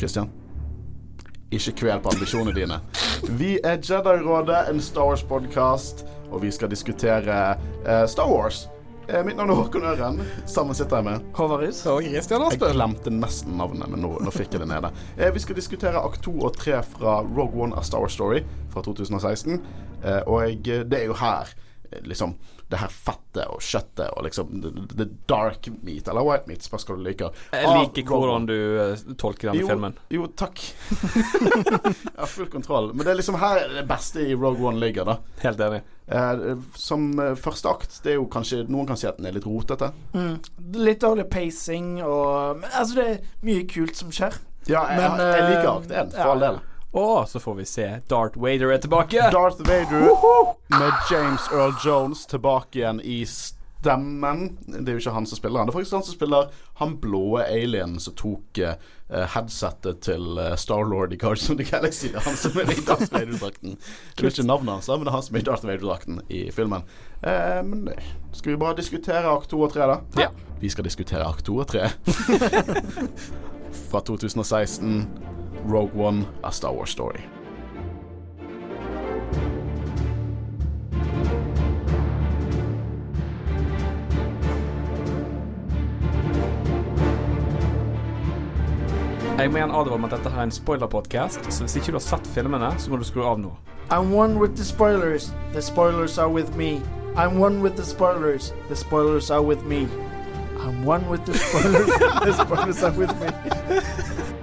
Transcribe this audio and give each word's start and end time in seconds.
Christian, 0.00 0.30
ikke 1.52 1.74
kvel 1.82 2.00
på 2.00 2.12
ambisjonene 2.14 2.56
dine. 2.56 2.80
Vi 3.36 3.56
er 3.60 3.80
Jedi-rådet, 3.84 4.66
en 4.70 4.80
Star 4.80 5.10
Wars-podkast, 5.10 6.04
og 6.30 6.44
vi 6.44 6.52
skal 6.54 6.70
diskutere 6.72 7.40
uh, 7.84 8.04
Star 8.08 8.30
Wars. 8.30 8.64
Eh, 9.10 9.24
mitt 9.26 9.36
navn 9.36 9.50
er 9.50 9.58
Håkon 9.58 9.84
Øren. 9.90 10.20
Sammen 10.46 10.76
sitter 10.78 11.00
jeg 11.00 11.04
med 11.08 11.24
Håvard 11.34 11.64
Riis. 11.64 11.80
Og 11.90 12.04
Christian 12.06 12.44
Jeg 12.46 12.60
glemte 12.60 13.10
nesten 13.10 13.56
navnet, 13.58 13.90
men 13.90 14.04
nå, 14.04 14.12
nå 14.22 14.30
fikk 14.30 14.54
jeg 14.54 14.62
det 14.62 14.68
nede. 14.70 14.92
Eh, 15.18 15.32
vi 15.34 15.42
skal 15.42 15.58
diskutere 15.58 15.98
akt 15.98 16.22
2 16.22 16.36
og 16.46 16.54
3 16.54 16.78
fra 16.92 17.16
Rogue 17.26 17.58
One 17.64 17.74
A 17.74 17.82
Star 17.82 18.04
Wars 18.04 18.14
Story 18.14 18.44
fra 18.70 18.84
2016. 18.86 19.58
Eh, 20.04 20.20
og 20.30 20.44
jeg, 20.46 20.86
det 20.92 21.00
er 21.00 21.10
jo 21.10 21.18
her 21.18 21.50
liksom 22.06 22.36
det 22.70 22.80
her 22.80 22.92
fettet 22.94 23.46
og 23.50 23.62
kjøttet 23.64 24.06
og 24.14 24.26
liksom 24.26 24.60
the, 24.62 24.70
the 24.94 25.06
dark 25.30 25.68
meat, 25.82 26.08
eller 26.08 26.26
white 26.26 26.50
meat, 26.50 26.64
spørs 26.66 26.86
hva 26.88 26.96
du 26.98 27.04
liker. 27.06 27.40
Jeg 27.54 27.70
liker 27.74 28.10
hvordan 28.10 28.48
du 28.50 28.56
uh, 28.56 29.14
tolker 29.18 29.50
denne 29.50 29.64
jo, 29.64 29.70
filmen. 29.70 29.96
Jo, 30.14 30.28
takk. 30.38 30.62
jeg 31.50 32.18
har 32.18 32.30
full 32.30 32.50
kontroll. 32.52 32.92
Men 32.94 33.06
det 33.06 33.14
er 33.14 33.20
liksom 33.22 33.40
her 33.42 33.64
det 33.74 33.86
beste 33.90 34.22
i 34.22 34.36
Rogue 34.36 34.62
One 34.70 34.82
ligger, 34.82 35.08
da. 35.08 35.18
Helt 35.42 35.66
enig. 35.66 35.82
Eh, 36.10 36.56
som 36.74 37.10
eh, 37.22 37.36
første 37.38 37.70
akt, 37.70 38.00
det 38.02 38.14
er 38.14 38.16
jo 38.18 38.24
kanskje 38.30 38.64
Noen 38.66 38.88
kan 38.88 38.98
si 38.98 39.06
at 39.06 39.20
den 39.20 39.28
er 39.30 39.36
litt 39.36 39.46
rotete. 39.46 39.92
Mm. 40.14 40.40
Litt 40.82 41.04
dårlig 41.04 41.28
pacing 41.30 42.00
og 42.02 42.62
Men 42.64 42.72
altså, 42.72 42.96
det 42.98 43.04
er 43.06 43.20
mye 43.46 43.66
kult 43.70 43.98
som 43.98 44.10
skjer. 44.14 44.34
Ja, 44.68 44.88
jeg, 44.90 44.98
Men, 44.98 45.22
jeg 45.22 45.46
liker 45.46 45.68
eh, 45.68 45.76
akt 45.76 45.94
1, 45.94 46.16
for 46.16 46.24
ja. 46.24 46.32
all 46.32 46.44
del. 46.46 46.60
Og 46.92 47.28
så 47.28 47.40
får 47.40 47.54
vi 47.54 47.64
se 47.64 47.86
Darth 48.08 48.42
Vader 48.42 48.72
er 48.74 48.78
tilbake. 48.78 49.30
Darth 49.30 49.62
Vader 49.68 50.10
med 50.68 50.92
James 51.10 51.40
Earl 51.52 51.74
Jones 51.84 52.26
tilbake 52.26 52.78
igjen 52.78 53.00
i 53.00 53.22
stemmen. 53.26 54.58
Det 54.66 54.88
er 54.90 54.98
jo 54.98 55.02
ikke 55.04 55.14
han 55.14 55.26
som 55.26 55.38
spiller 55.38 55.60
han. 55.60 55.68
Det 55.68 55.72
er 55.72 55.78
faktisk 55.78 55.96
han 56.00 56.06
som 56.08 56.16
spiller 56.16 56.48
han 56.80 56.96
blå 57.00 57.38
alien 57.44 57.94
som 58.02 58.16
tok 58.18 58.58
uh, 58.58 58.74
headsettet 59.36 60.02
til 60.02 60.40
uh, 60.40 60.56
Starlord 60.58 61.14
i 61.14 61.18
Cards 61.20 61.46
of 61.50 61.60
the 61.60 61.66
Galaxy. 61.68 62.10
Han 62.26 62.36
som 62.36 62.58
er 62.58 62.72
i 62.74 62.82
Darth 62.82 63.12
Vader-drakten. 63.14 63.78
Det 64.16 64.26
er 64.26 64.34
ikke 64.34 64.48
navnet 64.50 64.74
hans, 64.74 64.90
men 64.90 65.06
det 65.06 65.12
er 65.12 65.18
han 65.20 65.26
som 65.28 65.38
er 65.38 65.44
i 65.44 65.46
Darth 65.46 65.66
Vader-drakten 65.68 66.22
i 66.28 66.42
filmen. 66.54 66.88
Uh, 67.22 67.60
men 67.70 67.92
skal 68.32 68.56
vi 68.56 68.62
bare 68.64 68.80
diskutere 68.82 69.30
akt 69.30 69.54
2 69.54 69.62
og 69.62 69.76
3, 69.78 69.90
da? 69.94 70.24
Ja. 70.26 70.32
Vi 70.60 70.74
skal 70.74 70.84
diskutere 70.90 71.22
akt 71.22 71.46
2 71.46 71.60
og 71.62 71.70
3. 71.70 71.86
Fra 73.90 74.02
2016. 74.02 75.06
Rogue 75.64 75.94
One, 75.94 76.26
A 76.44 76.52
Star 76.52 76.72
Wars 76.72 76.90
Story. 76.90 77.20
Jeg 89.40 89.50
må 89.50 89.56
igjen 89.56 89.70
advare 89.72 89.96
om 89.96 90.04
at 90.04 90.12
dette 90.12 90.30
her 90.30 90.42
er 90.42 90.48
en 90.50 90.50
spoiler-podcast, 90.52 91.46
så 91.48 91.64
hvis 91.64 91.76
ikke 91.76 91.94
du 91.94 91.96
har 91.96 92.04
sett 92.04 92.26
filmene, 92.34 92.74
så 92.78 92.90
må 92.90 92.98
du 93.00 93.04
skru 93.08 93.22
av 93.24 93.38
nå. 93.40 93.54
I'm 93.90 94.12
one 94.12 94.38
with 94.38 94.54
the 94.54 94.64
spoilers. 94.64 95.32
The 95.54 95.62
spoilers 95.62 96.18
are 96.18 96.28
with 96.28 96.56
me. 96.56 96.82
I'm 97.16 97.40
one 97.40 97.62
with 97.62 97.74
the 97.76 97.84
spoilers. 97.84 98.52
The 98.68 98.76
spoilers 98.76 99.30
are 99.30 99.42
with 99.42 99.64
me. 99.64 99.88
I'm 100.58 100.84
one 100.84 101.08
with 101.08 101.24
the 101.24 101.34
spoilers. 101.34 101.86
the 102.26 102.32
spoilers 102.32 102.82
are 102.82 102.92
with 102.92 103.10
me. 103.20 104.39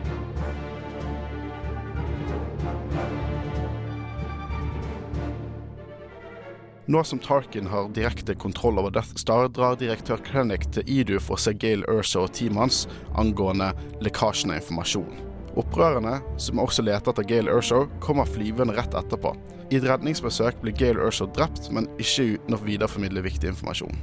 Nå 6.88 7.04
som 7.04 7.20
Tarkin 7.20 7.68
har 7.68 7.90
direkte 7.92 8.36
kontroll 8.36 8.80
over 8.80 8.92
Death 8.96 9.16
Star, 9.20 9.50
drar 9.52 9.76
direktør 9.76 10.22
Krennic 10.24 10.70
til 10.72 10.88
Idu 10.88 11.18
for 11.20 11.36
å 11.36 11.42
se 11.44 11.52
Gale 11.52 11.84
Urso 11.92 12.22
og 12.24 12.32
teamet 12.38 12.62
hans 12.64 12.78
angående 13.20 13.74
lekkasjen 14.00 14.54
av 14.54 14.62
informasjon. 14.62 15.18
Opprørerne, 15.60 16.22
som 16.40 16.62
også 16.64 16.86
leter 16.86 17.12
etter 17.12 17.28
Gail 17.28 17.52
Urshaw, 17.52 17.90
kommer 18.00 18.30
flyvende 18.30 18.78
rett 18.78 18.96
etterpå. 18.96 19.34
I 19.68 19.82
et 19.82 19.90
redningsbesøk 19.90 20.62
blir 20.62 20.78
Gail 20.80 21.02
Urshaw 21.02 21.28
drept, 21.36 21.68
men 21.76 21.90
ikke 22.00 22.38
uten 22.38 22.56
å 22.56 22.62
videreformidle 22.64 23.26
viktig 23.26 23.52
informasjon. 23.52 24.00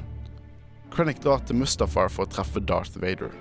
Krennic 0.93 1.25
drar 1.25 1.41
til 1.47 1.63
Mustafar 1.63 2.13
for 2.13 2.27
å 2.27 2.33
treffe 2.37 2.61
Darth 2.61 3.01
Vader. 3.01 3.33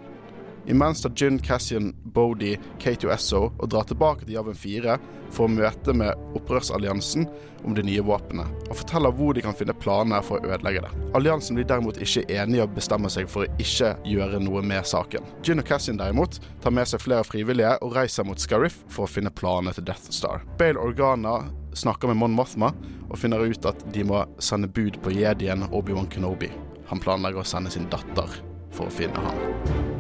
Imens 0.66 1.02
tar 1.02 1.12
Jyn, 1.16 1.40
Cassian, 1.40 1.92
Bodhi, 2.04 2.58
K2SO 2.80 3.42
og 3.52 3.70
drar 3.70 3.88
tilbake 3.90 4.24
til 4.24 4.38
Yavin 4.38 4.56
4 4.56 4.98
for 5.34 5.48
å 5.48 5.52
møte 5.52 5.96
med 5.98 6.38
opprørsalliansen 6.38 7.26
om 7.64 7.76
de 7.76 7.84
nye 7.86 8.04
våpenet, 8.06 8.50
og 8.70 8.78
forteller 8.82 9.14
hvor 9.16 9.34
de 9.36 9.44
kan 9.44 9.56
finne 9.58 9.76
planer 9.76 10.24
for 10.26 10.40
å 10.40 10.52
ødelegge 10.52 10.84
det. 10.86 10.92
Alliansen 11.18 11.58
blir 11.58 11.68
derimot 11.68 12.00
ikke 12.04 12.26
enige 12.32 12.68
og 12.68 12.76
bestemmer 12.78 13.12
seg 13.12 13.30
for 13.32 13.46
å 13.46 13.62
ikke 13.64 13.94
gjøre 14.08 14.42
noe 14.44 14.64
med 14.66 14.88
saken. 14.88 15.26
Jyn 15.44 15.64
og 15.64 15.68
Cassian 15.68 16.00
derimot 16.00 16.40
tar 16.64 16.76
med 16.76 16.90
seg 16.92 17.04
flere 17.04 17.26
frivillige 17.28 17.76
og 17.82 17.96
reiser 17.98 18.28
mot 18.28 18.40
Scarif 18.40 18.82
for 18.92 19.08
å 19.08 19.12
finne 19.12 19.34
planene 19.34 19.76
til 19.76 19.88
Death 19.88 20.12
Star. 20.16 20.46
Bale 20.60 20.80
Organa 20.80 21.40
snakker 21.74 22.12
med 22.12 22.22
Mon 22.22 22.38
Mothma 22.38 22.72
og 23.10 23.18
finner 23.20 23.44
ut 23.44 23.66
at 23.70 23.88
de 23.96 24.06
må 24.08 24.24
sende 24.44 24.70
bud 24.70 25.02
på 25.04 25.16
jedien 25.16 25.68
Obi-Wan 25.72 26.12
Kenobi. 26.12 26.52
Han 26.92 27.02
planlegger 27.02 27.42
å 27.42 27.48
sende 27.48 27.74
sin 27.74 27.90
datter 27.92 28.40
for 28.74 28.90
å 28.90 28.94
finne 28.94 29.24
ham. 29.24 29.93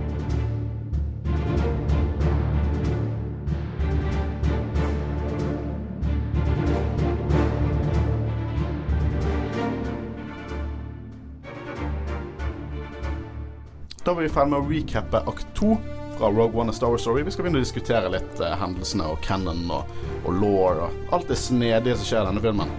Da 14.03 14.13
var 14.13 14.21
vi 14.21 14.29
ferdig 14.29 14.51
med 14.51 14.59
å 14.59 14.67
recappe 14.67 15.19
akt 15.31 15.45
2 15.55 15.75
fra 16.17 16.27
Rogue 16.27 16.59
One 16.59 16.73
og 16.73 16.75
Star 16.75 16.91
Wars 16.91 17.05
Story. 17.05 17.23
Vi 17.23 17.31
skal 17.31 17.45
begynne 17.45 17.61
å 17.61 17.63
diskutere 17.63 18.09
litt 18.11 18.41
eh, 18.43 18.55
hendelsene 18.59 19.05
og 19.07 19.21
canon 19.23 19.61
og, 19.71 19.93
og 20.27 20.41
law 20.41 20.81
og 20.89 21.13
alt 21.15 21.29
det 21.31 21.37
snedige 21.39 21.95
som 21.95 22.09
skjer 22.09 22.25
i 22.25 22.27
denne 22.27 22.43
filmen. 22.43 22.73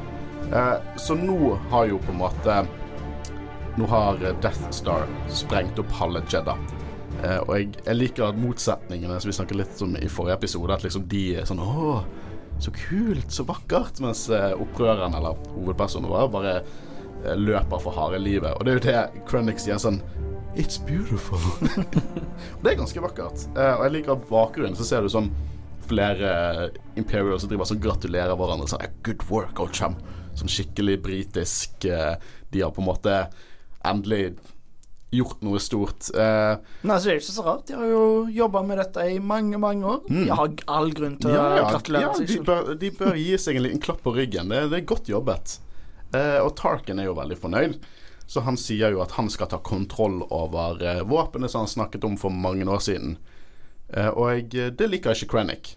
Eh, 0.52 0.74
så 1.00 1.16
nå 1.16 1.54
har 1.72 1.88
jo 1.88 2.00
på 2.04 2.12
en 2.12 2.20
måte 2.20 2.58
Nå 3.80 3.88
har 3.90 4.20
eh, 4.20 4.36
Death 4.44 4.68
Star 4.76 5.08
sprengt 5.32 5.80
opp 5.80 5.96
halve 5.96 6.20
Jedda. 6.28 6.58
Eh, 7.22 7.40
og 7.40 7.54
jeg, 7.56 7.70
jeg 7.86 7.98
liker 8.02 8.36
motsetningene 8.44 9.16
som 9.16 9.32
vi 9.32 9.38
snakket 9.38 9.60
litt 9.62 9.82
om 9.86 9.96
i 9.96 10.12
forrige 10.12 10.36
episode. 10.42 10.76
At 10.76 10.84
liksom 10.84 11.08
de 11.08 11.24
er 11.40 11.48
sånn 11.48 11.64
Å, 11.64 12.02
så 12.60 12.74
kult, 12.76 13.32
så 13.32 13.48
vakkert. 13.48 14.04
Mens 14.04 14.26
eh, 14.28 14.52
opprøreren, 14.52 15.16
eller 15.16 15.40
hovedpersonen 15.56 16.12
vår, 16.12 16.28
bare 16.36 16.54
eh, 16.60 17.32
løper 17.40 17.80
for 17.80 17.96
harde 17.96 18.20
livet. 18.20 18.52
Og 18.58 18.68
det 18.68 18.76
er 18.76 18.78
jo 18.78 18.86
det 18.90 19.24
Krennic 19.32 19.64
gjør 19.64 19.82
sånn 19.88 20.02
It's 20.56 20.78
beautiful. 20.78 21.40
det 22.62 22.70
er 22.70 22.78
ganske 22.78 23.02
vakkert. 23.02 23.46
Uh, 23.56 23.74
og 23.74 23.84
jeg 23.88 23.94
liker 23.96 24.20
bakgrunnen. 24.28 24.76
Så 24.78 24.86
ser 24.86 25.02
du 25.02 25.10
sånn 25.10 25.32
flere 25.84 26.28
eh, 26.32 26.76
Imperials 26.96 27.42
som 27.44 27.50
driver 27.50 27.68
sånn 27.68 27.82
gratulerer 27.82 28.38
hverandre. 28.38 28.68
Sånn 28.70 28.84
Good 29.04 29.26
work, 29.28 29.58
old 29.60 29.74
chum. 29.76 29.98
Sånn 30.38 30.50
skikkelig 30.50 31.00
britisk. 31.04 31.88
Uh, 31.90 32.14
de 32.54 32.62
har 32.62 32.72
på 32.74 32.84
en 32.84 32.88
måte 32.88 33.16
endelig 33.84 34.36
gjort 35.14 35.42
noe 35.46 35.60
stort. 35.62 36.08
Uh, 36.14 36.62
Nei, 36.86 36.96
så 36.96 37.10
det 37.10 37.16
er 37.16 37.20
ikke 37.20 37.34
så 37.34 37.46
rart. 37.46 37.66
De 37.68 37.76
har 37.78 37.90
jo 37.90 38.06
jobba 38.34 38.62
med 38.66 38.80
dette 38.82 39.08
i 39.10 39.18
mange, 39.22 39.58
mange 39.62 39.90
år. 39.90 40.00
De 40.08 40.24
har 40.30 40.54
all 40.78 40.94
grunn 40.94 41.18
til 41.22 41.34
ja, 41.34 41.44
å 41.44 41.68
gratulere 41.74 42.08
ja 42.08 42.14
seg 42.18 42.30
de, 42.30 42.40
bør, 42.46 42.72
de 42.78 42.94
bør 42.94 43.20
gi 43.20 43.36
seg 43.42 43.58
en 43.58 43.66
liten 43.66 43.82
klapp 43.82 44.02
på 44.06 44.14
ryggen. 44.16 44.54
Det, 44.54 44.64
det 44.72 44.80
er 44.80 44.88
godt 44.94 45.10
jobbet. 45.10 45.58
Eh, 46.14 46.40
og 46.40 46.54
Tarkin 46.58 47.02
er 47.02 47.10
jo 47.10 47.18
veldig 47.18 47.38
fornøyd. 47.42 47.78
Så 48.26 48.40
han 48.46 48.56
sier 48.56 48.94
jo 48.94 49.02
at 49.04 49.16
han 49.18 49.28
skal 49.30 49.50
ta 49.52 49.58
kontroll 49.60 50.22
over 50.32 50.80
eh, 50.80 51.02
våpenet 51.04 51.52
som 51.52 51.64
han 51.64 51.72
snakket 51.72 52.04
om 52.08 52.16
for 52.20 52.32
mange 52.32 52.64
år 52.64 52.80
siden. 52.80 53.18
Eh, 53.92 54.08
og 54.08 54.30
jeg, 54.32 54.72
det 54.78 54.88
liker 54.90 55.16
ikke 55.16 55.34
Krennic. 55.36 55.74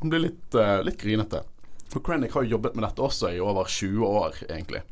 Han 0.00 0.12
blir 0.12 0.26
litt, 0.26 0.54
eh, 0.54 0.82
litt 0.84 1.00
grinete. 1.00 1.42
For 1.90 2.00
Krennic 2.00 2.32
har 2.32 2.44
jo 2.44 2.56
jobbet 2.56 2.76
med 2.76 2.86
dette 2.86 3.02
også 3.02 3.32
i 3.34 3.40
over 3.42 3.68
20 3.68 4.06
år, 4.06 4.42
egentlig. 4.48 4.82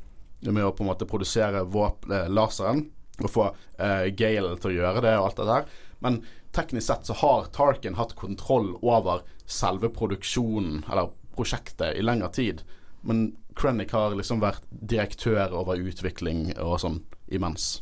Med 0.40 0.64
å 0.64 0.72
på 0.72 0.84
en 0.84 0.90
måte 0.90 1.06
produsere 1.08 1.62
våpen, 1.64 2.12
eh, 2.12 2.28
laseren 2.28 2.86
og 3.18 3.30
få 3.30 3.46
eh, 3.78 4.08
Gale 4.14 4.56
til 4.58 4.72
å 4.72 4.76
gjøre 4.76 5.02
det 5.04 5.14
og 5.18 5.28
alt 5.28 5.40
det 5.40 5.48
der. 5.48 5.70
Men 6.04 6.18
teknisk 6.54 6.86
sett 6.86 7.08
så 7.08 7.16
har 7.22 7.48
Tarkin 7.54 7.98
hatt 7.98 8.16
kontroll 8.18 8.74
over 8.82 9.24
selve 9.46 9.90
produksjonen, 9.94 10.84
eller 10.90 11.12
prosjektet, 11.36 11.96
i 11.96 12.04
lengre 12.04 12.30
tid. 12.34 12.62
Men 13.06 13.36
Krennic 13.58 13.92
har 13.96 14.14
liksom 14.16 14.42
vært 14.42 14.64
direktør 14.70 15.54
over 15.58 15.80
utvikling 15.80 16.52
og 16.56 16.78
sånn 16.82 17.02
imens. 17.34 17.78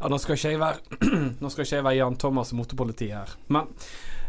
Ja, 0.00 0.08
nå 0.12 0.18
skal 0.22 0.36
ikke 0.36 0.52
jeg 0.52 0.60
være 0.62 1.08
Nå 1.42 1.48
skal 1.50 1.64
ikke 1.66 1.74
jeg 1.80 1.84
være 1.84 1.98
Jan 1.98 2.16
Thomas 2.22 2.52
og 2.54 2.60
motepoliti 2.60 3.08
her, 3.10 3.32
men 3.52 3.66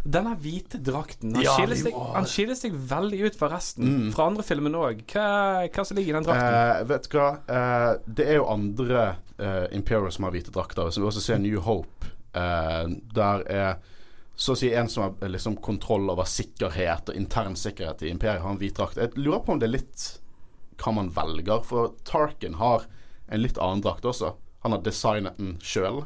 denne 0.07 0.33
hvite 0.39 0.79
drakten 0.81 1.35
Han, 1.35 1.43
Ja, 1.43 1.53
skiller, 1.57 1.77
seg, 1.77 1.95
han 2.15 2.27
skiller 2.29 2.57
seg 2.57 2.75
veldig 2.89 3.19
ut 3.27 3.37
fra 3.37 3.49
resten. 3.51 4.07
Fra 4.15 4.27
andre 4.31 4.45
filmen 4.45 4.77
òg. 4.79 5.01
Hva, 5.11 5.25
hva 5.67 5.83
som 5.83 5.97
ligger 5.99 6.13
i 6.13 6.15
den 6.15 6.27
drakten? 6.27 6.55
Eh, 6.55 6.83
vet 6.87 7.09
du 7.11 7.17
hva, 7.17 7.25
eh, 7.51 7.89
det 8.07 8.27
er 8.29 8.39
jo 8.39 8.45
andre 8.47 9.01
eh, 9.35 9.65
Imperial 9.75 10.13
som 10.15 10.27
har 10.27 10.35
hvite 10.37 10.53
drakter. 10.55 10.93
Som 10.95 11.03
vi 11.03 11.09
også 11.09 11.25
ser 11.25 11.41
New 11.43 11.59
Hope. 11.65 12.07
Eh, 12.31 12.85
der 13.17 13.43
er 13.51 13.81
så 14.37 14.53
å 14.53 14.59
si 14.61 14.69
en 14.77 14.87
som 14.87 15.03
har 15.09 15.33
liksom 15.33 15.57
kontroll 15.65 16.07
over 16.13 16.29
sikkerhet 16.29 17.11
og 17.11 17.17
intern 17.17 17.57
sikkerhet 17.59 18.05
i 18.05 18.13
imperiet, 18.13 18.45
har 18.45 18.53
en 18.53 18.61
hvit 18.61 18.77
drakt. 18.77 19.01
Jeg 19.01 19.17
lurer 19.17 19.43
på 19.43 19.55
om 19.55 19.59
det 19.59 19.67
er 19.67 19.75
litt 19.79 20.07
hva 20.81 20.93
man 20.95 21.09
velger, 21.15 21.63
for 21.65 21.95
Tarkin 22.07 22.59
har 22.61 22.85
en 23.27 23.41
litt 23.43 23.57
annen 23.57 23.81
drakt 23.83 24.05
også. 24.07 24.33
Han 24.63 24.75
har 24.75 24.83
designet 24.85 25.37
den 25.41 25.57
sjøl. 25.61 26.03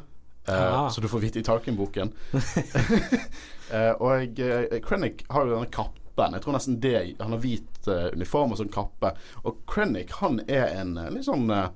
Uh, 0.48 0.52
Ah. 0.52 0.88
så 0.90 1.00
du 1.00 1.06
får 1.06 1.20
vite 1.22 1.38
i 1.38 1.44
Tarkin-boken. 1.46 2.08
uh, 2.34 3.92
og 4.06 4.40
uh, 4.42 4.78
Krennic 4.82 5.22
har 5.30 5.46
jo 5.46 5.54
denne 5.54 5.70
kappen. 5.70 6.34
Jeg 6.34 6.42
tror 6.44 6.56
nesten 6.56 6.80
det 6.82 7.14
Han 7.20 7.32
har 7.32 7.40
hvit 7.40 7.86
eh, 7.88 8.10
uniform 8.12 8.52
og 8.52 8.58
sånn 8.60 8.72
kappe. 8.74 9.14
Og 9.48 9.62
Krennic 9.70 10.12
han 10.20 10.42
er 10.44 10.66
en 10.76 10.96
eh, 11.00 11.08
litt 11.14 11.24
sånn 11.24 11.46
eh, 11.50 11.70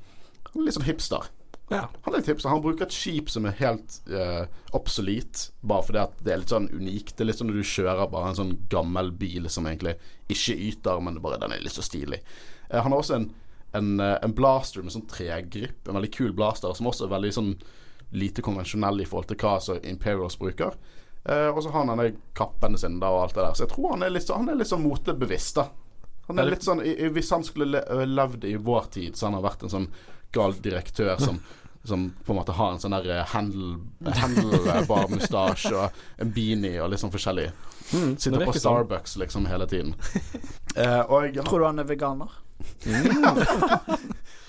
litt 0.61 0.77
sånn 0.77 0.85
hipster. 0.85 1.25
Ja. 1.73 1.87
Han 2.05 2.13
er 2.15 2.21
litt 2.21 2.29
hipster. 2.31 2.51
Han 2.53 2.61
bruker 2.63 2.85
et 2.85 2.95
skip 2.95 3.31
som 3.33 3.49
er 3.49 3.57
helt 3.59 3.97
uh, 4.13 4.45
obsolet, 4.77 5.49
bare 5.67 5.83
fordi 5.89 5.99
at 6.05 6.21
det 6.23 6.35
er 6.35 6.43
litt 6.43 6.53
sånn 6.53 6.69
unikt. 6.71 7.15
Det 7.17 7.25
er 7.25 7.31
litt 7.31 7.41
sånn 7.41 7.51
når 7.51 7.59
du 7.59 7.71
kjører 7.73 8.13
bare 8.13 8.31
en 8.31 8.39
sånn 8.39 8.53
gammel 8.71 9.11
bil 9.19 9.49
som 9.51 9.67
egentlig 9.67 9.97
ikke 10.31 10.55
yter, 10.69 11.01
men 11.03 11.19
bare 11.25 11.41
den 11.43 11.57
er 11.57 11.65
litt 11.65 11.75
så 11.75 11.83
stilig. 11.85 12.21
Eh, 12.71 12.81
han 12.83 12.93
har 12.93 12.99
også 13.03 13.17
en, 13.19 13.29
en, 13.77 13.91
eh, 14.01 14.19
en 14.23 14.35
blaster 14.37 14.83
med 14.85 14.95
sånn 14.95 15.07
tregripp, 15.11 15.89
en 15.89 15.99
veldig 15.99 16.13
kul 16.15 16.33
blaster, 16.37 16.75
som 16.77 16.89
også 16.91 17.07
er 17.07 17.15
veldig 17.17 17.33
sånn 17.37 17.53
lite 18.17 18.43
konvensjonell 18.47 19.03
i 19.03 19.09
forhold 19.09 19.33
til 19.33 19.41
hva 19.43 19.57
som 19.63 19.83
Imperials 19.83 20.39
bruker. 20.39 20.77
Eh, 21.27 21.49
og 21.51 21.63
så 21.63 21.73
har 21.73 21.83
han 21.85 21.91
denne 21.95 22.13
kappen 22.39 22.79
sin 22.79 23.01
da 23.03 23.11
og 23.11 23.25
alt 23.25 23.35
det 23.35 23.43
der. 23.43 23.59
Så 23.59 23.67
jeg 23.67 23.75
tror 23.75 23.97
han 23.97 24.07
er 24.07 24.15
litt, 24.15 24.31
han 24.31 24.49
er 24.53 24.61
litt 24.61 24.71
sånn 24.71 24.87
motebevisst, 24.87 25.59
da. 25.59 25.69
Han 26.27 26.41
er 26.43 26.51
litt 26.51 26.65
sånn, 26.67 26.81
i, 26.83 26.91
i, 27.05 27.09
Hvis 27.15 27.31
han 27.31 27.45
skulle 27.47 27.79
le, 27.79 28.07
levd 28.11 28.45
i 28.51 28.57
vår 28.59 28.89
tid, 28.97 29.15
så 29.15 29.29
han 29.29 29.37
har 29.39 29.45
vært 29.47 29.63
en 29.63 29.71
sånn 29.71 29.87
gal 30.35 30.57
direktør 30.63 31.15
som 31.23 31.39
som 31.87 32.13
på 32.25 32.33
en 32.33 32.37
måte 32.41 32.53
har 32.53 32.73
en 32.73 32.81
sånn 32.83 32.95
der 32.97 33.07
eh, 33.15 33.29
handle- 33.31 34.13
handlebar 34.19 35.07
mustasje 35.13 35.71
og 35.71 36.01
en 36.23 36.33
beanie 36.35 36.81
og 36.83 36.91
litt 36.91 37.03
sånn 37.03 37.13
forskjellig. 37.15 37.47
Mm, 37.95 38.17
Sitter 38.19 38.43
på 38.43 38.55
sånn. 38.57 38.61
Starbucks 38.65 39.17
liksom 39.23 39.47
hele 39.51 39.69
tiden. 39.71 39.95
Eh, 40.77 41.01
og 41.09 41.33
Tror 41.47 41.63
du 41.63 41.65
han 41.65 41.81
er 41.81 41.87
veganer? 41.89 42.33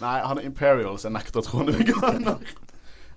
Nei, 0.03 0.17
han 0.21 0.37
er 0.37 0.45
Imperial, 0.45 0.97
så 0.97 1.09
jeg 1.09 1.15
nekter 1.17 1.41
å 1.41 1.45
tro 1.45 1.61
han 1.61 1.71
er 1.71 1.79
veganer. 1.79 2.51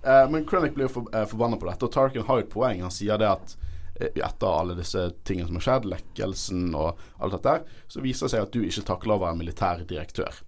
Uh, 0.01 0.25
men 0.33 0.45
Krennic 0.49 0.73
blir 0.73 0.87
jo 0.87 0.93
for, 0.95 1.09
uh, 1.13 1.27
forbanna 1.29 1.59
på 1.61 1.67
dette, 1.69 1.85
og 1.85 1.93
Tarkin 1.93 2.25
har 2.25 2.39
jo 2.39 2.45
et 2.47 2.53
poeng. 2.53 2.81
Han 2.81 2.93
sier 2.93 3.21
det 3.21 3.29
at 3.29 3.53
eh, 3.99 4.09
etter 4.15 4.47
alle 4.49 4.73
disse 4.79 5.03
tingene 5.27 5.51
som 5.51 5.59
har 5.59 5.67
skjedd, 5.67 5.89
lekkelsen 5.91 6.71
og 6.73 7.01
alt 7.21 7.37
dette, 7.37 7.57
så 7.91 8.01
viser 8.01 8.25
det 8.25 8.33
seg 8.33 8.47
at 8.47 8.55
du 8.55 8.63
ikke 8.65 8.87
takler 8.87 9.19
å 9.19 9.23
være 9.27 9.39
militær 9.43 9.85
direktør. 9.85 10.41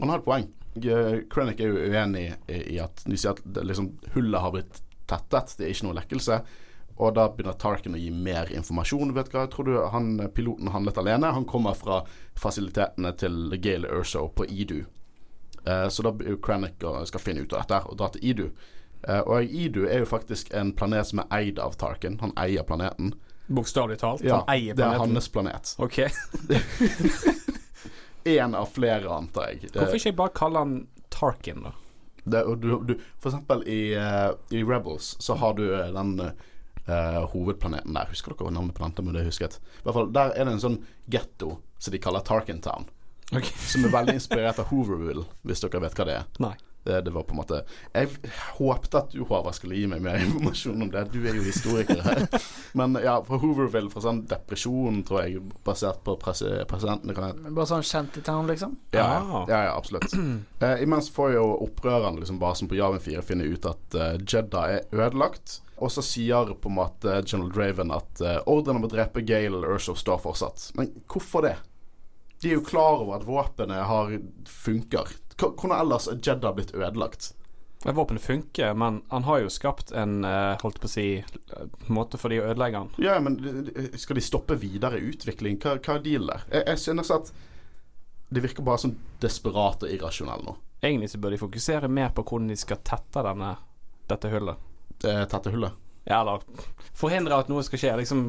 Han 0.00 0.10
har 0.10 0.18
et 0.18 0.26
poeng. 0.26 0.48
Eh, 0.82 1.20
Krennic 1.30 1.62
er 1.62 1.70
jo 1.70 1.86
uenig 1.94 2.26
i, 2.50 2.58
i 2.74 2.80
at 2.82 3.06
de 3.06 3.18
sier 3.18 3.36
at 3.36 3.42
det, 3.46 3.66
liksom, 3.70 3.92
hullet 4.16 4.42
har 4.42 4.54
blitt 4.54 4.82
tettet, 5.08 5.54
det 5.58 5.68
er 5.68 5.76
ikke 5.76 5.88
noe 5.88 5.98
lekkelse. 6.00 6.42
Og 6.98 7.14
da 7.14 7.28
begynner 7.30 7.54
Tarkin 7.54 7.94
å 7.94 8.00
gi 8.00 8.10
mer 8.10 8.50
informasjon. 8.50 9.14
Vet 9.14 9.30
hva, 9.30 9.44
jeg 9.46 9.52
tror 9.52 9.68
du 9.68 9.76
han, 9.92 10.16
piloten 10.34 10.72
handlet 10.74 10.98
alene. 10.98 11.30
Han 11.36 11.46
kommer 11.46 11.76
fra 11.78 12.00
fasilitetene 12.38 13.12
til 13.20 13.54
Gale 13.62 13.90
Urso 14.00 14.24
på 14.34 14.48
Idu. 14.50 14.80
Eh, 15.62 15.86
så 15.88 16.02
da 16.02 16.12
Krennic 16.42 16.82
skal 17.06 17.22
finne 17.22 17.46
ut 17.46 17.54
av 17.54 17.62
dette 17.62 17.80
og 17.86 18.00
dra 18.00 18.10
til 18.14 18.26
Idu. 18.32 18.44
Eh, 19.06 19.20
og 19.20 19.44
Idu 19.44 19.84
er 19.86 20.02
jo 20.02 20.10
faktisk 20.10 20.50
en 20.58 20.74
planet 20.74 21.12
som 21.12 21.22
er 21.22 21.30
eid 21.38 21.62
av 21.62 21.78
Tarkin. 21.78 22.18
Han 22.24 22.34
eier 22.40 22.66
planeten. 22.66 23.14
Bokstavelig 23.46 24.00
talt. 24.02 24.26
Ja, 24.26 24.42
han 24.42 24.56
eier 24.56 24.74
planeten? 24.74 24.82
det 24.82 24.88
er 24.90 24.98
hans 24.98 25.28
planet. 25.32 25.74
Ok. 25.78 25.98
Én 28.28 28.58
av 28.58 28.66
flere, 28.74 29.06
antar 29.14 29.52
jeg. 29.52 29.70
Hvorfor 29.72 29.96
ikke 29.96 30.10
jeg 30.10 30.18
bare 30.18 30.34
kalle 30.36 30.64
han 30.64 30.78
Tarkin, 31.14 31.62
da? 31.64 31.76
Det, 32.28 32.42
du, 32.60 32.74
du, 32.84 32.98
for 33.16 33.30
eksempel 33.30 33.62
i, 33.64 33.94
uh, 33.96 34.34
i 34.52 34.60
Rebels 34.60 35.14
så 35.24 35.38
har 35.40 35.54
du 35.56 35.64
den 35.70 36.16
den 36.18 36.32
eh, 36.88 37.18
hovedplaneten 37.32 37.96
der. 37.96 38.10
Husker 38.12 38.34
dere 38.34 38.52
navnet 38.54 38.76
på 38.76 38.84
den? 38.84 38.94
Det 38.96 39.04
må 39.04 39.16
jeg 39.16 39.30
husket. 39.30 39.58
I 39.60 39.82
hvert 39.86 39.98
fall, 39.98 40.12
Der 40.12 40.32
er 40.34 40.48
det 40.48 40.56
en 40.56 40.64
sånn 40.64 40.78
getto 41.10 41.58
som 41.78 41.94
de 41.94 42.00
kaller 42.02 42.24
Tarkin 42.26 42.62
Town. 42.64 42.88
Ok. 43.36 43.50
Som 43.68 43.84
er 43.84 43.92
veldig 43.92 44.16
inspirert 44.16 44.58
av 44.62 44.70
Hooverville, 44.72 45.26
hvis 45.44 45.60
dere 45.60 45.82
vet 45.84 45.98
hva 45.98 46.08
det 46.08 46.16
er. 46.16 46.28
Nei. 46.40 46.54
Det, 46.88 47.02
det 47.06 47.12
var 47.12 47.26
på 47.28 47.34
en 47.36 47.40
måte 47.42 47.60
Jeg 47.92 48.32
håpte 48.56 49.02
at 49.02 49.12
du, 49.12 49.20
Håvard, 49.28 49.54
skulle 49.56 49.76
gi 49.76 49.86
meg 49.90 50.00
mer 50.04 50.18
informasjon 50.24 50.86
om 50.86 50.92
det. 50.94 51.04
Du 51.12 51.20
er 51.28 51.36
jo 51.36 51.44
historiker 51.44 52.00
her. 52.06 52.24
Men 52.78 52.96
ja, 53.04 53.18
fra 53.26 53.38
Hooverville, 53.42 53.90
fra 53.92 54.02
sånn 54.04 54.22
depresjon, 54.30 55.02
tror 55.08 55.24
jeg, 55.26 55.42
basert 55.66 56.00
på 56.06 56.16
presi 56.20 56.48
presidenten 56.70 57.12
Bare 57.52 57.68
sånn 57.68 57.84
shantytown, 57.86 58.48
liksom? 58.50 58.76
ja, 58.96 59.06
Ah. 59.18 59.44
ja, 59.48 59.62
ja, 59.68 59.76
absolutt. 59.76 60.12
Eh, 60.58 60.80
imens 60.82 61.06
får 61.14 61.32
jo 61.36 61.42
opprørerne 61.62 62.18
liksom 62.18 62.38
basen 62.40 62.68
på 62.70 62.74
Javin 62.78 63.00
4 63.02 63.20
finne 63.22 63.46
ut 63.46 63.66
at 63.68 63.94
uh, 63.94 64.16
Jedda 64.18 64.64
er 64.74 64.80
ødelagt. 64.94 65.60
Og 65.78 65.92
så 65.94 66.02
sier 66.02 66.50
på 66.58 66.70
en 66.70 66.76
måte 66.80 67.20
General 67.22 67.52
Draven 67.54 67.92
at 67.94 68.22
uh, 68.24 68.38
ordren 68.50 68.80
om 68.80 68.86
å 68.88 68.90
drepe 68.90 69.22
Gale 69.26 69.60
Urso 69.70 69.94
står 69.98 70.18
fortsatt. 70.24 70.72
Men 70.78 70.90
hvorfor 71.06 71.46
det? 71.46 71.54
De 72.42 72.50
er 72.50 72.58
jo 72.58 72.64
klar 72.66 73.00
over 73.04 73.16
at 73.20 73.26
våpenet 73.26 73.86
har 73.86 74.12
funker. 74.50 75.14
Hvordan 75.38 75.74
ellers 75.80 76.08
er 76.10 76.18
Jedda 76.24 76.52
blitt 76.56 76.74
ødelagt? 76.74 77.32
Våpenet 77.86 78.22
funker, 78.24 78.72
men 78.74 79.02
han 79.12 79.22
har 79.22 79.44
jo 79.44 79.50
skapt 79.54 79.92
en 79.94 80.24
eh, 80.26 80.56
holdt 80.64 80.80
på 80.82 80.88
å 80.88 80.90
si 80.90 81.04
eh, 81.22 81.68
måte 81.94 82.18
for 82.18 82.34
de 82.34 82.40
å 82.42 82.48
ødelegge 82.50 82.80
han. 82.80 82.88
Ja, 82.98 83.20
men 83.22 83.36
de- 83.38 83.92
skal 84.02 84.18
de 84.18 84.24
stoppe 84.26 84.56
videre 84.58 84.98
utvikling? 84.98 85.60
Hva, 85.62 85.76
hva 85.78 85.94
er 85.94 86.02
dealen 86.02 86.32
der? 86.32 86.42
Jeg, 86.56 86.64
jeg 86.72 86.82
synes 86.88 87.12
at 87.14 87.30
det 88.34 88.42
virker 88.44 88.66
bare 88.66 88.82
som 88.82 88.96
desperat 89.22 89.86
og 89.86 89.94
irrasjonell 89.94 90.42
nå. 90.48 90.56
Egentlig 90.82 91.12
så 91.14 91.22
bør 91.22 91.36
de 91.36 91.40
fokusere 91.44 91.88
mer 91.90 92.10
på 92.14 92.26
hvordan 92.26 92.50
de 92.50 92.58
skal 92.58 92.82
tette 92.86 93.22
denne, 93.24 93.54
dette 94.10 94.34
hullet. 94.34 94.66
Det 94.98 95.14
tette 95.30 95.54
hullet. 95.54 95.78
Ja, 96.08 96.20
eller 96.24 96.42
forhindre 96.98 97.38
at 97.38 97.48
noe 97.52 97.62
skal 97.66 97.78
skje. 97.78 97.94
Liksom 98.02 98.26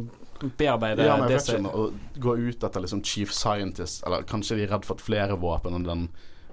bearbeide 0.62 1.04
ja, 1.10 1.18
men 1.18 1.26
jeg 1.26 1.34
det 1.34 1.42
vet 1.42 1.50
ikke 1.50 1.58
som 1.58 1.68
å 1.74 2.22
gå 2.22 2.38
ut 2.54 2.64
etter 2.70 2.86
liksom 2.86 3.02
chief 3.04 3.34
scientist 3.36 4.06
Eller 4.08 4.22
kanskje 4.30 4.56
de 4.56 4.64
er 4.64 4.70
redd 4.72 4.86
for 4.88 4.96
at 4.96 5.04
flere 5.04 5.36
våpen 5.42 5.76
enn 5.76 5.84
den 5.90 6.06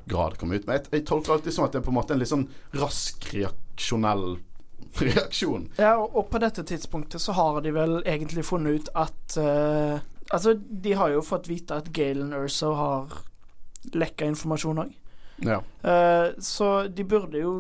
grad 0.07 0.37
kommer 0.39 0.59
ut. 0.59 0.67
Men 0.67 0.79
jeg, 0.79 0.89
jeg 0.93 1.07
tolker 1.09 1.37
alltid 1.37 1.55
som 1.55 1.67
at 1.67 1.75
det 1.75 1.81
er 1.81 1.87
på 1.87 1.93
en 1.95 1.99
måte 1.99 2.15
en 2.15 2.23
litt 2.23 2.33
sånn 2.33 2.49
rask 2.79 3.29
reaksjonell 3.35 4.37
reaksjon. 5.09 5.71
Ja, 5.81 5.97
og, 6.01 6.15
og 6.17 6.29
på 6.33 6.41
dette 6.43 6.65
tidspunktet 6.67 7.23
så 7.23 7.37
har 7.37 7.61
de 7.65 7.75
vel 7.77 7.99
egentlig 8.05 8.47
funnet 8.47 8.81
ut 8.81 8.93
at 9.07 9.41
uh, 9.41 9.97
Altså, 10.27 10.57
de 10.59 10.91
har 10.99 11.13
jo 11.13 11.21
fått 11.23 11.45
vite 11.47 11.77
at 11.79 11.93
Galen 11.95 12.33
Urso 12.35 12.73
har 12.75 13.13
lekka 13.95 14.27
informasjon 14.27 14.81
òg. 14.83 14.95
Ja. 15.47 15.61
så 16.41 16.89
de 16.89 17.05
burde 17.07 17.39
jo 17.39 17.53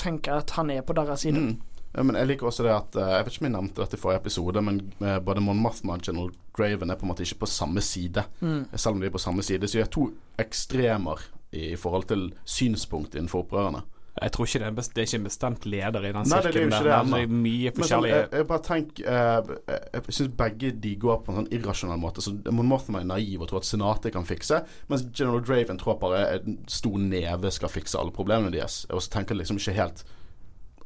tenke 0.00 0.32
at 0.32 0.54
han 0.56 0.70
er 0.72 0.80
på 0.86 0.96
deres 0.96 1.26
side. 1.26 1.42
Mm. 1.42 1.58
Ja, 1.90 2.04
men 2.06 2.16
jeg 2.16 2.30
liker 2.30 2.48
også 2.48 2.62
det 2.62 2.70
at 2.70 2.96
eh, 2.96 3.08
Jeg 3.16 3.26
vet 3.26 3.34
ikke 3.34 3.42
om 3.42 3.48
jeg 3.48 3.54
nevnte 3.56 3.82
dette 3.82 3.98
i 3.98 4.00
forrige 4.00 4.22
episode, 4.22 4.62
men 4.62 4.78
både 5.26 5.42
Mon 5.42 5.58
Mothma 5.58 5.96
og 5.98 6.06
General 6.06 6.30
Graven 6.56 6.92
er 6.92 6.98
på 7.00 7.04
en 7.04 7.10
måte 7.10 7.26
ikke 7.26 7.42
på 7.42 7.50
samme 7.50 7.82
side. 7.82 8.24
Mm. 8.40 8.62
Selv 8.76 8.94
om 8.94 9.02
de 9.02 9.10
er 9.10 9.14
på 9.14 9.22
samme 9.22 9.42
side, 9.44 9.68
så 9.68 9.78
de 9.78 9.84
er 9.84 9.92
to 9.92 10.06
ekstremer 10.40 11.24
i 11.52 11.74
forhold 11.76 12.06
til 12.10 12.28
synspunkt 12.44 13.16
innenfor 13.16 13.44
opprørerne. 13.44 13.82
Jeg 14.20 14.32
tror 14.34 14.46
ikke 14.46 14.58
det 14.58 14.66
er, 14.66 14.72
en 14.72 14.76
best, 14.76 14.92
det 14.94 15.00
er 15.00 15.06
ikke 15.06 15.18
en 15.20 15.26
bestemt 15.26 15.66
leder 15.70 16.04
i 16.04 16.10
den 16.12 16.26
det 16.26 16.30
sirkelen 16.42 16.72
det, 16.74 16.80
Det 16.82 17.20
er 17.22 17.30
mye 17.30 17.72
Men 17.76 17.88
sånn, 17.88 18.06
jeg, 18.10 18.24
jeg 18.34 18.46
bare 18.50 18.64
tenker 18.66 19.10
eh, 19.14 19.76
Jeg 19.94 20.16
syns 20.16 20.32
begge 20.40 20.72
de 20.84 20.94
går 21.04 21.20
på 21.24 21.32
en 21.32 21.38
sånn 21.40 21.50
irrasjonell 21.54 22.00
måte. 22.02 22.24
Så 22.24 22.34
Mon 22.50 22.68
Mothma 22.68 23.00
er 23.00 23.08
naiv 23.08 23.44
og 23.44 23.50
tror 23.52 23.62
at 23.62 23.70
Senatet 23.70 24.12
kan 24.16 24.26
fikse, 24.28 24.60
mens 24.90 25.06
General 25.14 25.44
Draven 25.46 25.80
tror 25.80 26.00
bare 26.02 26.24
en 26.40 26.58
stor 26.68 26.98
neve 27.00 27.54
skal 27.54 27.72
fikse 27.72 28.00
alle 28.00 28.14
problemene 28.14 28.52
deres. 28.52 28.82
Og 28.90 29.00
så 29.04 29.14
tenker 29.14 29.36
jeg 29.36 29.44
liksom 29.44 29.62
ikke 29.62 29.78
helt 29.78 30.04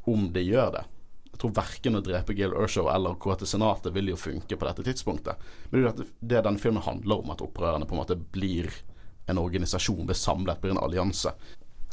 om 0.05 0.29
det 0.31 0.45
gjør 0.45 0.75
det. 0.77 0.85
Jeg 1.33 1.41
tror 1.41 1.55
verken 1.57 1.99
å 1.99 2.05
drepe 2.05 2.35
Gail 2.37 2.53
Urshow 2.55 2.87
eller 2.93 3.17
gå 3.19 3.33
til 3.41 3.49
Senatet 3.49 3.91
vil 3.95 4.13
jo 4.13 4.19
funke 4.19 4.55
på 4.55 4.69
dette 4.69 4.85
tidspunktet. 4.85 5.47
Men 5.73 5.89
det 6.21 6.37
er 6.37 6.45
den 6.45 6.55
det 6.55 6.63
filmen 6.63 6.85
handler 6.85 7.25
om, 7.25 7.33
at 7.33 7.43
opprørerne 7.43 7.89
på 7.89 7.97
en 7.97 8.05
måte 8.05 8.15
blir 8.15 8.69
en 9.25 9.41
organisasjon, 9.41 10.05
blir 10.05 10.17
samlet, 10.17 10.61
blir 10.61 10.75
en 10.75 10.83
allianse. 10.83 11.33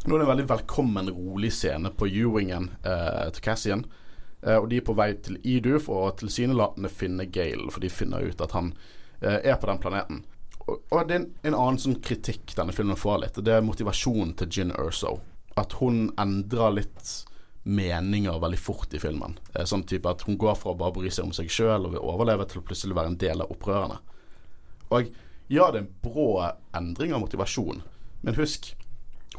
Nå 0.05 0.15
er 0.15 0.19
det 0.19 0.25
en 0.27 0.33
veldig 0.33 0.49
velkommen, 0.51 1.11
rolig 1.15 1.53
scene 1.55 1.93
på 1.95 2.09
U-wingen 2.11 2.71
eh, 2.83 3.29
til 3.33 3.45
Cassian. 3.45 3.85
Eh, 4.43 4.57
og 4.57 4.69
de 4.71 4.81
er 4.81 4.87
på 4.87 4.97
vei 4.99 5.13
til 5.23 5.39
Idu 5.47 5.77
for 5.83 6.09
å 6.09 6.15
tilsynelatende 6.19 6.91
finne 6.91 7.29
Gale, 7.31 7.71
for 7.71 7.85
de 7.85 7.93
finner 7.93 8.27
ut 8.27 8.43
at 8.43 8.55
han 8.57 8.73
eh, 9.21 9.39
er 9.39 9.59
på 9.63 9.71
den 9.71 9.83
planeten. 9.83 10.23
Og, 10.67 10.79
og 10.91 11.05
det 11.07 11.15
er 11.15 11.21
en, 11.23 11.29
en 11.47 11.59
annen 11.59 11.83
sånn 11.83 12.01
kritikk 12.03 12.57
denne 12.59 12.75
filmen 12.75 12.99
får 12.99 13.23
litt, 13.25 13.39
og 13.39 13.47
det 13.47 13.55
er 13.57 13.67
motivasjonen 13.67 14.35
til 14.39 14.51
Gin 14.51 14.75
Erso. 14.75 15.21
At 15.59 15.79
hun 15.79 16.09
endrer 16.21 16.75
litt 16.81 17.13
meninger 17.63 18.39
veldig 18.43 18.59
fort 18.59 18.95
i 18.95 19.01
filmen. 19.03 19.39
Eh, 19.55 19.67
sånn 19.69 19.87
type 19.87 20.11
at 20.11 20.27
hun 20.27 20.39
går 20.41 20.59
fra 20.59 20.75
å 20.75 20.79
bare 20.79 20.97
bry 20.99 21.11
seg 21.11 21.29
om 21.29 21.37
seg 21.37 21.51
sjøl 21.53 21.87
og 21.87 21.95
vil 21.95 22.03
overleve, 22.03 22.49
til 22.51 22.63
å 22.63 22.67
plutselig 22.67 22.99
være 22.99 23.15
en 23.15 23.21
del 23.23 23.45
av 23.45 23.55
opprørerne. 23.55 24.01
Og 24.93 25.13
ja, 25.49 25.71
det 25.71 25.79
er 25.83 25.85
en 25.87 25.95
brå 26.03 26.53
endring 26.75 27.13
av 27.15 27.21
motivasjon, 27.21 27.83
men 28.23 28.35
husk 28.35 28.75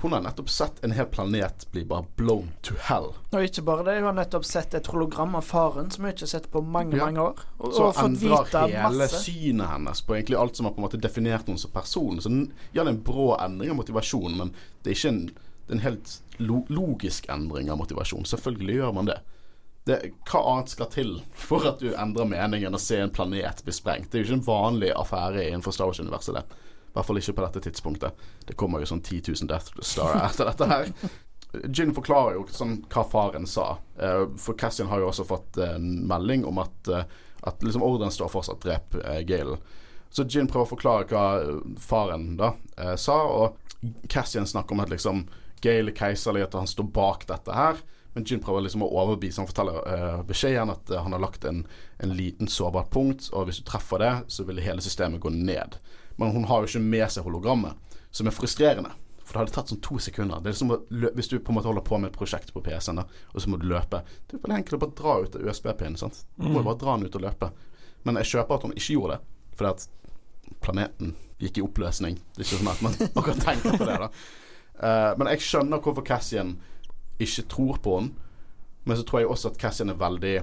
hun 0.01 0.11
har 0.11 0.21
nettopp 0.25 0.49
sett 0.49 0.79
en 0.83 0.91
hel 0.91 1.05
planet 1.05 1.67
bli 1.71 1.83
bare 1.85 2.03
blown 2.17 2.49
to 2.65 2.73
hell. 2.89 3.11
Og 3.31 3.43
ikke 3.45 3.61
bare 3.63 3.83
det, 3.85 3.93
hun 4.01 4.09
har 4.09 4.15
nettopp 4.17 4.43
sett 4.45 4.73
et 4.75 4.87
hologram 4.91 5.35
av 5.37 5.45
faren 5.47 5.91
som 5.93 6.03
hun 6.03 6.11
ikke 6.11 6.25
har 6.25 6.31
sett 6.33 6.49
på 6.51 6.61
mange, 6.65 6.97
Ja. 6.97 7.05
mange 7.05 7.21
år. 7.21 7.37
Og, 7.59 7.73
Så 7.73 7.83
og 7.87 7.93
fått 7.95 8.03
endrer 8.09 8.67
hele 8.73 8.89
masse. 8.97 9.21
synet 9.23 9.69
hennes 9.69 10.01
på 10.01 10.15
egentlig 10.17 10.39
alt 10.41 10.55
som 10.57 10.65
har 10.65 10.73
på 10.73 10.81
en 10.81 10.87
måte 10.89 10.99
definert 10.99 11.45
henne 11.47 11.59
som 11.59 11.71
person. 11.71 12.19
Så 12.19 12.29
ja, 12.73 12.83
det 12.83 12.89
er 12.89 12.97
en 12.97 13.03
brå 13.03 13.37
endring 13.39 13.69
av 13.69 13.77
motivasjon, 13.77 14.35
men 14.37 14.51
det 14.83 14.91
er 14.91 14.95
ikke 14.97 15.09
en, 15.13 15.25
det 15.27 15.69
er 15.69 15.73
en 15.73 15.79
helt 15.87 16.19
lo 16.39 16.65
logisk 16.69 17.29
endring 17.29 17.69
av 17.69 17.77
motivasjon. 17.77 18.25
Selvfølgelig 18.25 18.75
gjør 18.81 18.93
man 18.93 19.05
det. 19.05 19.19
Det. 19.89 19.99
Hva 20.29 20.41
annet 20.53 20.73
skal 20.73 20.89
til 20.93 21.13
for 21.35 21.65
at 21.69 21.81
du 21.83 21.91
endrer 21.91 22.29
meningen 22.29 22.75
å 22.75 22.81
se 22.81 22.99
en 23.01 23.13
planet 23.13 23.63
bli 23.65 23.75
sprengt? 23.75 24.11
Det 24.11 24.19
er 24.19 24.23
jo 24.23 24.29
ikke 24.29 24.39
en 24.41 24.47
vanlig 24.47 24.93
affære 24.95 25.47
innenfor 25.49 25.75
Star 25.75 25.91
Wars-universet. 25.91 26.55
I 26.93 26.95
hvert 26.95 27.09
fall 27.09 27.19
ikke 27.19 27.35
på 27.37 27.45
dette 27.47 27.63
tidspunktet. 27.67 28.25
Det 28.47 28.57
kommer 28.59 28.83
jo 28.83 28.89
sånn 28.93 29.03
10 29.03 29.33
000 29.33 29.51
Death 29.51 29.73
Star 29.81 30.19
etter 30.27 30.51
dette 30.51 30.69
her. 30.71 30.91
Gin 31.69 31.93
forklarer 31.93 32.39
jo 32.39 32.47
sånn 32.49 32.79
hva 32.89 33.03
faren 33.05 33.45
sa. 33.49 33.75
Eh, 33.99 34.25
for 34.41 34.57
Cassian 34.57 34.89
har 34.89 35.03
jo 35.03 35.11
også 35.11 35.25
fått 35.27 35.59
en 35.61 35.87
melding 36.09 36.47
om 36.49 36.61
at, 36.63 36.89
eh, 36.89 37.05
at 37.43 37.65
liksom 37.65 37.85
ordren 37.85 38.13
står 38.13 38.31
fortsatt 38.33 38.63
'drep 38.63 38.97
Galen'. 38.97 39.25
Gale'. 39.29 39.81
Så 40.13 40.27
Gin 40.29 40.47
prøver 40.47 40.67
å 40.67 40.73
forklare 40.75 41.05
hva 41.09 41.77
faren 41.81 42.35
da 42.37 42.51
eh, 42.77 42.95
sa, 43.01 43.15
og 43.25 43.57
Cassian 44.09 44.45
snakker 44.45 44.75
om 44.75 44.83
at 44.83 44.91
liksom 44.93 45.25
Gale 45.63 45.89
er 45.89 45.97
keiserlig, 45.97 46.43
at 46.43 46.53
han 46.53 46.69
står 46.69 46.91
bak 46.93 47.25
dette 47.29 47.55
her. 47.55 47.79
Men 48.13 48.25
Gin 48.29 48.41
prøver 48.43 48.65
liksom 48.65 48.83
å 48.85 48.91
overbevise 48.91 49.41
Han 49.41 49.49
forteller 49.49 49.79
uh, 49.89 50.19
beskjeden 50.27 50.69
at 50.73 50.91
uh, 50.93 50.99
han 51.01 51.15
har 51.15 51.23
lagt 51.23 51.45
en, 51.49 51.63
en 51.97 52.13
liten 52.13 52.49
sårbart 52.51 52.91
punkt, 52.93 53.29
og 53.33 53.47
hvis 53.49 53.61
du 53.61 53.67
treffer 53.67 54.03
det, 54.03 54.13
så 54.33 54.45
vil 54.47 54.61
hele 54.61 54.83
systemet 54.85 55.23
gå 55.23 55.31
ned. 55.33 55.79
Men 56.21 56.35
hun 56.35 56.45
har 56.49 56.61
jo 56.61 56.69
ikke 56.69 56.83
med 56.83 57.07
seg 57.09 57.25
hologrammet, 57.25 57.97
som 58.13 58.29
er 58.29 58.35
frustrerende. 58.35 58.93
For 59.23 59.33
det 59.33 59.41
hadde 59.41 59.55
tatt 59.55 59.71
sånn 59.71 59.81
to 59.83 59.97
sekunder. 60.03 60.41
Det 60.43 60.51
er 60.51 60.57
som 60.59 60.71
å 60.75 60.81
Hvis 61.15 61.31
du 61.31 61.37
på 61.39 61.53
en 61.53 61.57
måte 61.57 61.69
holder 61.71 61.85
på 61.87 61.97
med 61.97 62.11
et 62.11 62.17
prosjekt 62.17 62.51
på 62.53 62.61
PC-en, 62.61 63.01
og 63.01 63.39
så 63.39 63.49
må 63.49 63.57
du 63.57 63.65
løpe. 63.71 64.03
Det 64.27 64.37
er 64.37 64.43
veldig 64.43 64.57
enkelt 64.59 64.77
å 64.77 64.81
bare 64.83 64.97
dra 64.99 65.15
ut 65.23 65.37
av 65.39 65.47
USB-pinnen. 65.47 65.97
sant? 65.97 66.25
Du 66.35 66.49
må 66.49 66.59
jo 66.59 66.67
bare 66.67 66.81
dra 66.81 66.97
den 66.97 67.07
ut 67.07 67.15
og 67.17 67.23
løpe. 67.23 67.49
Men 68.03 68.19
jeg 68.19 68.33
kjøper 68.33 68.59
at 68.59 68.67
hun 68.67 68.75
ikke 68.75 68.97
gjorde 68.97 69.15
det, 69.15 69.47
fordi 69.55 69.71
at 69.71 70.59
planeten 70.63 71.15
gikk 71.39 71.59
i 71.59 71.63
oppløsning. 71.63 72.19
Det 72.35 72.43
er 72.43 72.47
ikke 72.47 72.59
sånn 72.59 72.73
at 72.73 72.83
man 72.83 72.99
akkurat 73.19 73.43
tenker 73.47 73.79
på 73.79 73.87
det, 73.87 73.97
da. 74.03 74.11
Uh, 74.73 75.11
men 75.19 75.29
jeg 75.31 75.45
skjønner 75.45 75.81
hvorfor 75.85 76.05
Cassian 76.05 76.57
ikke 77.21 77.47
tror 77.51 77.79
på 77.83 77.99
henne. 77.99 78.13
Men 78.83 78.97
så 78.99 79.03
tror 79.07 79.21
jeg 79.21 79.29
også 79.31 79.53
at 79.53 79.59
Cassian 79.61 79.89
er 79.93 79.95
veldig 79.95 80.33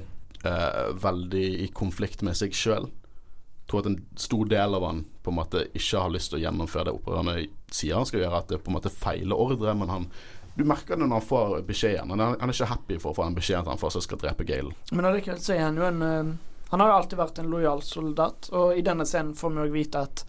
uh, 0.46 0.94
Veldig 0.96 1.46
i 1.66 1.68
konflikt 1.76 2.22
med 2.24 2.38
seg 2.38 2.54
sjøl. 2.56 2.86
Tror 3.68 3.82
at 3.84 3.90
en 3.90 3.98
stor 4.16 4.48
del 4.48 4.74
av 4.74 4.86
han 4.86 5.02
på 5.22 5.30
en 5.30 5.36
måte 5.36 5.66
ikke 5.76 6.00
har 6.00 6.10
lyst 6.14 6.32
til 6.32 6.40
å 6.40 6.44
gjennomføre 6.46 6.88
det 6.88 6.94
opprørerne 6.96 7.34
sier 7.70 7.98
han 7.98 8.08
skal 8.08 8.24
gjøre. 8.24 8.40
At 8.40 8.48
det 8.48 8.62
på 8.64 8.72
en 8.72 8.78
måte 8.78 8.92
feiler 8.94 9.36
ordre, 9.36 9.74
men 9.76 9.92
han 9.92 10.08
du 10.56 10.64
merker 10.66 10.96
det 10.98 11.06
når 11.06 11.20
han 11.20 11.24
får 11.24 11.52
beskjeden. 11.68 12.10
Han 12.10 12.20
han 12.20 12.50
er 12.50 12.52
ikke 12.52 12.66
happy 12.72 12.96
for 12.98 13.12
å 13.12 13.16
få 13.16 13.24
den 13.28 13.36
beskjeden 13.38 13.62
at 13.62 13.70
han 13.70 13.80
fortsatt 13.80 14.04
skal 14.04 14.18
drepe 14.20 14.44
Gale. 14.44 14.72
Men 14.90 15.06
allikevel 15.08 15.38
så 15.40 15.54
er 15.54 15.62
han 15.68 15.78
jo 15.78 15.86
en 15.86 16.02
eh, 16.02 16.32
Han 16.72 16.80
har 16.82 16.90
jo 16.90 16.96
alltid 16.98 17.18
vært 17.18 17.38
en 17.38 17.50
lojal 17.50 17.80
soldat, 17.82 18.48
og 18.52 18.76
i 18.78 18.82
denne 18.86 19.06
scenen 19.06 19.34
får 19.38 19.50
vi 19.54 19.62
òg 19.64 19.72
vite 19.74 20.02
at 20.06 20.24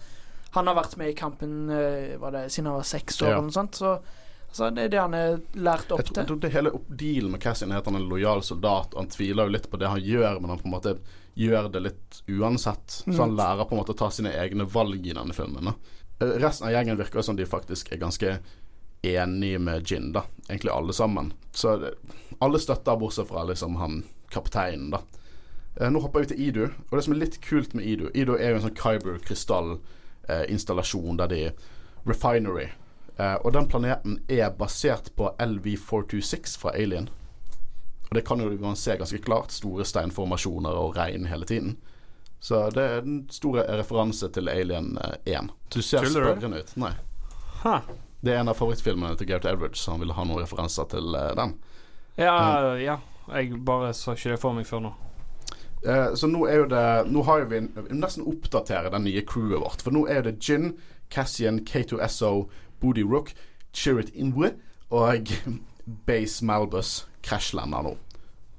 han 0.55 0.67
har 0.67 0.75
vært 0.77 0.95
med 0.98 1.12
i 1.12 1.17
kampen 1.17 1.69
eh, 1.69 2.15
var 2.21 2.33
det, 2.36 2.45
siden 2.51 2.69
han 2.71 2.79
var 2.79 2.88
seks 2.88 3.21
år, 3.21 3.27
Ja. 3.27 3.33
eller 3.36 3.50
noe 3.50 3.55
sånt. 3.57 3.77
Så 3.77 3.91
altså, 4.51 4.67
det 4.75 4.84
er 4.86 4.89
det 4.93 5.00
han 5.01 5.15
er 5.17 5.39
lært 5.58 5.89
opp 5.96 6.00
Jeg 6.03 6.08
tror, 6.12 6.15
jeg 6.15 6.22
til. 6.22 6.27
tror 6.29 6.39
det 6.43 6.51
hele 6.53 6.70
dealen 7.01 7.31
med 7.34 7.41
Cassian 7.43 7.72
er 7.74 7.77
at 7.81 7.88
han 7.89 7.98
er 7.98 8.01
en 8.03 8.12
lojal 8.12 8.41
soldat, 8.46 8.89
og 8.93 9.00
han 9.01 9.10
tviler 9.12 9.43
jo 9.50 9.53
litt 9.55 9.67
på 9.72 9.77
det 9.81 9.89
han 9.89 10.03
gjør, 10.03 10.34
men 10.43 10.50
han 10.53 10.62
på 10.62 10.67
en 10.70 10.75
måte 10.77 10.93
gjør 11.39 11.70
det 11.72 11.81
litt 11.88 12.08
uansett. 12.27 12.88
Så 13.08 13.20
han 13.24 13.38
lærer 13.39 13.63
på 13.65 13.74
en 13.75 13.79
måte 13.81 13.96
å 13.96 14.00
ta 14.03 14.10
sine 14.12 14.31
egne 14.36 14.65
valg 14.67 15.00
i 15.08 15.15
denne 15.15 15.31
filmen. 15.34 15.65
Da. 15.72 15.74
Eh, 16.22 16.36
Resten 16.43 16.67
av 16.67 16.74
gjengen 16.75 17.00
virker 17.00 17.22
som 17.24 17.36
de 17.39 17.46
faktisk 17.48 17.91
er 17.96 18.01
ganske 18.03 18.29
enige 19.01 19.58
med 19.60 19.88
Gin, 19.88 20.12
da. 20.13 20.22
Egentlig 20.50 20.72
alle 20.75 20.93
sammen. 20.93 21.31
Så 21.55 21.77
det, 21.81 21.91
alle 22.43 22.60
støtter, 22.62 22.98
bortsett 23.01 23.27
fra 23.31 23.43
liksom 23.50 23.75
han 23.79 24.03
kapteinen, 24.29 24.91
da. 24.93 25.00
Eh, 25.79 25.88
nå 25.89 26.00
hopper 26.03 26.20
vi 26.25 26.29
til 26.34 26.41
Idu, 26.50 26.65
og 26.89 26.93
det 27.00 27.03
som 27.08 27.13
er 27.15 27.22
litt 27.24 27.39
kult 27.41 27.72
med 27.74 27.86
Idu 27.88 28.10
Idu 28.13 28.34
er 28.36 28.50
jo 28.51 28.55
en 28.60 28.65
sånn 28.67 28.75
Kyber-krystallinstallasjon 28.75 31.17
der 31.17 31.27
de 31.31 31.41
Refinery. 32.05 32.67
Eh, 33.17 33.35
og 33.45 33.53
den 33.53 33.67
planeten 33.67 34.19
er 34.29 34.49
basert 34.57 35.11
på 35.15 35.31
LV426 35.39 36.57
fra 36.61 36.73
Alien. 36.75 37.09
Og 38.09 38.15
det 38.15 38.25
kan 38.27 38.39
jo 38.43 38.49
man 38.59 38.75
se 38.75 38.95
ganske 38.99 39.17
klart. 39.23 39.51
Store 39.51 39.85
steinformasjoner 39.85 40.75
og 40.75 40.95
regn 40.97 41.25
hele 41.31 41.45
tiden. 41.45 41.77
Så 42.41 42.69
det 42.73 42.81
er 42.83 43.03
en 43.05 43.19
stor 43.29 43.59
referanse 43.77 44.29
til 44.33 44.49
Alien 44.49 44.97
eh, 44.97 45.35
1. 45.37 45.51
Du 45.73 45.81
ser 45.81 46.01
Tuller 46.05 46.31
spørrende 46.33 46.63
ut. 46.63 46.73
Nei. 46.81 46.91
Ha. 47.63 47.75
Det 48.21 48.33
er 48.33 48.41
en 48.41 48.49
av 48.51 48.57
favorittfilmene 48.57 49.15
til 49.17 49.27
Gareth 49.29 49.49
Edwards, 49.49 49.79
så 49.81 49.93
han 49.95 50.01
ville 50.01 50.13
ha 50.17 50.25
noen 50.25 50.41
referanser 50.43 50.89
til 50.91 51.15
eh, 51.17 51.31
den. 51.37 51.55
Ja, 52.17 52.75
ja. 52.77 52.97
Jeg 53.31 53.61
bare 53.65 53.93
så 53.95 54.15
ikke 54.17 54.33
det 54.33 54.39
for 54.41 54.57
meg 54.57 54.65
før 54.67 54.81
nå. 54.87 54.91
Uh, 55.81 56.11
så 56.17 56.27
nå 56.29 56.43
er 56.45 56.59
jo 56.59 56.65
det 56.69 56.81
Nå 57.09 57.23
har 57.25 57.39
jo 57.41 57.45
vi 57.49 57.57
en- 57.57 57.69
vi 57.87 57.95
nesten 57.97 58.25
oppdatere 58.29 58.91
det 58.93 58.99
nye 59.01 59.21
crewet 59.25 59.61
vårt. 59.63 59.81
For 59.81 59.93
nå 59.95 60.03
er 60.09 60.21
det 60.27 60.35
Gin, 60.43 60.75
Cassian, 61.09 61.61
K2SO, 61.65 62.49
Booty 62.81 63.03
Rook, 63.07 63.31
Chirrut 63.73 64.11
Inwe 64.13 64.55
og 64.91 65.31
Base 66.07 66.45
Malbus 66.45 67.01
krasjlander 67.25 67.85
nå 67.85 67.95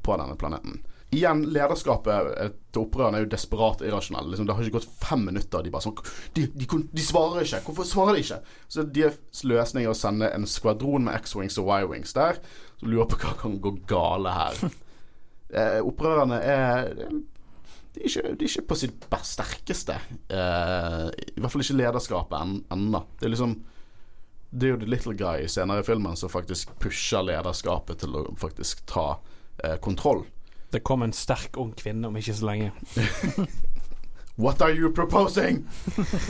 på 0.02 0.17
denne 0.19 0.35
planeten. 0.38 0.81
Igjen, 1.12 1.43
lederskapet 1.52 2.31
til 2.73 2.87
opprørerne 2.87 3.19
er 3.21 3.26
jo 3.26 3.31
desperat 3.35 3.83
irrasjonelle. 3.85 4.31
Liksom, 4.33 4.47
det 4.49 4.55
har 4.57 4.64
ikke 4.64 4.79
gått 4.79 4.95
fem 5.02 5.26
minutter, 5.29 5.61
de 5.61 5.73
bare 5.75 5.85
sånn 5.85 5.99
de, 6.38 6.47
de, 6.57 6.67
de 6.88 7.05
svarer 7.05 7.45
ikke! 7.45 7.61
Hvorfor 7.67 7.85
svarer 7.85 8.17
de 8.17 8.23
ikke? 8.25 8.38
Så 8.73 8.85
deres 8.97 9.43
løsning 9.45 9.85
er 9.85 9.93
å 9.93 9.99
sende 9.99 10.31
en 10.33 10.49
skvadron 10.49 11.05
med 11.05 11.19
X-Wings 11.21 11.59
og 11.61 11.69
Y-Wings 11.69 12.17
der. 12.17 12.41
Så 12.81 12.88
lurer 12.88 13.11
på 13.12 13.21
hva 13.21 13.35
kan 13.43 13.59
gå 13.61 13.75
gale 13.93 14.33
her. 14.38 14.62
eh, 15.61 15.79
opprørerne 15.85 16.41
er 16.41 16.88
de 17.93 18.00
er, 18.00 18.09
ikke, 18.09 18.23
de 18.33 18.47
er 18.47 18.49
ikke 18.49 18.67
på 18.73 18.81
sitt 18.81 19.05
sterkeste. 19.29 19.99
Eh, 20.33 21.07
I 21.12 21.37
hvert 21.45 21.52
fall 21.52 21.67
ikke 21.67 21.76
lederskapet 21.76 22.38
en- 22.41 22.62
ennå. 22.73 23.05
Det 23.21 23.29
er 23.29 23.35
liksom 23.35 23.59
Det 24.52 24.68
er 24.68 24.75
jo 24.75 24.80
The 24.82 24.88
Little 24.90 25.14
Guy 25.16 25.47
senere 25.49 25.80
i 25.80 25.87
filmen 25.87 26.16
som 26.16 26.28
faktisk 26.28 26.75
pusher 26.80 27.25
lederskapet 27.25 28.02
til 28.04 28.16
å 28.21 28.26
faktisk 28.37 28.85
ta 28.90 29.06
eh, 29.64 29.78
kontroll. 29.80 30.26
Det 30.73 30.82
kom 30.85 31.02
en 31.04 31.12
sterk 31.16 31.56
ung 31.61 31.73
kvinne 31.76 32.09
om 32.09 32.16
ikke 32.21 32.35
så 32.37 32.49
lenge. 32.50 32.73
What 34.37 34.62
are 34.62 34.73
you 34.73 34.92
proposing? 34.92 35.64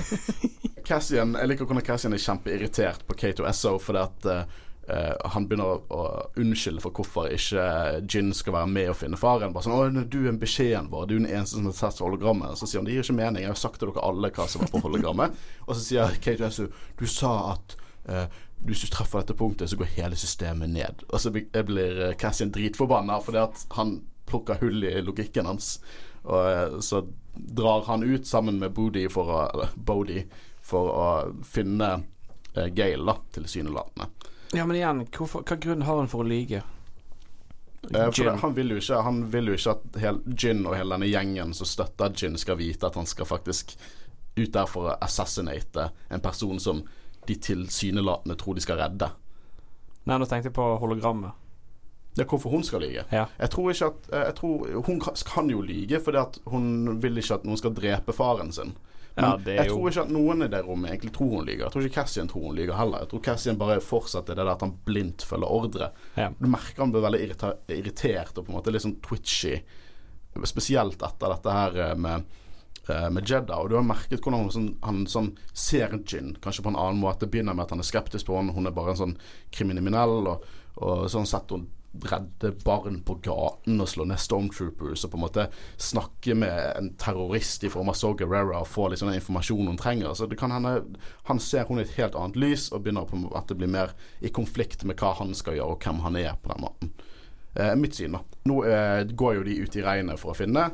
Cassian, 0.86 1.34
Jeg 1.34 1.50
liker 1.50 1.66
hvordan 1.66 1.84
Cassian 1.86 2.14
er 2.14 2.22
kjempeirritert 2.22 3.04
på 3.06 3.14
K2SO 3.18 3.76
fordi 3.82 4.00
at 4.02 4.26
eh, 4.30 4.56
eh, 4.90 5.28
han 5.34 5.46
begynner 5.50 5.74
å, 5.74 5.76
å 5.90 6.06
unnskylde 6.42 6.82
for 6.82 6.94
hvorfor 6.94 7.30
ikke 7.34 7.66
Gin 8.10 8.32
skal 8.34 8.56
være 8.56 8.70
med 8.70 8.90
og 8.94 8.98
finne 9.02 9.18
faren. 9.18 9.54
Bare 9.54 9.66
sånn 9.66 9.98
'Å, 9.98 10.06
du 10.06 10.20
er 10.26 10.38
beskjeden 10.38 10.90
vår. 10.94 11.06
Du 11.10 11.14
er 11.18 11.24
den 11.24 11.30
eneste 11.30 11.58
som 11.58 11.70
har 11.70 11.78
sett 11.78 12.02
hologrammet.' 12.02 12.58
Så 12.58 12.70
sier 12.70 12.82
han 12.82 12.86
'Det 12.86 12.98
gir 12.98 13.06
ikke 13.06 13.18
mening. 13.18 13.46
Jeg 13.46 13.54
har 13.54 13.62
sagt 13.62 13.82
til 13.82 13.90
dere 13.90 14.06
alle 14.06 14.30
hva 14.30 14.48
som 14.50 14.62
var 14.62 14.74
på 14.74 14.82
hologrammet.' 14.86 15.46
og 15.66 15.74
så 15.74 15.82
sier 15.86 16.18
K2SO 16.22 16.70
'Du 16.98 17.06
sa 17.06 17.36
at 17.54 17.76
eh, 17.78 17.81
hvis 18.66 18.80
du 18.84 18.86
treffer 18.90 19.20
dette 19.22 19.34
punktet, 19.38 19.70
så 19.70 19.76
går 19.76 19.84
hele 19.96 20.16
systemet 20.16 20.70
ned'. 20.70 21.04
Og 21.08 21.20
så 21.20 21.30
blir- 21.30 21.62
blir 21.66 22.00
eh, 22.08 22.14
Cassian 22.14 22.50
dritforbanna 22.50 23.20
fordi 23.20 23.38
at 23.38 23.66
han 23.76 24.02
plukker 24.26 24.60
hull 24.60 24.84
i 24.84 25.00
logikken 25.02 25.46
hans. 25.46 25.80
Og 26.24 26.46
eh, 26.50 26.80
så 26.80 27.02
drar 27.34 27.84
han 27.86 28.02
ut 28.02 28.26
sammen 28.26 28.58
med 28.58 28.72
Bodhi 28.74 29.08
for 29.08 29.24
å 29.26 29.40
Eller 29.54 29.68
Bodie 29.76 30.26
for 30.62 30.90
å 30.94 31.08
finne 31.44 32.04
eh, 32.54 32.66
Gale, 32.68 33.04
da, 33.06 33.16
tilsynelatende. 33.32 34.06
Ja, 34.52 34.66
men 34.66 34.76
igjen, 34.76 35.06
hvorfor, 35.10 35.42
hva 35.42 35.56
grunn 35.56 35.82
har 35.82 35.96
han 35.96 36.08
for 36.08 36.22
å 36.22 36.28
lyge? 36.28 36.62
Eh, 37.90 38.10
det, 38.10 38.38
han 38.40 38.54
vil 38.54 38.76
ikke 38.76 39.02
Han 39.02 39.24
vil 39.32 39.46
jo 39.50 39.54
ikke 39.58 39.70
at 39.74 39.96
hel, 40.00 40.20
Gin 40.38 40.66
og 40.66 40.76
hele 40.76 40.94
denne 40.94 41.08
gjengen 41.10 41.54
som 41.54 41.66
støtter 41.66 42.12
Gin, 42.14 42.38
skal 42.38 42.56
vite 42.60 42.86
at 42.86 42.94
han 42.94 43.06
skal 43.06 43.26
faktisk 43.26 43.74
ut 44.36 44.52
der 44.52 44.66
for 44.70 44.92
å 44.92 44.98
assassinate 45.02 45.90
en 46.10 46.20
person 46.20 46.60
som 46.60 46.84
de 47.28 47.34
tilsynelatende 47.38 48.36
tror 48.40 48.54
de 48.58 48.64
skal 48.64 48.80
redde. 48.82 49.10
Nei, 50.04 50.16
nå 50.18 50.26
tenkte 50.26 50.50
jeg 50.50 50.56
på 50.56 50.64
hologrammet. 50.82 51.38
Er 52.18 52.26
hvorfor 52.28 52.50
hun 52.52 52.64
skal 52.66 52.82
lyge. 52.84 53.04
Ja. 53.14 53.26
Jeg 53.40 53.50
tror 53.54 53.70
ikke 53.72 53.86
at 53.88 54.08
eh, 54.12 54.24
jeg 54.26 54.34
tror, 54.36 54.82
Hun 54.84 54.98
kan, 55.00 55.48
jo 55.48 55.62
lyge 55.64 56.00
fordi 56.04 56.18
at 56.20 56.34
hun 56.52 56.98
vil 57.00 57.16
ikke 57.22 57.38
at 57.38 57.44
noen 57.48 57.56
skal 57.60 57.72
drepe 57.72 58.12
faren 58.12 58.50
sin. 58.52 58.74
Men 59.16 59.24
Ja, 59.24 59.36
det 59.36 59.54
jeg 59.56 59.68
jo- 59.68 59.76
tror 59.78 59.88
ikke 59.90 60.02
at 60.02 60.10
noen 60.12 60.42
i 60.44 60.48
det 60.48 60.60
rommet 60.66 60.90
egentlig 60.90 61.12
tror 61.16 61.30
hun 61.38 61.46
lyger. 61.46 61.64
Jeg 61.64 61.72
tror 61.72 61.82
ikke 61.86 61.94
Cassian 62.02 62.28
tror 62.28 62.42
hun 62.50 62.56
lyger 62.56 62.76
heller. 62.76 62.98
Jeg 63.04 63.08
tror 63.08 63.22
Cassian 63.24 63.58
bare 63.60 63.80
fortsetter 63.80 64.34
det 64.36 64.44
der 64.44 64.52
at 64.52 64.60
han 64.60 64.74
blindt 64.84 65.22
følger 65.24 65.48
ordre. 65.52 65.90
Ja. 66.16 66.28
Du 66.38 66.46
merker 66.48 66.82
han 66.84 66.92
blir 66.92 67.02
veldig 67.06 67.22
irritert 67.78 68.36
og 68.38 68.44
på 68.46 68.52
en 68.52 68.58
måte 68.58 68.72
litt 68.72 68.82
sånn 68.84 68.98
twitchy. 69.04 69.62
Spesielt 70.48 71.02
etter 71.02 71.28
dette 71.34 71.52
her 71.52 71.76
eh, 71.90 71.94
med, 71.96 72.24
med 73.12 73.28
Jedda. 73.28 73.58
Og 73.60 73.70
du 73.70 73.76
har 73.78 73.86
merket 73.86 74.22
hvordan 74.22 74.50
sånn, 74.54 74.72
han 74.84 75.04
sånn 75.10 75.32
ser 75.52 75.94
Gin, 76.06 76.34
kanskje 76.42 76.64
på 76.66 76.72
en 76.72 76.80
annen 76.80 77.02
måte. 77.02 77.28
Begynner 77.30 77.56
med 77.56 77.66
at 77.66 77.76
han 77.76 77.82
er 77.82 77.88
skeptisk 77.88 78.28
på 78.28 78.38
henne. 78.38 78.54
Hun 78.56 78.68
er 78.68 78.76
bare 78.76 78.94
en 78.94 79.02
sånn 79.02 79.14
kriminell. 79.54 80.18
Og, 80.32 80.50
og 80.82 81.06
sånn 81.12 81.28
sett 81.28 81.52
hun 81.54 81.68
redde 82.00 82.52
barn 82.64 83.00
på 83.04 83.14
gaten 83.24 83.80
og 83.80 83.88
slå 83.88 84.06
ned 84.08 84.20
stormtroopers 84.20 85.04
og 85.04 85.12
på 85.12 85.18
en 85.18 85.24
måte 85.26 85.46
snakke 85.76 86.34
med 86.38 86.56
en 86.78 86.90
terrorist 87.00 87.64
i 87.66 87.70
form 87.72 87.90
av 87.92 87.98
Saw 87.98 88.16
Gerrera 88.18 88.62
og 88.62 88.70
få 88.70 88.88
liksom 88.92 89.10
den 89.10 89.20
informasjonen 89.20 89.74
hun 89.74 89.80
trenger. 89.80 90.14
Så 90.16 90.26
det 90.26 90.38
kan 90.40 90.54
hende 90.54 90.78
han 91.28 91.42
ser 91.42 91.68
hun 91.68 91.80
i 91.80 91.84
et 91.84 91.96
helt 91.98 92.16
annet 92.18 92.38
lys 92.40 92.70
og 92.72 92.84
begynner 92.84 93.08
på 93.08 93.20
at 93.36 93.50
det 93.50 93.58
blir 93.60 93.72
mer 93.72 93.92
i 94.20 94.32
konflikt 94.32 94.86
med 94.88 95.00
hva 95.00 95.12
han 95.20 95.36
skal 95.36 95.58
gjøre 95.58 95.76
og 95.76 95.84
hvem 95.84 96.00
han 96.06 96.16
er 96.22 96.38
på 96.40 96.54
den 96.54 96.64
måten. 96.64 96.94
Eh, 97.54 97.74
mitt 97.76 97.98
syn, 97.98 98.16
da. 98.16 98.22
Nå 98.48 98.62
eh, 98.64 99.02
går 99.12 99.36
jo 99.36 99.44
de 99.44 99.58
ut 99.60 99.76
i 99.76 99.84
regnet 99.84 100.20
for 100.20 100.32
å 100.32 100.38
finne, 100.38 100.70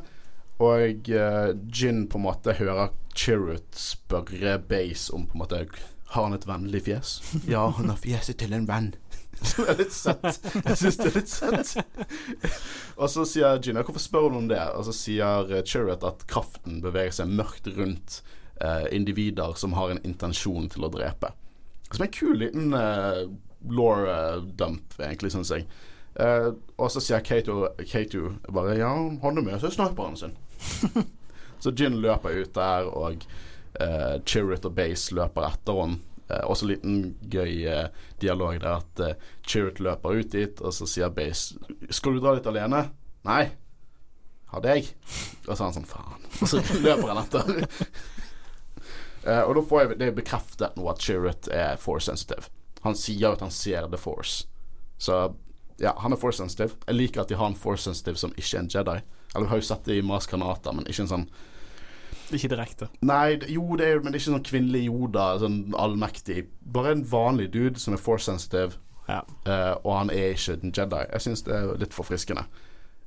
og 0.59 1.11
uh, 1.11 1.51
Gin 1.71 2.05
på 2.11 2.19
en 2.19 2.25
måte 2.25 2.55
hører 2.57 2.91
Chirrut 3.15 3.75
spørre 3.79 4.57
Base 4.59 5.13
om 5.15 5.25
på 5.27 5.37
en 5.37 5.43
måte 5.43 5.61
Har 6.13 6.27
han 6.27 6.35
et 6.35 6.47
vennlig 6.47 6.83
fjes? 6.87 7.19
Ja, 7.53 7.67
han 7.77 7.91
har 7.91 7.99
fjeset 8.01 8.41
til 8.41 8.55
en 8.55 8.67
venn. 8.69 8.93
Som 9.49 9.69
er 9.71 9.77
litt 9.79 9.95
søtt. 9.95 10.41
Jeg 10.65 10.79
syns 10.81 10.97
det 10.99 11.07
er 11.07 11.15
litt 11.15 11.31
søtt. 11.31 11.75
og 12.99 13.11
så 13.11 13.23
sier 13.29 13.61
Gin 13.63 13.79
ja, 13.79 13.85
hvorfor 13.87 14.03
spør 14.03 14.27
hun 14.27 14.41
om 14.43 14.49
det? 14.51 14.61
Og 14.75 14.87
så 14.89 14.95
sier 14.95 15.53
eh, 15.53 15.63
Chirrut 15.63 16.03
at 16.07 16.25
kraften 16.27 16.81
beveger 16.83 17.21
seg 17.21 17.31
mørkt 17.31 17.69
rundt 17.77 18.19
uh, 18.59 18.83
individer 18.91 19.55
som 19.55 19.77
har 19.79 19.93
en 19.93 20.01
intensjon 20.03 20.67
til 20.73 20.87
å 20.87 20.91
drepe. 20.91 21.31
Som 21.89 22.03
er 22.03 22.09
en 22.09 22.17
kul 22.17 22.35
liten 22.43 22.75
uh, 22.75 23.29
law 23.67 24.05
eh, 24.07 24.43
dump, 24.59 24.93
egentlig, 24.99 25.31
syns 25.33 25.51
jeg. 25.53 25.65
Uh, 26.19 26.51
og 26.77 26.91
så 26.91 27.01
sier 27.03 27.23
Kato, 27.23 27.69
Kato 27.87 28.33
bare 28.51 28.77
Ja, 28.79 28.91
han 29.23 29.39
er 29.39 29.45
med 29.45 29.59
seg 29.61 29.75
sniperen 29.75 30.17
sin. 30.19 30.35
så 31.63 31.71
Gin 31.75 31.99
løper 32.03 32.41
ut 32.41 32.53
der, 32.55 32.89
og 32.89 33.25
uh, 33.79 34.15
Chirrut 34.25 34.67
og 34.67 34.75
Base 34.77 35.15
løper 35.15 35.49
etter 35.51 35.81
henne. 35.81 36.03
Uh, 36.29 36.43
også 36.45 36.67
en 36.67 36.71
liten 36.73 36.97
gøy 37.33 37.63
uh, 37.65 37.87
dialog 38.21 38.59
der 38.61 38.83
at 38.83 39.01
uh, 39.01 39.31
Chirrut 39.47 39.81
løper 39.81 40.19
ut 40.19 40.31
dit, 40.35 40.61
og 40.61 40.75
så 40.75 40.85
sier 40.85 41.09
Base 41.09 41.57
Skal 41.89 42.13
du 42.13 42.21
dra 42.21 42.35
dit 42.37 42.49
alene? 42.49 42.83
Nei. 43.25 43.43
Ha 44.53 44.61
deg. 44.61 44.91
Og 45.47 45.51
så 45.51 45.57
er 45.57 45.65
han 45.67 45.75
sånn 45.79 45.89
faen. 45.89 46.29
Og 46.41 46.49
så 46.49 46.61
løper 46.81 47.11
han 47.11 47.23
etter. 47.23 47.51
Uh, 49.25 49.43
og 49.47 49.57
da 49.57 49.65
får 49.71 49.83
jeg 49.83 49.99
det 49.99 50.13
bekreftet 50.17 50.77
nå 50.79 50.87
at 50.89 51.03
Chirrut 51.03 51.49
er 51.53 51.81
force 51.81 52.09
sensitive. 52.09 52.49
Han 52.85 52.95
sier 52.95 53.35
at 53.35 53.43
han 53.43 53.51
ser 53.51 53.89
The 53.91 53.99
Force. 53.99 54.47
Så 54.97 55.17
ja, 55.79 55.93
han 55.99 56.13
er 56.13 56.19
force 56.19 56.37
sensitive. 56.37 56.77
Jeg 56.87 56.95
liker 56.95 57.21
at 57.23 57.31
de 57.31 57.37
har 57.39 57.47
en 57.47 57.57
force 57.57 57.83
sensitive 57.87 58.19
som 58.19 58.33
ikke 58.35 58.57
er 58.57 58.63
en 58.63 58.71
Jedi. 58.73 58.97
Eller 59.35 59.45
vi 59.45 59.49
har 59.49 59.57
jo 59.61 59.67
sett 59.69 59.85
det 59.85 59.97
i 59.99 60.01
Mars 60.05 60.27
Granata, 60.27 60.71
men 60.73 60.85
ikke 60.89 61.01
en 61.05 61.11
sånn 61.13 61.27
Ikke 62.33 62.49
direkte. 62.51 62.87
Nei, 63.01 63.39
jo, 63.49 63.63
det 63.77 63.87
er, 63.87 63.99
men 64.03 64.11
det 64.13 64.19
er 64.19 64.21
ikke 64.21 64.31
sånn 64.35 64.43
kvinnelig 64.45 64.83
Yoda, 64.85 65.27
sånn 65.41 65.73
allmektig. 65.77 66.43
Bare 66.61 66.91
en 66.93 67.03
vanlig 67.09 67.47
dude 67.53 67.79
som 67.81 67.93
er 67.93 68.01
force 68.01 68.25
sensitive, 68.29 68.77
Ja. 69.09 69.23
uh, 69.47 69.75
og 69.83 69.95
han 69.97 70.09
er 70.13 70.35
ikke 70.35 70.59
en 70.59 70.71
Jedi. 70.75 70.99
Jeg 71.13 71.21
syns 71.25 71.41
det 71.47 71.55
er 71.55 71.71
litt 71.81 71.93
forfriskende. 71.97 72.43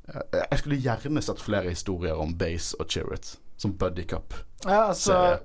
Uh, 0.08 0.20
jeg 0.50 0.58
skulle 0.58 0.80
gjerne 0.82 1.22
sett 1.22 1.38
flere 1.40 1.70
historier 1.70 2.18
om 2.18 2.34
Base 2.34 2.74
og 2.80 2.88
Chirrut, 2.90 3.36
som 3.56 3.76
buddy 3.78 4.02
cup. 4.10 4.34
Ja, 4.66 4.88
altså 4.88 5.12
Serie. 5.12 5.38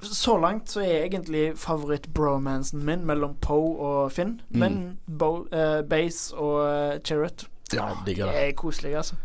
Så 0.00 0.36
langt 0.38 0.68
så 0.70 0.80
er 0.84 1.08
egentlig 1.08 1.56
favoritt-bromansen 1.58 2.84
min 2.86 3.06
mellom 3.08 3.32
Poe 3.42 3.72
og 3.82 4.12
Finn. 4.12 4.40
Mm. 4.50 4.58
Men 4.60 4.98
Bo, 5.18 5.46
uh, 5.52 5.80
Base 5.88 6.36
og 6.36 6.60
uh, 6.68 7.00
Chirrut 7.04 7.48
Ja, 7.72 7.88
det. 8.06 8.18
er 8.20 8.52
koselige, 8.52 8.96
altså. 9.00 9.16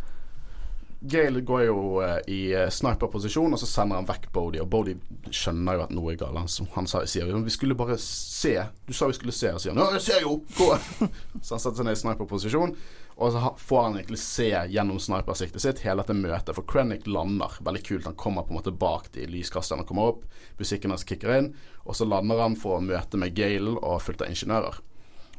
Gale 1.03 1.41
går 1.43 1.65
jo 1.65 1.79
uh, 1.99 2.19
i 2.31 2.53
uh, 2.55 2.69
sniperposisjon, 2.71 3.51
og 3.51 3.59
så 3.59 3.67
sender 3.67 3.99
han 3.99 4.07
vekk 4.07 4.29
Bodie. 4.31 4.61
Og 4.63 4.69
Bodie 4.71 5.33
skjønner 5.35 5.75
jo 5.75 5.83
at 5.83 5.91
noe 5.91 6.13
er 6.13 6.19
galt. 6.21 6.37
Han, 6.39 6.69
han 6.77 6.87
sa, 6.87 7.01
sier 7.09 7.27
jo 7.27 7.41
'Vi 7.43 7.55
skulle 7.57 7.75
bare 7.75 7.97
se'. 7.99 8.69
Du 8.87 8.93
sa 8.95 9.09
vi 9.11 9.17
skulle 9.17 9.35
se, 9.35 9.51
og 9.51 9.59
sier 9.59 9.75
han 9.75 9.83
'Ja, 9.83 9.97
jeg 9.97 10.05
ser 10.05 10.21
jo! 10.23 10.37
Gå!' 10.55 10.77
så 11.43 11.57
han 11.57 11.63
setter 11.65 11.81
seg 11.81 11.89
ned 11.89 11.97
i 11.97 12.01
sniperposisjon, 12.05 12.75
og 13.19 13.35
så 13.35 13.51
får 13.59 13.83
han 13.83 13.99
egentlig 13.99 14.21
se 14.23 14.47
gjennom 14.47 15.03
snipersiktet 15.03 15.65
sitt 15.65 15.83
hele 15.83 16.05
dette 16.05 16.15
møtet. 16.15 16.55
For 16.55 16.63
Krennic 16.63 17.03
lander 17.03 17.59
veldig 17.59 17.83
kult. 17.83 18.07
Han 18.07 18.15
kommer 18.15 18.47
på 18.47 18.55
en 18.55 18.61
måte 18.61 18.71
bak 18.71 19.11
de 19.11 19.27
lyskasterne 19.27 19.83
kommer 19.83 20.13
opp. 20.13 20.23
Musikken 20.57 20.95
hans 20.95 21.03
kicker 21.03 21.35
inn, 21.35 21.53
og 21.83 21.99
så 21.99 22.07
lander 22.07 22.39
han 22.47 22.55
for 22.55 22.79
å 22.79 22.85
møte 22.85 23.19
med 23.19 23.35
Gale 23.35 23.75
og 23.75 24.01
fullt 24.07 24.23
av 24.23 24.31
ingeniører. 24.31 24.79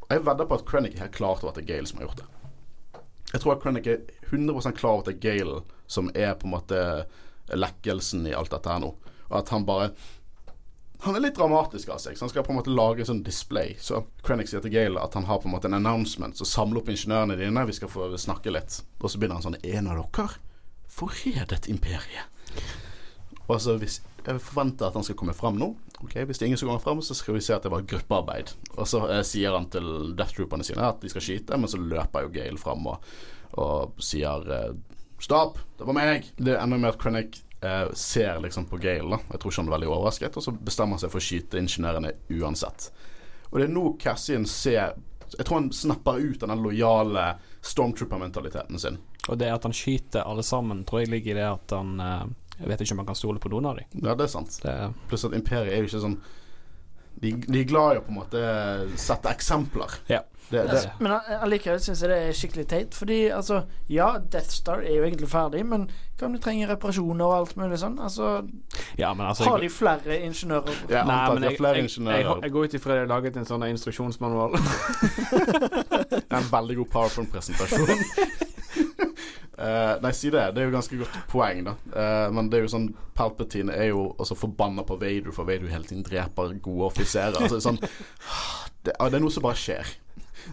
Og 0.04 0.12
jeg 0.12 0.28
vedder 0.28 0.44
på 0.44 0.61
at 0.61 0.68
Krennic 0.68 1.00
helt 1.00 1.16
klart 1.16 1.40
over 1.40 1.54
at 1.54 1.62
det 1.62 1.64
er 1.64 1.73
Gale 1.73 1.88
som 1.88 2.04
har 2.04 2.11
gjort 2.11 2.21
det. 2.21 2.34
Jeg 3.33 3.43
tror 3.43 3.61
Krennic 3.62 3.87
er 3.90 4.02
100% 4.31 4.76
klar 4.78 4.97
over 4.97 5.04
at 5.04 5.11
det 5.11 5.16
er 5.16 5.25
Gale 5.25 5.62
som 5.87 6.11
er 6.14 6.35
på 6.38 6.47
en 6.49 6.54
måte 6.54 6.83
lekkelsen 7.52 8.26
i 8.26 8.35
alt 8.35 8.52
dette 8.52 8.71
her 8.71 8.83
nå. 8.83 8.93
Og 9.31 9.38
at 9.40 9.50
han 9.52 9.66
bare 9.69 9.95
Han 11.04 11.16
er 11.19 11.21
litt 11.21 11.37
dramatisk 11.37 11.90
av 11.93 11.99
seg, 12.00 12.16
så 12.16 12.25
han 12.25 12.31
skal 12.31 12.45
på 12.47 12.52
en 12.54 12.57
måte 12.57 12.73
lage 12.73 13.02
en 13.02 13.09
sånn 13.11 13.25
display. 13.26 13.75
Så 13.76 14.07
Krennic 14.25 14.49
sier 14.49 14.62
til 14.64 14.73
Gale 14.73 15.02
at 15.02 15.12
han 15.19 15.26
har 15.28 15.43
på 15.43 15.50
en 15.50 15.52
måte 15.52 15.69
en 15.69 15.76
announcement, 15.76 16.33
så 16.33 16.47
samle 16.49 16.81
opp 16.81 16.88
ingeniørene 16.88 17.37
dine, 17.37 17.64
vi 17.69 17.75
skal 17.76 17.90
få 17.93 18.07
snakke 18.16 18.54
litt. 18.54 18.78
Og 19.02 19.11
så 19.12 19.21
begynner 19.21 19.37
han 19.37 19.45
sånn 19.45 19.59
En 19.61 19.90
av 19.93 20.00
dere 20.00 20.38
forrædet 20.95 21.69
imperiet. 21.69 22.31
Og 23.49 23.61
så 23.61 23.77
hvis 23.81 24.01
Jeg 24.25 24.40
forventer 24.40 24.87
at 24.87 24.94
han 24.96 25.05
skal 25.05 25.18
komme 25.20 25.35
fram 25.37 25.59
nå. 25.61 25.75
Ok, 26.05 26.17
Hvis 26.29 26.38
det 26.38 26.45
er 26.45 26.51
ingen 26.53 26.61
som 26.61 26.69
kommer 26.69 26.85
fram, 26.85 27.03
så 27.03 27.14
skal 27.17 27.38
vi 27.38 27.40
se 27.45 27.55
at 27.55 27.64
det 27.64 27.73
var 27.73 27.87
gruppearbeid. 27.88 28.53
Og 28.77 28.88
så 28.88 29.01
eh, 29.09 29.23
sier 29.25 29.55
han 29.57 29.71
til 29.73 30.12
Death 30.17 30.37
Trooperne 30.37 30.67
sine 30.67 30.85
at 30.85 31.01
de 31.01 31.09
skal 31.09 31.25
skyte, 31.25 31.57
men 31.57 31.71
så 31.71 31.81
løper 31.81 32.27
jo 32.27 32.35
Gale 32.35 32.61
fram 32.61 32.85
og, 32.93 33.09
og 33.61 34.05
sier 34.05 34.45
eh, 34.53 34.75
Stopp! 35.25 35.57
Det 35.79 35.87
var 35.88 35.97
meg! 35.97 36.29
Det 36.37 36.59
ender 36.59 36.81
med 36.83 36.90
at 36.90 37.01
Krennic 37.01 37.38
eh, 37.64 37.87
ser 37.97 38.43
liksom 38.45 38.67
på 38.69 38.77
Gale. 38.83 39.17
da 39.17 39.21
Jeg 39.33 39.40
tror 39.40 39.53
ikke 39.53 39.62
han 39.62 39.71
er 39.71 39.77
veldig 39.79 39.90
overrasket, 39.95 40.37
og 40.37 40.45
så 40.45 40.53
bestemmer 40.53 40.99
han 40.99 41.05
seg 41.07 41.14
for 41.14 41.23
å 41.23 41.27
skyte 41.31 41.62
ingeniørene 41.62 42.12
uansett. 42.37 42.90
Og 43.51 43.61
det 43.61 43.69
er 43.69 43.75
nå 43.75 43.87
Cassian 44.03 44.45
ser 44.51 44.97
Jeg 45.38 45.47
tror 45.47 45.62
han 45.62 45.73
snapper 45.73 46.21
ut 46.21 46.45
den 46.45 46.62
lojale 46.62 47.29
stormtrooper-mentaliteten 47.64 48.79
sin. 48.79 49.01
Og 49.31 49.38
det 49.40 49.49
at 49.55 49.64
han 49.64 49.73
skyter 49.73 50.27
alle 50.29 50.45
sammen, 50.45 50.85
tror 50.85 51.01
jeg 51.01 51.14
ligger 51.14 51.33
i 51.33 51.40
det 51.40 51.49
at 51.49 51.73
han 51.73 51.95
eh, 52.05 52.27
Jeg 52.59 52.71
vet 52.71 52.85
ikke 52.85 52.95
om 52.97 53.03
man 53.03 53.11
kan 53.11 53.19
stole 53.19 53.43
på 53.43 53.51
noen 53.53 53.67
av 53.73 53.81
dem. 53.81 54.05
Ja, 54.05 54.14
det 54.14 54.29
er 54.29 54.33
sant. 54.33 54.59
Det, 54.62 54.75
Pluss 55.11 55.27
at 55.27 55.35
imperiet 55.37 55.75
er 55.75 55.83
jo 55.83 55.90
ikke 55.90 56.05
sånn 56.05 56.19
De, 57.23 57.31
de 57.47 57.61
er 57.61 57.67
glad 57.71 57.95
i 57.95 57.99
å 58.01 58.05
på 58.05 58.11
en 58.14 58.21
måte 58.23 58.45
sette 59.01 59.31
eksempler. 59.33 60.01
ja. 60.12 60.23
Det, 60.51 60.61
det, 60.69 60.90
Men 61.01 61.14
allikevel 61.40 61.79
syns 61.81 62.03
jeg 62.05 62.11
det 62.11 62.17
er 62.21 62.35
skikkelig 62.37 62.64
teit. 62.69 62.95
Fordi 62.95 63.17
altså 63.33 63.62
Ja, 63.88 64.11
Death 64.19 64.53
Star 64.53 64.83
er 64.85 64.99
jo 64.99 65.07
egentlig 65.07 65.29
ferdig, 65.33 65.64
men 65.67 65.87
hva 66.19 66.29
om 66.29 66.35
du 66.37 66.40
trenger 66.43 66.69
reparasjoner 66.75 67.25
og 67.25 67.37
alt 67.38 67.57
mulig 67.57 67.79
sånn? 67.81 67.97
Altså 67.99 68.45
ja, 69.01 69.14
men 69.17 69.27
altså 69.27 69.49
Har 69.49 69.64
de 69.64 69.71
flere 69.73 70.21
ingeniører? 70.27 70.77
jeg 70.90 71.09
Nei, 71.09 71.21
men 71.33 71.49
jeg, 71.49 71.59
jeg, 71.59 71.88
jeg, 71.97 72.27
jeg 72.45 72.55
går 72.55 72.69
ut 72.69 72.77
ifra 72.79 72.99
de 72.99 73.05
har 73.07 73.11
laget 73.11 73.38
en 73.40 73.49
sånn 73.49 73.67
instruksjonsmanual. 73.71 74.59
Det 76.14 76.21
er 76.29 76.40
en 76.43 76.51
veldig 76.53 76.77
god 76.83 76.93
PowerPoint-presentasjon. 76.99 78.05
Eh, 79.59 80.01
nei, 80.03 80.11
si 80.12 80.31
det. 80.35 80.49
Det 80.55 80.62
er 80.62 80.67
jo 80.69 80.75
ganske 80.75 80.99
godt 80.99 81.19
poeng, 81.31 81.61
da. 81.69 81.75
Uh, 81.95 82.29
men 82.35 82.49
det 82.51 82.59
er 82.59 82.64
jo 82.64 82.73
sånn 82.73 82.88
Palpatine 83.14 83.75
er 83.79 83.93
jo 83.93 84.09
også 84.19 84.35
forbanna 84.38 84.83
på 84.87 84.97
Vader, 84.99 85.31
for 85.35 85.47
Vader 85.47 85.71
hele 85.71 85.87
tiden 85.87 86.03
dreper 86.07 86.57
gode 86.64 86.88
offiserer. 86.88 87.38
Altså, 87.38 87.61
sånn, 87.62 87.79
det, 87.79 88.97
ja, 88.97 89.07
det 89.07 89.21
er 89.21 89.23
noe 89.23 89.35
som 89.35 89.47
bare 89.47 89.61
skjer. 89.61 89.95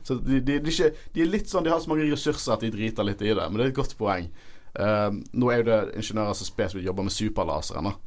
Så 0.06 0.20
de, 0.22 0.38
de, 0.46 0.60
de, 0.62 0.92
de 1.16 1.24
er 1.24 1.28
litt 1.28 1.50
sånn 1.52 1.66
De 1.66 1.72
har 1.74 1.82
så 1.84 1.90
mange 1.92 2.06
ressurser 2.08 2.54
at 2.54 2.62
de 2.64 2.70
driter 2.72 3.04
litt 3.04 3.24
i 3.26 3.34
det, 3.34 3.48
men 3.50 3.58
det 3.58 3.66
er 3.66 3.74
et 3.74 3.82
godt 3.82 3.98
poeng. 4.00 4.30
Uh, 4.78 5.10
nå 5.34 5.50
er 5.52 5.64
jo 5.64 5.70
det 5.72 5.82
ingeniører 6.04 6.38
som 6.38 6.52
spesifikt 6.52 6.88
jobber 6.88 7.10
med 7.10 7.18
superlaseren, 7.18 7.90
da. 7.90 7.98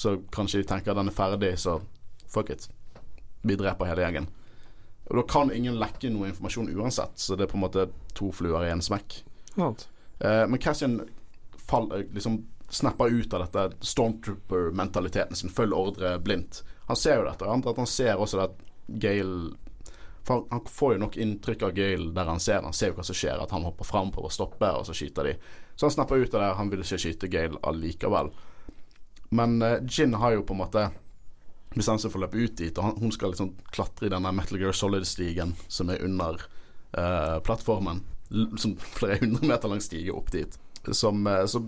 Så 0.00 0.16
kanskje 0.32 0.62
de 0.62 0.70
tenker 0.70 0.94
at 0.94 1.02
den 1.02 1.12
er 1.12 1.14
ferdig, 1.14 1.52
så 1.60 1.76
fuck 2.32 2.48
it. 2.54 2.70
Vi 3.44 3.60
dreper 3.60 3.92
hele 3.92 4.06
gjengen. 4.06 4.32
Og 5.10 5.18
da 5.18 5.28
kan 5.28 5.50
ingen 5.52 5.76
lekke 5.76 6.08
noe 6.14 6.30
informasjon 6.30 6.70
uansett, 6.72 7.18
så 7.20 7.36
det 7.36 7.44
er 7.44 7.52
på 7.52 7.58
en 7.58 7.66
måte 7.66 7.90
to 8.16 8.30
fluer 8.32 8.64
i 8.64 8.72
en 8.72 8.80
smekk. 8.84 9.20
Sant. 9.52 9.90
Eh, 10.20 10.44
men 10.46 10.60
Cassian 10.62 11.00
eh, 11.00 11.98
liksom 12.12 12.46
snapper 12.70 13.08
ut 13.10 13.34
av 13.34 13.46
dette 13.46 13.86
stormtrooper-mentaliteten 13.92 15.36
sin, 15.36 15.50
følg 15.50 15.74
ordre 15.74 16.18
blindt. 16.22 16.62
Han 16.86 16.98
ser 16.98 17.20
jo 17.20 17.26
dette, 17.26 17.46
jeg 17.46 17.76
han 17.76 17.90
ser 17.90 18.20
også 18.20 18.44
at 18.44 18.60
Gale 19.00 19.56
for 20.22 20.46
han, 20.50 20.60
får 20.66 20.94
jo 20.94 21.00
nok 21.00 21.16
inntrykk 21.16 21.62
av 21.62 21.72
Gale 21.74 22.12
der 22.14 22.28
han 22.28 22.40
ser. 22.40 22.62
Han 22.62 22.76
ser 22.76 22.92
jo 22.92 22.98
hva 23.00 23.04
som 23.06 23.16
skjer, 23.16 23.40
at 23.40 23.50
han 23.54 23.64
hopper 23.66 23.88
fram 23.88 24.12
på 24.14 24.22
å 24.22 24.30
stoppe, 24.32 24.68
og 24.68 24.86
så 24.86 24.94
skyter 24.94 25.30
de. 25.30 25.34
Så 25.74 25.88
han 25.88 25.94
snapper 25.94 26.20
ut 26.20 26.34
av 26.34 26.42
det, 26.42 26.50
han 26.58 26.70
vil 26.70 26.84
ikke 26.84 27.00
skyte 27.00 27.30
Gale 27.32 27.60
allikevel. 27.66 28.30
Men 29.34 29.56
uh, 29.62 29.78
Gin 29.86 30.14
har 30.20 30.36
jo 30.36 30.44
på 30.46 30.54
en 30.54 30.62
måte 30.62 30.84
bestemt 31.74 32.02
seg 32.02 32.12
for 32.12 32.20
å 32.20 32.26
løpe 32.26 32.38
ut 32.38 32.56
dit, 32.58 32.76
og 32.76 32.84
han, 32.84 32.96
hun 33.00 33.14
skal 33.14 33.32
liksom 33.32 33.54
klatre 33.72 34.08
i 34.08 34.12
denne 34.12 34.32
Metal 34.34 34.58
Gear 34.60 34.76
Solid-stigen 34.76 35.54
som 35.68 35.90
er 35.90 36.02
under 36.04 36.42
uh, 36.94 37.38
plattformen. 37.46 38.04
Som 38.58 38.76
flere 38.78 39.18
hundre 39.22 39.48
meter 39.48 39.68
lang 39.72 39.80
stige 39.82 40.14
opp 40.14 40.30
dit. 40.34 40.58
Som, 40.92 41.26
eh, 41.26 41.44
så 41.50 41.64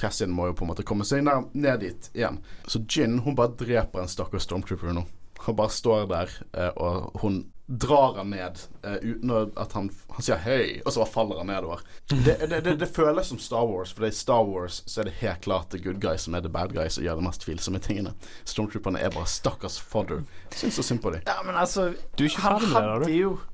Cassian 0.00 0.32
må 0.32 0.48
jo 0.48 0.56
på 0.56 0.64
en 0.64 0.72
måte 0.72 0.86
komme 0.86 1.04
seg 1.04 1.24
ned, 1.26 1.50
ned 1.52 1.80
dit 1.84 2.10
igjen. 2.14 2.40
Så 2.66 2.80
Gin 2.88 3.18
hun 3.24 3.36
bare 3.36 3.52
dreper 3.58 4.00
en 4.04 4.08
stakkars 4.08 4.46
stormtrooper 4.48 4.96
nå. 4.96 5.04
Han 5.44 5.56
bare 5.58 5.74
står 5.74 6.06
der, 6.08 6.30
eh, 6.56 6.70
og 6.80 7.20
hun 7.20 7.42
drar 7.66 8.16
han 8.16 8.30
ned 8.30 8.60
eh, 8.84 8.96
uten 9.02 9.30
at 9.56 9.72
han, 9.72 9.90
han 10.12 10.24
sier 10.24 10.40
hei, 10.44 10.80
og 10.84 10.92
så 10.92 11.00
bare 11.02 11.12
faller 11.12 11.40
han 11.40 11.48
nedover. 11.48 11.84
Det, 12.12 12.36
det, 12.48 12.60
det, 12.64 12.74
det 12.80 12.88
føles 12.92 13.28
som 13.28 13.40
Star 13.40 13.64
Wars, 13.68 13.92
for 13.92 14.08
i 14.08 14.12
Star 14.12 14.44
Wars 14.48 14.82
så 14.86 15.00
er 15.00 15.08
det 15.08 15.16
helt 15.20 15.44
klart 15.44 15.70
the 15.72 15.80
good 15.80 16.00
guys 16.00 16.26
som 16.26 16.36
er 16.36 16.44
the 16.44 16.52
bad 16.52 16.72
guys 16.76 16.98
og 17.00 17.04
gjør 17.04 17.20
de 17.20 17.26
mest 17.28 17.44
tvilsomme 17.44 17.80
tingene. 17.84 18.12
Stormtrooperne 18.48 19.00
er 19.00 19.12
bare 19.12 19.28
stakkars 19.28 19.78
fodder. 19.80 20.24
Syns 20.52 20.80
så 20.80 20.84
synd 20.84 21.04
på 21.04 21.12
dem. 21.16 21.24
Ja, 21.28 21.40
men 21.44 21.56
altså 21.60 21.90
Du 22.16 22.24
er 22.24 22.30
ikke 22.32 22.44
Han 22.44 22.60
ferdig 22.60 22.72
med 22.72 22.80
det, 22.80 22.86
da, 22.88 22.94
hadde 22.98 23.12
du? 23.12 23.50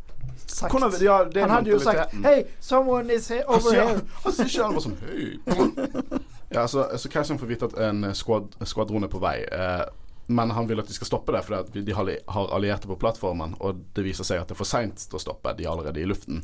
Sagt 0.47 0.73
Kunne, 0.73 0.91
ja, 1.05 1.25
det 1.25 1.43
Han 1.45 1.51
hadde 1.51 1.73
jo 1.73 1.79
sagt 1.83 2.15
Hei, 2.25 2.45
someone 2.61 3.15
is 3.15 3.29
here, 3.31 3.45
over 3.49 3.71
sier, 3.71 3.89
here. 3.89 4.03
han 4.25 4.33
sier 4.37 4.51
ikke 4.51 4.67
han 4.67 4.77
bare 4.77 4.87
sånn 4.87 4.99
Hei. 5.07 6.21
Ja, 6.51 6.69
så, 6.69 6.99
så 6.99 7.09
Cassian 7.09 7.39
får 7.39 7.47
vite 7.47 7.69
at 7.71 7.77
en 7.79 8.09
skvad, 8.15 8.57
skvadron 8.67 9.07
er 9.07 9.11
på 9.13 9.21
vei. 9.23 9.37
Eh, 9.47 9.85
men 10.27 10.51
han 10.51 10.67
vil 10.67 10.81
at 10.83 10.89
de 10.91 10.95
skal 10.97 11.07
stoppe 11.07 11.31
det, 11.35 11.45
fordi 11.47 11.85
de 11.87 11.95
har, 11.95 12.11
har 12.27 12.49
allierte 12.57 12.91
på 12.91 12.97
plattformen. 12.99 13.55
Og 13.63 13.85
det 13.95 14.03
viser 14.03 14.27
seg 14.27 14.43
at 14.43 14.51
det 14.51 14.57
er 14.57 14.59
for 14.59 14.67
seint 14.67 14.99
til 14.99 15.19
å 15.19 15.23
stoppe. 15.23 15.53
De 15.55 15.63
er 15.63 15.71
allerede 15.71 16.03
i 16.03 16.09
luften. 16.11 16.43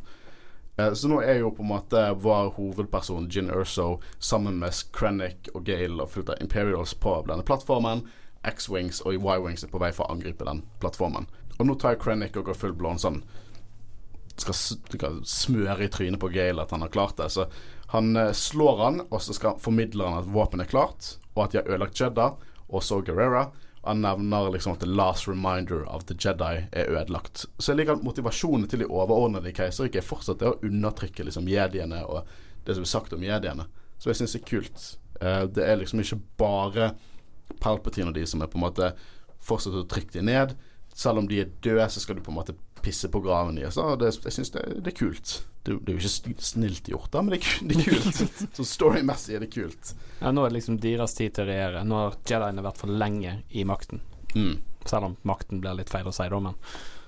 Eh, 0.78 0.92
så 0.92 1.10
nå 1.10 1.18
er 1.24 1.40
jo 1.40 1.50
på 1.50 1.64
en 1.66 1.72
måte 1.72 2.04
vår 2.22 2.52
hovedperson 2.54 3.26
Gin 3.34 3.50
Urso 3.50 3.96
sammen 4.18 4.60
med 4.62 4.78
Krennic 4.94 5.50
og 5.54 5.64
Gale 5.66 5.98
og 6.02 6.12
fullt 6.14 6.30
av 6.36 6.42
Imperials 6.44 6.94
på 6.94 7.16
denne 7.26 7.46
plattformen. 7.46 8.04
X-Wings 8.46 9.02
og 9.02 9.18
Y-Wings 9.18 9.66
er 9.66 9.72
på 9.74 9.82
vei 9.82 9.90
for 9.96 10.06
å 10.06 10.14
angripe 10.14 10.46
den 10.46 10.62
plattformen. 10.78 11.26
Og 11.58 11.66
nå 11.66 11.74
tar 11.80 11.98
Krennic 11.98 12.36
og 12.38 12.46
går 12.50 12.58
full 12.62 12.76
blond 12.78 13.02
sånn 13.02 13.24
skal, 14.42 15.20
smøre 15.24 15.86
i 15.86 15.90
trynet 15.92 16.20
på 16.20 16.30
Gale 16.34 16.62
at 16.62 16.74
han 16.74 16.84
har 16.84 16.92
klart 16.92 17.16
det. 17.20 17.30
Så 17.34 17.46
han 17.92 18.16
eh, 18.16 18.32
slår 18.32 18.82
han, 18.84 19.00
og 19.10 19.22
så 19.22 19.36
skal 19.36 19.60
formidler 19.62 20.10
han 20.10 20.24
at 20.24 20.32
våpenet 20.32 20.66
er 20.66 20.72
klart, 20.72 21.14
og 21.34 21.46
at 21.46 21.54
de 21.54 21.62
har 21.62 21.70
ødelagt 21.70 22.00
Jeddah, 22.00 22.36
og 22.66 22.82
så 22.82 23.00
Guerrera. 23.00 23.48
han 23.86 24.00
nevner 24.02 24.50
liksom 24.50 24.72
at 24.72 24.80
the 24.80 24.86
last 24.86 25.28
reminder 25.28 25.84
of 25.94 26.04
the 26.04 26.14
Jedi 26.18 26.66
er 26.72 26.88
ødelagt. 26.90 27.46
Så 27.58 27.72
jeg 27.72 27.76
liker 27.76 27.92
at 27.92 28.02
motivasjonen 28.02 28.66
til 28.68 28.82
de 28.82 28.88
overordnede 28.90 29.48
i 29.48 29.54
Keiserriket 29.54 30.00
er 30.00 30.06
fortsatt 30.06 30.40
det 30.40 30.48
å 30.50 30.58
undertrykke 30.66 31.22
liksom 31.24 31.46
jediene 31.46 32.02
og 32.04 32.26
det 32.66 32.74
som 32.74 32.82
er 32.82 32.90
sagt 32.90 33.14
om 33.14 33.22
jediene. 33.22 33.68
Så 33.98 34.10
jeg 34.10 34.18
syns 34.18 34.34
det 34.34 34.40
er 34.40 34.48
kult. 34.50 34.86
Eh, 35.20 35.44
det 35.54 35.68
er 35.68 35.78
liksom 35.78 36.02
ikke 36.02 36.18
bare 36.42 36.88
Palpatine 37.62 38.10
og 38.10 38.18
de 38.18 38.26
som 38.26 38.42
er 38.42 38.50
på 38.50 38.58
en 38.58 38.66
måte 38.66 38.90
fortsatt 39.46 39.78
å 39.78 39.86
trykke 39.86 40.18
de 40.18 40.24
ned. 40.26 40.56
Selv 40.96 41.20
om 41.20 41.28
de 41.28 41.42
er 41.42 41.52
døde, 41.64 41.84
så 41.92 42.00
skal 42.00 42.16
du 42.16 42.24
på 42.24 42.32
en 42.32 42.38
måte 42.38 42.56
pisse 42.80 43.10
på 43.12 43.20
graven 43.20 43.58
deres. 43.58 43.76
Så 43.76 43.84
det, 44.00 44.14
jeg 44.24 44.36
syns 44.38 44.52
det, 44.54 44.64
det 44.80 44.94
er 44.94 44.96
kult. 44.96 45.34
Det, 45.66 45.74
det 45.84 45.92
er 45.92 45.98
jo 45.98 46.08
ikke 46.08 46.46
snilt 46.46 46.88
gjort, 46.88 47.10
da, 47.12 47.22
men 47.24 47.34
det 47.34 47.42
er, 47.42 47.68
det 47.68 47.80
er 47.82 47.88
kult. 47.90 48.22
Så 48.56 48.68
storymessig 48.70 49.36
er 49.36 49.44
det 49.44 49.50
kult. 49.52 49.92
Ja, 50.20 50.32
nå 50.32 50.46
er 50.46 50.52
det 50.52 50.60
liksom 50.60 50.80
deres 50.80 51.16
tid 51.18 51.36
til 51.36 51.44
å 51.44 51.50
regjere. 51.50 51.84
Nå 51.84 52.00
har 52.00 52.18
Jediene 52.30 52.64
vært 52.64 52.80
for 52.80 53.00
lenge 53.04 53.40
i 53.50 53.66
makten. 53.68 54.00
Mm. 54.36 54.60
Selv 54.86 55.10
om 55.10 55.16
makten 55.26 55.60
blir 55.60 55.76
litt 55.76 55.90
feil 55.90 56.06
å 56.06 56.14
si, 56.14 56.28
da, 56.30 56.40
men 56.40 56.56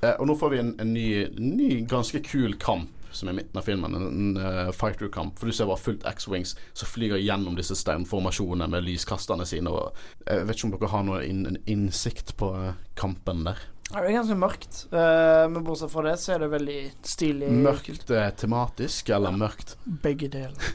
Eh, 0.01 0.15
og 0.15 0.29
nå 0.31 0.37
får 0.39 0.53
vi 0.53 0.61
en, 0.63 0.75
en 0.79 0.93
ny, 0.95 1.09
ny, 1.39 1.71
ganske 1.91 2.21
kul 2.23 2.55
kamp 2.63 2.95
som 3.11 3.31
er 3.31 3.33
i 3.33 3.39
midten 3.39 3.59
av 3.59 3.65
filmen. 3.65 3.95
En, 3.97 4.07
en 4.07 4.37
uh, 4.37 4.73
fighter-kamp. 4.77 5.39
For 5.41 5.49
du 5.49 5.57
ser 5.57 5.67
bare 5.71 5.81
fullt 5.81 6.05
X-Wings 6.07 6.53
som 6.77 6.91
flyger 6.91 7.19
gjennom 7.23 7.57
disse 7.59 7.75
steinformasjonene 7.79 8.69
med 8.71 8.85
lyskasterne 8.85 9.47
sine. 9.49 9.73
Og 9.73 9.97
jeg 10.29 10.45
vet 10.47 10.59
ikke 10.59 10.69
om 10.69 10.75
dere 10.77 10.91
har 10.93 11.07
noe 11.09 11.23
in, 11.27 11.41
en 11.49 11.59
innsikt 11.67 12.37
på 12.39 12.53
eh, 12.61 12.77
kampen 13.01 13.47
der. 13.49 13.65
Det 13.89 14.03
er 14.03 14.13
ganske 14.13 14.35
mørkt, 14.37 14.79
eh, 14.93 15.47
men 15.49 15.63
bortsett 15.65 15.89
fra 15.89 16.03
det 16.05 16.19
så 16.21 16.35
er 16.35 16.43
det 16.43 16.49
veldig 16.53 16.81
stilig. 17.09 17.47
Mørkt 17.65 18.11
eh, 18.13 18.27
tematisk, 18.37 19.09
eller 19.17 19.33
mørkt? 19.33 19.79
Begge 20.03 20.29
deler. 20.29 20.69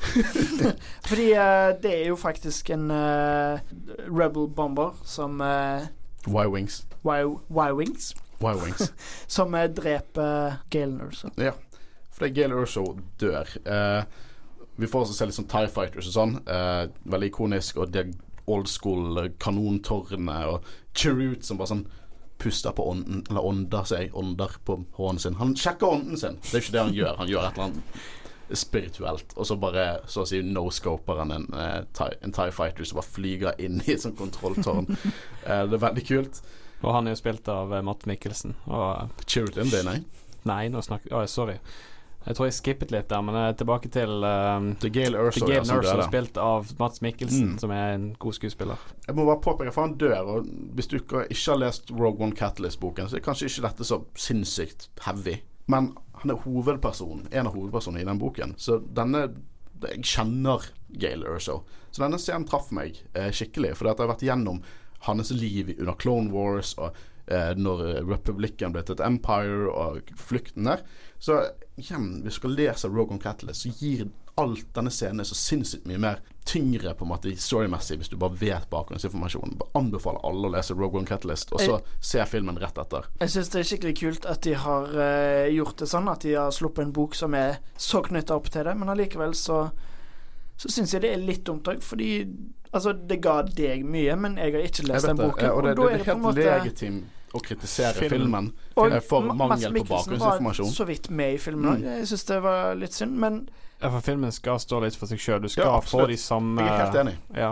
Fordi 1.07 1.27
eh, 1.37 1.67
det 1.83 1.91
er 1.99 2.09
jo 2.09 2.17
faktisk 2.17 2.73
en 2.73 2.89
Rebel 4.09 4.49
Bomber 4.49 4.97
som 5.05 5.37
uh, 5.45 5.85
Y-Wings. 6.25 6.81
Y-Wings. 7.05 8.15
Y-Wings. 8.41 8.89
Som 9.37 9.53
dreper 9.53 10.57
Galen 10.73 11.01
Urso. 11.05 11.29
Ja. 11.37 11.53
For 12.09 12.25
det 12.25 12.31
er 12.31 12.37
Gale 12.41 12.61
Urso 12.65 12.87
dør. 13.21 13.49
Vi 14.75 14.89
får 14.89 15.05
også 15.05 15.13
se 15.13 15.27
litt 15.29 15.37
sånn 15.37 15.51
Tie 15.51 15.69
Fighters 15.69 16.09
og 16.09 16.15
sånn. 16.17 16.37
Veldig 17.05 17.29
ikonisk. 17.29 17.77
Og 17.77 17.93
det 17.93 18.09
old 18.51 18.67
school 18.67 19.29
kanontårnet 19.39 20.49
og 20.49 20.73
Cherut 20.97 21.45
som 21.45 21.59
bare 21.59 21.71
sånn 21.71 21.85
puster 22.43 22.75
på 22.75 22.85
ånden, 22.91 23.23
eller 23.29 23.45
ånder 23.45 23.87
seg, 23.87 24.11
ånder 24.19 24.59
på 24.67 24.81
hånden 24.97 25.23
sin. 25.23 25.39
Han 25.39 25.55
sjekker 25.57 25.95
ånden 25.95 26.19
sin. 26.19 26.37
Det 26.43 26.57
er 26.57 26.65
ikke 26.65 26.75
det 26.75 26.83
han 26.83 26.97
gjør. 26.97 27.15
Han 27.21 27.31
gjør 27.31 27.47
et 27.47 27.57
eller 27.57 27.69
annet 27.69 28.57
spirituelt. 28.57 29.33
Og 29.35 29.47
så 29.47 29.57
bare 29.57 29.85
så 30.11 30.23
å 30.23 30.27
si 30.29 30.41
no-scoper 30.45 31.21
han 31.23 31.31
en, 31.33 31.47
eh, 31.57 32.09
en 32.21 32.35
Tie 32.35 32.51
Fighter 32.51 32.87
som 32.87 32.99
bare 32.99 33.13
flyger 33.15 33.61
inn 33.63 33.81
i 33.85 33.93
et 33.95 34.03
sånt 34.03 34.19
kontrolltårn. 34.19 34.89
eh, 35.47 35.63
det 35.69 35.79
er 35.79 35.85
veldig 35.87 36.05
kult. 36.07 36.43
Og 36.83 36.91
han 36.93 37.07
er 37.07 37.15
jo 37.15 37.21
spilt 37.23 37.47
av 37.51 37.73
eh, 37.73 37.85
Matt 37.85 38.05
Mikkelsen. 38.09 38.55
Og 38.67 39.23
it 39.23 39.57
in 39.57 39.71
det, 39.71 39.83
nei. 39.87 40.01
Nei, 40.43 40.67
nå 40.69 40.83
snakker 40.83 41.15
Å, 41.15 41.25
sorry. 41.31 41.57
Jeg 42.25 42.35
tror 42.37 42.47
jeg 42.47 42.55
skippet 42.55 42.91
litt 42.93 43.09
der, 43.11 43.21
men 43.25 43.35
jeg 43.35 43.51
er 43.51 43.57
tilbake 43.59 43.89
til 43.91 44.11
um, 44.23 44.69
Det 44.79 44.89
er 44.89 44.93
Gale 44.95 45.19
Urso, 45.25 45.41
The 45.43 45.49
Gale 45.53 45.67
ja, 45.67 45.77
Urso 45.81 46.05
spilt 46.07 46.37
av 46.39 46.69
Mats 46.79 47.01
Mikkelsen, 47.03 47.49
Mm. 47.53 47.57
som 47.59 47.71
er 47.75 47.93
en 47.97 48.05
god 48.19 48.33
skuespiller. 48.37 48.77
Jeg 49.07 49.15
må 49.17 49.25
bare 49.27 49.41
påpeke, 49.43 49.73
for 49.75 49.83
han 49.87 49.97
dør, 49.99 50.21
og 50.37 50.47
hvis 50.77 50.87
du 50.87 50.95
ikke 51.01 51.25
har 51.27 51.59
lest 51.59 51.91
Rogue 51.91 52.23
One 52.23 52.35
Catalyst-boken, 52.39 53.09
så 53.11 53.17
er 53.19 53.25
kanskje 53.25 53.49
ikke 53.51 53.65
dette 53.67 53.83
så 53.89 53.99
sinnssykt 54.15 54.87
heavy. 55.03 55.41
Men 55.67 55.91
han 56.21 56.31
er 56.31 56.39
hovedpersonen, 56.45 57.27
en 57.31 57.47
av 57.47 57.53
hovedpersonene 57.57 58.01
i 58.01 58.07
den 58.07 58.19
boken. 58.23 58.55
Så 58.57 58.79
denne 58.93 59.27
Jeg 59.83 59.99
kjenner 60.07 60.63
Gale 60.95 61.27
Urso. 61.27 61.65
Så 61.91 61.99
denne 62.05 62.15
scenen 62.17 62.45
traff 62.47 62.69
meg 62.71 63.01
eh, 63.13 63.31
skikkelig, 63.35 63.73
fordi 63.75 63.89
at 63.91 63.97
jeg 63.99 64.07
har 64.07 64.13
vært 64.15 64.23
gjennom 64.23 64.61
hans 65.09 65.31
liv 65.35 65.73
under 65.77 65.97
Clone 65.99 66.31
Wars 66.31 66.69
og 66.79 66.95
eh, 67.27 67.51
når 67.59 68.05
republikken 68.07 68.71
ble 68.71 68.81
til 68.87 68.95
et 68.95 69.03
empire 69.03 69.67
og 69.73 70.13
flukten 70.15 70.63
der. 70.69 70.85
Så 71.23 71.45
igjen, 71.79 72.21
hvis 72.23 72.35
du 72.35 72.39
skal 72.41 72.55
lese 72.57 72.89
Rogue 72.91 73.15
One 73.15 73.23
Catalyst, 73.23 73.61
så 73.61 73.69
gir 73.79 74.09
alt 74.35 74.65
denne 74.75 74.91
scenen 74.91 75.23
så 75.23 75.37
sinnssykt 75.37 75.85
mye 75.87 76.01
mer 76.01 76.17
tyngre 76.43 76.91
på 76.99 77.05
en 77.05 77.11
måte 77.13 77.31
storymessig 77.39 77.95
hvis 78.01 78.11
du 78.11 78.17
bare 78.19 78.35
vet 78.41 78.65
bakgrunnsinformasjonen. 78.73 79.55
Anbefaler 79.79 80.19
alle 80.27 80.49
å 80.49 80.51
lese 80.57 80.75
Rogue 80.75 80.99
One 80.99 81.07
Catalyst, 81.07 81.53
og 81.55 81.63
så 81.63 81.79
se 82.03 82.25
filmen 82.27 82.59
rett 82.59 82.81
etter. 82.83 83.07
Jeg 83.21 83.31
syns 83.37 83.53
det 83.53 83.61
er 83.61 83.69
skikkelig 83.71 83.95
kult 84.01 84.27
at 84.33 84.43
de 84.43 84.57
har 84.65 84.91
uh, 84.91 85.47
gjort 85.53 85.79
det 85.79 85.89
sånn, 85.93 86.11
at 86.11 86.27
de 86.27 86.35
har 86.35 86.51
sluppet 86.51 86.89
en 86.89 86.93
bok 86.99 87.15
som 87.15 87.39
er 87.39 87.61
så 87.79 88.03
knytta 88.03 88.35
opp 88.35 88.51
til 88.51 88.67
det, 88.67 88.75
men 88.83 88.91
allikevel 88.91 89.39
så 89.39 89.63
så 90.59 90.69
syns 90.69 90.91
jeg 90.93 91.07
det 91.07 91.15
er 91.15 91.23
litt 91.23 91.47
dumt 91.47 91.71
òg, 91.71 91.79
fordi 91.81 92.11
altså, 92.71 92.91
det 92.93 93.23
ga 93.23 93.39
deg 93.47 93.87
mye, 93.87 94.19
men 94.19 94.35
jeg 94.43 94.53
har 94.59 94.67
ikke 94.67 94.91
lest 94.91 95.07
den 95.07 95.23
boken. 95.23 95.49
og 95.55 95.63
det, 95.65 95.77
da 95.79 95.87
det, 95.87 95.93
er 95.93 96.03
det 96.03 96.11
på 96.11 96.19
en 96.19 96.25
måte 96.27 96.45
legitimt 96.51 97.22
å 97.33 97.41
kritisere 97.41 97.93
Filmen. 97.97 98.19
filmen, 98.19 98.47
og 98.77 99.03
for 99.03 99.21
Ma- 99.25 99.33
mangel 99.47 99.73
på 99.73 99.87
bakgrunnsinformasjon. 99.89 100.65
var 100.65 100.73
så 100.77 100.85
vidt 100.87 101.09
med 101.09 101.33
i 101.33 101.37
filmen 101.41 101.71
òg. 101.73 101.81
Jeg 101.83 102.07
syns 102.11 102.25
det 102.29 102.41
var 102.43 102.75
litt 102.75 102.93
synd, 102.93 103.17
men 103.17 103.49
Ja, 103.81 103.89
for 103.89 104.01
filmen 104.01 104.31
skal 104.31 104.59
stå 104.59 104.81
litt 104.83 104.95
for 104.95 105.07
seg 105.07 105.19
sjøl. 105.19 105.41
Du 105.41 105.49
skal 105.49 105.65
Ja, 105.65 105.79
få 105.81 106.07
de 106.07 106.15
samme 106.15 106.61
Jeg 106.61 106.69
er 106.69 106.85
helt 106.85 106.95
enig. 106.95 107.15
Ja. 107.35 107.51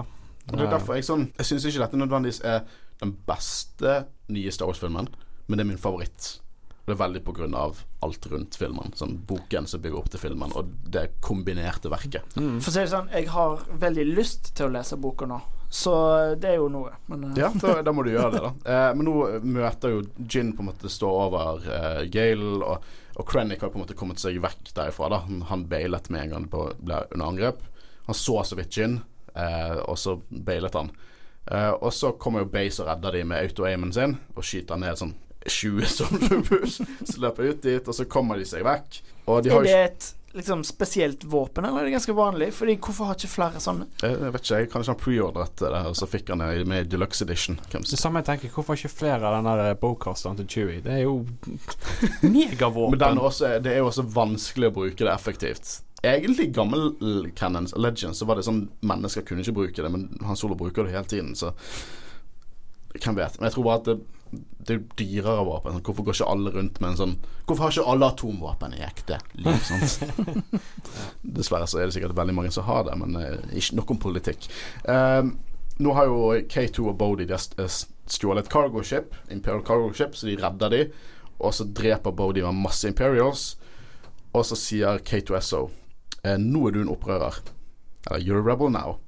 Og 0.52 0.58
det 0.58 0.67
er 0.67 0.72
derfor 0.78 0.96
jeg 0.96 1.04
sånn 1.04 1.32
Jeg 1.38 1.46
syns 1.46 1.65
ikke 1.65 1.80
dette 1.86 1.98
nødvendigvis 1.98 2.41
er 2.46 2.63
den 3.02 3.17
beste 3.28 4.06
nye 4.30 4.52
Star 4.52 4.67
Wars-filmen, 4.67 5.08
men 5.48 5.58
det 5.58 5.65
er 5.65 5.67
min 5.67 5.78
favoritt. 5.78 6.39
Det 6.86 6.94
er 7.00 7.08
veldig 7.08 7.54
av 7.56 7.84
alt 8.04 8.26
rundt 8.32 8.56
filmen. 8.58 8.91
Sånn 8.96 9.17
boken 9.26 9.67
som 9.67 9.82
bygger 9.82 9.98
opp 9.98 10.10
til 10.10 10.20
filmen, 10.20 10.52
og 10.56 10.67
det 10.89 11.20
kombinerte 11.22 11.89
verket. 11.89 12.24
Mm. 12.36 12.60
for 12.62 12.70
å 12.70 12.74
si 12.74 12.80
det 12.80 12.89
sånn, 12.89 13.10
jeg 13.12 13.28
har 13.28 13.58
veldig 13.80 14.15
lyst 14.15 14.56
til 14.56 14.67
å 14.67 14.72
lese 14.72 14.98
boka 14.98 15.26
nå, 15.26 15.41
så 15.71 15.91
det 16.36 16.49
er 16.49 16.57
jo 16.60 16.65
noe. 16.71 16.89
Men 17.07 17.29
uh. 17.29 17.36
Ja, 17.39 17.47
da, 17.55 17.77
da 17.88 17.93
må 17.95 18.03
du 18.03 18.10
gjøre 18.12 18.31
det, 18.34 18.41
da. 18.43 18.51
Eh, 18.73 18.89
men 18.99 19.07
nå 19.07 19.13
møter 19.47 19.93
jo 19.93 20.01
Gin 20.27 20.49
på 20.57 20.65
en 20.65 20.67
måte 20.67 20.91
stå 20.91 21.07
over 21.25 21.63
eh, 21.63 22.01
Gale, 22.12 22.57
og, 22.60 22.89
og 23.15 23.29
Krennic 23.29 23.63
har 23.63 23.71
på 23.71 23.79
en 23.79 23.86
måte 23.86 23.95
kommet 23.95 24.19
seg 24.19 24.41
vekk 24.43 24.73
derifra. 24.75 25.07
da 25.13 25.21
Han, 25.29 25.45
han 25.47 25.63
bailet 25.71 26.10
med 26.12 26.25
en 26.27 26.36
gang 26.36 26.49
på- 26.51 26.67
ble 26.84 26.99
under 27.15 27.25
angrep. 27.31 27.63
Han 28.10 28.17
så 28.19 28.41
så 28.43 28.60
vidt 28.60 28.75
Gin, 28.75 28.99
eh, 29.31 29.77
og 29.88 29.95
så 30.01 30.17
bailet 30.29 30.75
han. 30.75 30.91
Eh, 31.47 31.71
og 31.79 31.93
så 31.95 32.12
kommer 32.19 32.43
jo 32.43 32.51
Base 32.51 32.84
og 32.84 32.91
redder 32.91 33.15
de 33.17 33.23
med 33.31 33.47
auto-aimen 33.47 33.93
sin, 33.95 34.17
og 34.36 34.43
skyter 34.45 34.77
ned 34.81 34.99
sånn 34.99 35.15
20 35.47 35.88
stormtroopers. 35.95 36.81
så 37.07 37.21
løper 37.23 37.47
ut 37.53 37.63
dit, 37.63 37.88
og 37.88 37.95
så 37.97 38.05
kommer 38.12 38.38
de 38.38 38.45
seg 38.45 38.67
vekk. 38.67 38.99
Og 39.31 39.39
de 39.45 39.49
har 39.55 39.63
jo 39.63 39.71
ikke 39.71 39.88
liksom 40.34 40.63
spesielt 40.63 41.24
våpen, 41.24 41.65
eller 41.65 41.82
er 41.82 41.89
det 41.89 41.96
ganske 41.96 42.15
vanlig? 42.15 42.52
Fordi 42.56 42.78
hvorfor 42.78 43.10
har 43.10 43.20
ikke 43.20 43.32
flere 43.32 43.62
sånne? 43.63 43.88
Jeg 44.02 44.17
vet 44.22 44.39
ikke, 44.41 44.60
jeg 44.62 44.72
kan 44.72 44.86
ikke 44.86 44.96
ha 44.96 45.00
preordret 45.02 45.63
det, 45.63 45.84
og 45.91 45.98
så 46.00 46.08
fikk 46.10 46.32
han 46.34 46.44
det 46.44 46.65
med 46.70 46.89
Deluxe 46.91 47.26
Edition. 47.26 47.60
Det 47.72 48.00
samme 48.00 48.22
jeg 48.22 48.30
tenker, 48.32 48.54
hvorfor 48.56 48.80
ikke 48.80 48.94
flere 48.94 49.28
av 49.28 49.38
den 49.38 49.50
der 49.52 49.78
bowcasteren 49.82 50.39
til 50.39 50.50
Chewie? 50.52 50.82
Det 50.86 50.98
er 50.98 51.04
jo 51.06 51.22
megavåpen. 52.36 52.98
Men 52.98 53.04
den 53.06 53.22
også, 53.22 53.56
det 53.63 53.76
er 53.76 53.82
jo 53.84 53.89
også 53.91 54.08
vanskelig 54.15 54.72
å 54.72 54.76
bruke 54.82 55.04
det 55.04 55.13
effektivt. 55.13 55.80
Egentlig 56.02 56.48
i 56.48 56.54
gammel 56.56 56.96
Cannons 57.38 57.76
Legends 57.78 58.17
så 58.17 58.26
var 58.26 58.39
det 58.39 58.48
sånn 58.48 58.63
mennesker 58.82 59.26
kunne 59.28 59.44
ikke 59.46 59.54
bruke 59.60 59.84
det, 59.84 59.91
men 59.94 60.08
Han 60.26 60.39
Solo 60.39 60.58
bruker 60.58 60.88
det 60.88 60.96
hele 60.96 61.06
tiden, 61.06 61.36
så 61.38 61.54
Hvem 62.91 63.15
vet. 63.15 63.38
Men 63.39 63.48
jeg 63.48 63.54
tror 63.56 63.63
bare 63.67 63.80
at 63.80 63.86
det, 63.88 63.94
det 64.32 64.76
er 64.76 64.82
dyrere 65.00 65.44
våpen. 65.46 65.80
Hvorfor 65.84 66.06
går 66.08 66.17
ikke 66.17 66.32
alle 66.32 66.52
rundt 66.56 66.80
med 66.82 66.94
en 66.94 67.00
sånn 67.00 67.15
Hvorfor 67.48 67.65
har 67.65 67.74
ikke 67.74 67.94
alle 67.94 68.10
atomvåpen 68.13 68.76
i 68.78 68.84
ekte 68.86 69.17
liv? 69.44 69.72
Dessverre 71.38 71.67
så 71.67 71.82
er 71.82 71.89
det 71.89 71.96
sikkert 71.98 72.15
veldig 72.17 72.36
mange 72.38 72.52
som 72.56 72.67
har 72.70 72.86
det, 72.88 72.96
men 73.02 73.17
eh, 73.20 73.39
ikke 73.60 73.80
nok 73.80 73.96
om 73.96 74.02
politikk. 74.06 74.48
Um, 74.86 75.34
nå 75.82 75.96
har 75.98 76.08
jo 76.08 76.32
K2 76.52 76.86
og 76.91 76.98
Bodhi 77.00 77.28
eh, 77.28 77.80
stjålet 78.12 78.46
et 78.46 78.54
cargo 78.54 78.84
ship, 78.86 79.15
Imperial 79.34 79.65
cargo 79.67 79.91
ship, 79.98 80.15
så 80.15 80.30
de 80.30 80.38
redder 80.39 80.74
de. 80.74 80.82
Og 81.41 81.56
så 81.58 81.65
dreper 81.65 82.15
Bodhi 82.15 82.46
med 82.46 82.62
masse 82.62 82.88
Imperials. 82.88 83.56
Og 84.32 84.46
så 84.48 84.56
sier 84.56 85.02
K2SO 85.04 85.65
eh, 86.24 86.38
Nå 86.39 86.67
er 86.67 86.78
du 86.78 86.84
en 86.86 86.94
opprører. 86.94 87.41
Eller 88.08 88.24
you're 88.24 88.39
a 88.39 88.46
rebel 88.46 88.72
now. 88.72 89.00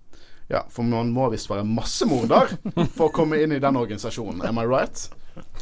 Ja, 0.53 0.59
for 0.69 0.85
man 0.85 1.09
må 1.15 1.31
visst 1.33 1.49
være 1.49 1.65
massemorder 1.65 2.51
for 2.93 3.07
å 3.09 3.11
komme 3.15 3.39
inn 3.41 3.55
i 3.55 3.61
den 3.63 3.77
organisasjonen. 3.79 4.43
Am 4.45 4.59
I 4.61 4.65
right? 4.69 5.07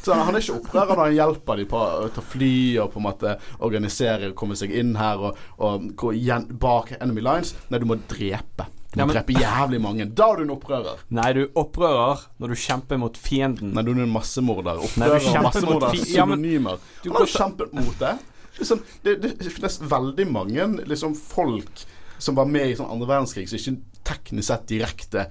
Så 0.03 0.11
han 0.17 0.35
er 0.35 0.41
ikke 0.43 0.57
opprører 0.57 0.97
når 0.97 1.05
han 1.05 1.13
hjelper 1.15 1.61
dem 1.61 1.67
på 1.71 1.79
å 1.79 2.09
ta 2.11 2.23
fly 2.27 2.49
og 2.83 2.89
på 2.91 2.99
en 2.99 3.05
måte 3.05 3.35
organisere 3.63 4.33
og 4.33 4.35
komme 4.41 4.57
seg 4.59 4.73
inn 4.75 4.97
her 4.99 5.21
og, 5.29 5.37
og 5.63 5.85
gå 6.01 6.11
igjen 6.17 6.49
bak 6.59 6.91
enemy 6.99 7.23
lines. 7.23 7.53
Nei, 7.71 7.79
du 7.79 7.87
må 7.87 7.95
drepe. 8.11 8.65
Du 8.91 8.97
må 8.99 8.99
Ja, 8.99 9.05
men- 9.05 9.15
drepe 9.15 9.37
jævlig 9.39 9.79
mange. 9.85 10.09
Da 10.11 10.27
er 10.33 10.41
du 10.41 10.43
en 10.43 10.51
opprører. 10.57 11.05
Nei, 11.15 11.29
du 11.37 11.45
opprører 11.55 12.25
når 12.43 12.51
du 12.51 12.59
kjemper 12.65 12.99
mot 12.99 13.15
fienden. 13.15 13.71
Nei, 13.77 13.85
du 13.87 13.93
er 13.93 14.03
en 14.03 14.11
massemorder. 14.11 14.83
Opprører 14.89 15.23
du 15.23 15.29
og 15.31 15.47
massemorder 15.47 15.87
er 15.87 16.03
synonymer. 16.03 16.83
ja, 17.05 17.07
men-. 17.07 17.15
Han 17.15 17.21
har 17.21 17.31
kjempet 17.37 17.73
mot 17.79 17.95
det. 18.03 18.11
Liksom, 18.59 18.81
det, 19.07 19.15
det 19.23 19.53
finnes 19.55 19.79
veldig 19.95 20.27
mange 20.27 20.67
liksom, 20.91 21.15
folk 21.15 21.85
som 22.21 22.37
var 22.37 22.45
med 22.45 22.69
i 22.69 22.75
sånn 22.77 22.91
andre 22.93 23.09
verdenskrig, 23.09 23.47
som 23.49 23.57
ikke 23.57 24.03
teknisk 24.05 24.47
sett 24.47 24.67
direkte 24.69 25.25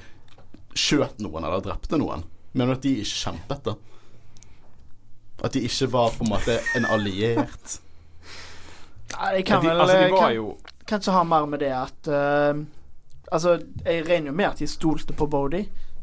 skjøt 0.74 1.20
noen 1.22 1.46
eller 1.46 1.62
drepte 1.62 1.98
noen. 2.00 2.24
Men 2.52 2.72
at 2.74 2.82
de 2.82 2.96
ikke 3.02 3.20
kjempet, 3.20 3.68
da. 3.68 3.76
At 5.46 5.54
de 5.54 5.62
ikke 5.64 5.88
var 5.92 6.10
på 6.16 6.26
en 6.26 6.32
måte 6.32 6.58
en 6.76 6.88
alliert. 6.90 7.78
Nei, 9.14 9.30
jeg 9.38 9.46
kan 9.48 9.62
vel 9.64 9.80
altså, 9.80 9.96
eh, 9.96 10.12
kan, 10.14 10.34
jo 10.34 10.50
kanskje 10.90 11.14
ha 11.14 11.22
mer 11.26 11.46
med 11.50 11.62
det 11.64 11.70
at 11.74 12.10
uh, 12.10 12.60
Altså, 13.30 13.60
jeg 13.84 14.04
regner 14.08 14.32
jo 14.32 14.34
med 14.34 14.48
at 14.48 14.58
de 14.58 14.66
stolte 14.66 15.14
på 15.14 15.26
Bodhi, 15.30 15.60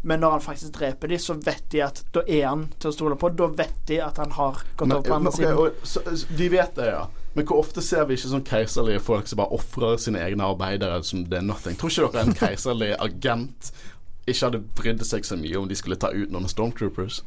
Men 0.07 0.21
når 0.23 0.37
han 0.37 0.43
faktisk 0.45 0.77
dreper 0.77 1.11
dem, 1.11 1.19
så 1.19 1.33
vet 1.33 1.65
de 1.73 1.81
at 1.83 1.99
da 2.15 2.21
er 2.23 2.45
han 2.45 2.61
til 2.79 2.91
å 2.91 2.95
stole 2.95 3.17
på. 3.19 3.33
Da 3.35 3.49
vet 3.51 3.81
de 3.89 3.97
at 3.99 4.21
han 4.21 4.31
har 4.31 4.61
gått 4.77 4.87
Men, 4.87 4.93
over 4.95 5.09
på 5.09 5.15
andre 5.15 5.33
okay, 5.33 5.43
siden. 5.43 5.57
og, 5.57 5.87
så, 5.87 6.35
de 6.37 6.47
vet 6.53 6.75
det, 6.77 6.85
ja. 6.93 7.01
Men 7.37 7.45
hvor 7.45 7.59
ofte 7.61 7.83
ser 7.85 8.07
vi 8.09 8.15
ikke 8.17 8.31
sånn 8.31 8.45
keiserlige 8.47 9.01
folk 9.05 9.27
som 9.29 9.37
bare 9.37 9.53
ofrer 9.53 9.99
sine 10.01 10.23
egne 10.25 10.45
arbeidere 10.49 11.03
som 11.05 11.21
det 11.29 11.37
er 11.37 11.43
nothing? 11.45 11.75
Tror 11.77 11.91
ikke 11.93 12.07
dere 12.15 12.23
en 12.31 12.37
keiserlig 12.39 12.95
agent 12.97 13.67
ikke 14.25 14.47
hadde 14.47 14.61
brydd 14.79 15.03
seg 15.05 15.27
så 15.27 15.37
mye 15.37 15.59
om 15.59 15.67
de 15.69 15.77
skulle 15.77 15.99
ta 16.01 16.09
ut 16.15 16.33
noen 16.33 16.49
stormtroopers? 16.49 17.19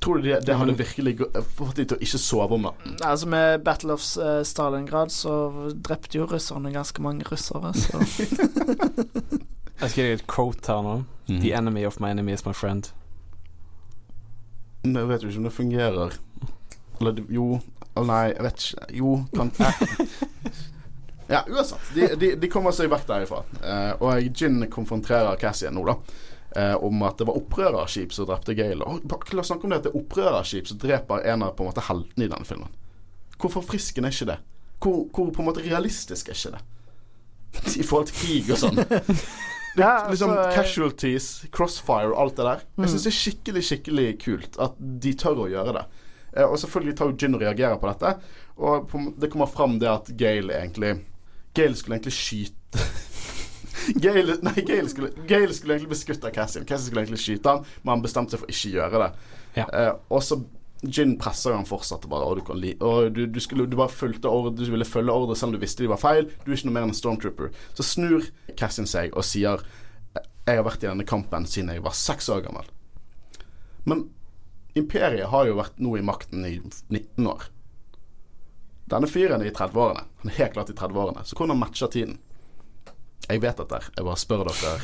Tror 0.00 0.20
du 0.20 0.28
det, 0.28 0.38
det 0.46 0.54
hadde 0.54 0.76
virkelig 0.78 1.16
fått 1.58 1.80
de 1.80 1.84
til 1.90 1.98
å 1.98 2.06
ikke 2.06 2.20
sove 2.22 2.56
om 2.56 2.68
natten? 2.68 2.94
Altså 3.02 3.26
Med 3.28 3.64
Battle 3.66 3.98
of 3.98 4.06
eh, 4.22 4.38
Stalingrad 4.46 5.10
så 5.12 5.34
drepte 5.74 6.20
jo 6.20 6.28
russerne 6.30 6.70
ganske 6.72 7.02
mange 7.02 7.26
russere, 7.26 7.74
så 7.74 8.00
Jeg 9.80 9.90
skal 9.90 9.98
gi 9.98 10.06
deg 10.06 10.16
et 10.20 10.26
quote 10.30 10.70
her 10.70 10.86
nå. 10.86 10.94
The 11.26 11.52
enemy 11.56 11.82
of 11.88 11.98
my 11.98 12.14
enemy 12.14 12.38
is 12.38 12.46
my 12.46 12.54
friend. 12.54 12.92
Nå 14.86 15.04
vet 15.10 15.26
jo 15.26 15.34
ikke 15.34 15.42
om 15.42 15.50
det 15.50 15.56
fungerer. 15.58 16.16
Eller 17.00 17.22
jo 17.32 17.58
Eller 17.94 18.08
nei, 18.10 18.24
jeg 18.32 18.44
vet 18.46 18.66
ikke. 18.66 18.90
Jo, 19.00 19.14
kan. 19.36 19.54
Ja, 21.30 21.44
uansett. 21.46 21.78
De, 21.94 22.08
de, 22.18 22.28
de 22.42 22.48
kommer 22.50 22.74
seg 22.74 22.88
vekk 22.90 23.04
derifra. 23.06 23.44
Eh, 23.62 23.90
og 24.02 24.32
Gin 24.34 24.64
konfronterer 24.66 25.36
Cassian 25.38 25.76
nå, 25.78 25.84
da. 25.86 25.94
Eh, 26.58 26.74
om 26.82 27.04
at 27.06 27.20
det 27.20 27.28
var 27.28 27.38
opprørerskip 27.38 28.10
som 28.16 28.26
drepte 28.26 28.56
Gale. 28.58 28.82
Oh, 28.82 28.98
La 29.30 29.44
oss 29.44 29.52
snakke 29.52 29.68
om 29.68 29.70
det 29.70 29.78
at 29.78 29.86
det 29.86 29.92
er 29.92 30.00
opprørerskip 30.00 30.66
som 30.66 30.80
dreper 30.82 31.22
en 31.30 31.44
av 31.46 31.54
på 31.54 31.62
en 31.62 31.70
måte 31.70 31.84
heltene 31.86 32.26
i 32.26 32.32
denne 32.32 32.48
filmen. 32.48 32.74
Hvor 33.38 33.54
forfriskende 33.60 34.10
er 34.10 34.16
ikke 34.16 34.28
det? 34.32 34.36
Hvor, 34.82 34.98
hvor 35.14 35.30
på 35.36 35.44
en 35.44 35.48
måte 35.52 35.62
realistisk 35.62 36.32
er 36.32 36.40
ikke 36.40 36.56
det? 36.56 36.64
I 37.78 37.86
forhold 37.86 38.10
til 38.10 38.20
krig 38.24 38.50
og 38.50 38.62
sånn. 38.64 38.82
Ja, 39.78 40.08
liksom 40.10 40.32
altså, 40.34 40.50
Casualties, 40.50 41.26
crossfire 41.54 42.10
og 42.10 42.16
alt 42.18 42.40
det 42.40 42.46
der. 42.48 42.62
Mm. 42.74 42.82
Jeg 42.82 42.90
syns 42.90 43.04
det 43.04 43.10
er 43.12 43.16
skikkelig 43.20 43.60
skikkelig 43.68 44.06
kult 44.18 44.58
at 44.66 44.80
de 44.80 45.12
tør 45.14 45.44
å 45.44 45.46
gjøre 45.46 45.74
det. 45.76 45.84
Eh, 46.36 46.46
og 46.46 46.58
selvfølgelig 46.62 46.96
tar 46.98 47.10
jo 47.10 47.16
Gin 47.18 47.36
og 47.38 47.42
reagerer 47.42 47.80
på 47.80 47.90
dette. 47.90 48.14
Og 48.60 48.94
det 49.20 49.30
kommer 49.32 49.50
fram 49.50 49.78
det 49.80 49.90
at 49.90 50.12
Gale 50.18 50.54
egentlig 50.58 50.98
Gale 51.56 51.74
skulle 51.74 51.96
egentlig 51.96 52.14
skyte 52.14 52.84
Gale, 54.04 54.36
nei, 54.44 54.60
Gale 54.62 54.88
skulle, 54.92 55.10
Gale 55.26 55.54
skulle 55.56 55.78
egentlig 55.78 56.16
av 56.22 56.30
Cassian. 56.34 56.64
Cassian 56.68 56.86
skulle 56.86 57.02
egentlig 57.06 57.22
skyte 57.22 57.54
han, 57.54 57.64
men 57.82 57.96
han 57.96 58.02
bestemte 58.04 58.36
seg 58.36 58.42
for 58.42 58.52
ikke 58.52 58.70
å 58.70 58.74
gjøre 58.76 59.02
det. 59.02 59.10
Ja. 59.56 59.66
Eh, 59.66 59.92
og 60.12 60.22
så 60.22 60.42
Gin 60.80 61.18
presser 61.20 61.52
han 61.52 61.66
fortsatt. 61.68 62.06
Bare, 62.08 62.24
og 62.24 62.38
du, 62.38 62.44
kan 62.46 62.60
li 62.60 62.70
og 62.80 63.10
du, 63.12 63.24
du, 63.28 63.40
skulle, 63.42 63.66
du 63.68 63.76
bare 63.76 63.92
fulgte 63.92 64.30
ordre, 64.30 64.54
du 64.56 64.70
ville 64.70 64.86
følge 64.88 65.12
ordre 65.12 65.36
selv 65.36 65.50
om 65.50 65.58
du 65.58 65.64
visste 65.64 65.84
de 65.84 65.90
var 65.92 66.00
feil. 66.00 66.30
Du 66.44 66.50
er 66.52 66.56
ikke 66.56 66.70
noe 66.70 66.76
mer 66.76 66.86
enn 66.86 66.94
en 66.94 67.00
stormtrooper. 67.00 67.50
Så 67.76 67.84
snur 67.84 68.30
Cassian 68.56 68.88
seg 68.88 69.12
og 69.12 69.26
sier 69.26 69.64
Jeg 70.14 70.56
har 70.56 70.64
vært 70.66 70.84
i 70.84 70.88
denne 70.88 71.06
kampen 71.08 71.44
siden 71.48 71.74
jeg 71.74 71.84
var 71.84 71.96
seks 71.96 72.30
år 72.32 72.40
gammel. 72.46 72.70
Men 73.88 74.08
imperiet 74.78 75.30
har 75.32 75.48
jo 75.48 75.58
vært 75.58 75.78
nå 75.82 75.96
i 75.98 76.04
makten 76.04 76.44
i 76.46 76.56
19 76.60 77.26
år. 77.30 77.48
Denne 78.90 79.06
fyren 79.10 79.42
er 79.42 79.50
i 79.50 79.54
30-årene. 79.54 80.02
Han 80.22 80.32
er 80.32 80.38
helt 80.40 80.56
klart 80.56 80.72
i 80.72 80.76
30-årene. 80.78 81.22
Så 81.24 81.38
hvordan 81.38 81.60
matcher 81.60 81.90
tiden? 81.92 82.18
Jeg 83.28 83.42
vet 83.44 83.60
dette. 83.62 83.78
Jeg 83.94 84.06
bare 84.06 84.18
spør 84.18 84.48
dere. 84.50 84.74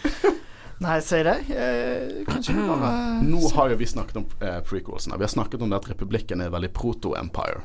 Nei, 0.84 0.98
si 1.04 1.20
det. 1.24 1.36
Eh, 1.52 2.20
kanskje 2.28 2.56
vi 2.56 2.66
bare 2.68 2.92
Nå 3.24 3.40
har 3.54 3.72
jo 3.72 3.80
vi 3.80 3.88
snakket 3.88 4.20
om 4.20 4.26
eh, 4.40 4.60
prequelsene. 4.64 5.16
Vi 5.20 5.24
har 5.24 5.32
snakket 5.32 5.64
om 5.64 5.72
det 5.72 5.80
at 5.80 5.88
republikken 5.92 6.44
er 6.44 6.52
veldig 6.52 6.72
proto-empire. 6.76 7.64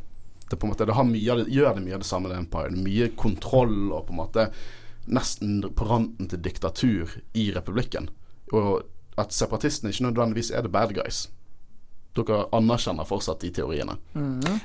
Det 0.49 0.59
på 0.59 0.67
en 0.67 0.73
måte, 0.73 0.85
det 0.85 0.95
har 0.95 1.07
mye 1.07 1.37
det, 1.39 1.47
gjør 1.51 1.77
det 1.77 1.85
mye 1.85 1.95
av 1.97 2.03
det 2.03 2.09
samme 2.09 2.29
med 2.29 2.43
Empire. 2.43 2.71
Det 2.71 2.79
er 2.79 2.87
mye 2.87 3.07
kontroll 3.17 3.77
og 3.89 4.05
på 4.07 4.15
en 4.15 4.19
måte 4.19 4.49
nesten 5.05 5.61
på 5.75 5.87
randen 5.87 6.29
til 6.29 6.43
diktatur 6.43 7.15
i 7.33 7.49
republikken. 7.55 8.11
Og 8.53 8.85
at 9.21 9.33
separatistene 9.33 9.93
ikke 9.93 10.09
nødvendigvis 10.09 10.51
er 10.51 10.65
the 10.65 10.71
bad 10.71 10.93
guys. 10.95 11.25
Dere 12.15 12.45
anerkjenner 12.55 13.07
fortsatt 13.07 13.41
de 13.43 13.51
teoriene. 13.51 13.97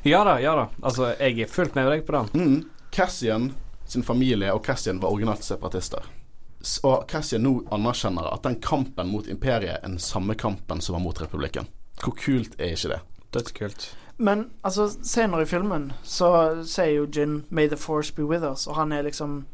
Ja 0.07 0.23
da, 0.25 0.37
ja 0.41 0.55
da. 0.55 0.69
Altså, 0.83 1.11
jeg 1.19 1.41
er 1.43 1.51
fullt 1.51 1.75
med 1.75 1.91
deg 1.91 2.07
på 2.07 2.15
den. 2.15 2.31
Mm. 2.35 2.71
Cassian 2.95 3.53
sin 3.91 4.03
familie 4.07 4.53
og 4.55 4.65
Cassian 4.67 5.01
var 5.03 5.11
originalt 5.11 5.43
separatister. 5.45 6.07
Og 6.87 7.09
Cassian 7.11 7.43
nå 7.43 7.57
anerkjenner 7.75 8.29
at 8.31 8.45
den 8.47 8.61
kampen 8.63 9.11
mot 9.11 9.27
imperiet 9.29 9.81
er 9.81 9.87
den 9.87 9.99
samme 9.99 10.37
kampen 10.39 10.81
som 10.81 10.95
var 10.99 11.03
mot 11.03 11.23
republikken. 11.23 11.67
Hvor 12.01 12.15
kult 12.17 12.55
er 12.61 12.77
ikke 12.77 12.95
det? 12.95 13.01
Dødskult. 13.35 13.89
Men 14.21 14.51
altså, 14.63 14.89
senere 15.03 15.43
i 15.43 15.49
filmen 15.49 15.93
så 16.05 16.31
sier 16.69 17.01
jo 17.01 17.07
Gin 17.07 17.45
'May 17.49 17.69
the 17.69 17.77
force 17.77 18.13
be 18.15 18.25
with 18.25 18.45
us', 18.45 18.69
og 18.69 18.77
han 18.77 18.93
er 18.93 19.03
liksom 19.03 19.47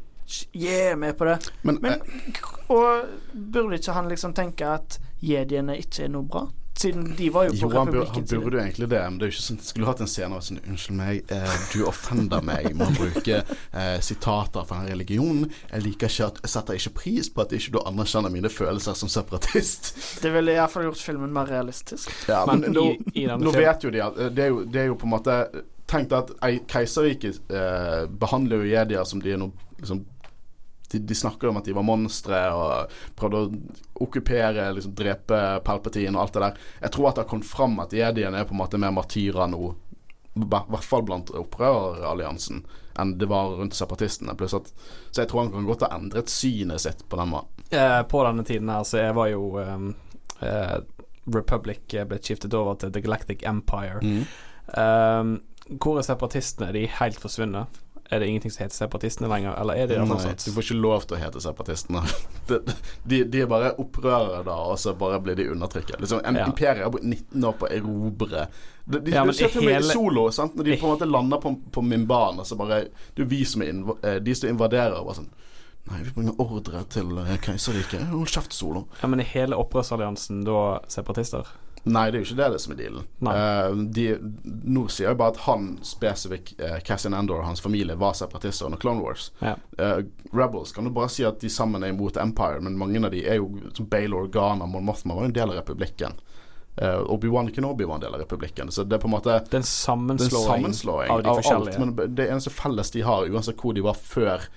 Yeah, 0.52 0.98
med 0.98 1.18
på 1.18 1.24
det. 1.24 1.38
Men, 1.62 1.78
Men 1.80 1.92
eh, 1.92 2.34
Og 2.68 3.04
burde 3.32 3.78
ikke 3.78 3.92
han 3.92 4.08
liksom 4.08 4.34
tenke 4.34 4.66
at 4.66 4.98
jediene 5.22 5.78
ikke 5.78 6.04
er 6.04 6.08
noe 6.08 6.26
bra? 6.26 6.48
Siden 6.76 7.14
de 7.16 7.30
var 7.32 7.46
jo 7.46 7.54
på 7.54 7.56
jo, 7.56 7.68
han, 7.72 7.90
bur, 7.92 8.04
han 8.12 8.24
burde 8.28 8.58
jo 8.58 8.62
egentlig 8.62 8.88
det, 8.90 9.00
men 9.10 9.14
det 9.18 9.26
er 9.26 9.30
jo 9.30 9.34
ikke 9.36 9.44
sånn 9.46 9.60
Skulle 9.64 9.88
hatt 9.88 10.02
en 10.04 10.10
scene 10.12 10.36
og 10.36 10.44
sånn 10.44 10.58
Unnskyld 10.60 10.98
meg, 10.98 11.30
eh, 11.32 11.54
du 11.72 11.78
offender 11.88 12.44
meg 12.44 12.68
med 12.76 12.90
å 12.90 12.96
bruke 12.98 13.38
eh, 13.40 13.96
sitater 14.04 14.66
fra 14.68 14.82
en 14.82 14.90
religion. 14.90 15.46
Jeg 15.70 15.86
liker 15.86 16.12
ikke 16.12 16.28
at 16.28 16.42
Jeg 16.44 16.52
setter 16.52 16.80
ikke 16.80 16.94
pris 16.98 17.30
på 17.32 17.46
at 17.46 17.54
ikke 17.56 17.78
du 17.78 17.80
anerkjenner 17.80 18.34
mine 18.34 18.50
følelser 18.52 18.98
som 18.98 19.08
separatist. 19.12 19.94
Det 20.20 20.32
ville 20.34 20.56
iallfall 20.56 20.90
gjort 20.90 21.00
filmen 21.00 21.32
mer 21.32 21.48
realistisk. 21.48 22.12
Ja, 22.28 22.42
Men 22.50 22.66
men, 22.66 22.70
i, 22.70 22.74
nå, 22.76 22.84
i 23.14 23.26
nå 23.46 23.54
vet 23.56 23.84
jo 23.86 23.94
de 23.94 24.04
at 24.04 24.20
eh, 24.20 24.34
det 24.36 24.44
er 24.44 24.52
jo, 24.52 24.60
det 24.68 24.84
er 24.84 24.92
jo 24.92 25.00
på 25.00 25.08
en 25.08 25.16
måte 25.16 25.40
Tenk 25.86 26.08
deg 26.10 26.32
at 26.42 26.64
keiserriket 26.66 27.52
eh, 27.54 28.08
behandler 28.10 28.64
jo 28.64 28.72
jedier 28.72 29.04
som 29.06 29.20
de 29.22 29.36
er 29.36 29.38
noe 29.38 29.54
liksom, 29.78 30.00
de, 30.92 30.98
de 30.98 31.14
snakker 31.14 31.48
om 31.50 31.56
at 31.60 31.64
de 31.68 31.74
var 31.76 31.86
monstre 31.86 32.38
og 32.54 32.94
prøvde 33.18 33.42
å 33.42 34.04
okkupere, 34.06 34.68
liksom 34.76 34.94
drepe 34.98 35.40
Palpatine 35.66 36.14
og 36.16 36.22
alt 36.26 36.36
det 36.36 36.44
der. 36.44 36.62
Jeg 36.86 36.94
tror 36.96 37.08
at 37.10 37.18
det 37.18 37.24
har 37.24 37.30
kommet 37.30 37.50
fram 37.50 37.78
at 37.82 37.94
jediene 37.96 38.40
er 38.40 38.48
på 38.48 38.54
en 38.56 38.62
måte 38.62 38.80
mer 38.80 38.94
martyrer 38.96 39.50
nå, 39.52 39.74
i 40.36 40.48
hvert 40.50 40.84
fall 40.84 41.04
blant 41.08 41.32
opprøreralliansen, 41.32 42.64
enn 43.00 43.14
det 43.20 43.28
var 43.30 43.54
rundt 43.58 43.76
separatistene. 43.76 44.34
At, 44.36 44.72
så 45.10 45.22
jeg 45.22 45.30
tror 45.30 45.46
han 45.46 45.54
kan 45.54 45.68
godt 45.68 45.86
ha 45.86 45.92
endret 45.96 46.32
synet 46.32 46.84
sitt 46.84 47.04
på 47.08 47.20
den 47.20 47.32
måten. 47.32 47.64
eh, 47.70 48.02
På 48.08 48.24
denne 48.26 48.44
tiden 48.44 48.68
her 48.72 48.84
så 48.84 49.00
jeg 49.00 49.16
var 49.16 49.30
jo 49.32 49.56
um, 49.58 49.90
eh, 50.40 50.76
Republic 51.32 51.94
eh, 51.94 52.06
ble 52.08 52.20
skiftet 52.22 52.54
over 52.54 52.76
til 52.80 52.92
The 52.92 53.02
Galactic 53.04 53.42
Empire. 53.48 54.00
Um, 54.76 55.38
hvor 55.80 55.98
er 55.98 56.06
separatistene? 56.06 56.70
De 56.74 56.84
Er 56.86 56.98
helt 57.00 57.18
forsvunnet? 57.20 57.80
Er 58.10 58.20
det 58.22 58.28
ingenting 58.30 58.52
som 58.54 58.62
heter 58.64 58.76
separatistene 58.76 59.28
lenger, 59.28 59.56
eller 59.60 59.74
er 59.74 59.88
det 59.90 59.96
Nei, 59.98 60.06
fortsatt? 60.06 60.44
du 60.46 60.52
får 60.54 60.62
ikke 60.68 60.76
lov 60.78 61.06
til 61.08 61.16
å 61.16 61.20
hete 61.24 61.40
separatistene. 61.42 62.02
De, 62.46 62.60
de, 63.02 63.18
de 63.26 63.40
er 63.42 63.48
bare 63.50 63.72
opprørere 63.82 64.44
da, 64.46 64.54
og 64.70 64.76
så 64.78 64.92
bare 64.94 65.18
blir 65.24 65.34
de 65.34 65.48
undertrykket. 65.50 65.98
Liksom, 66.04 66.20
en, 66.24 66.36
Ja. 66.38 66.44
Imperiet 66.46 66.84
har 66.84 66.92
brukt 66.94 67.04
19 67.08 67.44
år 67.48 67.56
på 67.58 67.66
å 67.66 67.72
erobre 67.74 68.44
de, 68.86 69.00
de, 69.00 69.10
Ja, 69.16 69.24
Du 69.26 69.32
ser 69.34 69.50
til 69.50 69.64
og 69.64 69.66
med 69.66 69.80
i 69.82 69.88
solo, 69.90 70.28
sant? 70.30 70.54
når 70.54 70.68
de 70.68 70.76
på 70.78 70.86
en 70.86 70.92
måte 70.94 71.08
lander 71.10 71.42
på, 71.42 71.56
på 71.74 71.82
Mimban, 71.82 72.38
og 72.38 72.46
så 72.46 72.54
bare 72.60 72.84
Det 73.16 73.24
er 73.26 73.30
vi 73.32 73.40
som 73.44 73.62
er 73.66 73.72
eh, 74.06 74.20
de 74.22 74.34
som 74.38 74.48
invaderer, 74.52 74.94
og 75.00 75.10
bare 75.10 75.18
sånn 75.24 75.32
Nei, 75.86 76.00
vi 76.02 76.10
bringer 76.16 76.38
ordre 76.42 76.80
til 76.90 77.12
eh, 77.22 77.36
keiserriket. 77.42 78.08
Hold 78.10 78.26
kjeft, 78.30 78.54
Solo. 78.54 78.86
Ja, 79.02 79.06
men 79.10 79.20
er 79.22 79.28
hele 79.30 79.54
opprørsalliansen 79.62 80.40
da 80.46 80.80
separatister? 80.90 81.46
Nei, 81.86 82.08
det 82.10 82.18
er 82.18 82.22
jo 82.24 82.26
ikke 82.26 82.38
det, 82.40 82.46
det 82.50 82.60
som 82.62 82.72
er 82.74 82.78
dealen. 82.80 83.04
Eh, 83.30 83.76
de, 83.94 84.06
nå 84.66 84.86
sier 84.90 85.12
jeg 85.12 85.18
bare 85.20 85.36
at 85.36 85.44
han 85.44 85.68
spesifikk, 85.86 86.56
uh, 86.58 86.80
Cassian 86.86 87.14
Endor 87.14 87.44
og 87.44 87.46
hans 87.46 87.62
familie, 87.62 87.94
var 88.00 88.16
separatister 88.18 88.66
under 88.66 88.80
Clone 88.82 89.04
Wars. 89.04 89.28
Ja. 89.38 89.54
Uh, 89.78 90.00
Rebels 90.34 90.74
kan 90.74 90.88
du 90.88 90.90
bare 90.94 91.12
si 91.14 91.22
at 91.28 91.38
de 91.40 91.50
sammen 91.52 91.86
er 91.86 91.94
imot 91.94 92.18
Empire, 92.18 92.58
men 92.64 92.78
mange 92.80 92.98
av 93.06 93.14
de 93.14 93.22
er 93.22 93.38
jo 93.38 93.52
som 93.76 93.86
Bale 93.92 94.18
Organa, 94.18 94.66
Mon 94.66 94.86
Mothma 94.88 95.14
var 95.14 95.28
jo 95.28 95.30
en 95.30 95.38
del 95.38 95.54
av 95.54 95.60
republikken. 95.60 96.18
Uh, 96.82 97.06
Obi-Wan 97.14 97.52
Kenobi 97.54 97.86
var 97.86 98.00
en 98.00 98.04
del 98.08 98.18
av 98.18 98.20
republikken. 98.20 98.74
Så 98.74 98.82
det 98.84 98.98
er 98.98 99.04
på 99.06 99.08
en 99.08 99.14
måte 99.14 99.38
Den 99.50 99.62
sammenslåing, 99.64 100.50
sammenslåing 100.50 101.10
av 101.10 101.20
av, 101.20 101.22
de 101.22 101.30
alt. 101.30 101.44
forskjellige. 101.44 101.84
Men 101.84 102.16
det 102.18 102.26
eneste 102.26 102.52
felles 102.52 102.90
de 102.90 103.06
har, 103.06 103.30
uansett 103.30 103.62
hvor 103.62 103.78
de 103.78 103.86
var 103.86 103.94
før 103.94 104.50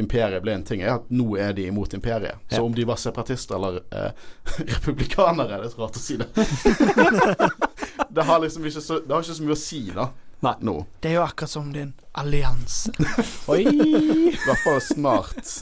imperiet 0.00 0.42
ble 0.42 0.54
en 0.56 0.62
ting, 0.64 0.80
er 0.80 0.94
at 0.94 1.10
nå 1.12 1.34
er 1.36 1.52
de 1.56 1.66
imot 1.68 1.92
imperiet. 1.94 2.38
Så 2.48 2.60
Ja. 2.60 2.62
om 2.64 2.74
de 2.74 2.84
var 2.88 2.96
separatister 2.96 3.56
eller 3.58 3.80
eh, 3.92 4.12
republikanere, 4.76 5.58
det 5.62 5.72
er 5.72 5.80
rart 5.82 5.98
å 5.98 6.02
si 6.02 6.16
det. 6.16 6.28
det 8.16 8.22
har 8.24 8.40
liksom 8.40 8.66
ikke 8.66 8.80
så, 8.80 9.00
det 9.04 9.12
har 9.14 9.22
ikke 9.24 9.36
så 9.38 9.46
mye 9.46 9.56
å 9.56 9.62
si, 9.62 9.82
da. 9.94 10.08
Nei. 10.42 10.54
Nå. 10.66 10.74
Det 11.00 11.12
er 11.12 11.20
jo 11.20 11.26
akkurat 11.26 11.52
som 11.52 11.68
din 11.74 11.92
allianse. 12.18 12.90
Oi! 13.52 13.62
I 13.62 14.32
hvert 14.42 14.64
fall 14.64 14.80
snart. 14.82 15.52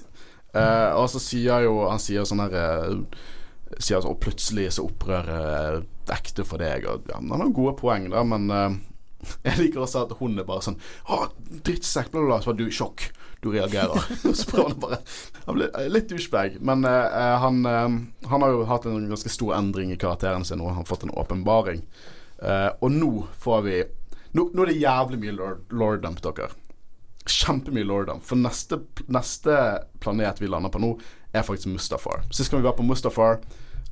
Eh, 0.56 0.92
og 0.96 1.10
så 1.12 1.20
sier 1.22 1.62
jo 1.62 1.76
Han 1.86 2.00
sier 2.02 2.24
sånn 2.26 2.40
her 2.42 2.54
eh, 2.58 2.94
Sier 3.78 4.00
sånn 4.02 4.16
Og 4.16 4.16
plutselig 4.18 4.64
så 4.74 4.82
opprører 4.88 5.76
eh, 5.76 5.84
ekte 6.10 6.42
for 6.48 6.58
deg. 6.58 6.88
Og 6.90 7.06
ja, 7.12 7.20
Han 7.20 7.44
har 7.44 7.52
gode 7.54 7.76
poeng, 7.78 8.08
da, 8.10 8.24
men 8.26 8.48
eh, 8.50 8.78
jeg 9.44 9.60
liker 9.60 9.84
også 9.84 10.06
at 10.06 10.16
hun 10.18 10.40
er 10.40 10.48
bare 10.48 10.64
sånn 10.64 10.80
Å, 11.12 11.20
drittsekk, 11.60 12.08
bla, 12.10 12.24
bla, 12.24 12.28
bla. 12.32 12.40
Så 12.42 12.50
var 12.50 12.58
du 12.58 12.64
i 12.66 12.72
sjokk. 12.74 13.04
Du 13.40 13.50
reagerer. 13.52 14.00
Så 14.34 14.46
prøver 14.50 14.68
han 14.68 14.80
bare 14.82 14.98
Han 15.46 15.56
blir 15.56 15.92
litt 15.92 16.10
douchebag. 16.12 16.58
Men 16.60 16.84
uh, 16.84 17.38
han, 17.40 17.62
uh, 17.66 18.28
han 18.28 18.44
har 18.44 18.52
jo 18.52 18.66
hatt 18.68 18.88
en 18.88 19.08
ganske 19.08 19.32
stor 19.32 19.54
endring 19.56 19.94
i 19.94 20.00
karakteren 20.00 20.44
sin, 20.44 20.60
og 20.60 20.74
han 20.74 20.82
har 20.82 20.90
fått 20.90 21.06
en 21.08 21.14
åpenbaring. 21.16 21.80
Uh, 22.40 22.68
og 22.80 22.92
nå 22.92 23.14
får 23.40 23.64
vi 23.68 23.78
Nå, 24.30 24.44
nå 24.54 24.62
er 24.62 24.70
det 24.70 24.78
jævlig 24.78 25.16
mye 25.24 25.32
lord, 25.34 25.62
lorddom, 25.74 26.14
dere 26.22 26.52
kjempemye 27.26 27.84
lorddom. 27.84 28.20
For 28.24 28.38
neste, 28.38 28.80
neste 29.12 29.56
planet 30.00 30.40
vi 30.40 30.48
lander 30.48 30.72
på 30.72 30.80
nå, 30.82 30.94
er 31.32 31.44
faktisk 31.46 31.70
Mustafar. 31.70 32.24
Sist 32.30 32.50
gang 32.50 32.62
vi 32.62 32.68
var 32.68 32.78
på 32.78 32.86
Mustafar, 32.86 33.40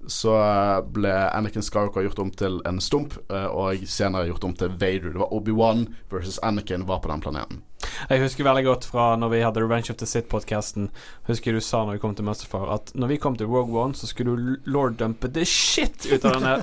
så 0.07 0.35
eh, 0.39 0.81
ble 0.95 1.13
Anakin 1.13 1.65
Skywalker 1.65 2.05
gjort 2.07 2.21
om 2.23 2.31
til 2.31 2.61
en 2.69 2.81
stump, 2.81 3.17
eh, 3.33 3.47
og 3.47 3.83
senere 3.89 4.29
gjort 4.31 4.47
om 4.49 4.55
til 4.57 4.71
Vader. 4.71 5.13
Det 5.15 5.23
var 5.23 5.35
Obi-Wan 5.35 5.87
versus 6.13 6.39
Anakin 6.43 6.87
var 6.89 7.03
på 7.05 7.11
den 7.13 7.25
planeten. 7.25 7.63
Jeg 8.09 8.23
husker 8.23 8.47
veldig 8.47 8.65
godt 8.67 8.87
fra 8.89 9.09
når 9.19 9.33
vi 9.33 9.41
hadde 9.43 9.63
Revenge 9.63 9.93
of 9.93 9.99
the 10.01 10.07
Sith-podkasten. 10.07 10.89
Husker 11.29 11.57
du 11.57 11.61
sa 11.65 11.83
når 11.85 11.99
vi 11.99 12.03
kom 12.03 12.15
til 12.19 12.27
Masterfar, 12.29 12.69
at 12.75 12.93
når 12.95 13.13
vi 13.15 13.21
kom 13.23 13.37
til 13.39 13.51
Rogue 13.51 13.75
One, 13.81 13.97
så 13.97 14.07
skulle 14.11 14.37
du 14.37 14.71
lord-dumpe 14.71 15.31
the 15.35 15.47
shit 15.49 16.07
ut 16.07 16.25
av 16.25 16.39
denne 16.39 16.55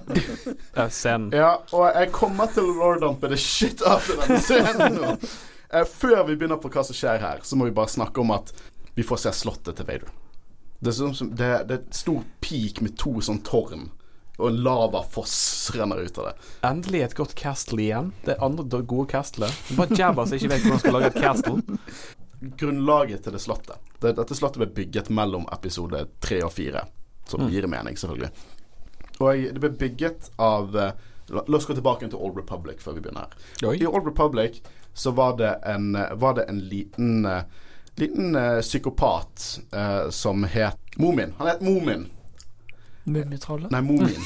uh, 0.77 0.87
scenen. 0.99 1.31
Ja, 1.35 1.57
og 1.75 1.89
jeg 1.91 2.13
kommer 2.15 2.51
til 2.53 2.69
å 2.69 2.77
lord-dumpe 2.79 3.31
the 3.31 3.39
shit 3.39 3.83
out 3.83 4.07
av 4.15 4.25
denne 4.25 4.41
scenen 4.43 5.01
nå. 5.01 5.17
Eh, 5.75 5.81
før 5.89 6.19
vi 6.27 6.35
begynner 6.37 6.59
på 6.61 6.69
hva 6.71 6.83
som 6.85 6.95
skjer 6.95 7.17
her, 7.19 7.39
så 7.43 7.57
må 7.57 7.65
vi 7.65 7.73
bare 7.75 7.89
snakke 7.91 8.21
om 8.21 8.29
at 8.35 8.51
vi 8.95 9.03
får 9.03 9.23
se 9.25 9.31
slottet 9.41 9.75
til 9.75 9.87
Vader. 9.89 10.11
Det 10.85 10.91
er, 10.93 11.13
som, 11.17 11.29
det, 11.33 11.51
det 11.69 11.75
er 11.75 11.81
et 11.81 11.97
stort 11.97 12.27
peak 12.45 12.81
med 12.85 12.93
to 13.01 13.15
sånn 13.25 13.41
tårn. 13.47 13.87
Og 14.35 14.49
en 14.51 14.57
lavafoss 14.65 15.35
renner 15.73 16.01
ut 16.03 16.17
av 16.19 16.25
det. 16.27 16.33
Endelig 16.67 17.01
et 17.05 17.13
godt 17.15 17.33
castle 17.39 17.79
igjen. 17.85 18.09
Det 18.25 18.33
er 18.35 18.43
andre 18.43 18.81
gode 18.83 19.07
castelet. 19.13 19.55
Bare 19.77 19.95
jabber 19.95 20.27
som 20.27 20.35
ikke 20.37 20.49
vet 20.51 20.65
hvordan 20.65 20.75
man 20.75 20.83
skal 20.83 20.97
lage 20.97 21.11
et 21.13 21.21
castle. 21.23 21.79
Grunnlaget 22.59 23.23
til 23.23 23.33
det 23.33 23.39
slottet 23.41 23.79
det, 24.03 24.11
Dette 24.17 24.35
slottet 24.37 24.59
ble 24.61 24.67
bygget 24.75 25.07
mellom 25.09 25.47
episode 25.55 26.03
tre 26.21 26.41
og 26.45 26.51
fire. 26.53 26.83
Som 27.25 27.41
Mm. 27.41 27.49
gir 27.49 27.65
mening, 27.67 27.95
selvfølgelig. 27.97 28.29
Og 29.23 29.45
det 29.55 29.59
ble 29.63 29.69
bygget 29.79 30.29
av 30.37 30.75
eh, 30.77 30.91
La 31.33 31.41
la 31.47 31.57
oss 31.57 31.65
gå 31.65 31.73
tilbake 31.73 32.05
til 32.05 32.19
Old 32.21 32.35
Republic 32.37 32.77
før 32.83 32.93
vi 32.99 33.01
begynner 33.01 33.25
her. 33.25 33.31
Oi. 33.65 33.79
I 33.81 33.87
Old 33.89 34.05
Republic 34.05 34.59
så 34.93 35.09
var 35.17 35.37
det 35.39 35.55
en, 35.65 35.95
var 36.21 36.35
det 36.37 36.43
en 36.51 36.59
liten 36.69 37.25
eh, 37.25 37.41
Liten 37.95 38.35
uh, 38.35 38.61
psykopat 38.61 39.59
uh, 39.73 40.09
som 40.09 40.43
het 40.43 40.79
Momin. 40.97 41.33
Han 41.37 41.47
het 41.47 41.61
Momin. 41.61 42.07
Mummitrollet. 43.03 43.71
Nei, 43.71 43.81
Mumin. 43.81 44.21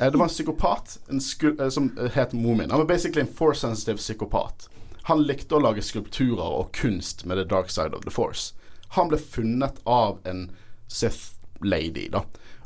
Eh, 0.00 0.10
det 0.12 0.16
var 0.16 0.24
en 0.24 0.30
psykopat 0.30 0.98
en 1.08 1.20
som 1.20 1.98
het 2.14 2.32
Momin. 2.32 2.70
Han 2.70 2.78
var 2.78 2.86
basically 2.86 3.20
en 3.20 3.34
force 3.34 3.60
sensitive 3.60 3.98
psykopat. 3.98 4.68
Han 5.02 5.22
likte 5.26 5.58
å 5.58 5.60
lage 5.60 5.82
skulpturer 5.82 6.54
og 6.60 6.70
kunst 6.72 7.26
med 7.26 7.36
the 7.36 7.44
dark 7.44 7.68
side 7.70 7.92
of 7.92 8.06
the 8.06 8.10
force. 8.10 8.54
Han 8.94 9.10
ble 9.10 9.18
funnet 9.18 9.82
av 9.84 10.22
en 10.24 10.50
Sith 10.88 11.34
lady, 11.60 12.08
da, 12.08 12.22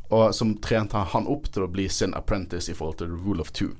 og 0.09 0.35
som 0.35 0.57
trente 0.63 0.99
han 0.99 1.27
opp 1.27 1.49
til 1.51 1.65
å 1.65 1.71
bli 1.73 1.89
sin 1.89 2.15
apprentice 2.15 2.71
i 2.71 2.77
forhold 2.77 3.01
til 3.01 3.11
the 3.11 3.19
rule 3.25 3.41
of 3.41 3.51
two. 3.53 3.73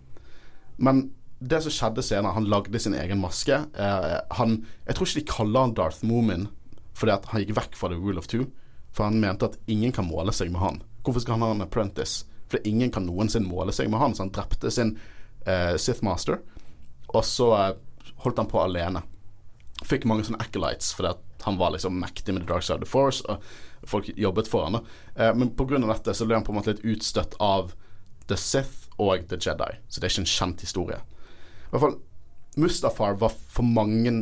Men 0.77 1.11
det 1.39 1.61
som 1.63 1.73
skjedde 1.73 2.05
senere, 2.05 2.33
han 2.33 2.49
lagde 2.49 2.81
sin 2.81 2.95
egen 2.97 3.21
maske. 3.21 3.59
Eh, 3.77 4.15
han, 4.39 4.61
jeg 4.87 4.97
tror 4.97 5.09
ikke 5.09 5.21
de 5.21 5.33
kaller 5.33 5.67
han 5.67 5.75
Darth 5.77 6.05
Moomin 6.07 6.49
fordi 6.97 7.13
han 7.29 7.43
gikk 7.43 7.57
vekk 7.59 7.75
fra 7.77 7.91
the 7.93 7.99
rule 8.01 8.17
of 8.17 8.29
two. 8.31 8.47
For 8.97 9.05
han 9.05 9.21
mente 9.21 9.51
at 9.51 9.59
ingen 9.69 9.93
kan 9.93 10.09
måle 10.09 10.33
seg 10.33 10.49
med 10.53 10.63
han. 10.63 10.79
Hvorfor 11.05 11.21
skal 11.21 11.37
han 11.37 11.45
ha 11.45 11.51
en 11.53 11.67
apprentice? 11.67 12.25
For 12.49 12.63
ingen 12.65 12.93
kan 12.95 13.05
noensinne 13.05 13.51
måle 13.51 13.75
seg 13.77 13.91
med 13.93 14.01
han, 14.01 14.15
så 14.17 14.25
han 14.25 14.33
drepte 14.33 14.71
sin 14.73 14.95
eh, 15.45 15.75
Sith 15.77 16.05
Master. 16.07 16.41
Og 17.13 17.21
så 17.29 17.51
eh, 17.59 17.75
holdt 18.25 18.41
han 18.41 18.49
på 18.49 18.63
alene. 18.63 19.05
Fikk 19.85 20.07
mange 20.09 20.25
sånne 20.25 20.41
acolytes 20.41 20.95
fordi 20.97 21.13
han 21.45 21.59
var 21.61 21.75
liksom 21.75 21.99
mektig 22.01 22.33
med 22.35 22.47
the 22.47 22.49
dark 22.49 22.65
side 22.65 22.81
of 22.81 22.87
the 22.87 22.89
force, 22.89 23.21
og 23.29 23.45
folk 23.87 24.09
jobbet 24.17 24.49
for 24.49 24.65
han. 24.67 24.81
Eh, 25.15 25.35
men 25.37 25.53
pga. 25.53 25.83
dette 25.85 26.15
så 26.17 26.25
ble 26.25 26.39
han 26.39 26.47
på 26.47 26.55
en 26.55 26.59
måte 26.63 26.73
litt 26.73 26.87
utstøtt 26.97 27.37
av 27.45 27.75
The 28.27 28.39
Sith 28.41 28.89
og 28.97 29.29
The 29.29 29.37
Jedi, 29.37 29.77
så 29.87 30.01
det 30.01 30.09
er 30.09 30.15
ikke 30.15 30.25
en 30.25 30.33
kjent 30.33 30.65
historie. 30.65 31.03
I 31.77 31.79
hvert 31.79 31.91
fall 31.91 32.03
Mustafar 32.57 33.19
var 33.21 33.33
for 33.53 33.63
mange 33.69 34.13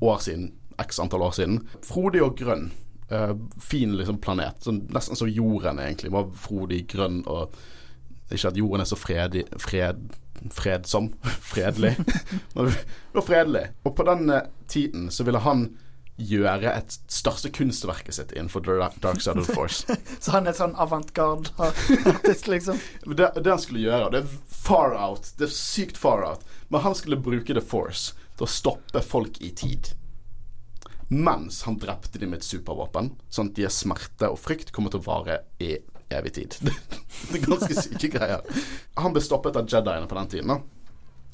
år 0.00 0.18
siden, 0.22 0.52
x 0.78 1.00
antall 1.02 1.22
år 1.26 1.34
siden, 1.34 1.60
frodig 1.82 2.22
og 2.22 2.36
grønn. 2.38 2.70
Uh, 3.12 3.34
fin 3.60 3.96
liksom 3.98 4.20
planet. 4.22 4.62
Sånn, 4.64 4.84
nesten 4.94 5.18
som 5.18 5.30
jorden, 5.30 5.82
egentlig. 5.82 6.12
Var 6.14 6.30
frodig, 6.38 6.84
grønn 6.94 7.22
og 7.26 7.56
Ikke 8.32 8.48
at 8.48 8.56
jorden 8.56 8.80
er 8.80 8.88
så 8.88 8.96
fredig, 8.96 9.42
fred, 9.60 9.98
fredsom. 10.56 11.10
Fredelig. 11.52 11.90
Men 12.54 13.26
fredelig. 13.26 13.66
Og 13.84 13.92
på 13.98 14.06
den 14.08 14.30
eh, 14.32 14.46
tiden 14.72 15.10
så 15.12 15.26
ville 15.26 15.42
han 15.44 15.66
gjøre 16.28 16.72
et 16.72 16.96
største 17.10 17.50
kunstverket 17.54 18.16
sitt 18.16 18.32
innenfor 18.36 18.64
Dark 18.66 19.20
Side 19.20 19.40
of 19.40 19.46
the 19.46 19.54
Force. 19.56 19.96
Så 20.22 20.34
han 20.34 20.48
er 20.48 20.56
sånn 20.56 20.76
avantgarde-artist, 20.80 22.48
liksom. 22.50 22.80
Det, 23.18 23.32
det 23.38 23.50
han 23.50 23.62
skulle 23.62 23.84
gjøre, 23.84 24.10
det 24.14 24.22
er 24.22 24.34
far 24.48 24.96
out. 24.96 25.32
Det 25.38 25.48
er 25.48 25.54
sykt 25.54 26.00
far 26.00 26.24
out. 26.26 26.44
Men 26.72 26.84
han 26.86 26.96
skulle 26.98 27.20
bruke 27.20 27.54
The 27.54 27.64
Force 27.64 28.16
til 28.38 28.46
å 28.46 28.50
stoppe 28.50 29.02
folk 29.04 29.40
i 29.44 29.52
tid. 29.56 29.92
Mens 31.12 31.62
han 31.66 31.76
drepte 31.80 32.18
dem 32.18 32.32
med 32.32 32.40
et 32.40 32.48
supervåpen, 32.48 33.12
sånn 33.28 33.50
at 33.52 33.58
deres 33.58 33.82
smerte 33.84 34.30
og 34.32 34.40
frykt 34.40 34.72
kommer 34.72 34.94
til 34.94 35.02
å 35.02 35.08
vare 35.10 35.42
i 35.60 35.74
evig 36.12 36.34
tid. 36.38 36.56
det 37.28 37.40
er 37.40 37.44
ganske 37.44 37.76
syke 37.76 38.14
greier. 38.14 38.62
Han 39.00 39.12
ble 39.12 39.24
stoppet 39.24 39.58
av 39.60 39.68
Jediene 39.68 40.08
på 40.08 40.16
den 40.16 40.32
tiden. 40.36 40.54
da 40.54 40.81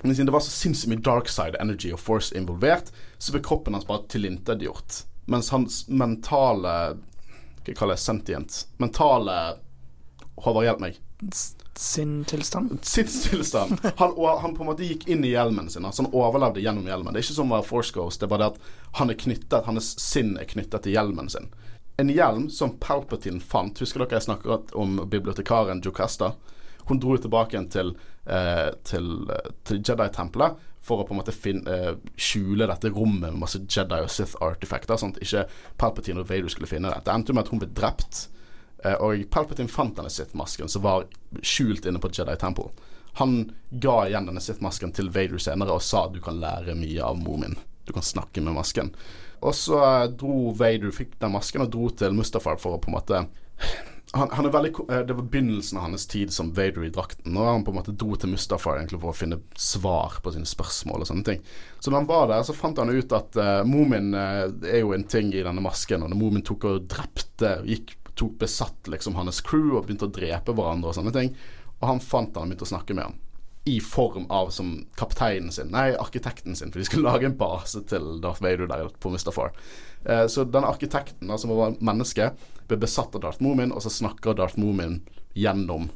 men 0.02 0.14
siden 0.14 0.26
det 0.26 0.32
var 0.32 0.44
så 0.44 0.54
sinnssykt 0.54 0.92
mye 0.92 1.02
dark 1.02 1.28
side 1.32 1.58
energy 1.60 1.90
og 1.92 2.00
force 2.00 2.36
involvert, 2.38 2.92
så 3.18 3.34
ble 3.34 3.42
kroppen 3.42 3.74
hans 3.74 3.86
bare 3.88 4.06
tilintetgjort. 4.12 5.02
Mens 5.28 5.50
hans 5.52 5.82
mentale 5.88 6.74
Hva 7.66 7.74
kaller 7.76 7.98
jeg 7.98 8.04
sentient? 8.04 8.62
Mentale 8.80 9.34
Håvard, 10.38 10.64
hjelp 10.64 10.80
meg. 10.80 11.00
Sin 11.78 12.24
tilstand. 12.24 12.78
Sinnstilstand. 12.82 13.80
Han, 13.96 14.14
han 14.40 14.54
på 14.54 14.62
en 14.62 14.70
måte 14.70 14.86
gikk 14.86 15.08
inn 15.10 15.24
i 15.26 15.32
hjelmen 15.34 15.68
sin. 15.70 15.84
Altså 15.84 16.04
han 16.04 16.14
overlevde 16.14 16.62
gjennom 16.62 16.86
hjelmen. 16.86 17.12
Det 17.12 17.20
er 17.20 17.26
ikke 17.26 17.36
som 17.40 17.50
å 17.50 17.58
være 17.58 17.66
Force 17.68 17.94
Ghost, 17.94 18.22
det 18.22 18.28
er 18.28 18.32
bare 18.32 18.44
det 18.44 18.52
at 18.54 18.98
han 19.00 19.10
er 19.12 19.18
knyttet 19.18 19.66
Hans 19.66 19.90
sinn 20.02 20.36
er 20.38 20.46
knyttet 20.48 20.86
til 20.86 20.94
hjelmen 20.94 21.30
sin. 21.30 21.50
En 21.98 22.10
hjelm 22.14 22.46
som 22.54 22.76
Palpatine 22.78 23.42
fant 23.42 23.82
Husker 23.82 24.04
dere 24.04 24.20
jeg 24.20 24.28
snakket 24.28 24.70
om 24.78 25.00
bibliotekaren 25.10 25.82
Jocasta? 25.82 26.32
Hun 26.88 27.02
dro 27.02 27.18
tilbake 27.18 27.56
igjen 27.56 27.68
til, 27.74 27.90
eh, 28.28 28.70
til, 28.88 29.12
til 29.68 29.80
Jedi-tempelet 29.82 30.64
for 30.88 31.02
å 31.02 31.06
på 31.06 31.14
en 31.14 31.20
måte 31.20 31.34
finne, 31.34 31.68
eh, 31.68 31.94
skjule 32.16 32.68
dette 32.70 32.90
rommet 32.94 33.28
med 33.28 33.42
masse 33.42 33.60
Jedi 33.60 34.00
og 34.04 34.10
Sith-artifacter, 34.12 34.98
sånn 35.00 35.14
at 35.16 35.22
ikke 35.24 35.46
Palpatine 35.80 36.22
og 36.22 36.30
Vader 36.30 36.52
skulle 36.52 36.70
finne 36.70 36.92
det. 36.92 37.04
Det 37.04 37.14
endte 37.14 37.32
jo 37.32 37.38
med 37.38 37.46
at 37.46 37.52
hun 37.52 37.62
ble 37.62 37.70
drept, 37.76 38.28
eh, 38.84 38.94
og 38.94 39.26
Palpatine 39.34 39.72
fant 39.72 39.96
denne 39.98 40.12
Sith-masken 40.12 40.70
som 40.70 40.86
var 40.86 41.08
skjult 41.42 41.88
inne 41.88 42.00
på 42.02 42.12
Jedi 42.14 42.36
Temple. 42.40 42.70
Han 43.18 43.52
ga 43.70 43.96
igjen 44.06 44.28
denne 44.30 44.42
Sith-masken 44.44 44.94
til 44.94 45.10
Vader 45.10 45.42
senere 45.42 45.74
og 45.74 45.82
sa 45.82 46.06
du 46.12 46.20
kan 46.22 46.38
lære 46.40 46.76
mye 46.78 47.02
av 47.02 47.18
Moomin. 47.18 47.58
Du 47.84 47.92
kan 47.96 48.04
snakke 48.04 48.40
med 48.44 48.54
masken. 48.54 48.92
Og 49.40 49.54
så 49.54 49.78
dro 50.18 50.52
Vader, 50.54 50.92
fikk 50.94 51.16
den 51.22 51.34
masken 51.34 51.64
og 51.64 51.72
dro 51.72 51.88
til 51.90 52.14
Mustafar 52.14 52.58
for 52.60 52.76
å 52.76 52.82
på 52.82 52.90
en 52.90 52.98
måte 52.98 53.22
han, 54.12 54.30
han 54.32 54.50
veldig, 54.50 54.74
eh, 54.88 54.98
Det 54.98 55.14
var 55.14 55.22
begynnelsen 55.22 55.78
av 55.78 55.84
hans 55.84 56.06
tid 56.06 56.32
som 56.32 56.52
Vader 56.52 56.84
i 56.84 56.88
drakten. 56.88 57.32
Når 57.32 57.44
han 57.44 57.64
på 57.64 57.70
en 57.70 57.76
måte 57.76 57.92
dro 57.92 58.16
til 58.16 58.32
Mustafar 58.32 58.78
egentlig 58.78 59.00
for 59.02 59.12
å 59.12 59.18
finne 59.18 59.40
svar 59.56 60.16
på 60.24 60.32
sine 60.32 60.48
spørsmål 60.48 61.04
og 61.04 61.10
sånne 61.10 61.26
ting. 61.26 61.42
Så 61.80 61.92
da 61.92 62.00
han 62.00 62.08
var 62.08 62.30
der, 62.30 62.42
så 62.46 62.56
fant 62.56 62.80
han 62.80 62.92
ut 62.92 63.12
at 63.12 63.36
uh, 63.36 63.60
Moomin 63.68 64.14
uh, 64.16 64.48
er 64.64 64.80
jo 64.80 64.94
en 64.96 65.04
ting 65.04 65.32
i 65.34 65.44
denne 65.44 65.64
masken. 65.64 66.06
Og 66.06 66.12
når 66.12 66.20
Moomin 66.22 66.46
tok 66.46 66.64
og 66.70 66.88
drepte 66.88 67.58
gikk, 67.68 67.98
tok 68.18 68.38
besatt 68.40 68.88
liksom 68.90 69.18
hans 69.20 69.42
crew 69.44 69.76
og 69.76 69.84
begynte 69.84 70.08
å 70.08 70.14
drepe 70.14 70.56
hverandre 70.56 70.90
og 70.90 70.96
sånne 70.96 71.14
ting. 71.14 71.34
Og 71.78 71.90
han 71.92 72.02
fant 72.02 72.32
han 72.32 72.48
og 72.48 72.54
begynte 72.54 72.66
å 72.66 72.72
snakke 72.72 72.96
med 72.96 73.10
han. 73.10 73.20
I 73.68 73.76
form 73.84 74.26
av 74.32 74.48
som 74.54 74.72
kapteinen 74.96 75.52
sin, 75.52 75.68
nei, 75.74 75.90
arkitekten 76.00 76.56
sin, 76.56 76.72
for 76.72 76.80
de 76.80 76.86
skulle 76.88 77.08
lage 77.12 77.28
en 77.28 77.36
base 77.36 77.82
til 77.90 78.16
Darth 78.24 78.42
Vader 78.44 78.70
der 78.70 78.88
på 79.02 79.12
Mustafar. 79.12 79.52
Eh, 80.04 80.24
så 80.30 80.46
denne 80.48 80.70
arkitekten, 80.72 81.28
da, 81.28 81.36
som 81.38 81.52
var 81.52 81.76
menneske, 81.84 82.30
ble 82.68 82.80
besatt 82.80 83.16
av 83.18 83.26
Darth 83.26 83.44
Moomin, 83.44 83.74
og 83.74 83.84
så 83.84 83.92
snakker 83.92 84.36
Darth 84.38 84.56
Moomin 84.60 85.02
gjennom 85.36 85.90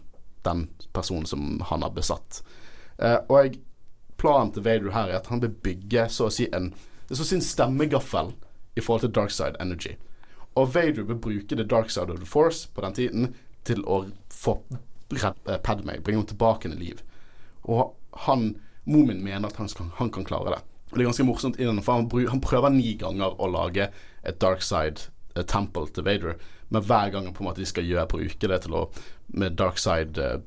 den 0.45 0.67
personen 0.93 1.27
som 1.27 1.61
han 1.71 1.85
har 1.87 1.95
besatt. 1.97 2.43
Eh, 2.99 3.19
og 3.33 3.57
planen 4.21 4.53
til 4.55 4.67
Vader 4.67 4.93
her 4.95 5.11
er 5.11 5.21
at 5.23 5.31
han 5.33 5.43
vil 5.43 5.55
bygge 5.65 6.07
så 6.13 6.29
å 6.29 6.35
si 6.35 6.49
en 6.55 6.73
så 7.13 7.25
å 7.25 7.29
si 7.29 7.37
en 7.37 7.45
stemmegaffel 7.45 8.31
i 8.79 8.81
forhold 8.81 9.05
til 9.05 9.15
Dark 9.17 9.33
Side 9.35 9.59
Energy. 9.61 9.97
Og 10.57 10.71
Vader 10.75 11.05
vil 11.09 11.19
bruke 11.21 11.57
The 11.57 11.67
Dark 11.69 11.91
Side 11.91 12.13
of 12.13 12.21
the 12.21 12.29
Force 12.29 12.69
på 12.73 12.85
den 12.85 12.97
tiden 12.97 13.35
til 13.69 13.83
å 13.85 14.05
få 14.33 14.59
eh, 15.13 15.59
Padme, 15.65 15.99
bringe 16.01 16.23
henne 16.23 16.31
tilbake 16.31 16.71
til 16.71 16.79
liv. 16.81 17.03
Og 17.71 17.93
han, 18.27 18.53
Moomin 18.85 19.23
mener 19.25 19.49
at 19.49 19.59
han, 19.61 19.71
han 19.99 20.13
kan 20.15 20.27
klare 20.27 20.57
det. 20.57 20.63
Og 20.93 20.99
Det 20.99 21.05
er 21.05 21.09
ganske 21.09 21.25
morsomt, 21.27 21.61
for 21.85 21.93
han, 21.97 22.29
han 22.29 22.45
prøver 22.45 22.75
ni 22.75 22.95
ganger 23.01 23.39
å 23.41 23.49
lage 23.49 23.89
et 24.29 24.41
dark 24.43 24.63
side 24.65 25.09
eh, 25.37 25.45
temple 25.49 25.89
til 25.89 26.05
Vader, 26.05 26.37
men 26.73 26.85
hver 26.85 27.13
gang 27.15 27.31
på 27.33 27.43
en 27.43 27.49
måte 27.49 27.63
de 27.63 27.69
skal 27.69 27.87
gjøre, 27.89 28.11
bruke 28.13 28.49
det 28.49 28.59
til 28.65 28.77
å 28.77 28.87
med 29.33 29.57
dark 29.57 29.81
side 29.81 30.21
eh, 30.21 30.41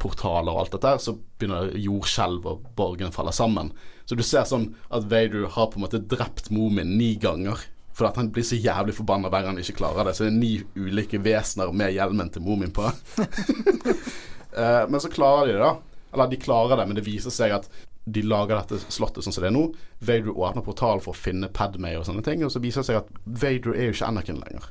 portaler 0.00 0.52
og 0.52 0.66
alt 0.66 0.76
dette, 0.76 0.92
så 1.00 1.16
begynner 1.16 1.72
jordskjelv 1.80 2.44
og 2.50 2.68
borgen 2.76 3.14
faller 3.14 3.32
sammen. 3.32 3.72
Så 4.04 4.18
du 4.18 4.22
ser 4.24 4.44
sånn 4.48 4.74
at 4.92 5.08
Vader 5.10 5.48
har 5.54 5.70
på 5.72 5.80
en 5.80 5.86
måte 5.86 6.02
drept 6.04 6.50
Moomin 6.54 6.96
ni 6.98 7.14
ganger. 7.20 7.64
For 7.96 8.10
at 8.10 8.18
han 8.20 8.28
blir 8.28 8.44
så 8.44 8.58
jævlig 8.60 8.92
forbanna 8.98 9.30
hver 9.32 9.46
gang 9.46 9.54
han 9.56 9.62
ikke 9.62 9.78
klarer 9.78 10.04
det. 10.04 10.12
Så 10.18 10.26
det 10.26 10.34
er 10.34 10.36
ni 10.36 10.52
ulike 10.76 11.16
vesener 11.24 11.72
med 11.72 11.94
hjelmen 11.96 12.28
til 12.28 12.44
Moomin 12.44 12.74
på. 12.76 12.84
uh, 12.84 14.82
men 14.90 15.00
så 15.00 15.08
klarer 15.08 15.48
de 15.48 15.54
det, 15.56 15.62
da. 15.64 15.95
Eller 16.16 16.32
de 16.32 16.40
klarer 16.40 16.80
det, 16.80 16.88
men 16.88 16.96
det 16.96 17.04
viser 17.04 17.34
seg 17.34 17.52
at 17.52 17.68
de 18.06 18.22
lager 18.22 18.56
dette 18.56 18.78
slottet 18.94 19.26
sånn 19.26 19.34
som 19.34 19.44
det 19.44 19.50
er 19.50 19.56
nå. 19.56 19.66
Vader 19.98 20.32
åpner 20.32 20.64
portalen 20.64 21.02
for 21.04 21.12
å 21.12 21.18
finne 21.18 21.50
Padmay 21.52 21.98
og 21.98 22.06
sånne 22.08 22.24
ting, 22.24 22.44
og 22.46 22.52
så 22.54 22.62
viser 22.62 22.80
det 22.80 22.88
seg 22.88 23.00
at 23.02 23.10
Vader 23.26 23.74
er 23.74 23.90
jo 23.90 23.96
ikke 23.96 24.08
Anakin 24.08 24.40
lenger. 24.40 24.70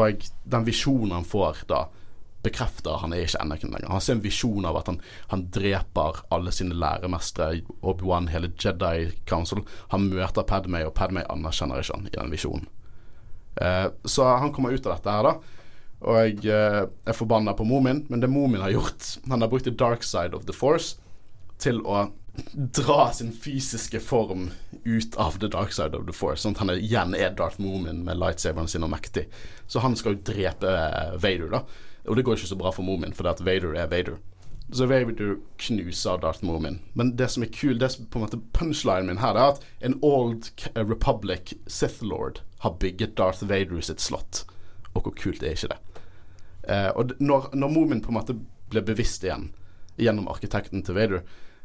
Og 0.00 0.24
den 0.50 0.66
visjonen 0.66 1.14
han 1.18 1.28
får 1.28 1.62
da, 1.70 1.84
bekrefter 2.42 3.02
han 3.02 3.12
er 3.12 3.26
ikke 3.26 3.42
Anakin 3.44 3.74
lenger. 3.76 3.92
Han 3.92 4.02
ser 4.02 4.16
en 4.16 4.24
visjon 4.24 4.66
av 4.66 4.80
at 4.80 4.88
han, 4.88 4.98
han 5.30 5.46
dreper 5.52 6.22
alle 6.32 6.56
sine 6.56 6.76
læremestere, 6.80 7.62
Obi-Wan, 7.84 8.30
hele 8.32 8.52
Jedi 8.56 9.10
Council. 9.28 9.62
Han 9.94 10.08
møter 10.08 10.48
Padmay, 10.48 10.88
og 10.88 10.96
Padmay 10.96 11.28
anerkjenner 11.28 11.84
ikke 11.84 11.98
han 12.00 12.08
i 12.08 12.16
den 12.16 12.32
visjonen. 12.32 12.68
Eh, 13.60 13.86
så 14.08 14.32
han 14.40 14.54
kommer 14.56 14.72
ut 14.72 14.86
av 14.86 14.96
dette 14.96 15.18
her, 15.18 15.28
da. 15.28 15.59
Og 16.00 16.16
jeg 16.16 16.48
eh, 16.48 16.86
er 16.88 17.16
forbanna 17.16 17.52
på 17.56 17.66
Moomin, 17.68 18.06
men 18.08 18.22
det 18.22 18.30
Moomin 18.32 18.62
har 18.64 18.72
gjort 18.72 19.18
Han 19.28 19.44
har 19.44 19.50
brukt 19.52 19.66
the 19.68 19.74
dark 19.74 20.02
side 20.06 20.32
of 20.36 20.46
the 20.48 20.56
force 20.56 20.96
til 21.60 21.82
å 21.84 22.06
dra 22.54 23.10
sin 23.12 23.32
fysiske 23.36 24.00
form 24.00 24.50
ut 24.84 25.16
av 25.20 25.38
the 25.42 25.48
dark 25.48 25.72
side 25.72 25.98
of 25.98 26.06
the 26.06 26.14
force. 26.16 26.40
Sånn 26.42 26.56
at 26.56 26.62
han 26.62 26.72
igjen 26.72 27.14
er 27.18 27.34
Darth 27.36 27.60
Moomin 27.60 28.04
med 28.06 28.16
lightsaberen 28.16 28.70
sin 28.70 28.86
og 28.86 28.92
mektig. 28.94 29.26
Så 29.68 29.82
han 29.84 29.96
skal 29.98 30.16
jo 30.16 30.22
drepe 30.30 30.70
eh, 30.70 31.16
Vader, 31.20 31.50
da. 31.52 31.64
Og 32.08 32.16
det 32.16 32.24
går 32.24 32.38
ikke 32.38 32.52
så 32.54 32.60
bra 32.60 32.72
for 32.72 32.86
Moomin, 32.86 33.12
fordi 33.12 33.34
at 33.34 33.44
Vader 33.44 33.76
er 33.76 33.90
Vader. 33.90 34.16
Så 34.72 34.86
Vader 34.86 35.36
knuser 35.58 36.22
Darth 36.22 36.44
Moomin. 36.46 36.80
Men 36.94 37.12
det 37.18 37.28
som 37.34 37.44
er 37.44 37.52
kul, 37.52 37.76
det 37.78 37.90
som 37.92 38.06
på 38.06 38.20
en 38.20 38.24
måte 38.24 38.40
punchlinen 38.56 39.10
min 39.10 39.20
her, 39.20 39.34
det 39.34 39.42
er 39.42 39.58
at 39.58 39.68
en 39.84 39.98
Old 40.06 40.48
Republic 40.78 41.54
Sith 41.66 42.00
Lord 42.06 42.40
har 42.64 42.78
bygget 42.80 43.18
Darth 43.18 43.44
Vader 43.48 43.82
sitt 43.84 44.00
slott. 44.00 44.44
Og 44.94 45.02
hvor 45.02 45.14
kult 45.18 45.42
er 45.42 45.58
ikke 45.58 45.74
det? 45.74 45.80
Eh, 46.62 46.90
og 46.94 47.14
når, 47.18 47.50
når 47.54 47.72
Moomin 47.72 48.02
på 48.04 48.12
en 48.12 48.18
måte 48.18 48.36
blir 48.70 48.84
bevisst 48.86 49.24
igjen 49.24 49.50
gjennom 50.00 50.28
arkitekten 50.32 50.84
til 50.86 50.96
Vader, 50.96 51.22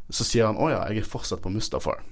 så 0.10 0.24
sier 0.24 0.46
han 0.46 0.58
'Å 0.58 0.70
ja, 0.70 0.82
jeg 0.90 1.04
er 1.04 1.10
fortsatt 1.10 1.42
på 1.42 1.50
Mustafar'. 1.50 2.04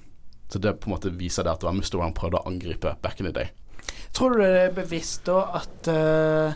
Så 0.48 0.58
det 0.58 0.80
på 0.80 0.88
en 0.88 0.96
måte 0.96 1.10
viser 1.10 1.44
det 1.44 1.52
at 1.52 1.60
det 1.60 1.66
var 1.68 1.76
Mustafar 1.76 2.04
han 2.04 2.14
prøvde 2.14 2.40
å 2.40 2.48
angripe 2.48 2.96
back 3.02 3.20
in 3.20 3.26
the 3.26 3.32
day. 3.32 3.50
Tror 4.12 4.30
du 4.30 4.42
det 4.42 4.60
er 4.68 4.74
bevisst 4.74 5.24
da 5.26 5.40
at 5.60 5.88
uh, 5.88 6.54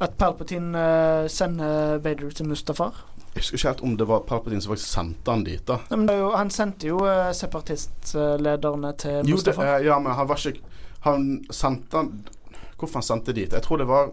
At 0.00 0.16
Palpatine 0.16 0.76
uh, 0.76 1.28
sender 1.28 1.98
Vader 1.98 2.30
til 2.30 2.48
Mustafar? 2.48 2.94
Jeg 3.34 3.42
husker 3.42 3.56
ikke 3.56 3.68
helt 3.68 3.82
om 3.84 3.96
det 3.96 4.06
var 4.08 4.24
Palpatine 4.28 4.62
som 4.62 4.72
faktisk 4.72 4.92
sendte 4.92 5.30
han 5.30 5.44
dit. 5.44 5.62
da 5.68 5.78
Nei, 5.96 6.16
jo, 6.16 6.30
Han 6.36 6.50
sendte 6.50 6.88
jo 6.88 7.02
uh, 7.04 7.32
separatistlederne 7.36 8.92
til 8.98 9.18
jo, 9.28 9.36
Mustafar. 9.36 9.78
Det, 9.78 9.86
ja, 9.86 9.98
men 9.98 10.12
han 10.16 10.28
var 10.28 10.40
ikke 10.40 10.60
Han 11.04 11.28
sendte 11.50 11.96
han 11.96 12.12
Hvorfor 12.76 13.00
han 13.00 13.04
sendte 13.04 13.32
dit? 13.36 13.52
Jeg 13.52 13.62
tror 13.62 13.76
det 13.76 13.88
var 13.88 14.12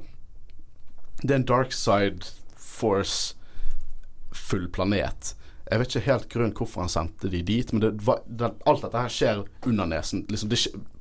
Det 1.22 1.34
er 1.34 1.40
en 1.42 1.50
dark 1.50 1.74
side 1.74 2.30
force 2.58 3.36
full 4.32 4.68
planet. 4.70 5.34
Jeg 5.68 5.82
vet 5.82 5.96
ikke 5.96 6.08
helt 6.08 6.28
grunn 6.32 6.54
hvorfor 6.56 6.86
han 6.86 6.92
sendte 6.92 7.30
de 7.32 7.42
dit, 7.44 7.72
men 7.74 7.82
det 7.84 7.92
var, 8.08 8.22
det, 8.26 8.54
alt 8.70 8.86
dette 8.86 9.02
her 9.04 9.12
skjer 9.12 9.42
under 9.68 9.90
nesen. 9.90 10.24
Liksom, 10.32 10.54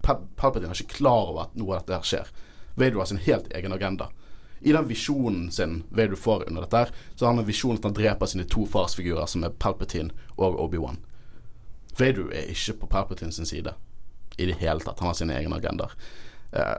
Palpatine 0.02 0.72
er 0.72 0.80
ikke 0.80 0.98
klar 1.02 1.30
over 1.30 1.44
at 1.44 1.58
noe 1.58 1.76
av 1.76 1.84
dette 1.84 1.98
her 2.00 2.08
skjer. 2.08 2.32
Vader 2.76 2.98
har 2.98 3.10
sin 3.10 3.22
helt 3.28 3.52
egen 3.54 3.76
agenda. 3.76 4.08
I 4.60 4.72
den 4.72 4.88
visjonen 4.88 5.50
sin 5.52 5.82
Vader 5.94 6.16
får 6.18 6.48
under 6.48 6.64
dette 6.64 6.80
her, 6.80 6.94
så 7.14 7.26
har 7.26 7.34
han 7.34 7.44
en 7.44 7.48
visjon 7.48 7.76
at 7.78 7.86
han 7.86 7.94
dreper 7.94 8.30
sine 8.30 8.48
to 8.50 8.64
farsfigurer, 8.66 9.28
som 9.30 9.44
er 9.46 9.54
Palpatine 9.54 10.16
og 10.36 10.58
Obi-Wan. 10.64 10.98
Vader 11.96 12.32
er 12.34 12.50
ikke 12.52 12.80
på 12.80 12.90
Palpatine 12.96 13.32
sin 13.32 13.48
side 13.48 13.76
i 14.36 14.48
det 14.48 14.58
hele 14.60 14.82
tatt. 14.82 14.98
Han 15.00 15.12
har 15.12 15.20
sine 15.20 15.36
egne 15.36 15.60
agendaer. 15.60 15.94
Eh, 16.52 16.74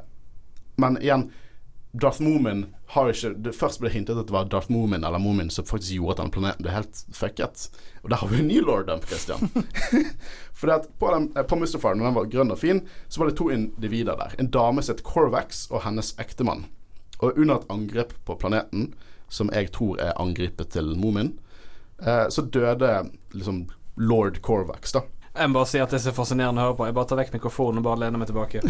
men 0.77 0.99
igjen 1.01 1.29
Darth 1.93 2.21
Moomin 2.21 2.67
har 2.87 3.09
ikke 3.11 3.33
det, 3.43 3.51
Først 3.55 3.81
ble 3.81 3.89
det 3.89 3.97
hintet 3.97 4.19
at 4.19 4.29
det 4.29 4.35
var 4.35 4.47
Darth 4.47 4.71
Moomin 4.71 5.03
eller 5.03 5.19
Moomin 5.19 5.49
som 5.51 5.65
faktisk 5.67 5.97
gjorde 5.97 6.15
at 6.15 6.21
denne 6.21 6.35
planeten 6.35 6.63
ble 6.63 6.75
helt 6.75 7.01
fucket. 7.15 7.65
Og 8.03 8.11
der 8.11 8.21
har 8.21 8.31
vi 8.31 8.39
en 8.39 8.47
ny 8.47 8.61
lord 8.63 8.87
dump, 8.87 9.07
Christian. 9.09 9.49
For 10.59 10.71
at 10.71 10.87
på, 10.99 11.09
den, 11.11 11.27
eh, 11.35 11.43
på 11.43 11.59
Mustafar, 11.59 11.97
når 11.97 12.07
den 12.07 12.15
var 12.15 12.29
grønn 12.31 12.53
og 12.55 12.61
fin, 12.61 12.79
så 13.11 13.19
var 13.19 13.29
det 13.31 13.35
to 13.39 13.49
individer 13.51 14.15
der. 14.19 14.37
En 14.39 14.51
dame 14.53 14.83
som 14.83 14.95
het 14.95 15.03
Corvax, 15.03 15.65
og 15.67 15.83
hennes 15.83 16.13
ektemann. 16.21 16.63
Og 17.19 17.35
under 17.35 17.59
et 17.59 17.67
angrep 17.73 18.13
på 18.25 18.37
planeten, 18.39 18.93
som 19.27 19.51
jeg 19.51 19.73
tror 19.75 19.99
er 19.99 20.15
angrepet 20.21 20.71
til 20.77 20.93
Moomin, 20.95 21.33
eh, 21.99 22.29
så 22.31 22.45
døde 22.47 22.93
liksom 23.35 23.65
lord 23.99 24.39
Corvax, 24.41 24.95
da. 24.95 25.03
Jeg 25.37 25.51
må 25.51 25.59
bare 25.59 25.69
si 25.69 25.81
at 25.83 25.91
det 25.91 25.99
er 25.99 26.07
så 26.07 26.15
fascinerende 26.15 26.63
å 26.63 26.69
høre 26.69 26.77
på. 26.79 26.87
Jeg 26.87 26.95
bare 26.97 27.11
tar 27.11 27.19
vekk 27.19 27.35
mikrofonen 27.35 27.83
og 27.83 27.89
bare 27.91 28.05
lener 28.05 28.23
meg 28.23 28.31
tilbake. 28.31 28.63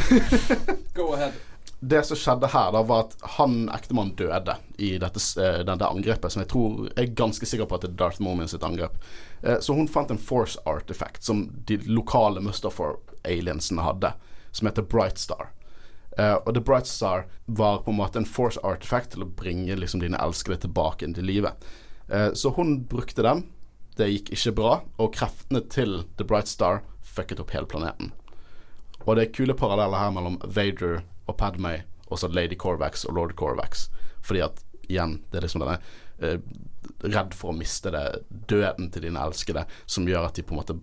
Go 0.98 1.14
ahead 1.14 1.38
det 1.80 2.04
som 2.04 2.18
skjedde 2.18 2.50
her, 2.50 2.72
da 2.74 2.82
var 2.82 3.06
at 3.06 3.16
han 3.38 3.68
ektemannen 3.70 4.16
døde 4.18 4.56
i 4.82 4.96
dette, 4.98 5.22
uh, 5.38 5.60
dette, 5.62 5.88
angrepet, 5.88 6.34
som 6.34 6.42
jeg 6.42 6.50
tror 6.50 6.88
er 6.98 7.12
ganske 7.18 7.46
sikker 7.46 7.70
på 7.70 7.78
at 7.78 7.84
det 7.86 7.92
er 7.92 8.00
Darth 8.00 8.22
Momin 8.24 8.50
sitt 8.50 8.66
angrep. 8.66 8.96
Uh, 9.44 9.60
så 9.62 9.76
hun 9.78 9.90
fant 9.92 10.10
en 10.12 10.22
force 10.22 10.58
artifact 10.66 11.28
som 11.28 11.46
de 11.70 11.78
lokale 11.86 12.42
Mustafor-aliensene 12.42 13.86
hadde, 13.86 14.14
som 14.52 14.70
heter 14.70 14.88
Bright 14.90 15.22
Star. 15.22 15.52
Uh, 16.18 16.40
og 16.48 16.56
The 16.58 16.64
Bright 16.66 16.90
Star 16.90 17.28
var 17.46 17.84
på 17.86 17.94
en 17.94 18.00
måte 18.00 18.18
en 18.24 18.26
force 18.30 18.62
artifact 18.66 19.14
til 19.14 19.28
å 19.28 19.30
bringe 19.30 19.78
liksom, 19.78 20.02
dine 20.02 20.18
elskede 20.18 20.64
tilbake 20.66 21.06
inn 21.06 21.14
til 21.18 21.30
livet. 21.30 21.54
så 22.34 22.50
hun 22.56 22.86
brukte 22.88 23.22
den. 23.22 23.42
Det 24.00 24.06
gikk 24.08 24.30
ikke 24.32 24.54
bra, 24.56 24.74
og 24.98 25.12
kreftene 25.14 25.60
til 25.68 26.06
The 26.16 26.24
Bright 26.24 26.48
Star 26.48 26.80
fucket 27.04 27.42
opp 27.44 27.52
hele 27.52 27.68
planeten. 27.68 28.14
Og 29.04 29.18
det 29.18 29.26
er 29.26 29.34
kule 29.36 29.56
paralleller 29.60 30.00
her 30.00 30.14
mellom 30.16 30.40
Vader 30.44 31.02
og 31.28 31.38
Padmay, 31.40 31.84
og 32.08 32.20
så 32.20 32.30
Lady 32.32 32.58
Corvax 32.60 33.06
og 33.06 33.18
Lord 33.18 33.36
Corvax. 33.40 33.88
Fordi 34.26 34.44
at 34.46 34.64
igjen, 34.88 35.20
det 35.32 35.40
er 35.40 35.48
liksom 35.48 35.64
denne 35.64 35.80
eh, 36.24 36.40
redd 37.04 37.36
for 37.36 37.52
å 37.52 37.58
miste 37.58 37.92
det, 37.94 38.06
døden 38.50 38.92
til 38.92 39.08
dine 39.10 39.24
elskede, 39.28 39.66
som 39.86 40.08
gjør 40.08 40.30
at 40.30 40.40
de 40.40 40.46
på 40.48 40.56
en 40.56 40.62
måte 40.62 40.78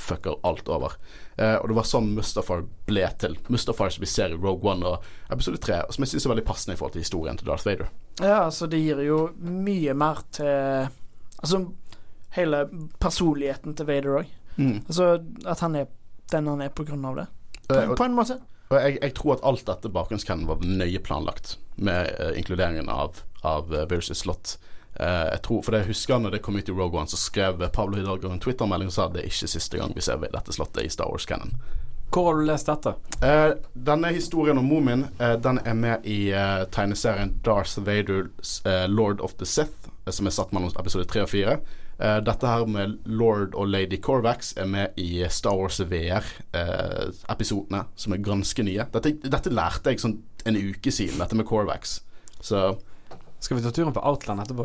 fucker 0.00 0.38
alt 0.42 0.68
over. 0.72 0.92
Eh, 1.36 1.56
og 1.56 1.68
det 1.68 1.76
var 1.76 1.88
sånn 1.88 2.12
Mustafar 2.16 2.64
ble 2.88 3.04
til. 3.20 3.36
Mustafar 3.52 3.92
som 3.92 4.04
vi 4.04 4.10
ser 4.10 4.32
i 4.32 4.38
Rogue 4.38 4.70
One 4.70 4.88
og 4.88 5.32
episode 5.32 5.60
3, 5.62 5.82
som 5.92 6.04
jeg 6.04 6.14
syns 6.14 6.26
er 6.26 6.34
veldig 6.34 6.46
passende 6.48 6.76
i 6.76 6.80
forhold 6.80 6.96
til 6.96 7.04
historien 7.04 7.38
til 7.38 7.50
Darth 7.50 7.66
Vader. 7.68 7.90
Ja, 8.20 8.44
altså 8.46 8.68
det 8.70 8.80
gir 8.82 9.02
jo 9.04 9.26
mye 9.40 9.94
mer 9.96 10.24
til 10.36 10.90
Altså 11.42 11.58
hele 12.36 12.58
personligheten 13.02 13.74
til 13.74 13.86
Vader 13.88 14.20
òg. 14.20 14.28
Mm. 14.54 14.84
Altså 14.86 15.06
at 15.48 15.60
han 15.64 15.74
er 15.74 15.88
den 16.30 16.46
han 16.46 16.62
er 16.62 16.70
på 16.70 16.84
grunn 16.86 17.04
av 17.08 17.18
det. 17.18 17.24
På, 17.66 17.80
uh, 17.80 17.94
på 17.98 18.06
en 18.06 18.14
måte. 18.14 18.36
Og 18.72 18.80
jeg, 18.80 18.98
jeg, 19.02 19.12
tror 19.18 19.36
at 19.36 19.44
alt 19.44 19.66
dette 19.68 19.90
bakgrunnskennen 19.92 20.48
var 20.48 20.62
nøye 20.64 21.00
planlagt, 21.04 21.58
med 21.76 22.08
uh, 22.16 22.32
inkluderingen 22.38 22.88
av, 22.88 23.20
av 23.44 23.68
uh, 23.72 23.84
Virus 23.90 24.12
slott. 24.16 24.56
Uh, 24.96 25.28
jeg 25.28 25.42
tror, 25.44 25.60
for 25.66 25.76
jeg 25.76 25.90
husker 25.90 26.20
når 26.20 26.36
det 26.36 26.42
kom 26.46 26.56
ut 26.56 26.68
i 26.68 26.72
Rogue 26.72 26.96
One, 27.00 27.10
så 27.10 27.20
skrev 27.20 27.60
Pablo 27.72 28.00
Hidalgo 28.00 28.32
en 28.32 28.40
Twitter-melding 28.40 28.88
og 28.88 28.96
sa 28.96 29.06
at 29.06 29.16
det 29.16 29.24
er 29.24 29.28
ikke 29.28 29.50
siste 29.52 29.80
gang 29.80 29.92
vi 29.96 30.04
ser 30.04 30.24
dette 30.24 30.56
slottet 30.56 30.86
i 30.86 30.92
Star 30.92 31.12
Wars-cannon. 31.12 31.52
Hvor 32.12 32.28
har 32.28 32.40
du 32.40 32.48
lest 32.48 32.68
dette? 32.68 32.94
Uh, 33.20 33.52
denne 33.72 34.12
historien 34.12 34.60
om 34.60 34.66
Moomin 34.68 35.06
uh, 35.20 35.36
Den 35.40 35.60
er 35.64 35.76
med 35.76 36.08
i 36.08 36.18
tegneserien 36.72 37.36
Darth 37.44 37.80
Vaders 37.80 38.60
Lord 38.88 39.20
of 39.20 39.36
the 39.40 39.48
Sith, 39.48 39.88
som 40.08 40.28
er 40.28 40.34
satt 40.34 40.52
mellom 40.52 40.72
episode 40.80 41.08
3 41.12 41.24
og 41.24 41.32
4. 41.32 41.56
Uh, 42.00 42.18
dette 42.24 42.46
her 42.48 42.66
med 42.66 42.98
lord 43.04 43.54
og 43.58 43.68
lady 43.68 44.00
Corvax 44.02 44.54
er 44.58 44.66
med 44.70 44.86
i 45.00 45.24
Star 45.30 45.56
Wars 45.58 45.80
VR-episodene, 45.80 47.80
uh, 47.84 47.90
som 47.96 48.12
er 48.14 48.24
ganske 48.24 48.62
nye. 48.66 48.86
Dette, 48.94 49.10
dette, 49.22 49.50
lærte 49.52 49.90
jeg 49.92 50.00
sånn 50.02 50.18
en 50.48 50.56
uke 50.58 50.90
siden, 50.90 51.20
dette 51.22 51.36
med 51.38 51.46
Corvax. 51.46 52.00
Så 52.42 52.58
skal 53.42 53.56
vi 53.58 53.62
ta 53.62 53.70
turen 53.74 53.94
på 53.94 54.02
Outland 54.06 54.40
etterpå? 54.42 54.64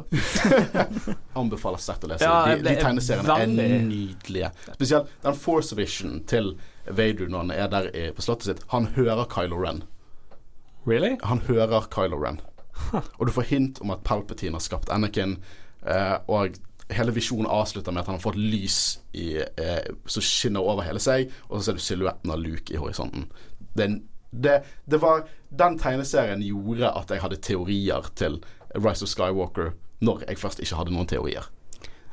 Anbefaler 1.39 1.79
sterkt 1.81 2.03
å 2.07 2.09
lese. 2.13 2.25
Ja, 2.25 2.45
de, 2.49 2.55
de 2.65 2.75
tegneseriene 2.79 3.29
veldig... 3.29 3.65
er 3.65 3.69
nydelige. 3.85 4.49
Spesielt 4.71 5.05
den 5.25 5.35
Force 5.37 5.75
Vision 5.77 6.11
til 6.29 6.45
Vader 6.87 7.27
når 7.29 7.39
han 7.43 7.51
er 7.53 7.67
der 7.73 7.85
på 8.15 8.21
slottet 8.25 8.47
sitt. 8.49 8.61
Han 8.73 8.83
hører 8.97 9.25
Kylo 9.33 9.57
Ren. 9.61 9.79
Really? 10.87 11.17
Han 11.23 11.39
hører 11.49 11.81
Kylo 11.93 12.17
Ren. 12.21 12.39
og 13.17 13.27
du 13.27 13.31
får 13.33 13.49
hint 13.49 13.81
om 13.83 13.91
at 13.91 14.05
Palpatine 14.07 14.55
har 14.55 14.63
skapt 14.63 14.89
Anakin. 14.93 15.37
Uh, 15.83 16.17
og 16.27 16.55
hele 16.89 17.11
visjonen 17.11 17.49
avslutter 17.51 17.91
med 17.91 18.01
at 18.01 18.11
han 18.11 18.15
har 18.15 18.23
fått 18.23 18.39
lys 18.39 18.99
i, 19.11 19.35
eh, 19.37 19.89
som 20.05 20.23
skinner 20.23 20.63
over 20.63 20.87
hele 20.87 21.01
seg, 21.03 21.31
og 21.49 21.57
så 21.57 21.67
ser 21.67 21.79
du 21.79 21.83
silhuetten 21.83 22.31
av 22.31 22.39
Luke 22.41 22.73
i 22.73 22.79
horisonten. 22.79 23.27
Det, 23.75 23.89
det, 24.31 24.61
det 24.85 25.01
var, 25.03 25.27
den 25.49 25.77
tegneserien 25.79 26.43
gjorde 26.45 26.93
at 26.93 27.11
jeg 27.11 27.23
hadde 27.23 27.41
teorier 27.43 28.09
til 28.15 28.39
Rise 28.75 29.05
of 29.05 29.11
Skywalker 29.11 29.75
når 30.05 30.27
jeg 30.27 30.39
først 30.39 30.63
ikke 30.63 30.79
hadde 30.79 30.93
noen 30.95 31.09
teorier. 31.09 31.47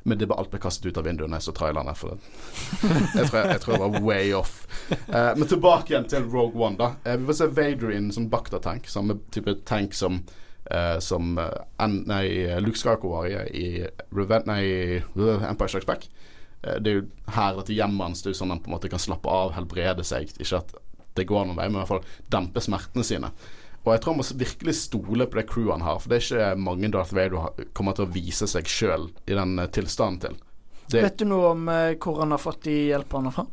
Men 0.04 0.20
det 0.20 0.26
ble 0.28 0.36
alt 0.36 0.50
ble 0.52 0.60
kastet 0.60 0.90
ut 0.90 0.98
av 1.00 1.06
vinduet 1.08 1.30
når 1.30 1.40
jeg 1.40 1.46
så 1.46 1.54
trailerne. 1.56 1.94
For 1.96 2.18
jeg, 3.16 3.28
tror 3.30 3.38
jeg, 3.38 3.50
jeg, 3.54 3.60
tror 3.62 3.74
jeg 3.74 3.82
var 3.84 4.02
way 4.04 4.32
off. 4.36 4.56
Eh, 4.90 5.30
men 5.38 5.48
tilbake 5.48 5.94
igjen 5.94 6.08
til 6.10 6.26
Rogue 6.28 6.60
One. 6.60 6.76
da 6.76 6.90
eh, 7.08 7.16
Vi 7.20 7.28
får 7.30 7.38
se 7.38 7.48
Vader 7.56 7.92
i 7.94 8.00
en 8.02 8.10
sånn 8.12 8.28
Bakta-tank. 8.32 8.90
Samme 8.90 9.16
type 9.32 9.56
tank 9.68 9.96
som 9.96 10.20
Uh, 10.64 10.98
som 10.98 11.36
uh, 11.36 11.50
nei, 11.84 12.46
Luke 12.64 12.78
Skywalker 12.80 13.10
var 13.10 13.26
i, 13.52 13.84
Revent, 14.16 14.46
nei, 14.48 15.02
Empire 15.14 15.68
Strikes 15.68 15.88
Back. 15.88 16.06
Uh, 16.64 16.78
det 16.80 16.90
er 16.90 16.96
jo 16.96 17.04
her 17.36 17.58
dette 17.58 17.76
hjemmet 17.76 18.06
hans 18.06 18.24
sånn 18.24 18.54
han 18.54 18.62
på 18.64 18.70
en 18.70 18.76
måte 18.78 18.88
kan 18.92 19.02
slappe 19.02 19.28
av, 19.28 19.52
helbrede 19.58 20.06
seg. 20.06 20.32
Ikke 20.38 20.62
at 20.62 20.72
det 21.18 21.28
går 21.28 21.44
noen 21.44 21.58
vei, 21.60 21.68
men 21.68 21.76
i 21.76 21.82
hvert 21.82 21.92
fall 21.92 22.32
dempe 22.32 22.64
smertene 22.64 23.04
sine. 23.06 23.30
Og 23.84 23.92
jeg 23.92 24.00
tror 24.00 24.14
han 24.14 24.22
må 24.22 24.40
virkelig 24.40 24.74
stole 24.78 25.28
på 25.28 25.36
det 25.36 25.44
crewet 25.50 25.74
han 25.76 25.84
har, 25.84 26.00
for 26.00 26.10
det 26.10 26.22
er 26.22 26.24
ikke 26.24 26.64
mange 26.64 26.88
Darth 26.94 27.12
Vader 27.12 27.66
kommer 27.76 27.96
til 27.96 28.06
å 28.06 28.14
vise 28.14 28.48
seg 28.48 28.70
sjøl 28.70 29.10
i 29.28 29.36
den 29.36 29.60
tilstanden 29.76 30.22
til. 30.22 30.38
Det 30.88 31.04
Vet 31.04 31.20
du 31.20 31.28
noe 31.28 31.52
om 31.52 31.68
hvor 32.00 32.22
han 32.22 32.32
har 32.32 32.40
fått 32.40 32.64
de 32.70 32.78
hjelperne 32.88 33.32
fra? 33.36 33.44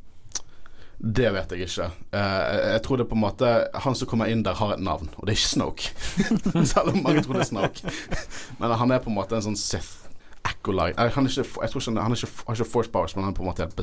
Det 1.01 1.31
vet 1.33 1.53
jeg 1.55 1.65
ikke. 1.65 1.87
Eh, 2.13 2.57
jeg 2.75 2.81
tror 2.85 2.99
det 3.01 3.07
på 3.09 3.17
en 3.17 3.23
måte 3.23 3.47
Han 3.81 3.95
som 3.97 4.09
kommer 4.09 4.29
inn 4.29 4.43
der, 4.45 4.53
har 4.59 4.75
et 4.75 4.83
navn, 4.85 5.09
og 5.17 5.25
det 5.25 5.33
er 5.33 5.39
ikke 5.39 5.49
Snoke. 5.49 5.93
Selv 6.73 6.93
om 6.93 7.01
mange 7.01 7.23
tror 7.25 7.39
det 7.39 7.47
er 7.47 7.49
Snoke. 7.49 7.93
Men 8.59 8.75
han 8.77 8.93
er 8.93 9.01
på 9.01 9.09
en 9.09 9.17
måte 9.17 9.37
en 9.37 9.45
sånn 9.47 9.57
Sith 9.57 10.11
acolyte. 10.45 11.01
Han, 11.01 11.25
er 11.25 11.33
ikke, 11.33 11.47
jeg 11.61 11.73
tror 11.73 11.81
ikke, 11.81 11.95
han 11.97 12.13
er 12.13 12.21
ikke, 12.21 12.45
har 12.47 12.59
ikke 12.59 12.69
force 12.69 12.93
powers, 12.93 13.15
men 13.15 13.25
han 13.25 13.33
er 13.33 13.37
på 13.37 13.45
en 13.45 13.49
måte 13.49 13.65
helt 13.65 13.77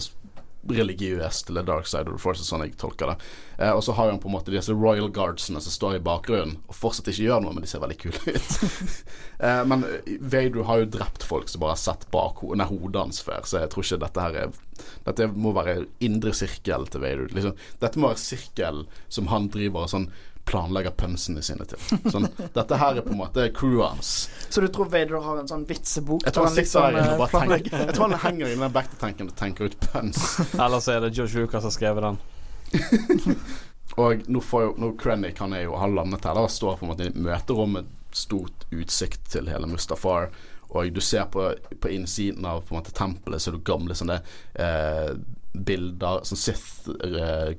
religiøs 0.66 1.42
til 1.46 1.58
the 1.58 1.62
dark 1.62 1.86
side 1.86 2.08
of 2.08 2.16
the 2.16 2.22
force, 2.22 2.42
sånn 2.44 2.64
jeg 2.64 2.74
tolker 2.80 3.12
det. 3.12 3.16
Eh, 3.58 3.70
og 3.70 3.82
så 3.84 3.94
har 3.96 4.10
han 4.10 4.20
på 4.20 4.28
en 4.30 4.34
måte 4.34 4.52
disse 4.52 4.74
royal 4.74 5.10
guardsene 5.14 5.62
som 5.62 5.74
står 5.74 5.98
i 5.98 6.04
bakgrunnen 6.04 6.58
og 6.66 6.76
fortsatt 6.76 7.10
ikke 7.12 7.28
gjør 7.28 7.44
noe, 7.44 7.54
men 7.56 7.64
de 7.64 7.70
ser 7.70 7.82
veldig 7.82 7.98
kule 8.02 8.34
ut. 8.34 8.56
eh, 9.46 9.62
men 9.70 9.86
Vader 10.20 10.66
har 10.68 10.82
jo 10.82 10.90
drept 10.98 11.26
folk 11.26 11.50
som 11.50 11.62
bare 11.64 11.76
har 11.76 11.82
sett 11.82 12.08
bak 12.14 12.42
ho 12.42 12.54
nei, 12.58 12.68
hodet 12.68 13.04
hans 13.04 13.22
før, 13.24 13.44
så 13.46 13.62
jeg 13.62 13.72
tror 13.72 13.86
ikke 13.86 14.02
dette 14.06 14.26
her 14.26 14.42
er 14.46 14.64
Dette 15.02 15.26
må 15.34 15.50
være 15.56 15.88
indre 16.06 16.30
sirkel 16.36 16.84
til 16.86 17.02
Vader. 17.02 17.32
Liksom, 17.34 17.56
dette 17.82 17.98
må 17.98 18.12
være 18.12 18.20
sirkel 18.22 18.84
som 19.10 19.26
han 19.32 19.48
driver 19.50 19.88
og 19.88 19.90
sånn 19.90 20.04
planlegger 20.48 20.94
pønsene 20.96 21.42
sine 21.44 21.66
til. 21.68 21.80
Sånn, 22.08 22.26
dette 22.54 22.80
her 22.80 22.98
er 22.98 23.04
på 23.06 23.12
en 23.12 23.20
måte 23.20 23.46
crewet 23.54 23.92
hans. 23.92 24.12
Så 24.48 24.64
du 24.64 24.68
tror 24.72 24.90
Vader 24.92 25.20
har 25.24 25.40
en 25.42 25.50
sånn 25.50 25.66
vitsebok? 25.68 26.24
Jeg 26.26 26.36
tror 26.36 26.48
han 26.48 27.18
bare 27.20 27.44
tenker 27.44 27.78
Jeg 27.84 27.94
tror 27.96 28.08
han 28.08 28.20
henger 28.24 28.50
i 28.50 28.58
den 28.58 28.74
back-to-tanken 28.74 29.30
og 29.30 29.38
tenker 29.38 29.68
ut 29.68 29.78
pøns. 29.90 30.38
Eller 30.62 30.84
så 30.84 30.96
er 30.96 31.06
det 31.06 31.14
George 31.16 31.44
Lucas 31.44 31.62
som 31.62 31.72
har 31.72 31.76
skrevet 31.76 32.08
den. 32.08 32.20
Og 33.98 34.28
nå 34.30 34.40
får 34.44 34.62
jo 34.62 34.74
nå 34.78 34.92
Krennic 35.00 35.40
han 35.42 35.54
er 35.56 35.64
jo 35.64 35.78
har 35.80 35.90
landet 35.90 36.26
her 36.28 36.38
og 36.38 36.50
står 36.52 36.76
på 36.78 36.86
en 36.86 36.92
måte 36.92 37.08
i 37.08 37.14
møterommet, 37.18 37.88
stort 38.14 38.66
utsikt 38.70 39.26
til 39.32 39.50
hele 39.50 39.66
Mustafar. 39.68 40.30
Og 40.68 40.92
du 40.92 41.00
ser 41.02 41.26
på, 41.32 41.48
på 41.80 41.90
innsiden 41.92 42.46
av 42.46 42.62
på 42.66 42.74
en 42.74 42.78
måte 42.78 42.94
tempelet 42.94 43.42
så 43.42 43.50
er 43.50 43.56
det 43.56 43.66
gamle 43.66 43.96
sånne 43.96 44.20
eh, 44.60 45.14
bilder 45.52 46.24
Sånn 46.28 46.40
Sith 46.40 46.90
eh, 46.92 47.54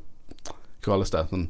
Hva 0.45 0.91
kalles 0.91 1.11
det? 1.13 1.23
Sånn 1.31 1.47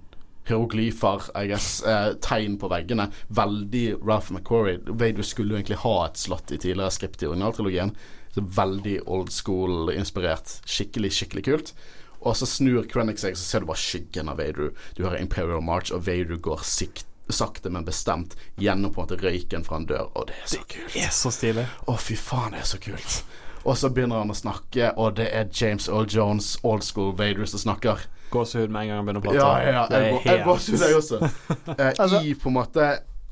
hieroglyfer, 0.50 1.30
I 1.38 1.48
guess. 1.52 1.82
Eh, 1.84 2.14
tegn 2.26 2.58
på 2.60 2.70
veggene. 2.72 3.10
Veldig 3.28 4.00
Ralph 4.02 4.34
McQuarrie. 4.34 4.82
Vader 4.86 5.26
skulle 5.26 5.54
jo 5.54 5.62
egentlig 5.62 5.82
ha 5.86 5.96
et 6.06 6.20
slott 6.20 6.52
i 6.52 6.58
tidligere 6.60 6.94
skript 6.94 7.24
i 7.24 7.30
originaltrilogien. 7.30 7.94
Så 8.36 8.44
veldig 8.58 9.00
old 9.10 9.32
school-inspirert. 9.34 10.60
Skikkelig, 10.70 11.14
skikkelig 11.18 11.46
kult. 11.48 11.74
Og 12.20 12.36
så 12.36 12.48
snur 12.50 12.84
Krennic 12.92 13.22
seg, 13.22 13.38
så 13.40 13.46
ser 13.46 13.64
du 13.64 13.70
bare 13.70 13.80
skyggen 13.80 14.30
av 14.32 14.42
Vader. 14.42 14.74
Du 14.98 15.06
hører 15.06 15.22
Imperial 15.22 15.64
March, 15.64 15.94
og 15.96 16.04
Vader 16.08 16.40
går 16.44 16.66
sikt, 16.68 17.06
sakte, 17.30 17.72
men 17.72 17.86
bestemt 17.88 18.36
gjennom 18.60 18.92
på 18.92 19.02
en 19.02 19.08
måte 19.08 19.20
røyken 19.22 19.64
fra 19.64 19.80
en 19.80 19.88
dør. 19.88 20.10
Og 20.20 20.28
det 20.28 20.36
er 20.42 20.50
så 20.52 20.64
kult. 20.66 20.94
Det 20.94 21.06
er 21.06 21.14
så 21.16 21.32
stilig. 21.34 21.66
Å, 21.88 21.96
fy 21.96 22.18
faen, 22.20 22.58
det 22.58 22.66
er 22.66 22.72
så 22.74 22.82
kult. 22.84 23.22
Og 23.64 23.76
så 23.80 23.92
begynner 23.92 24.24
han 24.24 24.32
å 24.34 24.38
snakke, 24.38 24.94
og 25.00 25.18
det 25.20 25.30
er 25.36 25.52
James 25.54 25.88
Earl 25.92 26.08
Jones, 26.12 26.58
old 26.64 26.84
school 26.84 27.14
Vader, 27.16 27.48
som 27.50 27.64
snakker. 27.64 28.06
Gåsehud 28.34 28.70
med 28.70 28.82
en 28.82 28.88
gang 28.92 28.98
han 29.02 29.06
begynner 29.08 29.22
å 29.22 29.28
prate. 29.28 29.40
Ja, 29.40 29.52
ja, 29.60 29.72
ja. 29.72 29.86
Det 29.88 29.98
er 29.98 30.04
Jeg, 30.04 30.44
går- 30.46 30.58
jeg 30.58 30.66
til 30.66 30.84
deg 30.84 30.98
også. 31.00 31.20
Eh, 31.80 31.94
Altså- 32.00 32.22
I 32.26 32.34
på 32.36 32.50
en 32.52 32.58
måte 32.60 32.90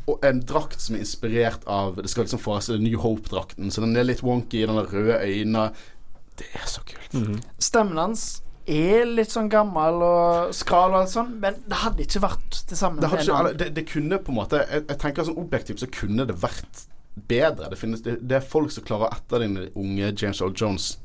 og 0.08 0.24
en 0.24 0.40
drakt 0.48 0.80
som 0.80 0.96
er 0.96 1.00
inspirert 1.04 1.66
av 1.68 1.98
Det 2.00 2.08
skal 2.10 2.24
liksom 2.24 2.40
forestille 2.40 2.80
New 2.80 2.98
Hope-drakten, 3.04 3.68
så 3.72 3.82
den 3.84 3.96
er 4.00 4.06
litt 4.08 4.22
wonky, 4.24 4.62
den 4.66 4.78
har 4.80 4.86
røde 4.88 5.18
øyne. 5.20 5.66
Det 6.40 6.46
er 6.56 6.66
så 6.70 6.80
kult. 6.88 7.14
Mhm. 7.14 7.42
Stemmen 7.60 7.98
hans 7.98 8.42
er 8.68 9.06
litt 9.06 9.32
sånn 9.32 9.50
gammel 9.50 10.02
og 10.04 10.54
skral 10.56 10.92
og 10.94 11.02
alt 11.02 11.10
sånn, 11.12 11.34
men 11.40 11.56
det 11.68 11.78
hadde 11.84 12.04
ikke 12.04 12.22
vært 12.24 12.62
det 12.70 12.78
samme 12.78 13.00
Det, 13.02 13.10
hadde 13.10 13.24
ikke, 13.24 13.58
det, 13.58 13.68
det 13.76 13.86
kunne 13.88 14.18
på 14.20 14.32
en 14.32 14.36
måte 14.42 14.60
jeg, 14.70 14.84
jeg 14.88 14.98
tenker 15.00 15.24
sånn 15.28 15.38
objektivt 15.40 15.80
så 15.80 15.88
kunne 15.92 16.26
det 16.28 16.36
vært 16.40 16.86
bedre. 17.28 17.70
Det, 17.72 17.78
finnes, 17.80 18.02
det, 18.06 18.18
det 18.28 18.36
er 18.38 18.48
folk 18.48 18.72
som 18.72 18.84
klarer 18.88 19.08
å 19.10 19.16
etterligne 19.18 19.70
unge 19.76 20.12
James 20.22 20.40
Earl 20.42 20.54
Jones 20.56 20.98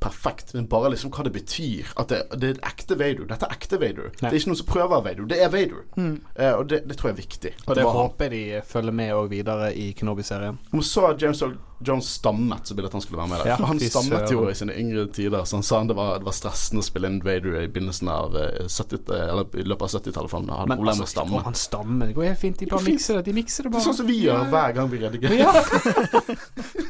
perfekt, 0.00 0.54
men 0.54 0.66
bare 0.70 0.90
liksom 0.94 1.12
hva 1.14 1.24
det 1.26 1.32
betyr. 1.34 1.92
At 2.00 2.12
det, 2.12 2.22
det 2.40 2.50
er 2.54 2.60
ekte 2.68 2.98
Vader. 2.98 3.28
Dette 3.30 3.48
er 3.48 3.56
ekte 3.56 3.80
Vader. 3.80 4.10
Det 4.20 4.28
er 4.28 4.38
ikke 4.38 4.52
noen 4.52 4.60
som 4.62 4.70
prøver 4.70 5.04
Vader. 5.06 5.28
Det 5.30 5.38
er 5.42 5.52
Vader. 5.52 5.84
Eh, 5.98 6.52
og 6.52 6.66
det, 6.72 6.82
det 6.88 6.98
tror 6.98 7.10
jeg 7.12 7.16
er 7.16 7.22
viktig. 7.22 7.54
Og 7.66 7.72
det 7.74 7.82
det 7.82 7.94
håper 8.00 8.36
jeg 8.36 8.36
de 8.36 8.66
følger 8.66 8.98
med 9.02 9.14
og 9.14 9.30
videre 9.30 9.72
i 9.74 9.90
Kenobi-serien. 9.96 10.58
Om 10.72 10.84
så 10.84 11.14
James 11.20 11.42
Earl 11.42 11.56
Jones 11.84 12.08
stammet, 12.08 12.66
så 12.68 12.74
ville 12.74 12.88
at 12.88 12.92
han 12.92 13.02
skulle 13.04 13.18
være 13.18 13.28
med 13.28 13.38
der. 13.42 13.48
Ja, 13.50 13.56
han 13.68 13.80
stammet 13.80 14.30
jo 14.32 14.46
i 14.48 14.54
sine 14.56 14.72
yngre 14.80 15.06
tider, 15.12 15.44
så 15.44 15.58
han 15.58 15.62
sa 15.66 15.82
det 15.84 15.96
var, 15.96 16.14
det 16.22 16.24
var 16.24 16.36
stressende 16.36 16.80
å 16.80 16.86
spille 16.86 17.10
inn 17.12 17.18
Vader 17.24 17.58
i 17.60 17.66
begynnelsen 17.68 18.08
av 18.08 18.36
eh, 18.40 18.64
70, 18.64 19.10
eller 19.12 19.58
i 19.60 19.66
løpet 19.66 19.84
av 19.84 20.00
70-tallet, 20.00 20.30
for 20.32 20.40
han 20.40 20.48
hadde 20.54 20.70
Men 20.72 20.80
problemer 20.80 21.02
med 21.02 21.08
å 21.08 21.12
stamme. 21.12 21.42
han 21.44 21.58
stammer. 21.60 22.08
Det 22.08 22.16
går 22.16 22.28
helt 22.30 22.40
fint. 22.40 22.58
De 22.62 22.70
bare 22.70 22.86
fint. 22.86 22.96
mikser 22.96 23.18
det. 23.20 23.26
De 23.28 23.36
mikser 23.36 23.68
det 23.68 23.68
Det 23.68 23.74
er 23.74 23.76
bare. 23.76 23.86
Sånn 23.90 23.98
som 24.00 24.08
vi 24.08 24.18
gjør 24.22 24.48
hver 24.54 24.76
gang 24.78 24.92
vi 24.94 25.02
redigerer. 25.04 25.36
Ja. 25.36 25.52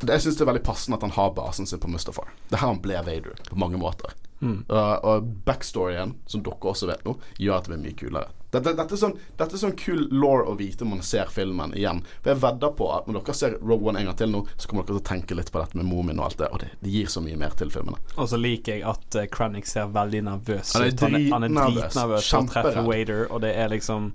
Det- 0.00 0.08
Jeg 0.16 0.20
syns 0.24 0.36
det 0.36 0.46
er 0.46 0.52
veldig 0.52 0.64
passende 0.64 0.96
at 0.96 1.02
han 1.02 1.10
har 1.10 1.30
basen 1.36 1.66
sin 1.66 1.78
på 1.78 1.88
Mustafar. 1.88 2.28
Det 2.48 2.56
er 2.56 2.62
her 2.64 2.72
han 2.74 2.80
ble 2.80 2.94
Vader, 3.04 3.36
på 3.50 3.56
mange 3.56 3.76
måter. 3.78 4.12
Mm. 4.40 4.64
Uh, 4.70 4.96
og 5.04 5.26
backstoryen, 5.44 6.14
som 6.26 6.42
dere 6.42 6.56
også 6.70 6.86
vet 6.88 7.02
nå, 7.04 7.18
gjør 7.38 7.58
at 7.58 7.64
det 7.66 7.74
blir 7.74 7.82
mye 7.84 7.96
kulere. 7.98 8.30
Dette, 8.50 8.72
dette, 8.74 8.94
er 8.96 8.98
sånn, 8.98 9.12
dette 9.38 9.54
er 9.54 9.60
sånn 9.60 9.76
kul 9.78 10.08
law 10.10 10.40
å 10.48 10.56
vite 10.58 10.82
når 10.82 10.90
man 10.96 11.02
ser 11.06 11.28
filmen 11.30 11.74
igjen. 11.76 12.00
For 12.24 12.32
jeg 12.32 12.40
vedder 12.42 12.72
på 12.74 12.88
at 12.96 13.06
når 13.06 13.20
dere 13.20 13.34
ser 13.36 13.58
Rogue 13.60 13.86
One 13.92 14.00
en 14.00 14.08
gang 14.08 14.16
til 14.16 14.32
nå, 14.32 14.40
så 14.56 14.66
kommer 14.66 14.82
dere 14.88 14.96
til 14.96 15.02
å 15.04 15.08
tenke 15.12 15.36
litt 15.38 15.52
på 15.52 15.60
dette 15.60 15.76
med 15.78 15.86
Moomin 15.86 16.18
og 16.18 16.24
alt 16.30 16.38
det, 16.40 16.48
og 16.50 16.58
det, 16.64 16.70
det 16.80 16.90
gir 16.90 17.06
så 17.12 17.20
mye 17.22 17.36
mer 17.38 17.54
til 17.60 17.70
filmene. 17.70 18.00
Og 18.16 18.26
så 18.32 18.40
liker 18.40 18.80
jeg 18.80 18.82
at 18.90 19.20
uh, 19.20 19.26
Krennic 19.30 19.68
ser 19.70 19.92
veldig 19.94 20.24
nervøs 20.32 20.72
Han 20.74 20.82
er 20.82 20.94
ut. 20.96 21.00
Han 21.04 21.14
er, 21.20 21.28
han 21.30 21.44
er 21.44 21.52
dritnervøs. 21.52 21.92
dritnervøs 21.94 22.30
treffer. 22.56 22.82
Wader, 22.88 23.26
og 23.30 23.44
det 23.44 23.52
er 23.54 23.68
liksom 23.76 24.10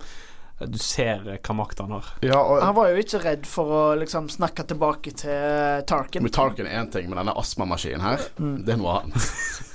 Du 0.60 0.78
ser 0.80 1.20
uh, 1.28 1.36
hva 1.44 1.54
makt 1.58 1.82
han 1.84 1.92
har. 1.92 2.06
Ja, 2.24 2.38
og 2.40 2.62
Han 2.64 2.76
var 2.78 2.90
jo 2.94 3.02
ikke 3.02 3.20
redd 3.26 3.46
for 3.50 3.72
å 3.76 3.82
liksom 4.00 4.30
snakke 4.32 4.64
tilbake 4.70 5.12
til 5.20 5.84
Tarkin. 5.90 6.24
med 6.24 6.32
Tarkin 6.34 6.66
er 6.70 6.80
én 6.80 6.92
ting, 6.94 7.10
men 7.12 7.20
denne 7.20 7.36
astmamaskinen 7.36 8.02
her, 8.06 8.24
Mm. 8.40 8.64
det 8.66 8.74
er 8.74 8.78
noe 8.80 9.02
annet. 9.02 9.30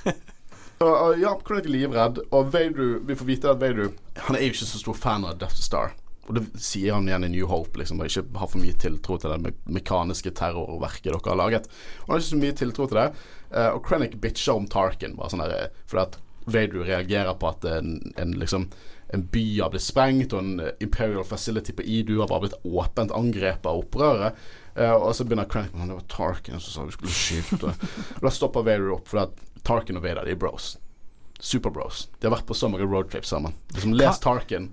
og, 0.81 0.91
og, 0.95 1.19
ja, 1.21 1.35
Krennic 1.45 1.67
er 1.69 1.75
livredd, 1.75 2.21
og 2.33 2.49
Vader, 2.53 2.95
vi 3.05 3.15
får 3.19 3.27
vite 3.29 3.51
at 3.51 3.59
Vader 3.61 3.91
Han 4.25 4.35
er 4.39 4.41
jo 4.47 4.53
ikke 4.55 4.65
så 4.71 4.81
stor 4.81 4.97
fan 4.97 5.25
av 5.29 5.37
Death 5.41 5.59
Star. 5.61 5.93
Og 6.29 6.35
det 6.37 6.43
sier 6.61 6.93
han 6.95 7.07
igjen 7.09 7.25
i 7.27 7.31
New 7.33 7.47
Hope, 7.49 7.77
liksom, 7.81 7.99
og 8.01 8.07
ikke 8.09 8.23
har 8.39 8.49
for 8.49 8.61
mye 8.61 8.73
tiltro 8.79 9.17
til 9.19 9.31
det 9.33 9.39
me- 9.41 9.73
mekaniske 9.77 10.31
terrorverket 10.37 11.09
dere 11.11 11.21
har 11.25 11.37
laget. 11.39 11.65
Og 12.01 12.07
han 12.07 12.15
har 12.15 12.21
ikke 12.21 12.29
så 12.33 12.41
mye 12.41 12.57
tiltro 12.57 12.87
til 12.87 12.99
det. 13.01 13.07
Uh, 13.51 13.69
og 13.75 13.81
Krennic 13.85 14.13
bitcher 14.21 14.53
om 14.57 14.67
Tarkin, 14.69 15.15
bare 15.17 15.29
sånn 15.33 15.41
der, 15.43 15.55
eh, 15.65 15.81
fordi 15.89 16.05
at 16.07 16.17
Vader 16.51 16.85
reagerer 16.87 17.35
på 17.37 17.49
at 17.51 17.65
en, 17.69 17.89
en 18.17 18.31
liksom 18.41 18.69
en 19.13 19.27
by 19.27 19.45
har 19.59 19.71
blitt 19.73 19.83
sprengt, 19.83 20.33
og 20.33 20.43
en 20.43 20.59
eh, 20.63 20.75
Imperial 20.83 21.25
Facility 21.27 21.75
på 21.75 21.83
Idu 21.83 22.17
har 22.19 22.29
bare 22.31 22.45
blitt 22.45 22.59
åpent 22.63 23.13
angrepet 23.15 23.67
av 23.67 23.83
opprøret. 23.83 24.39
Uh, 24.71 24.95
og 24.95 25.09
så 25.17 25.25
begynner 25.27 25.49
Krennic 25.51 25.73
det 25.75 25.97
var 25.97 26.05
Tarkin 26.07 26.61
som 26.63 26.71
sa 26.71 26.85
vi 26.87 26.95
skulle 26.95 27.11
skyte. 27.11 27.73
og 28.15 28.23
da 28.23 28.31
stopper 28.31 28.63
Vader 28.63 28.93
opp, 28.95 29.09
for 29.11 29.25
at 29.25 29.41
Tarkin 29.67 29.99
og 29.99 30.05
Vader 30.05 30.27
de 30.27 30.35
er 30.35 30.39
bros. 30.39 30.77
Superbros. 31.41 32.05
De 32.19 32.29
har 32.29 32.35
vært 32.37 32.47
på 32.47 32.55
så 32.55 32.69
mange 32.71 32.87
roadtrips 32.87 33.33
sammen. 33.33 33.57
Liksom 33.75 33.97
Les? 33.97 34.21
Tarkin. 34.23 34.69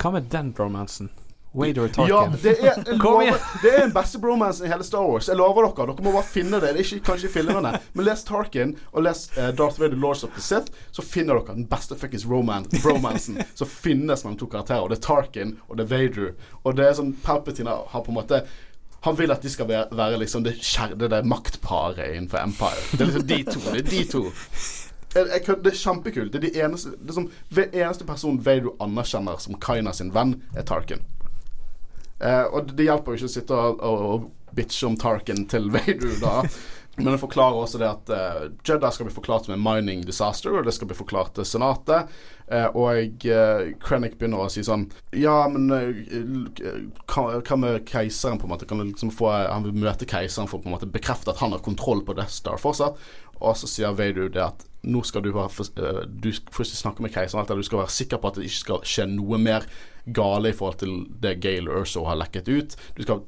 Hva 0.00 0.14
med 0.14 0.30
den 0.32 0.54
bromansen? 0.56 1.10
Wader 1.52 1.84
og 1.84 1.92
Tarkin. 1.92 2.14
Ja, 2.14 2.22
det 2.42 2.52
er, 2.64 2.96
lover, 2.96 3.36
det 3.62 3.72
er 3.74 3.84
en 3.84 3.92
beste 4.00 4.18
bromance 4.22 4.64
i 4.64 4.70
hele 4.70 4.84
Star 4.84 5.04
Wars. 5.04 5.28
Jeg 5.28 5.36
lover 5.36 5.68
dere. 5.68 5.92
Dere 5.92 6.06
må 6.06 6.14
bare 6.14 6.28
finne 6.28 6.60
det. 6.62 6.72
Det 6.72 6.80
er 6.80 6.86
ikke, 6.86 7.04
kanskje 7.10 7.32
filmene. 7.34 7.74
Men 7.92 8.08
les 8.08 8.24
Tarkin 8.24 8.74
og 8.92 9.04
les 9.04 9.26
uh, 9.36 9.50
Darth 9.58 9.80
Vader 9.80 10.00
Lords 10.00 10.24
of 10.24 10.32
the 10.36 10.44
Sith, 10.44 10.72
så 10.90 11.04
finner 11.04 11.36
dere 11.36 11.58
den 11.58 11.68
beste 11.68 11.98
fuckings 11.98 12.26
roman, 12.28 12.66
bromansen 12.80 13.40
som 13.54 13.70
finnes 13.84 14.24
mellom 14.24 14.40
to 14.40 14.48
karakterer. 14.48 14.86
Og 14.86 14.92
det 14.92 15.00
er 15.02 15.06
Tarkin 15.06 15.56
og 15.68 15.78
det 15.78 15.86
er 15.86 15.92
Vader. 15.92 16.34
Og 16.62 16.76
det 16.78 16.88
er 16.88 17.00
sånn 17.00 17.16
Palpatine 17.24 17.80
har 17.92 18.06
på 18.06 18.14
en 18.14 18.20
måte 18.22 18.44
han 19.02 19.16
vil 19.18 19.32
at 19.34 19.42
de 19.42 19.50
skal 19.50 19.66
være, 19.66 19.96
være 19.98 20.18
liksom 20.22 20.44
det, 20.46 20.52
der 21.00 21.24
maktparet 21.26 22.14
innenfor 22.14 22.38
Empire. 22.38 22.84
Det 22.92 23.00
er 23.00 23.08
liksom 23.08 23.26
de 23.26 23.38
to. 23.48 23.60
Det 23.66 23.80
er 23.80 23.88
de 23.90 24.02
to. 24.12 24.20
Jeg, 25.14 25.26
jeg, 25.26 25.56
det 25.64 25.72
er 25.72 25.80
kjempekult. 25.80 26.32
Det 26.32 26.38
er 26.38 26.44
de 26.46 26.52
eneste 26.62 26.92
det 26.94 27.10
er 27.10 27.16
som, 27.16 27.26
eneste 27.58 28.06
personen 28.06 28.38
Vader 28.46 28.70
anerkjenner 28.80 29.42
som 29.42 29.58
Kaina 29.60 29.92
sin 29.92 30.14
venn, 30.14 30.36
er 30.54 30.62
Tarkin. 30.62 31.02
Eh, 32.22 32.44
og 32.54 32.70
det 32.76 32.86
hjelper 32.86 33.12
jo 33.12 33.20
ikke 33.20 33.30
å 33.30 33.34
sitte 33.34 33.58
og, 33.58 33.82
og, 33.82 34.30
bitche 34.52 34.84
om 34.84 34.98
Tarkin 35.00 35.46
til 35.48 35.70
Vader 35.74 36.16
da. 36.20 36.38
Men 36.96 37.14
det 37.14 37.22
forklarer 37.22 37.56
også 37.56 37.78
det 37.80 37.88
at 37.88 38.10
uh, 38.12 38.42
Jedda 38.68 38.90
skal 38.92 39.06
bli 39.08 39.14
forklart 39.14 39.46
som 39.46 39.54
en 39.54 39.62
mining 39.64 40.02
disaster, 40.04 40.52
og 40.52 40.66
det 40.66 40.74
skal 40.76 40.90
bli 40.90 40.96
forklart 40.98 41.32
til 41.38 41.46
Senatet. 41.48 42.10
Uh, 42.52 42.68
og 42.76 43.24
uh, 43.32 43.70
Krennic 43.80 44.18
begynner 44.20 44.42
å 44.44 44.50
si 44.52 44.60
sånn 44.66 44.84
Ja, 45.16 45.46
men 45.48 45.72
eh, 45.72 46.02
hva, 47.08 47.56
med 47.56 47.86
keiseren, 47.88 48.36
på 48.36 48.44
en 48.44 48.52
måte? 48.52 48.68
Kan 48.68 48.82
liksom 48.84 49.12
få, 49.14 49.30
han 49.32 49.64
vil 49.64 49.78
møte 49.86 50.08
keiseren 50.10 50.50
for 50.50 50.60
å 50.60 50.92
bekrefte 50.92 51.32
at 51.32 51.40
han 51.40 51.56
har 51.56 51.64
kontroll 51.64 52.04
på 52.04 52.18
Death 52.18 52.34
Star 52.36 52.60
fortsatt. 52.60 53.00
Og 53.42 53.58
så 53.58 53.68
sier 53.70 53.96
Vader 53.98 54.30
det 54.32 54.42
at 54.44 54.66
nå 54.82 55.02
skal 55.06 55.22
du 55.22 55.30
være 55.34 55.66
eh, 55.78 56.00
Du 56.06 56.30
først 56.54 56.78
snakke 56.78 57.04
med 57.04 57.12
keiseren, 57.14 57.46
du 57.46 57.66
skal 57.66 57.82
være 57.82 57.94
sikker 57.94 58.22
på 58.22 58.30
at 58.30 58.38
det 58.38 58.48
ikke 58.48 58.62
skal 58.62 58.86
skje 58.86 59.08
noe 59.10 59.38
mer 59.38 59.66
gale 60.06 60.50
i 60.50 60.56
forhold 60.56 60.80
til 60.82 60.96
det 61.22 61.36
Gail 61.42 61.70
Urso 61.70 62.04
har 62.08 62.18
lekket 62.18 62.50
ut. 62.50 62.74
Du 62.96 63.04
skal 63.04 63.22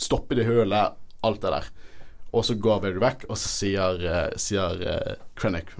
stoppe 0.00 0.38
det 0.38 0.48
hølet, 0.48 0.96
alt 1.22 1.42
det 1.42 1.52
der. 1.54 1.68
Og 2.30 2.44
så 2.46 2.54
går 2.54 2.82
Vader 2.84 3.02
vekk, 3.02 3.26
og 3.28 3.38
så 3.38 3.50
sier, 3.50 4.02
eh, 4.06 4.38
sier 4.38 4.82
eh, 4.86 5.22
Krennic 5.38 5.72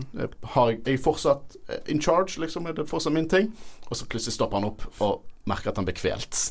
Har 0.55 0.73
jeg, 0.73 0.83
jeg 0.87 1.03
fortsatt 1.03 1.59
in 1.91 2.03
charge, 2.03 2.41
liksom? 2.43 2.67
Er 2.67 2.79
det 2.79 2.89
fortsatt 2.91 3.15
min 3.15 3.31
ting? 3.31 3.53
Og 3.89 3.99
så 3.99 4.07
plutselig 4.07 4.35
stopper 4.39 4.59
han 4.59 4.71
opp 4.71 4.87
og 4.99 5.23
merker 5.51 5.71
at 5.71 5.79
han 5.79 5.87
blir 5.87 5.99
kvelt. 5.99 6.51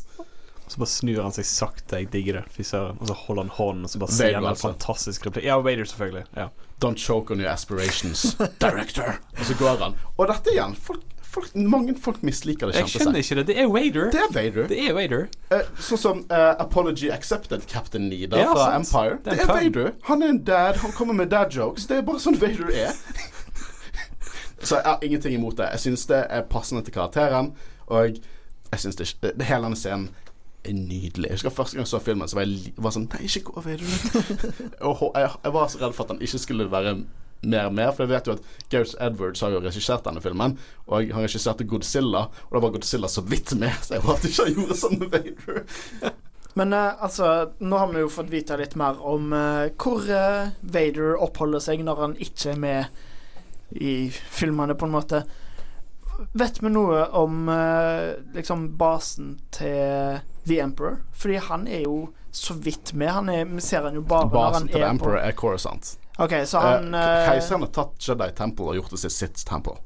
Så 0.69 0.77
bare 0.77 0.89
snur 0.89 1.21
han 1.23 1.33
seg 1.33 1.47
sakte. 1.49 1.97
Jeg 1.97 2.11
digger 2.13 2.39
det. 2.39 2.43
Fy 2.53 2.61
søren. 2.67 2.97
Og 3.01 3.09
så 3.09 3.15
holder 3.17 3.47
han 3.47 3.53
hånden, 3.55 3.85
og 3.87 3.89
så 3.89 4.01
bare 4.03 4.13
sier 4.13 4.35
han 4.37 4.43
en 4.43 4.51
altså. 4.51 4.69
fantastisk 4.69 5.25
replikk. 5.25 5.47
Ja, 5.49 5.55
Vader, 5.65 5.87
selvfølgelig. 5.89 6.25
Ja. 6.37 6.49
Don't 6.83 7.01
choke 7.01 7.33
on 7.33 7.41
your 7.41 7.49
aspirations, 7.49 8.35
director. 8.63 9.17
Og 9.39 9.45
så 9.49 9.57
går 9.57 9.81
han. 9.81 9.97
Og 10.17 10.29
dette 10.29 10.53
igjen 10.53 10.75
folk, 10.77 11.01
folk, 11.25 11.55
Mange 11.55 11.95
folk 12.01 12.21
misliker 12.23 12.69
det 12.69 12.83
Jeg 12.83 12.93
skjønner 12.93 13.23
ikke 13.23 13.39
det. 13.41 13.47
Det 13.49 13.57
er 13.63 13.73
Vader. 13.73 14.13
Det 14.13 14.21
er 14.27 14.31
Vader. 14.37 14.69
Det 14.69 14.79
er 14.85 14.93
Vader. 14.99 15.25
Eh, 15.57 15.73
sånn 15.89 16.03
som 16.05 16.21
uh, 16.29 16.53
Apology 16.61 17.09
Accepted 17.17 17.65
Captain 17.67 18.05
Nida 18.13 18.37
Ja, 18.37 18.53
fra 18.53 18.69
sant. 18.69 18.85
Empire. 18.85 19.19
Det 19.25 19.39
er 19.39 19.43
er. 19.47 19.53
Vader. 19.55 19.91
Han 20.11 20.21
er 20.21 20.35
en 20.37 20.43
dad. 20.53 20.81
Han 20.85 20.93
kommer 20.93 21.17
med 21.17 21.33
dad 21.33 21.49
jokes. 21.57 21.89
Det 21.89 21.97
er 21.97 22.05
bare 22.05 22.21
sånn 22.21 22.37
Vader 22.37 22.69
er. 22.69 22.93
Så 24.61 24.75
jeg 24.77 24.85
har 24.85 25.01
ingenting 25.01 25.33
imot 25.33 25.57
det. 25.57 25.73
Jeg 25.73 25.87
syns 25.87 26.05
det 26.13 26.25
er 26.29 26.45
passende 26.45 26.85
til 26.85 26.93
karakteren. 26.93 27.55
Og 27.89 28.21
jeg 28.69 28.81
syns 28.85 28.99
det, 28.99 29.13
det 29.33 29.49
hele 29.49 29.65
denne 29.65 29.79
scenen 29.79 30.11
nydelig. 30.67 31.29
Jeg 31.29 31.39
husker 31.39 31.55
første 31.55 31.77
gang 31.77 31.85
jeg 31.85 31.91
så 31.93 32.01
filmen, 32.03 32.27
så 32.27 32.39
var 32.39 32.47
jeg 32.47 32.73
var 32.77 32.93
sånn 32.95 33.07
Nei, 33.13 33.23
ikke 33.29 33.45
gå, 33.47 33.55
over. 33.61 33.83
og 34.89 35.03
jeg, 35.15 35.31
jeg 35.43 35.55
var 35.55 35.71
så 35.71 35.81
redd 35.81 35.95
for 35.97 36.05
at 36.05 36.13
han 36.15 36.23
ikke 36.25 36.41
skulle 36.43 36.69
være 36.71 36.95
mer 37.41 37.69
og 37.69 37.73
mer. 37.73 37.91
for 37.91 38.03
jeg 38.03 38.11
vet 38.11 38.27
jo 38.27 38.35
at 38.35 38.47
Gareth 38.71 38.95
Edwards 38.99 39.41
har 39.41 39.53
jo 39.55 39.61
regissert 39.63 40.05
denne 40.05 40.21
filmen, 40.21 40.57
og 40.87 41.11
han 41.13 41.23
regisserte 41.23 41.67
Godzilla, 41.67 42.27
og 42.49 42.55
da 42.55 42.63
var 42.65 42.73
Godzilla 42.75 43.07
så 43.07 43.23
vidt 43.23 43.55
med, 43.59 43.71
så 43.81 43.95
jeg 43.95 44.05
håpet 44.07 44.29
ikke 44.29 44.47
han 44.47 44.57
gjorde 44.57 44.79
sånn 44.81 44.99
med 44.99 45.13
Vader. 45.15 45.61
Men 46.59 46.73
eh, 46.73 47.03
altså, 47.03 47.51
nå 47.59 47.77
har 47.77 47.91
vi 47.93 48.01
jo 48.01 48.11
fått 48.11 48.31
vite 48.33 48.57
litt 48.59 48.73
mer 48.79 48.97
om 49.05 49.31
eh, 49.37 49.69
hvor 49.79 50.07
eh, 50.11 50.49
Vader 50.61 51.19
oppholder 51.21 51.63
seg 51.63 51.85
når 51.85 52.01
han 52.03 52.15
ikke 52.19 52.55
er 52.55 52.59
med 52.59 53.05
i 53.69 54.09
filmene, 54.09 54.73
på 54.75 54.87
en 54.89 54.95
måte. 54.95 55.21
Vet 56.33 56.57
vi 56.59 56.71
noe 56.73 57.05
om 57.15 57.47
eh, 57.53 58.17
liksom 58.35 58.65
basen 58.81 59.37
til 59.55 60.19
The 60.49 60.59
Emperor? 60.65 60.97
Fordi 61.13 61.35
han 61.49 61.67
er 61.67 61.83
jo 61.85 61.97
så 62.31 62.53
vidt 62.61 62.93
med. 62.93 63.09
Han 63.15 63.29
er, 63.33 63.45
vi 63.49 63.61
ser 63.65 63.85
han 63.87 63.95
jo 63.97 64.01
bare 64.05 64.27
når 64.29 64.33
Basen 64.35 64.67
til 64.69 64.75
The 64.79 64.83
er 64.85 64.89
Emperor 64.93 65.17
på 65.19 65.27
er 65.27 65.31
Coruscant. 65.37 65.93
OK, 66.19 66.33
så 66.45 66.59
Eh, 66.59 66.65
han 66.67 66.93
eh, 66.99 67.29
Keiseren 67.29 67.61
har 67.63 67.71
tatt 67.77 68.07
Jedi 68.09 68.27
Temple 68.37 68.65
og 68.73 68.75
gjort 68.75 68.91
det 68.91 68.99
til 69.05 69.13
sitt 69.15 69.45
temple. 69.47 69.77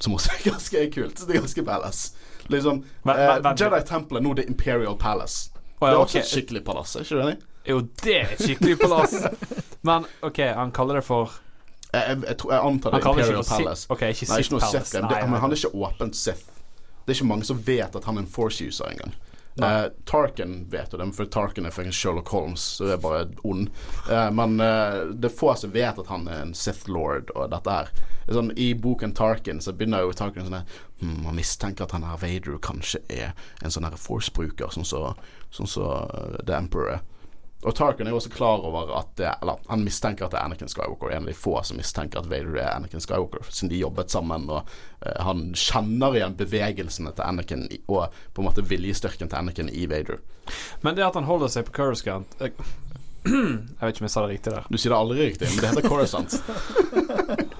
Som 0.00 0.14
også 0.16 0.32
er 0.34 0.42
ganske 0.50 0.86
kult. 0.94 1.20
Det 1.26 1.36
er 1.36 1.40
ganske 1.44 1.64
palace. 1.64 2.14
Liksom, 2.48 2.82
Men- 3.04 3.16
eh, 3.16 3.28
men- 3.34 3.42
men- 3.42 3.56
Jedi 3.60 3.82
Temple 3.88 4.18
er 4.18 4.22
nå 4.24 4.34
The 4.36 4.46
Imperial 4.48 4.96
Palace. 4.96 5.50
Å, 5.80 5.86
Det 5.86 5.92
er 5.92 6.00
også 6.00 6.18
et 6.18 6.30
skikkelig 6.30 6.64
palass, 6.64 6.96
er 6.96 7.04
ikke 7.04 7.22
det? 7.26 7.36
Jo, 7.68 7.80
det 8.02 8.14
er 8.16 8.30
et 8.32 8.38
skikkelig 8.40 8.78
palass. 8.80 9.14
Men 9.84 10.06
OK, 10.22 10.38
han 10.54 10.70
kaller 10.72 10.94
det 11.00 11.04
for 11.04 11.30
Jeg, 11.92 12.02
jeg, 12.08 12.22
jeg, 12.28 12.36
tror, 12.38 12.52
jeg 12.52 12.60
antar 12.66 12.90
det 12.90 12.98
er 13.04 13.08
Imperial 13.10 13.40
ikke 13.40 13.48
Palace. 13.56 13.80
Sith. 13.82 13.92
OK, 13.92 14.02
ikke 14.02 14.28
Nei, 14.30 14.38
ikke 14.40 14.52
noe 14.52 14.60
Palace. 14.60 14.84
Sith. 14.90 15.08
game. 15.08 15.36
Han 15.40 15.52
er 15.52 15.56
ikke 15.56 15.74
åpent 15.86 16.16
Sith. 16.16 16.44
Det 17.06 17.12
er 17.12 17.18
ikke 17.20 17.28
mange 17.28 17.44
som 17.44 17.60
vet 17.66 17.96
at 17.96 18.04
han 18.04 18.16
er 18.16 18.20
en 18.24 18.26
Force-user 18.26 18.88
engang. 18.90 19.12
Uh, 19.62 19.86
Tarkin 20.04 20.66
vet 20.70 20.92
jo 20.92 20.98
det, 21.00 21.06
for 21.16 21.24
Tarkin 21.32 21.66
er 21.66 21.72
fucking 21.72 21.92
Sherlock 21.92 22.28
Holmes, 22.28 22.60
så 22.60 22.84
det 22.84 22.96
er 22.96 23.00
bare 23.00 23.22
ond. 23.48 23.70
Uh, 24.10 24.28
men 24.36 24.60
uh, 24.60 25.06
det 25.14 25.30
er 25.30 25.38
få 25.38 25.54
som 25.56 25.72
vet 25.72 25.98
at 25.98 26.10
han 26.12 26.28
er 26.28 26.42
en 26.44 26.52
Sith 26.54 26.90
Lord 26.92 27.32
og 27.34 27.48
dette 27.54 27.78
her. 27.78 27.88
Er 28.26 28.36
Sånn, 28.36 28.52
I 28.58 28.72
boken 28.74 29.14
Tarkin 29.16 29.62
så 29.64 29.72
begynner 29.72 30.04
jo 30.04 30.12
Tarkin 30.16 30.48
sånn 30.48 30.58
her 30.58 30.80
hm, 30.98 31.20
Man 31.22 31.36
mistenker 31.38 31.86
at 31.86 31.92
han 31.94 32.04
her 32.04 32.18
Vader 32.18 32.58
kanskje 32.58 33.00
er 33.06 33.36
en 33.62 33.72
sånn 33.72 33.86
her 33.86 33.94
Force-bruker, 34.00 34.72
sånn 34.74 34.88
som 34.88 35.14
sånn 35.54 35.70
så, 35.70 35.90
The 36.42 36.56
Emperor 36.58 36.96
er. 36.98 37.04
Og 37.66 37.74
Tarkin 37.74 38.06
er 38.06 38.14
jo 38.14 38.20
også 38.20 38.30
klar 38.30 38.62
over 38.62 38.92
at 38.94 39.20
Eller 39.26 39.58
han 39.66 39.82
mistenker 39.82 40.26
at 40.26 40.34
det 40.34 40.38
er 40.38 40.46
Anakin 40.46 40.70
Skywalker. 40.70 41.10
En 41.10 41.26
av 41.26 41.30
de 41.30 41.34
få 41.34 41.56
som 41.66 41.80
mistenker 41.80 42.22
at 42.22 42.28
Vader 42.30 42.60
er 42.60 42.70
Anakin 42.76 43.02
Skywalker, 43.02 43.42
siden 43.50 43.72
de 43.72 43.80
jobbet 43.82 44.14
sammen. 44.14 44.46
Og 44.46 44.62
uh, 45.02 45.16
han 45.26 45.48
kjenner 45.58 46.14
igjen 46.14 46.38
bevegelsene 46.38 47.10
til 47.16 47.26
Anakin 47.26 47.66
og 47.90 48.14
på 48.32 48.42
en 48.42 48.48
måte 48.48 48.62
viljestyrken 48.62 49.32
til 49.32 49.40
Anakin 49.40 49.72
i 49.72 49.88
Vader. 49.90 50.22
Men 50.86 50.94
det 50.94 51.08
at 51.08 51.18
han 51.18 51.26
holder 51.26 51.50
seg 51.50 51.66
på 51.66 51.74
Coruscant 51.80 52.38
jeg, 53.26 53.80
vet 53.80 53.94
ikke 53.94 54.02
om 54.04 54.06
jeg 54.08 54.12
sa 54.14 54.22
det 54.26 54.30
riktig 54.36 54.52
der. 54.54 54.66
Du 54.70 54.78
sier 54.78 54.92
det 54.94 54.98
aldri 54.98 55.26
riktig, 55.30 55.48
men 55.52 55.62
det 55.64 55.70
heter 55.72 55.88
Coruscant. 55.88 56.36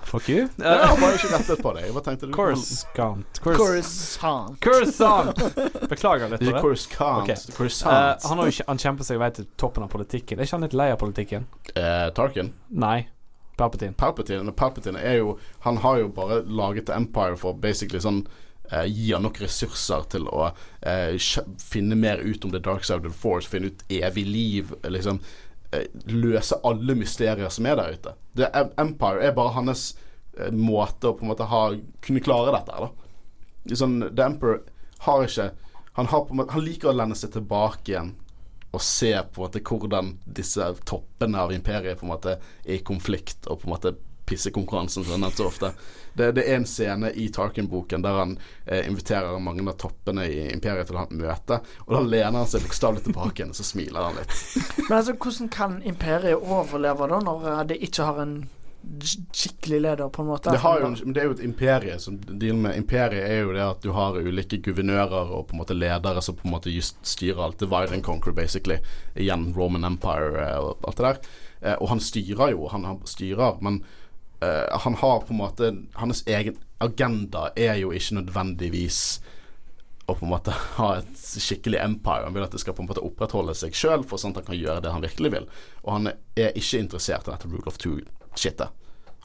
Fuck 0.06 0.28
you. 0.30 0.44
Jeg 0.56 0.86
har 0.86 1.00
bare 1.00 1.16
ikke 1.18 1.30
rettet 1.32 1.62
på 1.64 1.72
deg. 1.76 1.88
Hva 1.94 2.02
tenkte 2.06 2.28
du? 2.28 2.32
Coruscant. 2.36 3.40
Coruscant. 3.42 4.60
Coruscant. 4.62 5.42
Beklager 5.90 6.30
litt 6.30 6.44
det. 6.46 6.54
Coruscant. 6.62 7.24
Okay. 7.26 7.56
Coruscant. 7.56 7.92
Uh, 8.22 8.28
han, 8.30 8.38
har 8.38 8.46
jo, 8.50 8.54
ikke- 8.54 8.68
han 8.70 8.78
kjemper 8.84 9.08
seg 9.08 9.18
vei 9.22 9.30
til 9.40 9.48
toppen 9.58 9.86
av 9.86 9.90
politikken. 9.92 10.38
Er 10.38 10.46
ikke 10.48 10.58
han 10.60 10.66
litt 10.68 10.78
lei 10.78 10.88
av 10.94 11.00
politikken? 11.02 11.46
Uh, 11.74 12.08
Tarkin. 12.16 12.52
Nei. 12.70 12.98
Palpatine. 13.56 13.94
Palpatine, 13.96 14.52
Palpatine 14.52 15.00
er 15.00 15.14
jo 15.22 15.38
Han 15.64 15.78
har 15.80 16.02
jo 16.02 16.08
bare 16.12 16.42
laget 16.44 16.90
Empire 16.92 17.38
for 17.40 17.54
basically 17.56 18.02
sånn 18.04 18.18
eh, 18.68 18.82
Gi 18.84 19.14
han 19.14 19.24
nok 19.24 19.38
ressurser 19.40 20.04
til 20.12 20.26
å 20.28 20.50
eh, 20.84 21.16
finne 21.64 21.96
mer 21.96 22.20
ut 22.20 22.44
om 22.44 22.52
The 22.52 22.60
Dark 22.60 22.84
Side 22.84 23.00
of 23.00 23.06
the 23.08 23.16
Force, 23.16 23.48
finne 23.48 23.70
ut 23.72 23.80
evig 23.88 24.26
liv, 24.28 24.74
eh, 24.82 24.90
liksom 24.92 25.22
eh, 25.22 25.45
løse 26.10 26.58
alle 26.66 26.96
mysterier 26.98 27.52
som 27.52 27.68
er 27.68 27.78
der 27.78 27.96
ute. 27.96 28.14
The 28.38 28.50
Empire 28.80 29.24
er 29.24 29.36
bare 29.36 29.54
hans 29.56 29.88
eh, 30.38 30.52
måte 30.52 31.10
å 31.10 31.16
på 31.16 31.26
en 31.26 31.32
måte 31.32 31.48
ha 31.50 31.62
kunne 32.04 32.24
klare 32.24 32.54
dette 32.56 32.84
da. 32.86 32.90
Sånn, 33.76 33.98
The 34.12 34.28
Emperor 34.28 34.62
har 35.06 35.26
ikke 35.26 35.50
han, 35.96 36.08
har 36.12 36.26
måte, 36.28 36.52
han 36.52 36.64
liker 36.64 36.90
å 36.90 36.96
lende 36.96 37.16
seg 37.16 37.32
tilbake 37.34 37.92
igjen 37.92 38.14
og 38.76 38.82
se 38.84 39.14
på 39.16 39.40
en 39.40 39.46
måte 39.46 39.62
hvordan 39.64 40.10
disse 40.36 40.66
toppene 40.84 41.40
av 41.40 41.54
imperiet 41.54 41.96
på 41.96 42.04
en 42.04 42.12
måte 42.12 42.34
er 42.36 42.74
i 42.76 42.82
konflikt 42.84 43.48
og 43.48 43.62
på 43.62 43.68
en 43.68 43.72
måte 43.72 43.94
pissekonkurransen 44.26 45.04
som 45.04 45.20
nevnt 45.20 45.38
så 45.38 45.46
ofte. 45.46 45.72
Det, 46.16 46.30
det 46.32 46.46
er 46.48 46.56
en 46.56 46.66
scene 46.66 47.12
i 47.12 47.28
Tarkin-boken 47.32 48.04
der 48.04 48.18
han 48.20 48.36
eh, 48.64 48.86
inviterer 48.88 49.38
mange 49.42 49.64
av 49.68 49.76
toppene 49.80 50.24
i 50.26 50.46
imperiet 50.48 50.88
til 50.88 50.96
å 50.96 51.02
ha 51.02 51.08
et 51.10 51.16
møte, 51.18 51.60
og 51.86 51.96
da 51.96 52.02
lener 52.02 52.38
han 52.40 52.50
seg 52.50 52.64
bokstavelig 52.64 53.04
tilbake 53.06 53.42
igjen 53.42 53.52
og 53.52 53.58
så 53.58 53.66
smiler 53.68 54.08
han 54.08 54.20
litt. 54.20 54.36
Men 54.88 54.98
altså, 54.98 55.16
hvordan 55.20 55.50
kan 55.52 55.80
imperiet 55.84 56.40
overleve 56.40 57.10
da, 57.12 57.20
når 57.26 57.50
det 57.72 57.82
ikke 57.84 58.08
har 58.08 58.22
en 58.24 58.38
skikkelig 59.32 59.80
leder, 59.80 60.08
på 60.08 60.22
en 60.22 60.28
måte? 60.28 60.50
Det, 60.50 60.58
har 60.62 60.80
jo, 60.80 60.90
men 61.04 61.14
det 61.14 61.22
er 61.22 61.28
jo 61.28 61.34
et 61.34 61.44
imperie 61.44 61.98
som 62.00 62.18
dealer 62.26 62.60
med 62.60 62.78
Imperiet 62.78 63.24
er 63.24 63.42
jo 63.42 63.54
det 63.56 63.64
at 63.64 63.82
du 63.82 63.90
har 63.96 64.18
ulike 64.18 64.60
guvernører 64.62 65.32
og 65.34 65.48
på 65.48 65.56
en 65.56 65.62
måte 65.62 65.76
ledere 65.76 66.22
som 66.22 66.38
på 66.38 66.46
en 66.46 66.54
måte 66.54 66.72
just 66.72 67.00
styrer 67.06 67.42
alt. 67.48 67.58
Divide 67.60 67.94
and 67.96 68.04
conquer, 68.06 68.32
basically. 68.36 68.78
Igjen 69.14 69.50
Roman 69.56 69.84
Empire 69.84 70.32
eh, 70.44 70.58
og 70.62 70.86
alt 70.86 71.00
det 71.00 71.08
der. 71.08 71.20
Eh, 71.60 71.76
og 71.80 71.90
han 71.94 72.02
styrer 72.02 72.54
jo, 72.54 72.68
han, 72.72 72.86
han 72.86 73.02
styrer, 73.08 73.58
men 73.64 73.82
eh, 74.40 74.78
han 74.84 74.98
har 75.00 75.24
på 75.24 75.34
en 75.34 75.40
måte 75.40 75.72
Hans 76.00 76.22
egen 76.26 76.58
agenda 76.82 77.50
er 77.56 77.78
jo 77.80 77.92
ikke 77.96 78.18
nødvendigvis 78.18 79.00
å 80.06 80.14
på 80.14 80.26
en 80.26 80.32
måte 80.34 80.54
ha 80.78 80.90
et 81.00 81.18
skikkelig 81.18 81.80
empire. 81.82 82.26
Han 82.28 82.36
vil 82.36 82.46
at 82.46 82.54
det 82.54 82.62
skal 82.62 82.76
på 82.76 82.84
en 82.84 82.90
måte 82.90 83.04
opprettholde 83.04 83.56
seg 83.58 83.76
sjøl, 83.76 84.06
for 84.06 84.22
sånn 84.22 84.34
at 84.34 84.42
han 84.42 84.50
kan 84.52 84.60
gjøre 84.60 84.84
det 84.84 84.94
han 84.94 85.04
virkelig 85.04 85.32
vil. 85.34 85.48
Og 85.84 85.92
han 85.96 86.10
er 86.12 86.58
ikke 86.58 86.82
interessert 86.84 87.26
i 87.26 87.32
dette 87.32 87.50
rule 87.50 87.66
of 87.66 87.80
two-shitet. 87.82 88.74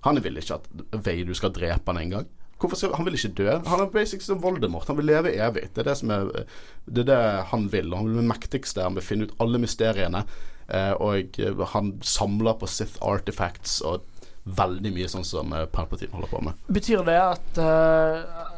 Han 0.02 0.18
vil 0.24 0.40
ikke 0.42 0.58
at 0.58 0.70
Veidu 1.06 1.36
skal 1.38 1.54
drepe 1.54 1.92
han 1.92 2.02
en 2.02 2.16
gang. 2.16 2.30
Han 2.62 3.06
vil 3.06 3.18
ikke 3.18 3.34
dø. 3.38 3.50
Han 3.66 3.82
er 3.82 3.90
basic 3.94 4.22
som 4.26 4.42
Voldemort. 4.42 4.88
Han 4.90 4.98
vil 5.00 5.10
leve 5.10 5.34
evig. 5.34 5.68
Det 5.74 5.82
er 5.82 5.90
det 5.90 5.96
er 6.14 6.46
Det 6.86 7.02
er 7.02 7.10
det 7.10 7.46
han 7.50 7.72
vil. 7.72 7.94
Han 7.94 8.06
vil 8.06 8.20
bli 8.20 8.28
mektigste. 8.30 8.84
Han 8.84 8.96
vil 8.96 9.06
finne 9.06 9.26
ut 9.26 9.36
alle 9.40 9.58
mysteriene. 9.58 10.26
Eh, 10.68 10.94
og 10.94 11.38
han 11.74 11.98
samler 12.02 12.54
på 12.54 12.68
Sith 12.68 12.98
artifacts 13.02 13.82
og 13.82 14.06
veldig 14.46 14.94
mye 14.96 15.10
sånn 15.12 15.26
som 15.28 15.54
eh, 15.54 15.68
Palpatine 15.72 16.14
holder 16.16 16.32
på 16.32 16.42
med. 16.48 16.64
Betyr 16.68 17.06
det 17.08 17.20
at 17.22 17.62
uh, 17.62 18.50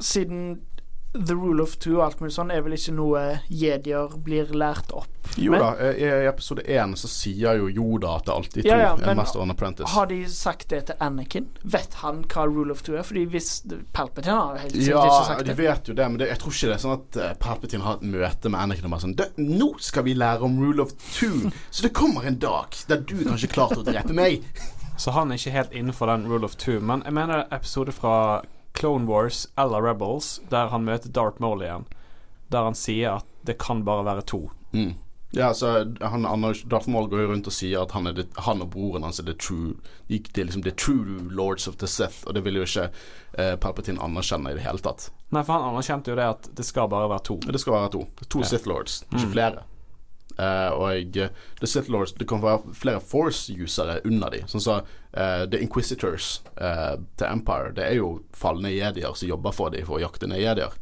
siden 0.00 0.56
The 1.16 1.34
Rule 1.34 1.62
of 1.62 1.76
Two 1.80 1.96
og 1.96 2.02
alt 2.06 2.20
mulig 2.20 2.34
sånn, 2.36 2.50
er 2.52 2.60
vel 2.64 2.74
ikke 2.76 2.92
noe 2.92 3.20
jedier 3.48 4.12
blir 4.20 4.50
lært 4.52 4.90
opp 4.92 5.30
Jo 5.40 5.56
da, 5.56 5.70
eh, 5.80 5.96
i 6.02 6.08
i 6.26 6.26
episode 6.28 6.60
én 6.68 6.92
så 6.98 7.08
sier 7.08 7.56
jo 7.56 7.70
Joda 7.72 8.16
at 8.18 8.26
det 8.28 8.34
alltid 8.34 8.66
to 8.66 8.68
Ja, 8.68 8.76
ja, 8.82 8.90
er 8.92 9.06
men- 9.06 9.16
Master 9.16 9.40
and 9.40 9.54
Apprentice. 9.54 9.88
Har 9.94 10.06
de 10.10 10.18
sagt 10.28 10.68
det 10.68 10.82
til 10.90 10.96
Anakin? 11.00 11.48
Vet 11.62 11.94
han 12.02 12.22
hva 12.24 12.44
Rule 12.46 12.72
of 12.72 12.82
Two 12.82 12.98
er? 12.98 13.02
Fordi 13.02 13.24
hvis 13.32 13.62
Palpatine 13.96 14.36
har 14.36 14.58
helt 14.58 14.72
sikkert 14.76 14.92
Ja, 14.92 15.06
ikke 15.06 15.26
sagt 15.26 15.38
det. 15.40 15.46
Ja, 15.48 15.54
de 15.54 15.62
vet 15.62 15.88
jo 15.88 15.94
det, 15.94 16.10
men 16.10 16.18
det, 16.20 16.28
jeg 16.28 16.38
tror 16.38 16.52
ikke 16.52 16.68
det 16.68 16.76
er 16.76 16.84
sånn 16.84 16.98
at 17.00 17.40
Palpatine 17.40 17.82
har 17.82 17.94
et 17.96 18.06
møte 18.12 18.52
med 18.52 18.60
Anakin 18.60 18.84
og 18.84 18.90
bare 18.90 19.06
sånn 19.06 19.16
Nå 19.56 19.70
skal 19.80 20.04
vi 20.04 20.14
lære 20.14 20.42
om 20.42 20.60
rule 20.60 20.82
of 20.82 20.92
two, 21.16 21.50
så 21.70 21.82
det 21.82 21.94
kommer 21.96 22.26
en 22.26 22.38
dag 22.38 22.76
der 22.88 23.00
du 23.00 23.16
kanskje 23.24 23.48
klarte 23.56 23.80
å 23.80 23.86
drepe 23.86 24.12
meg. 24.12 24.44
Så 24.96 25.12
han 25.12 25.30
er 25.30 25.36
ikke 25.40 25.52
helt 25.54 25.72
innenfor 25.76 26.06
den 26.10 26.26
rule 26.30 26.44
of 26.48 26.56
two. 26.56 26.80
Men 26.80 27.02
jeg 27.04 27.12
mener 27.16 27.44
episode 27.52 27.92
fra 27.92 28.42
Clone 28.78 29.06
Wars 29.08 29.46
eller 29.58 29.82
Rebels, 29.84 30.40
der 30.50 30.68
han 30.72 30.84
møter 30.84 31.12
Darth 31.12 31.40
Maul 31.40 31.62
igjen, 31.64 31.84
der 32.52 32.64
han 32.68 32.74
sier 32.78 33.18
at 33.20 33.26
det 33.46 33.58
kan 33.62 33.84
bare 33.84 34.04
være 34.04 34.24
to. 34.26 34.46
Mm. 34.72 34.94
Ja, 35.36 35.50
så 35.54 35.72
han, 36.00 36.24
han, 36.24 36.46
Darth 36.70 36.88
Maul 36.88 37.08
går 37.12 37.20
jo 37.24 37.28
rundt 37.32 37.48
og 37.50 37.52
sier 37.52 37.82
at 37.82 37.92
han, 37.92 38.08
det, 38.16 38.28
han 38.46 38.62
og 38.64 38.70
broren 38.72 39.04
hans 39.04 39.18
er 39.20 39.26
the 39.26 39.34
true 39.34 39.74
de 40.08 40.20
er 40.22 40.46
liksom 40.46 40.62
the 40.64 40.72
true 40.72 41.18
lords 41.28 41.66
of 41.68 41.76
the 41.82 41.86
Sith, 41.90 42.22
og 42.26 42.34
det 42.38 42.44
vil 42.46 42.56
jo 42.60 42.64
ikke 42.64 42.86
eh, 43.36 43.56
Palpatine 43.60 44.00
anerkjenne 44.00 44.52
i 44.54 44.56
det 44.56 44.64
hele 44.64 44.80
tatt. 44.80 45.10
Nei, 45.34 45.42
for 45.44 45.58
han 45.58 45.74
anerkjente 45.74 46.12
jo 46.14 46.16
det 46.16 46.28
at 46.30 46.48
det 46.56 46.64
skal 46.64 46.88
bare 46.88 47.10
være 47.10 47.24
to. 47.26 47.36
Det 47.44 47.60
skal 47.60 47.74
være 47.76 47.92
to. 47.98 48.04
To 48.32 48.44
Ja. 48.44 48.48
Sith 48.54 48.68
Lords, 48.70 49.02
ikke 49.12 49.26
Mm. 49.26 49.32
flere. 49.34 49.64
Eh, 50.38 50.68
og 50.68 51.16
The 51.60 51.66
Sith 51.66 51.88
Lords 51.90 52.12
Det 52.12 52.26
kan 52.28 52.42
være 52.42 52.74
flere 52.76 53.00
Force-usere 53.00 54.00
under 54.04 54.34
de. 54.34 54.42
Sånn 54.50 54.62
som 54.62 54.82
eh, 55.12 55.44
The 55.48 55.60
Inquisitors 55.64 56.40
eh, 56.60 56.96
til 57.16 57.28
Empire. 57.30 57.72
Det 57.76 57.86
er 57.86 57.98
jo 58.00 58.10
falne 58.36 58.74
jedier 58.74 59.16
som 59.16 59.30
jobber 59.30 59.56
for 59.56 59.72
dem 59.72 59.86
for 59.88 59.98
å 59.98 60.04
jakte 60.04 60.28
ned 60.28 60.42
jedier. 60.42 60.74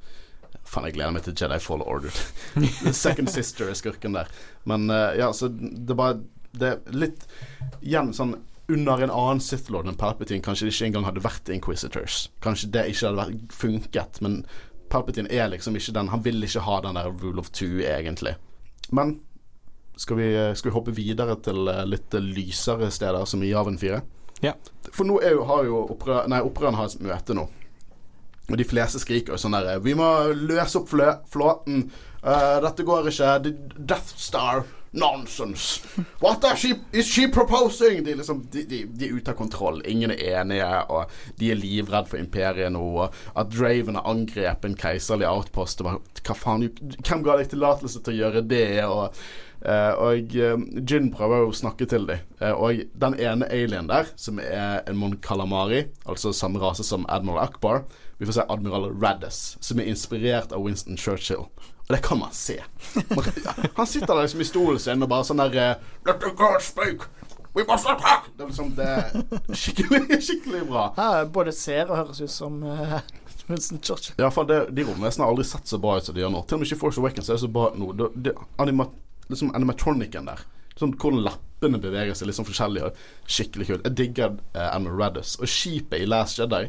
Faen, 0.65 0.89
jeg 0.89 0.97
gleder 0.97 1.15
meg 1.15 1.27
til 1.27 1.37
Jedi 1.39 1.61
Fall 1.63 1.85
Order. 1.85 2.15
Second 3.05 3.31
Sister 3.31 3.69
er 3.71 3.79
skurken 3.79 4.17
der. 4.17 4.31
Men 4.65 4.89
ja, 5.19 5.29
så 5.37 5.51
det 5.53 5.93
er 5.93 5.99
bare 5.99 6.23
Det 6.55 6.69
er 6.71 6.95
litt 6.95 7.27
Igjen 7.83 8.13
sånn 8.17 8.37
under 8.73 9.03
en 9.05 9.13
annen 9.13 9.43
Sith 9.45 9.69
Lord 9.69 9.91
enn 9.91 9.99
Palpatine 10.01 10.41
kanskje 10.41 10.71
det 10.71 10.73
ikke 10.73 10.87
engang 10.87 11.05
hadde 11.05 11.21
vært 11.21 11.51
Inquisitors. 11.53 12.31
Kanskje 12.41 12.71
det 12.73 12.87
ikke 12.95 13.11
hadde 13.11 13.19
vært, 13.21 13.53
funket, 13.53 14.21
men 14.25 14.39
Palpatine 14.89 15.29
er 15.29 15.51
liksom 15.53 15.77
ikke 15.77 15.93
den 15.93 16.09
Han 16.15 16.23
vil 16.25 16.41
ikke 16.47 16.63
ha 16.65 16.79
den 16.81 16.97
der 16.97 17.11
rule 17.13 17.43
of 17.43 17.51
two, 17.53 17.83
egentlig. 17.85 18.39
Men 18.89 19.19
skal 19.97 20.18
vi, 20.18 20.28
skal 20.59 20.70
vi 20.70 20.74
hoppe 20.74 20.95
videre 20.97 21.36
til 21.45 21.68
uh, 21.70 21.84
litt 21.88 22.14
lysere 22.18 22.90
steder, 22.95 23.24
som 23.30 23.42
i 23.42 23.53
Javen 23.53 23.78
4? 23.80 24.01
Ja. 24.45 24.55
For 24.90 25.07
nå 25.09 25.20
er 25.22 25.36
jo, 25.36 25.45
har 25.49 25.66
jo 25.68 25.84
opprør, 25.95 26.24
Nei, 26.30 26.42
opprørerne 26.45 26.80
har 26.80 26.90
et 26.90 27.05
møte 27.05 27.36
nå. 27.36 27.47
Og 28.51 28.59
de 28.61 28.66
fleste 28.68 29.01
skriker 29.01 29.32
jo 29.32 29.40
sånn 29.40 29.57
der 29.57 29.80
Vi 29.80 29.95
må 29.97 30.09
løse 30.36 30.82
opp 30.82 30.90
flø 30.92 31.14
flåten. 31.32 31.86
Uh, 32.20 32.61
dette 32.64 32.84
går 32.84 33.09
ikke. 33.12 33.36
Death 33.78 34.16
Star. 34.20 34.64
Nonsense. 34.95 35.80
What 36.20 36.45
is 36.45 36.59
she, 36.61 36.74
is 36.92 37.07
she 37.07 37.28
proposing? 37.28 38.05
De, 38.05 38.14
liksom, 38.14 38.47
de, 38.53 38.62
de, 38.62 38.84
de, 38.84 39.09
er 39.09 39.16
ute 39.16 39.32
av 39.32 39.34
kontroll. 39.34 39.80
Ingen 39.90 40.12
er 40.14 40.20
enige, 40.38 40.68
og 40.86 41.11
de 41.40 41.51
er 41.51 41.59
livredd 41.59 42.07
for 42.07 42.20
imperiet 42.22 42.70
nå. 42.76 43.09
At 43.34 43.51
Draven 43.51 43.99
har 43.99 44.07
angrepet 44.07 44.68
en 44.70 44.76
keiserlig 44.78 45.26
outpost. 45.26 45.82
Og 45.82 45.88
bare, 45.88 46.20
hva 46.22 46.38
faen, 46.38 46.68
Hvem 47.01 47.26
ga 47.26 47.40
deg 47.40 47.51
tillatelse 47.51 48.05
til 48.05 48.14
å 48.14 48.20
gjøre 48.20 48.45
det? 48.47 48.68
Og, 48.86 49.18
og 49.65 50.35
Gin 50.85 51.11
prøver 51.15 51.45
jo 51.45 51.51
å 51.53 51.57
snakke 51.57 51.87
til 51.89 52.05
dem. 52.09 52.23
Uh, 52.41 52.53
og 52.53 52.83
den 53.01 53.17
ene 53.17 53.49
alien 53.49 53.89
der, 53.89 54.11
som 54.21 54.41
er 54.43 54.83
en 54.85 54.99
Mon 55.01 55.17
Calamari, 55.25 55.87
altså 56.05 56.35
samme 56.37 56.61
rase 56.61 56.85
som 56.85 57.07
Admiral 57.09 57.47
Akbar 57.47 57.85
Vi 58.19 58.27
får 58.27 58.37
se 58.37 58.45
Admiral 58.49 58.91
Raddis, 58.93 59.57
som 59.61 59.81
er 59.81 59.89
inspirert 59.91 60.53
av 60.53 60.62
Winston 60.62 60.99
Churchill. 61.01 61.49
Og 61.85 61.91
det 61.93 62.03
kan 62.05 62.19
man 62.19 62.33
se. 62.33 62.61
Han 63.77 63.87
sitter 63.87 64.15
der 64.15 64.23
liksom 64.23 64.41
i 64.41 64.45
stolen 64.45 64.79
sin 64.79 65.03
og 65.03 65.11
bare 65.11 65.27
sånn 65.27 65.43
der 65.43 65.59
eh, 65.61 65.83
Let 66.07 66.23
the 66.23 66.31
God 66.37 66.62
speak. 66.62 67.09
We 67.55 67.65
must 67.69 67.87
attack! 67.87 68.31
Det 68.37 68.43
er 68.43 68.49
liksom 68.49 68.71
det 68.75 68.87
er 68.87 69.55
skikkelig, 69.55 70.01
skikkelig 70.27 70.62
bra. 70.71 70.89
Ja, 70.97 71.25
både 71.25 71.53
ser 71.55 71.91
og 71.91 72.01
høres 72.01 72.23
ut 72.23 72.33
som 72.33 72.62
uh, 72.62 72.97
Winston 73.47 73.83
Churchill. 73.83 74.17
Ja, 74.19 74.31
for 74.35 74.49
det, 74.49 74.73
de 74.75 74.87
romvesenene 74.89 75.27
har 75.27 75.35
aldri 75.35 75.45
sett 75.47 75.69
så 75.71 75.79
bra 75.79 75.99
ut 75.99 76.09
som 76.09 76.17
de 76.17 76.25
gjør 76.25 76.33
nå. 76.35 76.43
Til 76.49 76.57
og 76.57 76.65
med 76.65 76.71
ikke 76.71 76.81
Force 76.81 77.03
Awakens 77.03 77.31
er 77.31 77.39
så 77.43 77.51
bra 77.53 77.69
nå. 77.79 77.93
Det, 77.99 78.11
det, 78.27 78.35
liksom 79.35 79.55
animatronicen 79.57 80.30
der. 80.30 80.45
Sånn 80.78 80.95
Hvordan 80.99 81.22
lappene 81.22 81.78
beveger 81.82 82.16
seg, 82.16 82.28
litt 82.28 82.39
sånn 82.39 82.49
forskjellig. 82.49 82.89
og 82.89 83.30
Skikkelig 83.30 83.68
kult. 83.68 83.87
Jeg 83.87 83.99
digger 84.01 84.35
uh, 84.57 84.66
Admiral 84.72 85.01
Raddus. 85.03 85.37
Og 85.41 85.51
skipet 85.51 86.03
i 86.03 86.09
Last 86.09 86.41
Jedi 86.41 86.64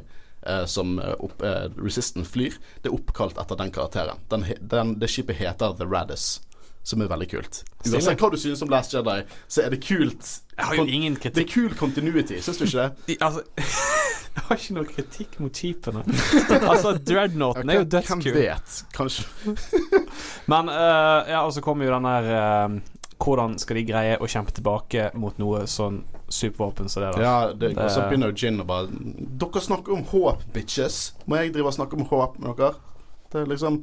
uh, 0.45 0.65
som 0.69 0.97
uh, 1.01 1.15
eh, 1.41 1.67
Resistant 1.79 2.27
flyr, 2.29 2.57
det 2.83 2.91
er 2.91 2.97
oppkalt 2.97 3.39
etter 3.41 3.59
den 3.59 3.73
karakteren. 3.73 4.21
Den, 4.31 4.45
den, 4.61 4.95
det 5.01 5.09
skipet 5.13 5.39
heter 5.41 5.77
The 5.79 5.89
Raddis. 5.89 6.35
Som 6.85 7.01
er 7.01 7.09
veldig 7.09 7.27
kult. 7.31 7.63
Uansett 7.87 8.21
hva 8.21 8.29
du 8.29 8.37
synes 8.37 8.61
om 8.61 8.69
Last 8.69 8.93
Jedi, 8.93 9.21
så 9.49 9.63
er 9.65 9.73
det 9.73 9.81
kult. 9.81 10.27
Jeg 10.53 10.67
har 10.69 10.77
jo 10.77 10.85
ingen 10.85 11.15
kritikk. 11.17 11.35
Det 11.39 11.45
er 11.47 11.53
kul 11.53 11.77
continuity, 11.79 12.37
syns 12.45 12.61
du 12.61 12.67
ikke 12.67 12.83
det? 12.83 12.89
De, 13.09 13.17
altså 13.25 13.41
Jeg 14.35 14.43
har 14.49 14.59
ikke 14.59 14.75
noe 14.75 14.87
kritikk 14.89 15.37
mot 15.39 15.55
skipene. 15.55 16.01
altså, 16.59 16.91
Dreadnoughten 16.99 17.71
er 17.71 17.79
jo 17.79 17.85
dødskul. 17.87 18.25
Hvem 18.25 18.35
vet? 18.35 18.75
Kanskje. 18.93 19.23
Men 20.51 20.69
uh, 20.69 21.23
ja, 21.31 21.39
og 21.39 21.53
så 21.55 21.63
kommer 21.63 21.87
jo 21.87 21.95
den 21.95 22.07
der 22.09 22.27
uh, 22.35 22.95
Hvordan 23.15 23.55
skal 23.61 23.79
de 23.79 23.85
greie 23.87 24.17
å 24.19 24.27
kjempe 24.27 24.51
tilbake 24.53 25.07
mot 25.15 25.37
noe 25.39 25.63
sånn 25.71 26.01
supervåpen 26.27 26.91
som 26.91 27.05
det 27.05 27.13
da? 27.15 27.21
Ja, 27.23 27.37
det, 27.53 27.71
det, 27.77 27.85
og 27.85 27.93
så 27.93 28.03
begynner 28.09 28.33
jo 28.33 28.37
Gin 28.43 28.59
å 28.59 28.67
bare 28.67 28.91
Dere 28.91 29.63
snakker 29.63 29.95
om 29.95 30.03
håp, 30.11 30.43
bitches. 30.53 31.15
Må 31.25 31.39
jeg 31.39 31.55
drive 31.55 31.71
og 31.71 31.77
snakke 31.79 31.95
om 31.95 32.09
håp 32.11 32.35
med 32.43 32.59
dere? 32.59 32.75
Det 33.31 33.39
er 33.41 33.49
liksom 33.49 33.79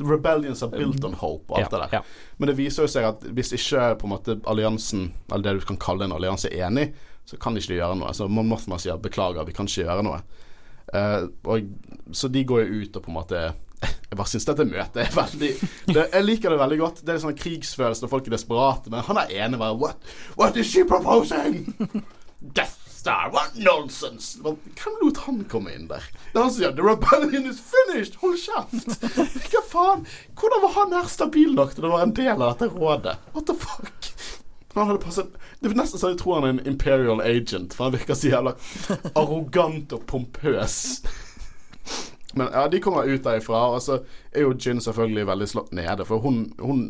Rebellions 0.00 0.62
are 0.62 0.70
built 0.70 1.04
on 1.04 1.14
hope 1.18 1.52
og 1.52 1.58
alt 1.58 1.66
ja, 1.66 1.70
det 1.72 1.84
der. 1.84 1.94
Ja. 1.98 2.34
Men 2.38 2.50
det 2.50 2.56
viser 2.58 2.86
jo 2.86 2.90
seg 2.92 3.06
at 3.08 3.22
hvis 3.34 3.54
ikke 3.56 3.92
på 4.00 4.08
en 4.08 4.14
måte 4.14 4.38
alliansen, 4.48 5.08
eller 5.30 5.46
det 5.46 5.62
du 5.62 5.68
kan 5.72 5.80
kalle 5.82 6.06
en 6.06 6.16
allianse, 6.16 6.50
er 6.52 6.68
enig, 6.68 6.90
så 7.28 7.36
kan 7.40 7.54
de 7.54 7.62
ikke 7.62 7.76
gjøre 7.76 7.98
noe. 8.00 8.12
Så 8.16 8.28
Mon 8.28 8.48
Mothma 8.48 8.78
sier 8.80 9.00
'beklager, 9.00 9.44
vi 9.44 9.56
kan 9.56 9.68
ikke 9.68 9.84
gjøre 9.84 10.04
noe'. 10.06 10.20
Uh, 10.88 11.28
og, 11.44 11.68
så 12.16 12.30
de 12.32 12.44
går 12.48 12.62
jo 12.64 12.78
ut 12.80 12.94
og 12.96 13.02
på 13.04 13.10
en 13.10 13.18
måte 13.18 13.40
jeg 14.08 14.16
bare 14.16 14.30
syns 14.30 14.46
dette 14.48 14.64
møtet 14.64 15.02
er 15.02 15.10
veldig 15.12 15.50
det, 15.92 16.04
Jeg 16.14 16.24
liker 16.24 16.50
det 16.50 16.58
veldig 16.58 16.78
godt. 16.80 17.02
Det 17.04 17.14
er 17.14 17.20
sånn 17.22 17.36
krigsfølelse 17.38 18.04
når 18.04 18.10
folk 18.10 18.26
er 18.26 18.34
desperate. 18.34 18.90
Men 18.90 19.04
han 19.06 19.20
er 19.22 19.34
enig 19.44 19.60
bare 19.60 19.76
What, 19.78 20.08
what 20.40 20.56
is 20.56 20.70
she 20.72 20.86
proposing? 20.88 21.68
Death 22.56 22.87
Star, 22.98 23.30
what 23.30 23.54
nonsense! 23.54 24.40
Hvem 24.42 24.94
lot 25.02 25.16
han 25.22 25.44
komme 25.50 25.70
inn 25.70 25.86
der? 25.86 26.02
Det 26.32 26.40
er 26.40 26.42
han 26.42 26.50
som 26.50 26.56
sier 26.58 26.72
The 26.74 26.82
rebellion 26.82 27.46
is 27.46 27.60
finished! 27.62 28.16
Hold 28.18 28.40
kjeft! 28.42 29.04
Hva 29.52 29.62
faen? 29.70 30.02
Hvordan 30.34 30.64
var 30.64 30.74
han 30.80 30.96
her 30.96 31.06
stabil 31.12 31.54
nok 31.54 31.76
til 31.76 31.86
å 31.86 31.92
være 31.92 32.08
en 32.08 32.14
del 32.16 32.42
av 32.42 32.56
dette 32.56 32.72
rådet? 32.74 33.14
What 33.36 33.46
the 33.46 33.54
fuck? 33.54 34.08
Han 34.74 34.90
hadde 34.90 35.04
passet 35.04 35.38
Det 35.60 35.70
er 35.70 35.78
nesten 35.78 36.02
så 36.02 36.10
jeg 36.10 36.18
tror 36.24 36.40
han 36.40 36.48
er 36.48 36.56
en 36.56 36.72
imperial 36.72 37.22
agent, 37.22 37.76
for 37.78 37.86
han 37.86 37.94
virker 37.94 38.18
så 38.18 38.32
jævla 38.32 38.56
arrogant 39.14 39.94
og 39.94 40.02
pompøs. 40.10 40.78
Men 42.34 42.50
ja, 42.50 42.66
de 42.66 42.82
kommer 42.82 43.06
ut 43.06 43.22
derifra, 43.24 43.62
og 43.76 43.82
så 43.82 44.00
er 44.34 44.42
jo 44.42 44.56
Gin 44.58 44.82
selvfølgelig 44.82 45.30
veldig 45.30 45.48
slått 45.54 45.70
nede. 45.74 46.06
For 46.06 46.22
hun, 46.22 46.48
hun, 46.58 46.82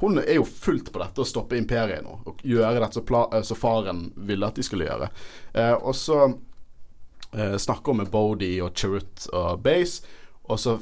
hun 0.00 0.20
er 0.22 0.36
jo 0.38 0.44
fullt 0.46 0.92
på 0.94 1.00
dette 1.02 1.22
å 1.22 1.26
stoppe 1.26 1.58
imperiet 1.58 2.04
nå, 2.06 2.20
og 2.28 2.44
gjøre 2.46 2.78
dette 2.78 3.00
som 3.00 3.42
så 3.50 3.56
faren 3.58 4.06
ville 4.28 4.46
at 4.46 4.58
de 4.58 4.66
skulle 4.66 4.86
gjøre. 4.86 5.10
Eh, 5.54 5.74
og 5.74 5.96
så 5.98 6.20
eh, 6.26 7.56
snakker 7.58 7.92
hun 7.92 8.04
med 8.04 8.12
Bodie 8.12 8.62
og 8.64 8.74
Cherut 8.78 9.26
og 9.32 9.64
Base, 9.64 10.06
og 10.48 10.60
så 10.62 10.78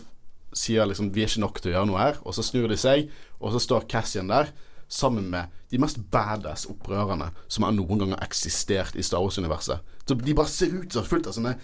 sier 0.57 0.89
liksom 0.89 1.11
vi 1.15 1.25
er 1.25 1.31
ikke 1.31 1.45
nok 1.45 1.61
til 1.61 1.73
å 1.73 1.77
gjøre 1.77 1.91
noe 1.91 2.03
her. 2.03 2.21
Og 2.25 2.37
så 2.37 2.45
snur 2.47 2.69
de 2.71 2.79
seg, 2.81 3.11
og 3.41 3.53
så 3.55 3.63
står 3.63 3.89
Cassian 3.91 4.31
der 4.33 4.53
sammen 4.89 5.27
med 5.33 5.51
de 5.73 5.81
mest 5.83 5.99
badass 6.13 6.69
opprørerne 6.71 7.33
som 7.51 7.67
noen 7.75 7.99
gang 8.03 8.15
har 8.15 8.23
eksistert 8.27 8.95
i 8.95 9.05
Star 9.05 9.25
Wars-universet. 9.25 9.83
Så 10.07 10.15
De 10.15 10.35
bare 10.35 10.51
ser 10.51 10.77
ut 10.77 10.93
som 10.93 11.07
fullt 11.07 11.27
av 11.27 11.35
sånne 11.35 11.57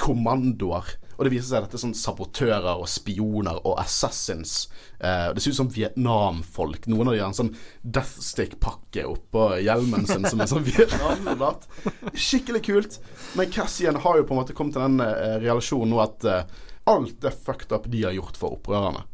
kommandoer 0.00 0.96
og 1.16 1.24
det 1.24 1.32
viser 1.32 1.48
seg 1.48 1.58
at 1.58 1.66
dette 1.66 1.78
er 1.78 1.82
sånn 1.86 1.96
sabotører 1.96 2.76
og 2.76 2.88
spioner 2.90 3.58
og 3.62 3.78
assassins. 3.80 4.66
Eh, 5.00 5.30
det 5.32 5.42
ser 5.42 5.54
ut 5.54 5.60
som 5.62 5.70
Vietnam-folk. 5.72 6.84
Noen 6.92 7.08
av 7.08 7.16
de 7.16 7.22
har 7.22 7.30
en 7.30 7.38
sånn 7.38 7.54
Deathstick-pakke 7.80 9.06
oppå 9.08 9.46
hjelmen 9.64 10.04
sin 10.08 10.28
som 10.28 10.42
en 10.44 10.50
sånn 10.50 10.66
Vietnam-soldat. 10.66 11.64
Skikkelig 12.12 12.62
kult. 12.68 12.98
Men 13.38 13.48
Cassian 13.52 14.00
har 14.04 14.20
jo 14.20 14.26
på 14.28 14.36
en 14.36 14.42
måte 14.42 14.56
kommet 14.56 14.76
til 14.76 14.84
den 14.84 15.00
eh, 15.06 15.38
realisjonen 15.40 15.94
nå 15.94 16.02
at 16.04 16.28
eh, 16.28 16.44
alt 16.92 17.16
det 17.24 17.32
fucked 17.32 17.72
up 17.72 17.88
de 17.90 18.04
har 18.04 18.16
gjort 18.18 18.36
for 18.36 18.58
opprørerne. 18.58 19.06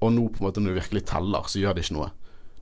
Og 0.00 0.14
nå 0.14 0.28
på 0.30 0.40
en 0.40 0.48
måte 0.48 0.62
når 0.62 0.76
det 0.76 0.84
virkelig 0.84 1.04
teller, 1.10 1.50
så 1.50 1.58
gjør 1.60 1.76
de 1.76 1.84
ikke 1.84 1.98
noe. 1.98 2.12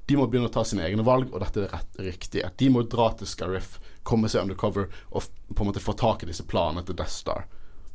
De 0.08 0.16
må 0.16 0.24
begynne 0.24 0.48
å 0.48 0.54
ta 0.54 0.64
sine 0.64 0.86
egne 0.86 1.04
valg, 1.04 1.28
og 1.36 1.44
dette 1.44 1.66
er 1.66 1.76
rett 1.76 2.00
riktige. 2.00 2.48
De 2.56 2.72
må 2.72 2.86
dra 2.88 3.10
til 3.12 3.28
Scariff, 3.28 3.76
komme 4.00 4.32
seg 4.32 4.46
undercover 4.46 4.88
og 5.12 5.28
på 5.52 5.60
en 5.60 5.68
måte 5.68 5.84
få 5.84 5.92
tak 5.92 6.24
i 6.24 6.30
disse 6.30 6.48
planene 6.48 6.80
til 6.88 6.96
Death 6.96 7.12
Star. 7.12 7.44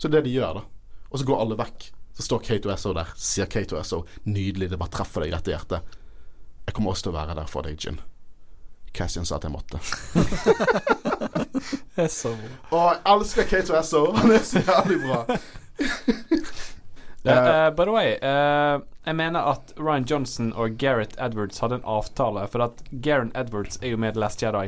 Så 0.04 0.10
det 0.12 0.18
er 0.18 0.22
det 0.26 0.30
de 0.30 0.32
gjør, 0.36 0.58
da. 0.58 0.62
Og 1.10 1.20
så 1.20 1.26
går 1.26 1.42
alle 1.42 1.56
vekk. 1.56 1.84
Så 2.14 2.24
står 2.26 2.42
K2SO 2.44 2.92
der, 2.98 3.12
sier 3.16 3.48
K2SO. 3.48 4.02
Nydelig, 4.28 4.68
det 4.74 4.80
bare 4.82 4.92
treffer 4.92 5.24
deg 5.24 5.32
rett 5.32 5.48
i 5.48 5.54
hjertet. 5.54 5.96
Jeg 6.66 6.76
kommer 6.76 6.92
også 6.92 7.06
til 7.06 7.14
å 7.14 7.16
være 7.16 7.38
der 7.38 7.48
for 7.48 7.64
deg, 7.64 7.78
Gin. 7.80 8.02
Cassian 8.92 9.24
sa 9.24 9.40
at 9.40 9.48
jeg 9.48 9.56
måtte. 9.56 9.80
det 11.96 12.04
er 12.04 12.12
så 12.12 12.36
bra. 12.36 12.52
Og 12.76 12.86
jeg 12.90 13.02
elsker 13.16 13.50
K2SO. 13.54 14.04
Han 14.20 14.36
er 14.36 14.46
så 14.52 14.68
jævlig 14.68 15.00
bra. 15.08 15.24
uh, 17.24 17.32
uh, 17.32 17.72
by 17.72 17.88
the 17.88 17.96
way, 17.96 18.20
uh, 18.20 18.84
jeg 19.08 19.22
mener 19.24 19.52
at 19.56 19.72
Ryan 19.80 20.12
Johnson 20.12 20.52
og 20.52 20.76
Gareth 20.84 21.16
Edwards 21.16 21.64
hadde 21.64 21.80
en 21.80 21.88
avtale. 21.88 22.44
For 22.52 22.68
at 22.68 22.84
Gareth 22.92 23.32
Edwards 23.40 23.80
er 23.80 23.96
jo 23.96 24.04
med 24.04 24.20
i 24.20 24.28
Last 24.28 24.44
Jedi. 24.44 24.68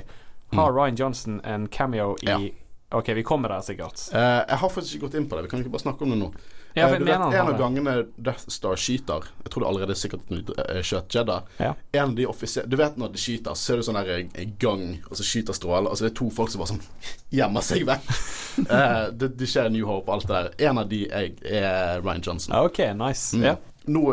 Har 0.56 0.72
mm. 0.72 0.78
Ryan 0.80 0.96
Johnson 0.96 1.42
en 1.44 1.68
cameo 1.68 2.16
i 2.24 2.32
ja. 2.32 2.40
Ok, 2.90 3.10
vi 3.10 3.24
kommer 3.24 3.50
der 3.50 3.62
sikkert. 3.66 4.02
Uh, 4.14 4.20
jeg 4.46 4.58
har 4.62 4.70
faktisk 4.70 4.96
ikke 4.96 5.08
gått 5.08 5.18
inn 5.20 5.26
på 5.30 5.38
det. 5.38 5.48
Vi 5.48 5.52
kan 5.54 5.64
ikke 5.64 5.74
bare 5.74 5.86
snakke 5.88 6.06
om 6.06 6.14
det 6.14 6.20
nå. 6.20 6.30
Ja, 6.76 6.90
uh, 6.92 6.98
du 7.00 7.06
vet, 7.08 7.16
En 7.16 7.48
av 7.48 7.58
gangene 7.58 7.96
Death 8.20 8.50
Star 8.52 8.76
skyter 8.76 9.24
Jeg 9.46 9.52
tror 9.54 9.64
det 9.64 9.68
allerede 9.70 9.94
er 9.96 10.00
sikkert 10.00 10.32
uh, 10.32 10.82
skjøt 10.84 11.16
Jedda. 11.16 11.38
Ja. 11.58 11.72
En 11.96 12.12
av 12.12 12.16
de 12.18 12.28
offiser 12.28 12.68
Du 12.68 12.76
vet 12.78 12.98
når 13.00 13.14
de 13.14 13.22
skyter, 13.22 13.56
så 13.56 13.74
er 13.74 13.82
det 13.82 13.88
sånn 13.88 14.00
der 14.00 14.12
en 14.26 14.56
gang, 14.62 14.86
og 15.10 15.18
så 15.18 15.26
skyter 15.26 15.58
stråler. 15.58 15.90
Og 15.90 16.04
det 16.04 16.12
er 16.12 16.18
to 16.20 16.30
folk 16.36 16.54
som 16.54 16.62
bare 16.62 16.76
sånn 16.76 16.84
gjemmer 17.40 17.66
seg 17.66 17.88
vekk. 17.90 18.12
uh, 18.68 19.08
det, 19.20 19.34
det, 19.40 19.50
skjer 19.50 19.72
New 19.74 19.90
Hope 19.90 20.12
og 20.12 20.20
alt 20.20 20.30
det 20.30 20.36
der. 20.36 20.70
En 20.70 20.84
av 20.84 20.92
de 20.92 21.06
er, 21.10 21.32
er 21.48 22.06
Ryan 22.06 22.28
Johnson. 22.30 22.58
Ok, 22.62 22.84
nice. 23.00 23.34
Mm. 23.34 23.50
Yeah. 23.50 23.64
Nå 23.86 24.08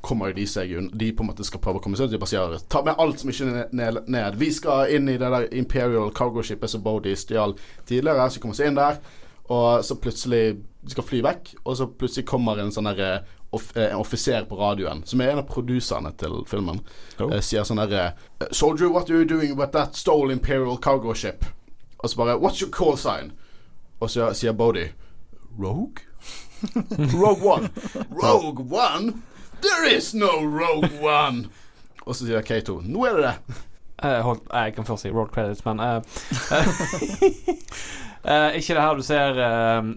kommer 0.00 0.32
de 0.32 0.46
seg 0.48 0.72
unna. 0.78 0.90
De 0.94 1.10
på 1.12 1.24
en 1.24 1.30
måte 1.30 1.44
skal 1.46 1.62
prøve 1.62 1.80
å 1.80 1.84
komme 1.84 1.98
seg 1.98 2.08
ut. 2.08 2.14
De 2.14 2.20
bare 2.20 2.32
sier 2.32 2.68
ta 2.72 2.82
med 2.86 3.00
alt 3.00 3.20
som 3.22 3.32
ikke 3.32 3.48
er 3.70 4.00
ned. 4.06 4.38
Vi 4.40 4.50
skal 4.54 4.94
inn 4.96 5.08
i 5.08 5.18
det 5.20 5.32
der 5.32 5.48
Imperial 5.56 6.12
cargo-skipet 6.16 6.72
som 6.72 6.84
Bodie 6.84 7.18
stjal 7.18 7.56
tidligere. 7.88 8.30
Så 8.30 8.42
kommer 8.42 8.58
vi 8.58 8.70
inn 8.70 8.80
der, 8.80 9.00
og 9.50 9.84
så 9.84 9.98
plutselig 10.00 10.60
De 10.80 10.94
skal 10.94 11.04
fly 11.04 11.18
vekk, 11.20 11.50
og 11.68 11.74
så 11.76 11.84
plutselig 11.92 12.24
kommer 12.24 12.56
en 12.56 12.72
sånn 12.72 12.88
derre 12.88 13.20
Off, 13.52 13.72
eh, 13.76 13.90
en 13.90 13.98
offiser 13.98 14.44
på 14.46 14.56
radioen, 14.56 15.02
som 15.04 15.20
er 15.20 15.32
en 15.32 15.40
av 15.42 15.48
produserne 15.50 16.12
til 16.16 16.36
filmen, 16.46 16.78
oh. 17.18 17.32
eh, 17.34 17.40
sier 17.42 17.66
sånn 17.66 17.82
herre 17.82 18.12
Soldier, 18.54 18.88
what 18.94 19.10
are 19.10 19.18
you 19.18 19.26
doing 19.26 19.56
with 19.58 19.74
that 19.74 19.98
stole 19.98 20.30
Imperial 20.30 20.78
cargo 20.78 21.12
ship? 21.12 21.44
Og 21.98 22.10
så 22.10 22.16
bare 22.16 22.38
What's 22.38 22.62
your 22.62 22.70
call 22.70 22.96
sign? 22.96 23.32
Og 24.00 24.10
så 24.14 24.30
sier 24.38 24.54
Bodie 24.56 24.92
Rogue? 25.58 26.06
Rogue 27.20 27.44
One. 27.44 27.70
Rogue 28.10 28.64
One? 28.70 29.22
There 29.62 29.96
is 29.96 30.14
no 30.14 30.40
Rogue 30.44 30.90
One! 31.02 31.48
Og 32.06 32.16
så 32.16 32.26
sier 32.26 32.44
K2 32.44 32.80
nå 32.88 33.04
er 33.06 33.18
det 33.18 33.26
det. 33.28 33.58
Uh, 34.00 34.20
hold, 34.24 34.40
jeg 34.48 34.74
kan 34.74 34.86
først 34.88 35.04
si 35.04 35.10
road 35.12 35.28
credits, 35.34 35.64
men 35.66 35.80
uh, 35.80 36.00
Ikke 38.56 38.74
det 38.74 38.82
her 38.82 38.96
du 38.96 39.02
ser 39.04 39.36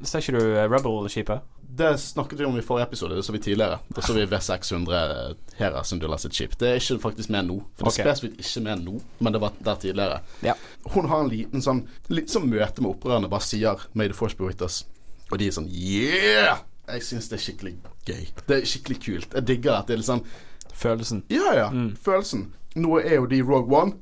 Ser 0.03 0.19
ikke 0.19 0.35
du 0.35 0.43
Rebel-skipet? 0.71 1.39
Det 1.73 1.97
snakket 1.97 2.39
vi 2.39 2.45
om 2.45 2.57
i 2.57 2.61
forrige 2.61 2.85
episode. 2.85 3.15
Det 3.15 3.23
så 3.25 3.31
vi 3.33 3.39
tidligere. 3.39 3.79
Da 3.95 4.01
så 4.01 4.13
vi 4.13 4.25
V600 4.29 5.35
Hera 5.57 5.83
Syndulla 5.83 6.19
sitt 6.21 6.35
skip. 6.37 6.53
Det 6.59 6.69
er 6.69 6.77
ikke 6.77 6.99
faktisk 7.01 7.31
med 7.33 7.47
nå. 7.47 7.55
For 7.79 7.89
det 7.89 8.03
er 8.03 8.13
spesifikt 8.13 8.43
ikke 8.43 8.61
med 8.67 8.83
nå, 8.85 8.99
men 9.19 9.33
det 9.33 9.41
var 9.41 9.55
der 9.57 9.79
tidligere. 9.81 10.19
Ja. 10.45 10.53
Hun 10.93 11.09
har 11.09 11.23
en 11.23 11.31
liten 11.33 11.65
sånn 11.65 11.87
Litt 12.13 12.29
sånn 12.29 12.45
møte 12.51 12.83
med 12.83 12.91
opprørerne. 12.91 13.31
Bare 13.31 13.41
sier 13.41 13.87
'May 13.93 14.11
the 14.11 14.13
force 14.13 14.37
be 14.37 14.45
with 14.45 14.61
us'. 14.61 14.83
Og 15.31 15.39
de 15.39 15.47
er 15.47 15.57
sånn 15.57 15.71
Yeah! 15.71 16.61
Jeg 16.87 17.03
syns 17.09 17.31
det 17.31 17.39
er 17.39 17.45
skikkelig 17.47 17.77
gøy. 18.07 18.25
Det 18.47 18.57
er 18.61 18.65
skikkelig 18.69 18.99
kult. 19.05 19.33
Jeg 19.37 19.47
digger 19.47 19.77
at 19.79 19.87
det 19.91 19.99
er 19.99 20.05
sånn 20.07 20.25
Følelsen. 20.73 21.23
Ja, 21.29 21.51
ja. 21.53 21.67
Følelsen. 22.01 22.47
Nå 22.75 22.97
er 23.03 23.19
jo 23.19 23.27
de 23.29 23.43
Rogue 23.45 23.77
One, 23.77 23.93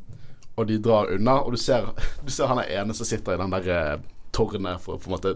og 0.55 0.67
de 0.69 0.77
drar 0.79 1.09
unna, 1.11 1.39
og 1.43 1.51
du 1.51 1.57
ser, 1.59 1.89
du 2.23 2.31
ser 2.31 2.47
han 2.47 2.61
er 2.63 2.69
ene 2.81 2.93
som 2.95 3.05
sitter 3.05 3.35
i 3.35 3.41
den 3.41 3.51
der 3.51 3.67
eh, 3.75 3.97
tårnet 4.31 4.79
for 4.79 4.95
å 4.95 5.01
på 5.03 5.09
en 5.11 5.15
måte 5.17 5.33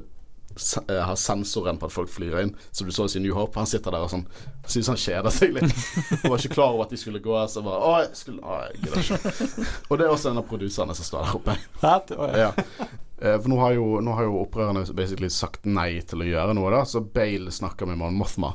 se- 0.56 0.80
eh, 0.88 1.02
ha 1.04 1.12
sensoren 1.20 1.76
på 1.82 1.90
at 1.90 1.92
folk 1.96 2.08
flyr 2.14 2.38
inn, 2.40 2.54
som 2.72 2.88
du 2.88 2.94
så 2.96 3.10
i 3.12 3.20
New 3.20 3.36
Hope. 3.36 3.60
Han 3.60 3.68
sitter 3.68 3.92
der 3.92 4.06
og 4.08 4.14
sånn 4.14 4.24
Synes 4.66 4.88
han 4.94 4.98
kjeder 4.98 5.30
seg 5.36 5.52
litt. 5.58 5.76
Han 6.24 6.32
var 6.32 6.40
ikke 6.40 6.56
klar 6.56 6.72
over 6.74 6.88
at 6.88 6.96
de 6.96 6.98
skulle 6.98 7.20
gå, 7.22 7.36
så 7.52 7.62
bare 7.66 7.84
Å, 7.84 7.92
jeg 8.06 8.16
skulle 8.18 8.42
Å, 8.42 8.62
jeg 8.64 8.80
gidder 8.82 9.04
ikke. 9.04 9.68
Og 9.92 10.00
det 10.00 10.08
er 10.08 10.14
også 10.16 10.32
en 10.32 10.40
av 10.42 10.48
produserne 10.50 10.96
som 10.98 11.06
står 11.12 11.28
der 11.28 11.36
oppe. 11.42 11.58
Ja. 11.84 12.52
Eh, 12.56 12.95
For 13.16 13.48
nå 13.48 13.58
har, 13.62 13.78
jo, 13.78 14.02
nå 14.04 14.12
har 14.18 14.26
jo 14.28 14.42
opprørerne 14.42 14.82
basically 14.92 15.30
sagt 15.32 15.64
nei 15.64 16.02
til 16.04 16.20
å 16.20 16.28
gjøre 16.28 16.56
noe, 16.58 16.72
da. 16.74 16.82
Så 16.84 17.00
Bale 17.00 17.54
snakker 17.54 17.88
med 17.88 18.02
Mon 18.02 18.18
Mothma 18.20 18.50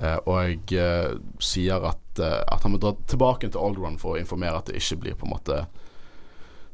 eh, 0.00 0.16
og 0.16 0.72
eh, 0.72 1.12
sier 1.42 1.84
at, 1.88 2.18
eh, 2.18 2.40
at 2.40 2.64
han 2.64 2.72
må 2.74 2.80
dra 2.80 2.94
tilbake 3.08 3.50
til 3.50 3.60
Alderun 3.60 3.98
for 4.00 4.16
å 4.16 4.22
informere 4.22 4.58
at 4.58 4.70
det 4.70 4.80
ikke 4.80 5.00
blir 5.04 5.18
på 5.18 5.28
en 5.28 5.34
måte 5.34 5.58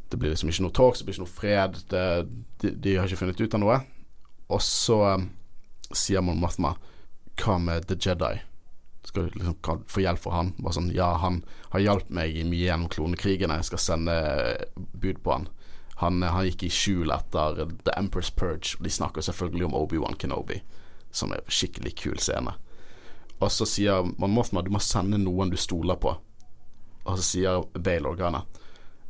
Det 0.08 0.16
blir 0.16 0.32
liksom 0.32 0.48
ikke 0.48 0.64
noe 0.64 0.76
talks, 0.78 1.00
det 1.00 1.08
blir 1.08 1.18
ikke 1.18 1.26
noe 1.26 1.36
fred. 1.40 1.80
Det, 1.90 2.04
de, 2.62 2.70
de 2.72 2.96
har 2.96 3.08
ikke 3.08 3.24
funnet 3.24 3.40
ut 3.42 3.54
av 3.54 3.60
noe. 3.60 3.80
Og 4.48 4.62
så 4.64 5.00
eh, 5.10 5.26
sier 5.92 6.24
Mon 6.24 6.40
Mothma 6.40 6.76
Hva 7.38 7.58
med 7.60 7.88
The 7.90 7.98
Jedi? 7.98 8.38
Skal 9.08 9.28
liksom 9.34 9.84
få 9.88 10.02
hjelp 10.02 10.20
for 10.20 10.36
han? 10.36 10.54
Bare 10.58 10.76
sånn 10.76 10.90
Ja, 10.94 11.12
han 11.22 11.42
har 11.72 11.84
hjulpet 11.84 12.14
meg 12.14 12.40
mye 12.48 12.64
gjennom 12.66 12.90
klonekrigene. 12.92 13.60
Jeg 13.60 13.68
skal 13.70 13.84
sende 13.84 14.16
eh, 14.16 14.66
bud 14.76 15.22
på 15.24 15.36
han. 15.36 15.48
Han, 15.98 16.22
han 16.22 16.46
gikk 16.46 16.68
i 16.68 16.70
skjul 16.72 17.10
etter 17.10 17.64
The 17.86 17.94
Emperor's 17.98 18.30
Purge, 18.34 18.76
og 18.78 18.86
de 18.86 18.92
snakker 18.94 19.24
selvfølgelig 19.24 19.66
om 19.66 19.76
Obi-Wan 19.80 20.18
Kenobi, 20.18 20.60
som 21.10 21.32
er 21.34 21.42
en 21.42 21.50
skikkelig 21.50 21.96
kul 21.98 22.20
scene. 22.22 22.54
Og 23.38 23.50
så 23.54 23.66
sier 23.66 24.06
Mon 24.18 24.34
Mothma 24.34 24.62
du 24.62 24.70
må 24.74 24.80
sende 24.82 25.18
noen 25.18 25.50
du 25.50 25.58
stoler 25.58 25.98
på. 25.98 26.14
Og 27.08 27.18
så 27.18 27.24
sier 27.24 27.66
Bale 27.78 28.10
Organa 28.10 28.44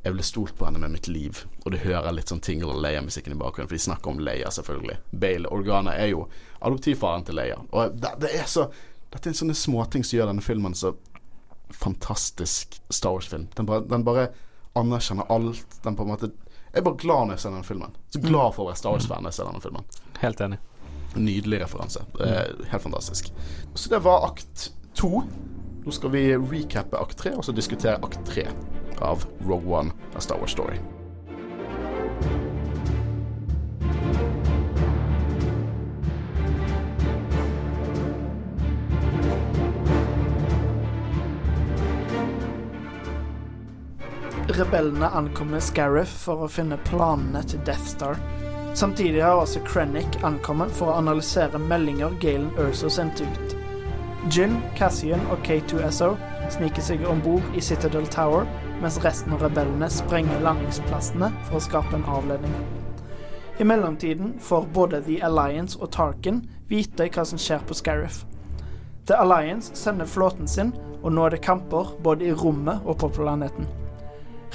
jeg 0.04 0.14
ville 0.14 0.24
stolt 0.24 0.54
på 0.56 0.64
henne 0.64 0.78
med 0.78 0.92
mitt 0.94 1.08
liv. 1.10 1.40
Og 1.66 1.72
du 1.74 1.78
hører 1.82 2.14
litt 2.14 2.30
sånn 2.30 2.40
Tingle 2.44 2.70
og 2.70 2.80
Leia-musikken 2.80 3.34
i 3.34 3.38
bakgrunnen, 3.38 3.68
for 3.68 3.76
de 3.76 3.82
snakker 3.82 4.12
om 4.12 4.20
Leia, 4.22 4.50
selvfølgelig. 4.54 4.96
Bale 5.10 5.50
Organa 5.52 5.96
er 5.98 6.12
jo 6.12 6.22
adoptivfaren 6.64 7.26
til 7.26 7.36
Leia. 7.36 7.58
Og 7.74 7.98
det, 7.98 8.14
det 8.22 8.32
er 8.38 8.46
så 8.48 8.70
Dette 9.08 9.30
er 9.30 9.36
sånne 9.38 9.54
småting 9.56 10.02
som 10.04 10.18
gjør 10.18 10.28
denne 10.28 10.44
filmen 10.44 10.74
så 10.76 10.90
fantastisk 11.72 12.76
Star 12.92 13.14
Wars-film. 13.16 13.46
Den, 13.56 13.68
den 13.88 14.04
bare 14.04 14.26
anerkjenner 14.76 15.30
alt. 15.32 15.78
Den 15.84 15.96
på 15.96 16.04
en 16.04 16.10
måte 16.12 16.28
Jeg 16.72 16.80
er 16.80 16.86
bare 16.86 17.00
glad 17.00 17.28
når 17.28 17.36
jeg 17.38 17.44
ser 17.44 17.54
denne 17.54 17.68
filmen. 17.68 17.94
Så 18.12 18.20
glad 18.22 18.54
for 18.56 18.64
å 18.64 18.70
være 18.70 18.80
Star 18.80 18.94
Wars-fan 18.94 19.24
når 19.24 19.32
jeg 19.32 19.38
ser 19.38 19.48
denne 19.50 19.64
filmen. 19.64 19.88
Helt 20.22 20.42
enig. 20.44 20.58
Nydelig 21.16 21.62
referanse. 21.64 22.04
Eh, 22.20 22.66
helt 22.72 22.84
fantastisk. 22.84 23.32
Så 23.74 23.90
det 23.92 24.02
var 24.04 24.26
akt 24.28 24.68
to. 24.98 25.22
Nå 25.84 25.94
skal 25.96 26.12
vi 26.12 26.26
recappe 26.36 27.00
akt 27.00 27.16
tre, 27.22 27.32
og 27.38 27.46
så 27.46 27.54
diskutere 27.56 27.96
akt 28.04 28.20
tre 28.28 28.48
av 29.00 29.24
Rogue 29.46 29.72
One 29.80 29.94
av 30.14 30.20
Star 30.20 30.40
Wars 30.42 30.52
Story. 30.52 30.76
Rebellene 44.48 45.10
ankommer 45.12 45.60
Scarif 45.60 46.08
for 46.22 46.46
å 46.46 46.46
finne 46.48 46.78
planene 46.86 47.42
til 47.44 47.60
Death 47.68 47.84
Star. 47.84 48.16
Samtidig 48.72 49.20
har 49.20 49.36
også 49.36 49.60
Krennic 49.66 50.14
ankommet 50.24 50.72
for 50.72 50.88
å 50.88 50.94
analysere 51.02 51.60
meldinger 51.60 52.14
Galen 52.22 52.48
Erso 52.56 52.88
sendte 52.88 53.26
ut. 53.28 53.52
Jyn, 54.32 54.54
Cassian 54.78 55.20
og 55.28 55.42
K2SO 55.44 56.14
sniker 56.54 56.86
seg 56.86 57.04
om 57.10 57.20
bord 57.20 57.44
i 57.52 57.60
Citadel 57.60 58.08
Tower, 58.08 58.48
mens 58.80 58.96
resten 59.04 59.36
av 59.36 59.44
rebellene 59.44 59.90
sprenger 59.92 60.40
landingsplassene 60.40 61.28
for 61.50 61.58
å 61.58 61.64
skape 61.66 61.98
en 61.98 62.08
avledning. 62.08 62.54
I 63.60 63.66
mellomtiden 63.68 64.38
får 64.40 64.70
både 64.72 65.02
The 65.04 65.18
Alliance 65.28 65.76
og 65.76 65.92
Tarkin 65.92 66.40
vite 66.72 67.10
hva 67.12 67.26
som 67.28 67.42
skjer 67.42 67.68
på 67.68 67.76
Scarif. 67.76 68.22
The 69.10 69.20
Alliance 69.20 69.76
sender 69.76 70.08
flåten 70.08 70.48
sin, 70.48 70.72
og 71.02 71.12
nå 71.12 71.28
er 71.28 71.36
det 71.36 71.44
kamper 71.44 71.92
både 72.00 72.30
i 72.30 72.32
rommet 72.32 72.80
og 72.88 72.96
på 73.04 73.12
planeten. 73.20 73.68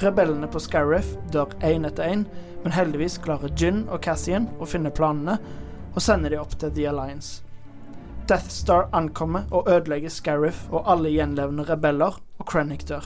Rebellene 0.02 0.48
på 0.50 0.58
Scarif 0.58 1.14
dør 1.30 1.52
én 1.62 1.86
etter 1.86 2.10
én, 2.10 2.24
men 2.64 2.74
heldigvis 2.74 3.20
klarer 3.22 3.52
Jyn 3.54 3.84
og 3.86 4.00
Cassian 4.02 4.48
å 4.58 4.66
finne 4.66 4.90
planene 4.94 5.38
og 5.94 6.02
sender 6.02 6.34
de 6.34 6.40
opp 6.40 6.56
til 6.58 6.72
The 6.74 6.88
Alliance. 6.90 7.44
Death 8.26 8.48
Star 8.50 8.88
ankommer 8.96 9.44
og 9.52 9.68
ødelegger 9.68 10.10
Scarif 10.10 10.64
og 10.72 10.88
alle 10.90 11.12
gjenlevende 11.12 11.66
rebeller, 11.68 12.16
og 12.40 12.46
Krennic 12.50 12.86
dør. 12.88 13.04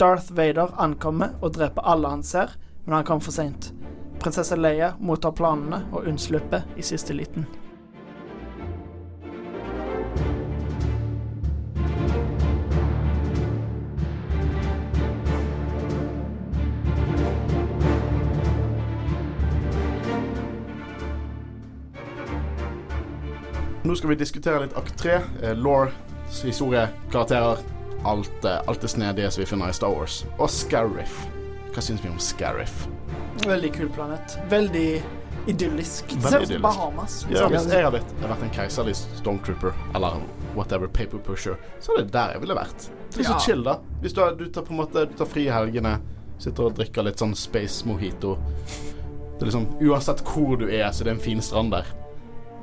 Darth 0.00 0.32
Vader 0.34 0.72
ankommer 0.80 1.36
og 1.40 1.52
dreper 1.54 1.84
alle 1.86 2.10
han 2.10 2.24
ser, 2.26 2.56
men 2.84 2.96
han 2.96 3.06
kom 3.06 3.20
for 3.22 3.34
seint. 3.36 3.70
Prinsesse 4.22 4.56
Leia 4.56 4.94
mottar 4.98 5.36
planene 5.36 5.84
og 5.92 6.08
unnslipper 6.08 6.64
i 6.76 6.86
siste 6.86 7.14
liten. 7.14 7.46
Nå 23.82 23.94
skal 23.98 24.12
vi 24.12 24.16
diskutere 24.20 24.60
litt 24.62 24.76
akt 24.78 24.94
tre. 25.00 25.20
Eh, 25.42 25.56
law, 25.58 25.88
historie, 26.44 26.88
karakterer. 27.10 27.58
Alt, 28.04 28.44
eh, 28.44 28.60
alt 28.66 28.80
det 28.80 28.88
snedige 28.90 29.30
som 29.30 29.40
vi 29.42 29.46
finner 29.46 29.68
i 29.68 29.72
Star 29.74 29.90
Wars. 29.94 30.24
Og 30.38 30.50
Scarif. 30.50 31.16
Hva 31.72 31.82
syns 31.82 32.02
vi 32.04 32.10
om 32.10 32.18
Scarif? 32.18 32.86
Veldig 33.46 33.72
kul 33.74 33.88
planet. 33.94 34.36
Veldig 34.50 35.02
idyllisk. 35.50 36.10
Ser 36.22 36.42
ut 36.42 36.48
som. 36.48 36.62
Bahamas. 36.62 37.26
Ja, 37.30 37.48
hvis 37.50 37.66
jeg 37.72 37.82
hadde 37.84 38.02
vært 38.22 38.42
en 38.46 38.50
keiserlig 38.54 38.94
stormtrooper, 39.18 39.74
eller 39.94 40.20
whatever, 40.54 40.86
paper 40.86 41.18
pusher, 41.18 41.56
så 41.80 41.96
er 41.96 42.02
det 42.04 42.12
der 42.14 42.32
jeg 42.36 42.40
ville 42.44 42.54
vært. 42.58 42.88
Det 43.12 43.20
er 43.20 43.28
så 43.32 43.34
Ja. 43.34 43.38
chill, 43.38 43.62
da. 43.64 43.78
Hvis 44.00 44.12
du, 44.14 44.22
du 44.36 44.46
tar 44.50 44.62
på 44.62 44.70
en 44.70 44.76
måte 44.78 45.06
Du 45.08 45.14
tar 45.14 45.26
fri 45.26 45.46
i 45.48 45.50
helgene, 45.50 46.00
sitter 46.38 46.64
og 46.64 46.74
drikker 46.76 47.02
litt 47.04 47.18
sånn 47.18 47.34
space 47.34 47.84
mojito. 47.86 48.36
Det 49.38 49.42
er 49.42 49.46
liksom 49.50 49.66
Uansett 49.80 50.22
hvor 50.22 50.56
du 50.58 50.68
er, 50.70 50.90
så 50.92 51.02
det 51.04 51.08
er 51.10 51.14
en 51.14 51.20
fin 51.20 51.40
strand 51.40 51.70
der. 51.72 51.86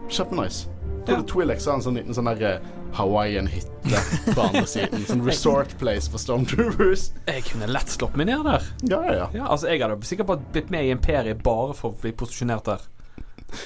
Kjempenice. 0.09 0.67
Ja. 1.09 1.17
Ja. 1.17 1.25
Twi'lek 1.31 1.63
har 1.65 1.73
en 1.79 1.83
sånn 1.85 1.97
liten 1.99 2.15
sånn 2.17 2.29
der 2.29 2.43
eh, 2.49 2.69
Hawaiian-hytte 2.97 4.03
på 4.35 4.41
andre 4.45 4.65
siden. 4.69 5.05
Sånn 5.09 5.25
resort 5.29 5.75
place 5.81 6.09
for 6.11 6.21
stormtroopers. 6.21 7.09
Jeg 7.29 7.43
kunne 7.49 7.67
lett 7.71 7.89
slått 7.93 8.15
meg 8.19 8.29
ned 8.31 8.45
der. 8.47 8.69
Ja, 8.89 9.01
ja, 9.07 9.17
ja. 9.23 9.27
Ja, 9.41 9.47
altså 9.53 9.69
Jeg 9.71 9.81
hadde 9.83 9.99
sikkert 10.07 10.29
bare 10.31 10.45
blitt 10.53 10.71
med 10.73 10.85
i 10.87 10.93
imperiet 10.95 11.43
bare 11.45 11.75
for 11.77 11.93
å 11.93 12.01
bli 12.01 12.13
posisjonert 12.17 12.69
der. 12.71 12.87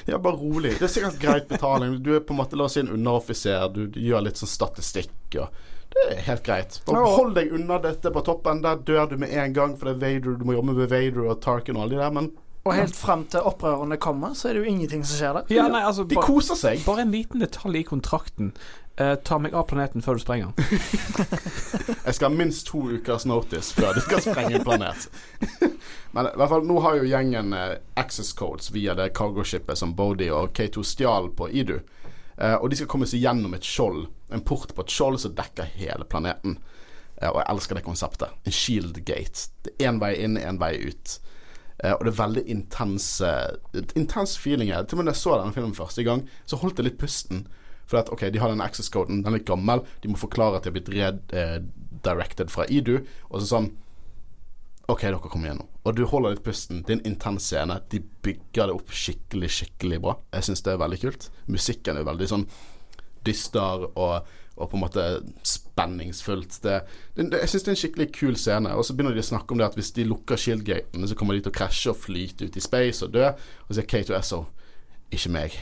Ja, 0.07 0.17
bare 0.19 0.39
rolig. 0.39 0.77
Det 0.79 0.87
er 0.87 0.91
sikkert 0.93 1.19
greit 1.19 1.47
betaling. 1.49 1.97
Du 2.03 2.13
er 2.15 2.21
på 2.23 2.31
en 2.35 2.39
måte, 2.39 2.55
la 2.55 2.69
oss 2.69 2.77
si, 2.77 2.83
en 2.83 2.91
underoffiser. 2.95 3.65
Du, 3.75 3.85
du 3.91 3.99
gjør 3.99 4.23
litt 4.29 4.39
sånn 4.39 4.51
statistikk 4.51 5.39
og 5.43 5.63
Det 5.93 6.05
er 6.15 6.21
helt 6.25 6.41
greit. 6.45 6.79
Bare 6.87 7.03
hold 7.05 7.35
deg 7.35 7.51
unna 7.53 7.75
dette 7.83 8.09
på 8.15 8.23
toppen. 8.25 8.63
Der 8.63 8.79
dør 8.81 9.11
du 9.11 9.17
med 9.21 9.29
en 9.37 9.53
gang, 9.53 9.75
for 9.77 9.91
det 9.91 9.93
er 9.93 9.99
Vader. 10.05 10.39
Du 10.39 10.45
må 10.47 10.55
jobbe 10.55 10.73
med 10.73 10.89
Vader 10.89 11.27
og 11.27 11.41
Tarkin 11.43 11.77
og 11.77 11.83
alle 11.85 11.97
de 11.97 12.01
der, 12.01 12.15
men 12.15 12.31
Og 12.63 12.71
helt 12.77 12.95
fram 12.95 13.25
til 13.27 13.43
opprørerne 13.43 13.97
kommer, 13.99 14.37
så 14.39 14.47
er 14.47 14.55
det 14.55 14.63
jo 14.63 14.71
ingenting 14.71 15.01
som 15.03 15.17
skjer 15.19 15.33
der. 15.35 15.49
Ja, 15.51 15.65
nei, 15.71 15.81
altså 15.83 16.05
de 16.07 16.15
koser 16.15 16.55
seg. 16.55 16.85
Bare 16.87 17.03
en 17.03 17.11
liten 17.11 17.43
detalj 17.43 17.81
i 17.81 17.83
kontrakten. 17.83 18.53
Uh, 18.93 19.15
ta 19.25 19.39
meg 19.41 19.55
av 19.57 19.65
planeten 19.67 20.03
før 20.05 20.15
du 20.15 20.21
sprenger 20.23 20.53
den. 20.53 20.79
Jeg 22.05 22.15
skal 22.15 22.29
ha 22.29 22.31
minst 22.31 22.67
to 22.69 22.85
ukers 22.93 23.25
notice 23.27 23.73
før 23.75 23.97
du 23.97 24.03
skal 24.05 24.21
sprenge 24.23 24.59
en 24.59 24.63
planet. 24.63 25.09
Men 26.13 26.29
i 26.29 26.35
hvert 26.37 26.51
fall, 26.53 26.63
nå 26.69 26.77
har 26.85 26.99
jo 27.01 27.09
gjengen 27.09 27.55
uh, 27.57 27.73
access 27.99 28.31
codes 28.37 28.69
via 28.71 28.95
det 28.95 29.09
cargoskipet 29.17 29.81
som 29.81 29.95
Bodhi 29.97 30.29
og 30.31 30.53
K2 30.55 30.85
stjal 30.87 31.31
på 31.35 31.49
Idu. 31.51 31.79
Uh, 32.37 32.55
og 32.61 32.69
de 32.69 32.79
skal 32.79 32.91
komme 32.93 33.09
seg 33.09 33.25
gjennom 33.25 33.57
et 33.57 33.67
skjold, 33.67 34.05
en 34.31 34.45
port 34.45 34.71
på 34.77 34.85
et 34.85 34.93
skjold 34.93 35.19
som 35.25 35.35
dekker 35.35 35.73
hele 35.81 36.07
planeten. 36.07 36.61
Og 37.23 37.37
jeg 37.41 37.49
elsker 37.49 37.77
det 37.77 37.85
konseptet. 37.85 38.39
En 38.47 38.55
shield 38.55 38.97
gate. 39.07 39.49
Det 39.65 39.75
er 39.77 39.91
én 39.91 39.99
vei 40.01 40.15
inn, 40.23 40.39
én 40.39 40.57
vei 40.61 40.73
ut. 40.85 41.17
Eh, 41.81 41.93
og 41.95 42.05
det 42.05 42.13
er 42.13 42.19
veldig 42.21 42.45
intense 42.53 43.33
intens 43.97 44.37
feeling 44.39 44.71
her. 44.73 44.85
Til 44.85 44.97
og 44.97 45.03
med 45.03 45.11
da 45.11 45.15
jeg 45.15 45.23
så 45.23 45.37
denne 45.39 45.55
filmen 45.55 45.77
første 45.77 46.05
gang, 46.07 46.25
så 46.45 46.59
holdt 46.61 46.81
jeg 46.81 46.91
litt 46.91 47.01
pusten. 47.01 47.45
For 47.89 47.99
at, 47.99 48.11
ok, 48.13 48.29
de 48.31 48.39
har 48.39 48.51
den 48.51 48.63
access-coden, 48.63 49.23
den 49.23 49.33
er 49.33 49.39
litt 49.39 49.49
gammel. 49.49 49.83
De 50.03 50.11
må 50.11 50.19
forklare 50.19 50.59
at 50.59 50.65
de 50.65 50.71
har 50.71 50.77
blitt 50.77 50.93
redirected 50.93 52.53
fra 52.53 52.67
Idu. 52.71 52.99
Og 53.29 53.41
så 53.41 53.49
sånn 53.55 53.73
OK, 54.91 55.05
dere 55.05 55.19
kommer 55.31 55.47
igjennom. 55.47 55.67
Og 55.87 55.95
du 55.95 56.03
holder 56.11 56.33
litt 56.33 56.43
pusten. 56.43 56.81
Det 56.83 56.91
er 56.91 56.97
en 56.99 57.13
intens 57.13 57.45
scene. 57.47 57.77
De 57.91 58.01
bygger 58.25 58.67
det 58.67 58.75
opp 58.75 58.91
skikkelig, 58.91 59.49
skikkelig 59.55 59.99
bra. 60.03 60.17
Jeg 60.35 60.49
syns 60.49 60.63
det 60.65 60.73
er 60.73 60.81
veldig 60.81 60.99
kult. 61.05 61.27
Musikken 61.47 61.99
er 61.99 62.07
veldig 62.07 62.27
sånn 62.27 62.43
dyster 63.23 63.85
og, 63.87 64.33
og 64.53 64.69
på 64.69 64.77
en 64.77 64.83
måte 64.83 65.03
spenningsfullt. 65.47 66.59
Det, 66.61 66.79
det, 67.17 67.39
jeg 67.41 67.49
syns 67.49 67.63
det 67.65 67.71
er 67.71 67.75
en 67.75 67.81
skikkelig 67.81 68.09
kul 68.13 68.35
scene. 68.37 68.73
Og 68.77 68.85
så 68.85 68.93
begynner 68.93 69.15
de 69.17 69.23
å 69.23 69.29
snakke 69.31 69.55
om 69.55 69.61
det 69.61 69.69
at 69.71 69.77
hvis 69.79 69.93
de 69.95 70.05
lukker 70.05 70.39
shieldgatene, 70.39 71.09
så 71.09 71.17
kommer 71.17 71.37
de 71.37 71.45
til 71.45 71.53
å 71.53 71.57
krasje 71.57 71.93
og 71.93 72.01
flyte 72.03 72.49
ut 72.49 72.59
i 72.59 72.63
space 72.63 73.05
og 73.07 73.15
dø. 73.15 73.31
Og 73.33 73.71
så 73.71 73.79
sier 73.79 73.89
Kato 73.89 74.17
Esso 74.17 74.43
ikke 75.13 75.33
meg. 75.33 75.57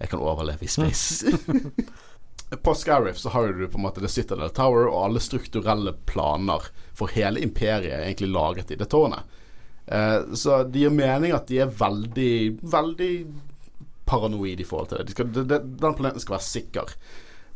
Jeg 0.00 0.12
kan 0.12 0.24
overleve 0.24 0.64
i 0.64 0.72
space. 0.72 1.28
på 2.62 2.74
Scarif 2.74 3.18
så 3.18 3.28
har 3.28 3.48
du 3.48 3.68
på 3.68 3.78
en 3.78 3.82
måte 3.82 4.00
The 4.00 4.08
Citadel 4.08 4.50
Tower, 4.50 4.88
og 4.88 5.04
alle 5.04 5.20
strukturelle 5.20 5.92
planer 6.06 6.70
for 6.96 7.12
hele 7.14 7.42
imperiet 7.44 7.92
er 7.92 8.06
egentlig 8.08 8.32
laget 8.32 8.72
i 8.72 8.78
det 8.80 8.90
tårnet. 8.90 9.38
Eh, 9.86 10.34
så 10.34 10.62
det 10.64 10.82
gir 10.82 10.94
mening 10.94 11.34
at 11.34 11.48
de 11.50 11.60
er 11.62 11.72
veldig, 11.80 12.34
veldig 12.62 13.12
paranoid 14.10 14.60
i 14.60 14.66
forhold 14.66 14.90
til 14.90 15.00
det. 15.00 15.08
De 15.08 15.16
skal, 15.16 15.32
de, 15.34 15.44
de, 15.46 15.60
den 15.84 15.98
planeten 15.98 16.22
skal 16.22 16.38
være 16.38 16.48
sikker. 16.48 16.94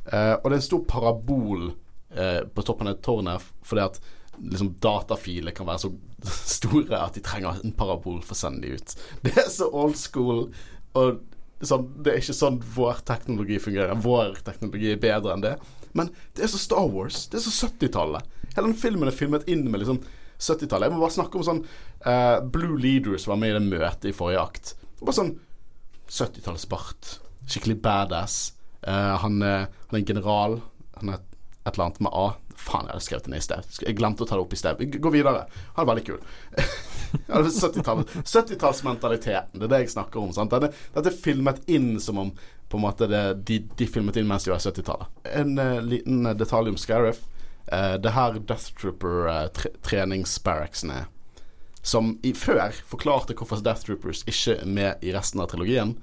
Eh, 0.06 0.34
og 0.34 0.48
det 0.48 0.56
er 0.56 0.60
en 0.60 0.68
stor 0.68 0.84
parabol 0.88 1.70
uh, 1.70 2.42
på 2.52 2.64
toppen 2.66 2.90
av 2.90 3.00
tårnet 3.04 3.44
fordi 3.64 3.84
at 3.86 4.00
liksom 4.36 4.74
datafiler 4.82 5.54
kan 5.54 5.68
være 5.68 5.84
så 5.86 5.92
store 6.56 6.98
at 6.98 7.16
de 7.16 7.22
trenger 7.24 7.62
en 7.62 7.76
parabol 7.76 8.20
for 8.24 8.36
å 8.36 8.40
sende 8.42 8.66
de 8.66 8.76
ut. 8.76 8.96
Det 9.24 9.36
er 9.38 9.48
så 9.52 9.70
old 9.70 9.96
school. 10.00 10.48
Og 10.98 11.22
sånn, 11.64 11.86
det 12.04 12.12
er 12.12 12.20
ikke 12.20 12.36
sånn 12.36 12.58
vår 12.74 13.00
teknologi 13.08 13.56
fungerer. 13.62 13.96
Vår 14.04 14.36
teknologi 14.46 14.92
er 14.92 15.00
bedre 15.00 15.32
enn 15.34 15.44
det. 15.44 15.54
Men 15.94 16.10
det 16.34 16.44
er 16.44 16.50
så 16.50 16.58
Star 16.60 16.88
Wars. 16.90 17.24
Det 17.30 17.38
er 17.38 17.44
så 17.46 17.68
70-tallet. 17.68 18.26
Hele 18.54 18.66
den 18.68 18.76
filmen 18.78 19.08
er 19.08 19.16
filmet 19.16 19.46
inn 19.50 19.64
med 19.70 19.80
liksom 19.82 20.00
70-tallet. 20.38 20.88
Jeg 20.88 20.94
må 20.94 21.02
bare 21.02 21.16
snakke 21.16 21.38
om 21.38 21.46
sånn 21.46 21.62
uh, 22.04 22.42
Blue 22.42 22.76
Leaders 22.80 23.26
var 23.30 23.38
med 23.40 23.54
i 23.54 23.56
det 23.56 23.64
møtet 23.66 24.10
i 24.10 24.14
forrige 24.14 24.42
akt. 24.42 24.74
Bare 25.00 25.16
sånn 25.16 25.32
70-tallsbart. 26.10 27.16
Skikkelig 27.46 27.78
badass. 27.84 28.38
Uh, 28.86 29.14
han, 29.22 29.42
er, 29.42 29.60
han 29.88 29.96
er 29.96 30.02
en 30.02 30.10
general. 30.12 30.52
Han 31.00 31.14
er 31.14 31.22
et 31.64 31.74
eller 31.74 31.86
annet 31.86 32.02
med 32.04 32.12
A. 32.12 32.26
Faen, 32.54 32.86
jeg 32.86 32.94
hadde 32.94 33.06
skrevet 33.06 33.24
det 33.26 33.32
ned 33.32 33.42
i 33.42 33.48
sted. 33.48 33.60
Jeg 33.86 33.98
glemte 33.98 34.22
å 34.24 34.28
ta 34.28 34.34
det 34.36 34.44
opp 34.44 34.54
i 34.54 34.60
sted. 34.60 34.72
Gå 35.00 35.10
videre. 35.14 35.40
Han 35.76 35.84
er 35.84 35.90
veldig 35.92 36.06
kul. 36.06 36.20
70-tallsmentaliteten. 37.14 39.60
det 39.60 39.66
er 39.66 39.70
det 39.70 39.80
jeg 39.84 39.94
snakker 39.94 40.18
om. 40.20 40.30
Dette, 40.34 40.68
dette 40.96 41.08
er 41.10 41.22
filmet 41.24 41.58
inn 41.70 42.00
som 42.02 42.18
om 42.18 42.30
måte 42.74 43.06
det, 43.06 43.34
de, 43.46 43.58
de, 43.76 43.86
filmet 43.86 44.16
inn 44.16 44.26
mens 44.26 44.44
de 44.44 44.50
var 44.50 44.58
70-tallet. 44.58 45.06
En 45.34 45.58
uh, 45.58 45.82
liten 45.82 46.38
detalj 46.38 46.68
om 46.72 46.76
Scariff. 46.80 47.18
Uh, 47.72 47.94
det 48.02 48.10
her 48.16 48.32
Death 48.40 48.72
Trooper-treningsbarracksen 48.80 50.90
uh, 50.90 50.96
er. 50.96 51.04
Som 51.84 52.18
i, 52.24 52.32
før 52.34 52.72
forklarte 52.88 53.34
hvorfor 53.36 53.56
Death 53.62 53.84
Troopers 53.86 54.24
ikke 54.26 54.54
er 54.56 54.66
med 54.66 54.94
i 55.04 55.12
resten 55.14 55.40
av 55.40 55.46
trilogien, 55.52 55.96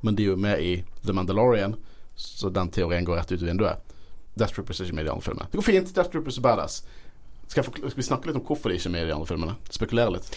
men 0.00 0.14
de 0.16 0.22
er 0.24 0.28
jo 0.32 0.36
med 0.40 0.60
i 0.64 0.84
The 1.04 1.12
Mandalorian, 1.12 1.76
så 2.18 2.50
den 2.50 2.70
teorien 2.74 3.06
går 3.06 3.20
rett 3.20 3.32
ut 3.32 3.42
vinduet. 3.42 3.94
Death 4.38 4.54
Troopers 4.54 4.80
er 4.80 4.88
ikke 4.88 4.98
med 4.98 5.06
i 5.06 5.08
de 5.08 5.12
andre 5.12 5.26
filmene. 5.26 5.50
Det 5.50 5.58
går 5.60 5.66
fint. 5.66 5.92
Death 5.94 6.10
Troopers 6.12 6.38
er 6.38 6.44
badass. 6.46 6.80
Skal, 7.48 7.64
skal, 7.64 7.94
vi 7.96 8.06
snakke 8.06 8.28
litt 8.28 8.38
om 8.38 8.44
hvorfor 8.44 8.70
de 8.70 8.78
ikke 8.78 8.90
er 8.90 8.94
med 8.94 9.06
i 9.06 9.10
de 9.10 9.14
andre 9.14 9.28
filmene? 9.28 9.54
Spekulere 9.72 10.18
litt. 10.18 10.28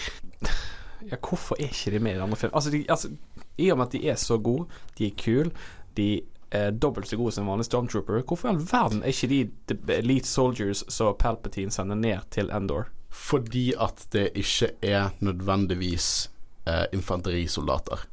Ja, 1.10 1.18
hvorfor 1.18 1.58
er 1.60 1.72
ikke 1.74 1.96
de 1.96 2.00
med 2.00 2.16
i 2.16 2.20
de 2.20 2.26
andre 2.28 2.38
filmene? 2.40 2.58
Altså, 2.60 2.74
de, 2.74 2.84
altså, 2.90 3.10
I 3.58 3.72
og 3.74 3.80
med 3.82 3.90
at 3.90 3.96
de 3.98 4.04
er 4.14 4.20
så 4.22 4.38
gode, 4.38 4.68
de 4.98 5.10
er 5.10 5.18
kule, 5.18 5.52
de 5.98 6.10
er 6.52 6.72
dobbelt 6.76 7.10
så 7.10 7.18
gode 7.20 7.34
som 7.36 7.46
en 7.46 7.54
vanlig 7.54 7.68
Stormtrooper, 7.68 8.22
hvorfor 8.28 8.50
i 8.50 8.52
all 8.52 8.62
verden 8.62 9.04
er 9.04 9.14
ikke 9.14 9.32
de 9.32 9.42
the 9.72 9.98
elite 9.98 10.28
soldiers 10.28 10.84
som 10.92 11.16
Palpatine 11.20 11.72
sender 11.72 12.00
ned 12.00 12.28
til 12.32 12.52
Endor? 12.54 12.90
Fordi 13.12 13.72
at 13.80 14.06
det 14.14 14.30
ikke 14.40 14.72
er 14.82 15.12
nødvendigvis 15.20 16.30
eh, 16.68 16.86
infanterisoldater. 16.94 18.06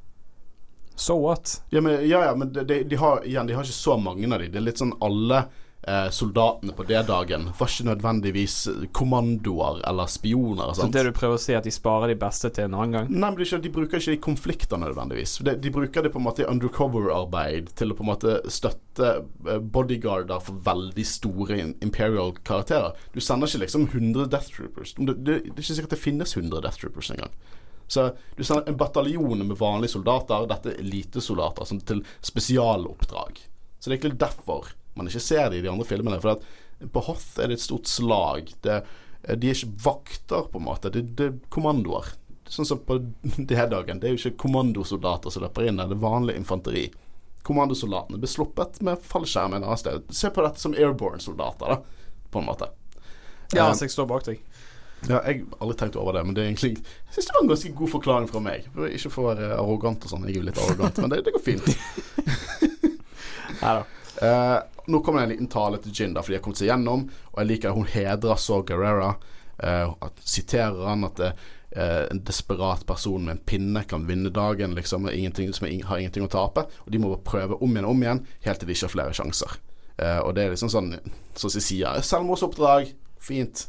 So 0.98 1.14
what? 1.22 1.62
Ja, 1.70 1.80
men, 1.80 2.08
ja, 2.08 2.24
ja, 2.24 2.34
men 2.34 2.52
de, 2.52 2.82
de, 2.82 2.96
har, 2.96 3.24
igjen, 3.24 3.46
de 3.46 3.54
har 3.54 3.64
ikke 3.64 3.72
så 3.72 3.96
mange 3.96 4.26
av 4.26 4.42
dem. 4.42 4.50
Det 4.52 4.58
er 4.58 4.64
litt 4.66 4.80
sånn 4.82 4.96
alle 5.04 5.44
eh, 5.86 6.08
soldatene 6.10 6.74
på 6.74 6.86
D-dagen 6.88 7.44
var 7.58 7.70
ikke 7.70 7.86
nødvendigvis 7.86 8.56
kommandoer 8.96 9.78
eller 9.86 10.10
spioner. 10.10 10.72
Så 10.74 10.88
det 10.92 11.04
du 11.06 11.12
prøver 11.14 11.38
å 11.38 11.42
si, 11.42 11.54
at 11.54 11.68
de 11.68 11.72
sparer 11.74 12.10
de 12.10 12.16
beste 12.18 12.50
til 12.50 12.66
en 12.66 12.74
annen 12.74 12.96
gang? 12.96 13.12
Nei, 13.12 13.30
men 13.30 13.62
de, 13.62 13.72
bruker 13.76 14.02
ikke 14.02 14.16
de 14.16 14.20
konfliktene 14.26 14.88
nødvendigvis. 14.88 15.36
De, 15.46 15.54
de, 15.54 15.72
bruker 15.78 16.08
det 16.08 16.12
på 16.14 16.18
en 16.18 16.26
måte 16.26 16.42
i 16.42 16.48
undercover-arbeid 16.50 17.70
til 17.78 17.94
å 17.94 17.98
på 17.98 18.06
en 18.06 18.10
måte 18.10 18.34
støtte 18.50 19.12
eh, 19.46 19.62
bodyguarder 19.62 20.42
for 20.48 20.58
veldig 20.66 21.06
store 21.06 21.60
imperial 21.62 22.34
karakterer. 22.42 22.98
Du 23.14 23.22
sender 23.22 23.46
ikke 23.46 23.62
liksom 23.68 23.86
100 23.92 24.26
Death 24.34 24.50
Troopers. 24.56 24.96
Det, 24.98 25.14
det, 25.22 25.40
det 25.46 25.54
er 25.54 25.62
ikke 25.62 25.78
sikkert 25.78 25.94
det 25.94 26.02
finnes 26.02 26.36
100 26.36 26.66
Death 26.66 26.82
Troopers 26.82 27.14
engang. 27.14 27.38
Så 27.88 28.10
du 28.36 28.42
sender 28.44 28.68
en 28.68 28.76
bataljon 28.76 29.46
med 29.46 29.56
vanlige 29.56 29.96
soldater, 29.96 30.44
dette 30.50 30.74
er 30.74 30.82
elitesoldater, 30.82 31.68
som 31.68 31.80
til 31.80 32.02
spesialoppdrag. 32.20 33.40
Så 33.78 33.88
det 33.88 33.94
er 33.94 33.98
egentlig 33.98 34.20
derfor 34.20 34.74
man 34.98 35.08
ikke 35.08 35.22
ser 35.22 35.50
det 35.50 35.60
i 35.60 35.64
de 35.64 35.70
andre 35.70 35.86
filmene. 35.86 36.18
For 36.20 36.36
at 36.36 36.90
på 36.92 37.02
Hoth 37.06 37.38
er 37.38 37.50
det 37.50 37.58
et 37.58 37.64
stort 37.64 37.90
slag. 37.90 38.52
Det, 38.66 38.80
de 39.38 39.50
er 39.50 39.54
ikke 39.54 39.84
vakter, 39.84 40.48
på 40.50 40.60
en 40.60 40.66
måte. 40.66 40.90
Det, 40.94 41.04
det 41.18 41.28
er 41.30 41.36
kommandoer. 41.54 42.10
Sånn 42.48 42.66
som 42.68 42.80
på 42.84 42.98
D-dagen. 43.50 44.00
Det 44.00 44.10
er 44.10 44.16
jo 44.16 44.20
ikke 44.20 44.42
kommandosoldater 44.46 45.32
som 45.34 45.46
løper 45.46 45.68
inn, 45.68 45.80
det 45.80 45.94
er 45.94 46.02
vanlig 46.02 46.36
infanteri. 46.38 46.88
Kommandosoldatene 47.46 48.18
blir 48.20 48.30
sluppet 48.30 48.82
med 48.84 49.00
fallskjerm 49.06 49.54
et 49.56 49.62
annet 49.62 49.80
sted. 49.80 50.10
Se 50.12 50.32
på 50.34 50.44
dette 50.44 50.60
som 50.60 50.74
airborne-soldater, 50.76 51.76
da, 51.76 52.18
på 52.32 52.42
en 52.42 52.48
måte. 52.50 52.72
Ja, 53.54 53.70
så 53.72 53.86
jeg 53.86 53.94
står 53.94 54.08
bak 54.10 54.26
deg. 54.26 54.42
Ja, 55.06 55.20
jeg 55.22 55.44
har 55.44 55.60
aldri 55.62 55.76
tenkt 55.78 55.96
over 55.96 56.16
det, 56.16 56.24
men 56.26 56.34
det 56.34 56.42
er 56.42 56.48
egentlig 56.48 56.72
Jeg 56.80 57.12
syns 57.14 57.28
det 57.28 57.34
var 57.36 57.44
en 57.44 57.50
ganske 57.52 57.70
god 57.78 57.90
forklaring 57.92 58.26
fra 58.30 58.40
meg. 58.42 58.66
Ikke 58.90 59.12
for 59.12 59.22
å 59.22 59.28
være 59.30 59.52
arrogant 59.54 60.04
og 60.04 60.10
sånn, 60.10 60.26
jeg 60.26 60.34
er 60.34 60.40
jo 60.40 60.48
litt 60.48 60.58
arrogant, 60.62 60.98
men 61.04 61.12
det, 61.12 61.20
det 61.28 61.34
går 61.36 61.44
fint. 61.44 61.70
Nei 63.62 63.76
da. 63.78 63.86
Uh, 64.18 64.58
nå 64.90 65.00
kommer 65.00 65.20
det 65.20 65.24
en 65.24 65.32
liten 65.34 65.50
tale 65.52 65.78
til 65.82 65.92
Jin, 65.94 66.16
da, 66.16 66.24
fordi 66.24 66.34
de 66.34 66.40
har 66.40 66.44
kommet 66.46 66.60
seg 66.60 66.70
gjennom. 66.72 67.04
Og 67.32 67.38
jeg 67.42 67.50
liker 67.52 67.70
at 67.70 67.78
hun 67.78 67.92
hedrer 67.92 68.42
så 68.42 68.60
Guerrera. 68.66 69.12
Uh, 69.58 69.94
at, 70.06 70.20
siterer 70.26 70.82
han 70.86 71.06
at 71.06 71.22
uh, 71.22 71.32
en 71.78 72.22
desperat 72.26 72.84
person 72.88 73.22
med 73.24 73.36
en 73.36 73.44
pinne 73.46 73.84
kan 73.90 74.06
vinne 74.08 74.32
dagen, 74.34 74.74
liksom, 74.78 75.10
ingenting, 75.12 75.52
som 75.54 75.68
er, 75.68 75.76
har 75.86 76.02
ingenting 76.02 76.26
å 76.26 76.32
tape. 76.32 76.66
Og 76.86 76.92
de 76.94 77.02
må 77.02 77.12
bare 77.14 77.26
prøve 77.26 77.60
om 77.62 77.74
igjen 77.74 77.86
og 77.86 77.94
om 77.94 78.06
igjen, 78.06 78.24
helt 78.46 78.62
til 78.62 78.70
de 78.70 78.76
ikke 78.76 78.88
har 78.88 78.96
flere 78.96 79.18
sjanser. 79.20 79.58
Og 79.98 80.28
det 80.36 80.44
er 80.44 80.52
liksom 80.52 80.70
sånn, 80.70 80.92
som 81.34 81.50
de 81.50 81.58
sier, 81.58 81.96
selvmordsoppdrag, 82.06 82.92
fint. 83.18 83.64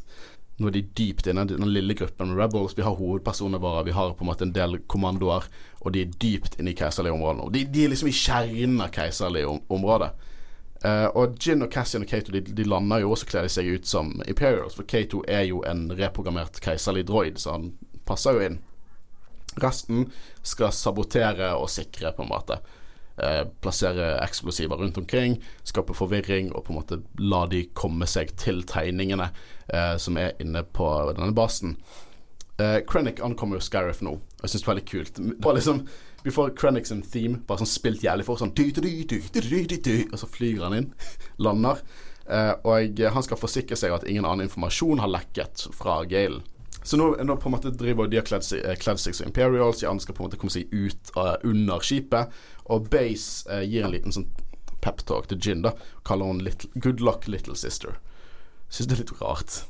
Nå 0.60 0.68
er 0.68 0.74
de 0.76 0.82
dypt 0.98 1.28
inne 1.30 1.46
den 1.48 1.70
lille 1.72 1.94
gruppen 1.96 2.34
med 2.34 2.40
rebels. 2.42 2.74
Vi 2.76 2.84
har 2.84 2.98
hovedpersonene 2.98 3.60
våre, 3.62 3.84
vi 3.86 3.94
har 3.96 4.12
på 4.12 4.26
en 4.26 4.28
måte 4.28 4.44
en 4.44 4.52
del 4.52 4.76
kommandoer, 4.92 5.46
og 5.80 5.94
de 5.94 6.04
er 6.04 6.18
dypt 6.20 6.58
inne 6.60 6.74
i 6.74 6.76
keiserlige 6.76 7.16
områder. 7.16 7.48
De, 7.54 7.64
de 7.64 7.84
er 7.86 7.94
liksom 7.94 8.10
i 8.10 8.16
kjernen 8.16 8.82
av 8.84 8.92
keiserlige 8.92 9.48
om 9.48 9.62
områder. 9.72 10.12
Uh, 10.80 11.08
og 11.12 11.36
Gin 11.36 11.60
og 11.60 11.68
Cassian 11.72 12.06
og 12.06 12.08
Kato 12.08 12.32
de, 12.32 12.40
de 12.40 12.64
lander 12.64 13.02
jo 13.02 13.10
også 13.12 13.26
kler 13.28 13.44
de 13.44 13.52
seg 13.52 13.66
ut 13.68 13.88
som 13.88 14.14
Imperials, 14.24 14.76
for 14.78 14.88
Kato 14.88 15.20
er 15.28 15.44
jo 15.50 15.60
en 15.68 15.90
reprogrammert 15.92 16.56
keiserlig 16.64 17.04
droid, 17.08 17.40
så 17.40 17.56
han 17.58 17.66
passer 18.08 18.36
jo 18.36 18.46
inn. 18.46 18.60
Resten 19.60 20.06
skal 20.46 20.72
sabotere 20.72 21.52
og 21.58 21.68
sikre, 21.72 22.14
på 22.16 22.24
en 22.24 22.32
måte. 22.32 22.60
Uh, 23.20 23.44
plassere 23.60 24.14
eksplosiver 24.24 24.80
rundt 24.80 24.96
omkring, 24.96 25.36
skape 25.68 25.92
forvirring 25.96 26.48
og 26.54 26.64
på 26.64 26.72
en 26.72 26.78
måte 26.78 27.00
la 27.20 27.42
de 27.50 27.66
komme 27.76 28.08
seg 28.08 28.32
til 28.40 28.62
tegningene 28.64 29.28
uh, 29.74 29.96
som 30.00 30.18
er 30.20 30.36
inne 30.42 30.64
på 30.76 30.88
denne 31.14 31.34
basen. 31.36 31.76
Eh, 32.60 32.80
Krennic 32.84 33.20
ankommer 33.24 33.56
jo 33.56 33.64
Scariff 33.64 34.02
nå, 34.04 34.10
og 34.20 34.44
jeg 34.44 34.52
syns 34.52 34.62
det 34.62 34.66
er 34.66 34.72
veldig 34.74 34.88
kult. 34.90 35.20
Bare 35.40 35.56
liksom 35.56 35.78
vi 36.22 36.32
får 36.34 36.50
Krennic 36.58 36.90
sin 36.90 37.00
theme, 37.02 37.40
bare 37.48 37.62
sånn 37.62 37.70
spilt 37.70 38.02
jævlig 38.04 38.26
for, 38.26 38.36
sånn 38.36 38.52
Og 38.52 40.18
så 40.20 40.28
flyr 40.28 40.64
han 40.66 40.76
inn, 40.76 40.90
lander. 41.44 41.80
Eh, 42.28 42.52
og 42.68 43.00
han 43.14 43.24
skal 43.24 43.40
forsikre 43.40 43.78
seg 43.78 43.94
at 43.96 44.04
ingen 44.04 44.28
annen 44.28 44.44
informasjon 44.44 45.00
har 45.00 45.08
lekket 45.08 45.70
fra 45.72 46.02
Gale. 46.04 46.42
Så 46.82 46.96
nå, 47.00 47.14
nå, 47.24 47.36
på 47.36 47.48
en 47.48 47.56
måte 47.56 47.72
driver 47.72 48.08
de 48.08 48.20
har 48.20 48.28
kledd 48.28 48.44
eh, 48.56 48.76
kledd 48.80 49.00
seg 49.00 49.16
som 49.16 49.28
Imperials, 49.28 49.80
de 49.80 49.88
andre 49.88 50.04
skal 50.04 50.16
på 50.16 50.24
en 50.24 50.28
måte 50.28 50.40
komme 50.40 50.52
seg 50.52 50.68
ut 50.72 51.12
uh, 51.16 51.36
under 51.44 51.80
skipet. 51.84 52.36
Og 52.72 52.88
Base 52.92 53.48
uh, 53.48 53.64
gir 53.64 53.84
en 53.84 53.92
liten 53.92 54.16
sånn 54.16 54.28
peptalk 54.84 55.28
til 55.28 55.40
Gin, 55.40 55.64
da. 55.64 55.74
Kaller 56.08 56.28
hun 56.28 56.44
little, 56.44 56.70
'Good 56.76 57.00
luck, 57.04 57.28
little 57.28 57.56
sister'. 57.56 57.96
Syns 58.70 58.86
det 58.88 58.96
er 58.98 59.02
litt 59.04 59.14
rart. 59.20 59.62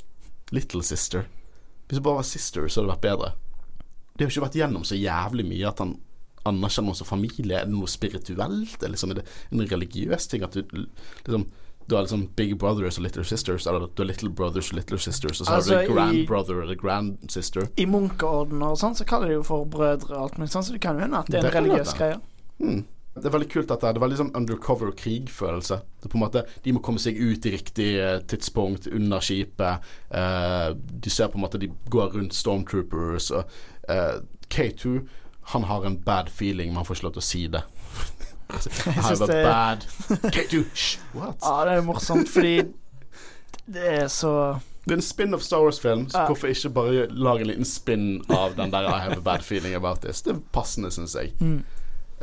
Little 0.53 0.82
sister. 0.82 1.26
Hvis 1.88 1.98
det 1.98 2.03
bare 2.07 2.20
var 2.20 2.22
sister, 2.28 2.68
så 2.68 2.80
hadde 2.82 2.90
det 2.90 2.96
vært 2.96 3.07
bedre. 3.09 3.32
De 4.18 4.24
har 4.24 4.30
ikke 4.30 4.44
vært 4.44 4.59
gjennom 4.61 4.84
så 4.84 4.98
jævlig 5.01 5.46
mye 5.48 5.68
at 5.70 5.78
han 5.82 5.96
anerkjenner 6.46 6.90
oss 6.94 6.98
som 7.03 7.07
familie? 7.09 7.59
Er 7.61 7.64
det 7.68 7.72
noe 7.74 7.88
spirituelt? 7.88 8.76
Eller 8.82 8.94
liksom, 8.94 9.11
er 9.11 9.20
det 9.20 9.26
en 9.53 9.64
religiøs 9.70 10.28
ting? 10.28 10.42
At 10.46 10.53
du 10.53 10.62
liksom 10.72 11.48
Du 11.88 11.96
har 11.96 12.05
liksom 12.05 12.28
Big 12.36 12.53
Brothers 12.59 12.98
og 12.98 13.03
Little 13.03 13.24
Sisters, 13.24 13.66
eller 13.66 13.88
du 13.88 14.03
har 14.03 14.07
Little 14.07 14.28
Brothers 14.30 14.68
og 14.70 14.76
Little 14.76 14.98
Sisters, 14.98 15.40
og 15.40 15.46
så 15.46 15.53
Altså, 15.57 15.74
har 15.74 16.11
du 16.12 16.16
i- 16.18 16.26
Brother 16.26 16.61
eller 16.62 16.74
Grand 16.76 17.18
Sister. 17.28 17.66
I 17.76 17.84
munkeordener 17.86 18.70
og 18.70 18.78
sånn, 18.78 18.94
så 18.94 19.05
kaller 19.05 19.26
de 19.26 19.34
jo 19.34 19.42
for 19.42 19.64
brødre 19.64 20.14
og 20.14 20.22
alt 20.22 20.38
mulig 20.38 20.51
sånn, 20.53 20.62
så 20.62 20.72
det 20.72 20.80
kan 20.80 20.94
jo 20.94 21.01
hende 21.01 21.18
at 21.18 21.26
det 21.26 21.38
er 21.40 21.42
Det 21.42 21.55
en 21.57 21.64
det 21.64 21.70
religiøs 21.72 21.94
greie. 21.98 22.20
Mm. 22.61 22.84
Det 23.20 23.28
er 23.30 23.34
veldig 23.36 23.48
kult 23.52 23.68
dette. 23.70 23.86
Det 23.92 24.00
er 24.00 24.04
veldig 24.04 24.18
sånn 24.20 24.32
undercover 24.36 24.92
krigfølelse. 24.96 25.80
Det 26.00 26.08
er 26.08 26.12
på 26.12 26.18
en 26.18 26.24
måte 26.24 26.44
De 26.64 26.72
må 26.76 26.82
komme 26.84 27.02
seg 27.02 27.18
ut 27.20 27.46
i 27.46 27.54
riktig 27.54 27.88
eh, 28.00 28.18
tidspunkt 28.30 28.88
under 28.90 29.20
skipet. 29.24 29.86
Eh, 30.10 30.68
du 30.74 31.10
ser 31.12 31.28
på 31.32 31.38
en 31.40 31.44
måte 31.46 31.60
de 31.60 31.70
går 31.92 32.14
rundt 32.16 32.36
Stormtroopers 32.36 33.30
og 33.36 33.44
eh, 33.88 34.20
K2 34.50 35.00
han 35.50 35.64
har 35.64 35.86
en 35.86 35.96
bad 36.02 36.28
feeling, 36.30 36.68
men 36.70 36.76
han 36.76 36.84
får 36.86 36.96
ikke 36.96 37.04
lov 37.08 37.14
til 37.16 37.22
å 37.22 37.26
si 37.26 37.40
det. 37.50 37.62
I 38.86 38.92
have 39.02 39.22
a 39.22 39.26
bad 39.26 39.84
K2, 40.34 40.60
shh, 40.74 40.98
what? 41.14 41.38
Ja, 41.42 41.64
det 41.66 41.76
er 41.78 41.84
morsomt, 41.86 42.28
fordi 42.30 42.56
det 43.70 43.86
er 44.02 44.08
så 44.10 44.32
Det 44.84 44.94
er 44.94 44.98
en 44.98 45.04
spin 45.04 45.34
of 45.34 45.42
Star 45.42 45.62
Wars-film, 45.62 46.08
så 46.10 46.18
Ja. 46.18 46.26
hvorfor 46.26 46.50
ikke 46.50 46.70
bare 46.74 47.06
lage 47.10 47.40
en 47.40 47.50
liten 47.50 47.64
spin 47.68 48.22
av 48.30 48.56
den 48.56 48.72
der 48.72 48.88
I 48.88 48.98
have 49.00 49.18
a 49.18 49.20
bad 49.20 49.42
feeling 49.42 49.74
about 49.74 50.00
this? 50.02 50.22
Det 50.22 50.34
er 50.34 50.40
passende, 50.52 50.90
syns 50.90 51.14
jeg. 51.14 51.32
mm. 51.40 51.64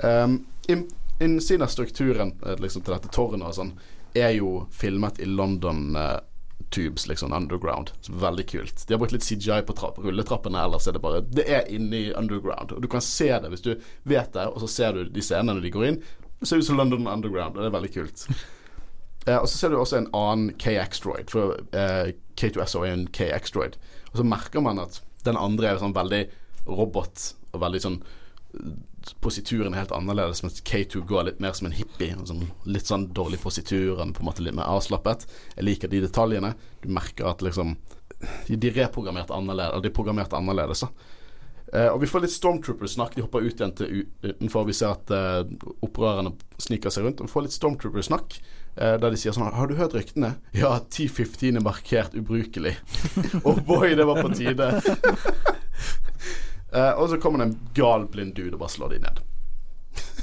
Um, 0.03 0.45
innsiden 0.67 1.65
av 1.65 1.71
strukturen 1.73 2.33
eh, 2.45 2.57
liksom, 2.61 2.83
til 2.85 2.95
dette 2.95 3.11
tårnet 3.13 3.47
og 3.47 3.57
sånn, 3.57 3.75
er 4.17 4.33
jo 4.37 4.65
filmet 4.73 5.19
i 5.19 5.27
London 5.29 5.95
eh, 5.95 6.17
Tubes, 6.73 7.05
liksom 7.07 7.33
underground. 7.33 7.93
Veldig 8.09 8.49
kult. 8.49 8.83
De 8.87 8.93
har 8.93 8.99
brukt 8.99 9.13
litt 9.15 9.23
CGI 9.23 9.61
på 9.63 9.75
trapp, 9.77 9.99
rulletrappene, 10.03 10.59
ellers 10.59 10.87
er 10.89 10.97
det 10.97 11.03
bare 11.03 11.21
Det 11.23 11.45
er 11.47 11.69
inne 11.71 11.95
i 11.95 12.13
underground. 12.17 12.73
Og 12.75 12.81
du 12.83 12.89
kan 12.91 13.03
se 13.03 13.29
det 13.29 13.51
hvis 13.53 13.63
du 13.63 13.73
vet 14.03 14.33
det, 14.33 14.47
og 14.49 14.59
så 14.65 14.67
ser 14.71 14.97
du 14.97 15.13
de 15.13 15.23
scenene 15.23 15.63
de 15.63 15.71
går 15.71 15.85
inn. 15.87 16.01
Det 16.41 16.49
ser 16.49 16.59
ut 16.59 16.67
som 16.67 16.77
London 16.77 17.07
Underground, 17.07 17.55
og 17.55 17.63
det 17.63 17.71
er 17.71 17.77
veldig 17.79 17.93
kult. 17.95 18.27
Eh, 19.27 19.35
og 19.35 19.49
så 19.51 19.57
ser 19.57 19.73
du 19.73 19.75
også 19.75 19.97
en 19.97 20.05
annen 20.15 20.53
KX-droid, 20.55 21.27
for 21.27 21.57
eh, 21.75 22.13
K2SO 22.39 22.85
er 22.87 22.93
en 22.93 23.01
KX-droid. 23.11 23.73
Og 24.13 24.21
så 24.21 24.23
merker 24.23 24.63
man 24.63 24.79
at 24.79 25.01
den 25.27 25.35
andre 25.35 25.73
er 25.73 25.81
sånn 25.81 25.95
veldig 25.97 26.21
robot 26.63 27.25
og 27.51 27.59
veldig 27.59 27.81
sånn 27.83 27.97
posituren 29.23 29.73
er 29.73 29.83
helt 29.83 29.93
annerledes, 29.95 30.43
mens 30.43 30.61
K2 30.61 31.03
går 31.07 31.27
litt 31.27 31.43
mer 31.43 31.53
som 31.57 31.69
en 31.69 31.75
hippie. 31.75 32.15
Sånn, 32.29 32.47
litt 32.69 32.89
sånn 32.89 33.09
dårlig 33.15 33.41
positur, 33.43 33.97
han 34.01 34.15
på 34.15 34.23
en 34.23 34.29
måte 34.29 34.45
litt 34.45 34.57
mer 34.57 34.69
avslappet. 34.71 35.27
Jeg 35.55 35.67
liker 35.67 35.91
de 35.91 36.03
detaljene. 36.07 36.53
Du 36.83 36.89
merker 36.93 37.29
at 37.31 37.45
liksom 37.45 37.77
De, 38.47 38.55
de 38.55 38.69
er 38.71 38.89
annerledes. 38.89 39.29
De 39.83 39.91
programmerte 39.93 39.93
programmert 39.93 40.33
annerledes. 40.33 40.81
Da. 40.81 40.89
Eh, 41.73 41.89
og 41.91 41.99
vi 42.01 42.07
får 42.07 42.23
litt 42.23 42.33
Stormtrooper-snakk. 42.35 43.17
De 43.17 43.25
hopper 43.25 43.43
ut 43.43 43.59
igjen 43.59 43.73
til 43.75 44.05
utenfor. 44.23 44.67
Vi 44.69 44.75
ser 44.77 44.93
at 44.95 45.11
uh, 45.11 45.43
opprørerne 45.83 46.33
sniker 46.63 46.93
seg 46.93 47.07
rundt. 47.07 47.21
Og 47.21 47.27
vi 47.27 47.33
får 47.33 47.47
litt 47.47 47.57
Stormtrooper-snakk, 47.57 48.39
uh, 48.79 48.95
der 49.01 49.11
de 49.11 49.19
sier 49.19 49.35
sånn 49.35 49.51
Har 49.51 49.69
du 49.69 49.75
hørt 49.79 49.95
ryktene? 49.97 50.35
Ja, 50.55 50.77
1015 50.79 51.59
er 51.59 51.65
markert 51.65 52.15
ubrukelig. 52.17 52.77
Og 53.47 53.63
boy, 53.67 53.91
det 53.99 54.07
var 54.07 54.23
på 54.23 54.31
tide. 54.37 54.71
Eh, 56.71 56.91
og 56.91 57.09
så 57.09 57.19
kommer 57.21 57.39
det 57.41 57.49
en 57.49 57.59
gal 57.77 58.07
blind 58.11 58.35
dude 58.35 58.55
og 58.55 58.61
bare 58.63 58.73
slår 58.75 58.95
de 58.95 58.99
ned. 59.05 59.23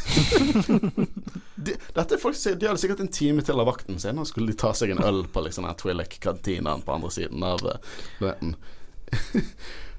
de, 1.55 1.75
dette 1.97 2.15
er 2.15 2.21
folk, 2.21 2.37
de 2.37 2.69
hadde 2.69 2.81
sikkert 2.83 3.01
en 3.03 3.15
time 3.15 3.43
til 3.47 3.61
av 3.61 3.69
vakten 3.71 3.99
sin, 4.03 4.21
og 4.21 4.29
skulle 4.29 4.53
de 4.53 4.59
ta 4.61 4.75
seg 4.77 4.93
en 4.95 5.03
øl 5.05 5.25
på 5.33 5.43
liksom 5.47 5.67
den 5.67 5.81
Twi'lek-kantinaen 5.81 6.85
på 6.85 6.95
andre 6.95 7.11
siden 7.15 7.49
av 7.49 7.65
uh. 7.65 8.31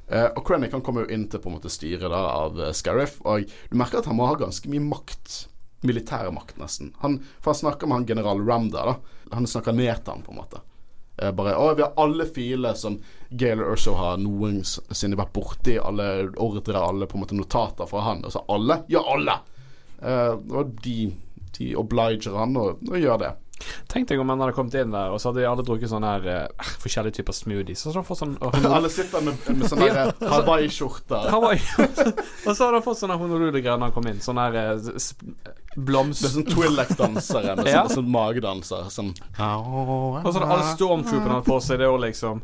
Eh, 0.06 0.28
og 0.38 0.44
Krennic 0.46 0.70
han 0.76 0.84
kommer 0.86 1.02
jo 1.02 1.16
inn 1.16 1.24
til 1.26 1.42
på 1.42 1.50
en 1.50 1.56
måte 1.56 1.70
styret 1.74 2.12
da 2.14 2.20
av 2.30 2.60
uh, 2.62 2.68
Scarif, 2.78 3.16
og 3.26 3.48
du 3.72 3.74
merker 3.80 4.04
at 4.04 4.06
han 4.06 4.20
må 4.20 4.28
ha 4.30 4.36
ganske 4.38 4.70
mye 4.70 4.84
makt. 4.86 5.48
Militær 5.82 6.30
makt, 6.34 6.60
nesten. 6.62 6.92
Han, 7.02 7.16
for 7.40 7.56
han 7.56 7.58
snakker 7.64 7.90
med 7.90 7.98
han 7.98 8.06
general 8.12 8.44
Ramda, 8.46 8.84
da. 8.86 9.24
Han 9.34 9.50
snakker 9.50 9.74
ned 9.74 10.04
til 10.04 10.14
han, 10.14 10.22
på 10.22 10.36
en 10.36 10.40
måte. 10.44 10.62
Eh, 11.18 11.32
bare 11.32 11.56
Å, 11.56 11.74
vi 11.76 11.84
har 11.86 11.94
alle 12.02 12.26
filer 12.28 12.76
som 12.80 12.98
Gayle 13.30 13.68
Urso 13.72 13.96
har 14.00 14.18
noensinne 14.22 15.20
vært 15.20 15.34
borti. 15.36 15.78
Alle 15.80 16.30
ordre, 16.42 16.80
alle 16.80 17.08
på 17.08 17.18
en 17.20 17.26
måte 17.26 17.38
notater 17.38 17.90
fra 17.90 18.04
han. 18.10 18.26
Og 18.26 18.36
så 18.36 18.44
alle? 18.52 18.82
Ja, 18.92 19.04
alle! 19.16 19.40
Eh, 20.02 20.34
og 20.36 20.76
de, 20.84 21.10
de 21.58 21.72
obliger 21.80 22.36
han 22.40 22.58
og, 22.60 22.84
og 22.90 23.00
gjør 23.00 23.22
det. 23.24 23.34
Tenk 23.88 24.10
deg 24.10 24.20
om 24.20 24.30
han 24.30 24.42
hadde 24.44 24.54
kommet 24.58 24.74
inn 24.76 24.92
der, 24.92 25.14
og 25.16 25.20
så 25.22 25.30
hadde 25.30 25.42
de 25.42 25.48
alle 25.48 25.64
drukket 25.66 25.90
sånne 25.92 26.10
her 26.12 26.26
uh, 26.28 26.72
forskjellige 26.84 27.20
typer 27.22 27.36
smoothies. 27.38 27.84
Så 27.86 27.94
hadde 27.96 28.18
sånn 28.20 28.36
Alle 28.76 28.90
sitter 28.92 29.24
med, 29.24 29.38
med 29.56 29.70
sånne 29.72 29.88
Ja, 29.88 30.06
Hawaii-skjorter. 30.34 31.30
Hawaii. 31.32 31.62
og 32.48 32.52
så 32.52 32.58
hadde 32.66 32.74
han 32.80 32.84
fått 32.86 33.00
sånne 33.00 33.18
Honolulu-greier 33.22 33.80
når 33.80 33.90
han 33.92 33.96
kom 33.96 34.10
inn. 34.12 34.20
Sånne 34.24 34.48
her 34.50 34.90
blomster 35.76 36.32
sp- 36.32 36.32
Det 36.32 36.32
er 36.32 36.34
sånn 36.34 36.50
Twillac-dansere 36.52 37.56
med 37.60 37.70
Ja. 37.72 37.84
sånn, 37.86 37.96
sånn 38.02 38.12
magedanser. 38.12 38.90
Sånn 38.94 39.14
Og 39.40 40.28
så 40.30 40.40
hadde 40.40 40.50
alle 40.52 40.74
stormtrooperne 40.76 41.38
hatt 41.40 41.48
på 41.48 41.60
seg 41.64 41.80
det 41.80 41.88
òg, 41.92 42.00
liksom. 42.06 42.42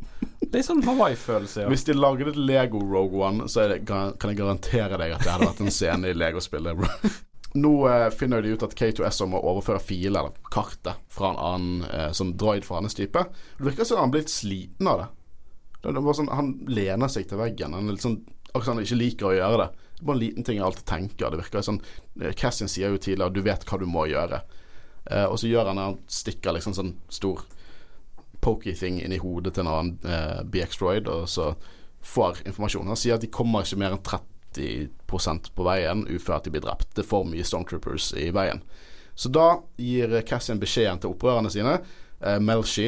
Litt 0.52 0.68
sånn 0.68 0.82
Hawaii-følelse. 0.84 1.66
Ja. 1.66 1.72
Hvis 1.72 1.86
de 1.88 1.96
laget 1.96 2.32
et 2.34 2.40
Lego 2.40 2.80
Rogue 2.84 3.20
One, 3.24 3.48
så 3.52 3.66
er 3.66 3.76
det, 3.76 3.82
kan 3.88 4.16
jeg 4.32 4.40
garantere 4.40 4.98
deg 5.00 5.16
at 5.16 5.24
det 5.24 5.32
hadde 5.36 5.48
vært 5.52 5.62
en 5.64 5.72
scene 5.76 6.12
i 6.12 6.16
Lego-spillet. 6.18 7.22
Nå 7.54 7.74
eh, 7.90 8.10
finner 8.16 8.44
de 8.44 8.54
ut 8.56 8.64
at 8.64 8.76
K2SO 8.78 9.28
må 9.32 9.42
overføre 9.52 9.82
filer, 9.84 10.22
eller 10.22 10.52
kartet, 10.54 11.02
fra 11.12 11.34
en 11.34 11.42
annen 11.42 12.14
sånn 12.16 12.36
droid 12.40 12.68
fra 12.68 12.80
hans 12.80 12.96
type. 12.96 13.26
Det 13.58 13.68
virker 13.68 13.88
som 13.88 14.00
han 14.00 14.14
blir 14.14 14.24
litt 14.24 14.34
sliten 14.34 14.88
av 14.88 15.02
det. 15.02 15.10
det, 15.84 15.96
det 15.98 16.16
sånn, 16.20 16.32
han 16.32 16.54
lener 16.72 17.12
seg 17.12 17.28
til 17.28 17.42
veggen. 17.42 17.76
Han 17.76 17.90
er 17.90 17.98
litt 17.98 18.08
sånn 18.08 18.22
Akkurat 18.52 18.74
han 18.74 18.82
ikke 18.84 18.98
liker 19.00 19.30
å 19.30 19.30
gjøre 19.32 19.60
det. 19.62 19.66
Det 19.96 20.02
er 20.02 20.08
bare 20.10 20.18
en 20.18 20.20
liten 20.20 20.44
ting 20.44 20.58
jeg 20.58 20.66
alltid 20.66 20.88
tenker. 20.90 21.32
Det 21.32 21.38
virker 21.40 21.64
sånn 21.64 21.78
Cassian 22.36 22.68
sier 22.68 22.92
jo 22.92 23.00
tidligere 23.00 23.32
'du 23.32 23.46
vet 23.46 23.64
hva 23.64 23.78
du 23.80 23.86
må 23.88 24.02
gjøre'. 24.12 24.42
Eh, 25.06 25.26
og 25.26 25.40
så 25.40 25.48
gjør 25.48 25.72
han 25.72 25.80
det, 25.80 25.86
han 25.88 26.00
stikker 26.08 26.58
liksom 26.58 26.76
sånn 26.78 26.92
stor 27.10 27.46
pokey 28.42 28.76
thing 28.78 29.00
inn 29.02 29.14
i 29.14 29.22
hodet 29.22 29.56
til 29.56 29.66
en 29.66 29.72
annen 29.72 29.94
eh, 30.06 30.42
BX-droid, 30.44 31.10
og 31.10 31.30
så 31.30 31.52
får 32.02 32.44
informasjon. 32.50 32.90
Han 32.90 33.00
sier 33.00 33.18
at 33.18 33.26
de 33.26 33.30
kommer 33.34 33.66
ikke 33.66 33.80
mer 33.82 33.96
enn 33.96 34.04
30 34.06 34.31
på 34.56 35.66
veien 35.66 36.06
ufør 36.08 36.38
at 36.38 36.48
de 36.48 36.54
blir 36.54 36.64
drept. 36.64 36.90
Det 36.96 37.04
er 37.04 37.10
for 37.10 37.28
mye 37.28 37.46
Stormtroopers 37.46 38.14
i 38.20 38.30
veien. 38.36 38.62
Så 39.16 39.30
da 39.30 39.62
gir 39.78 40.22
Cassian 40.28 40.60
beskjeden 40.60 41.02
til 41.02 41.12
opprørerne 41.14 41.52
sine, 41.52 41.80
eh, 42.22 42.40
Melshi, 42.40 42.88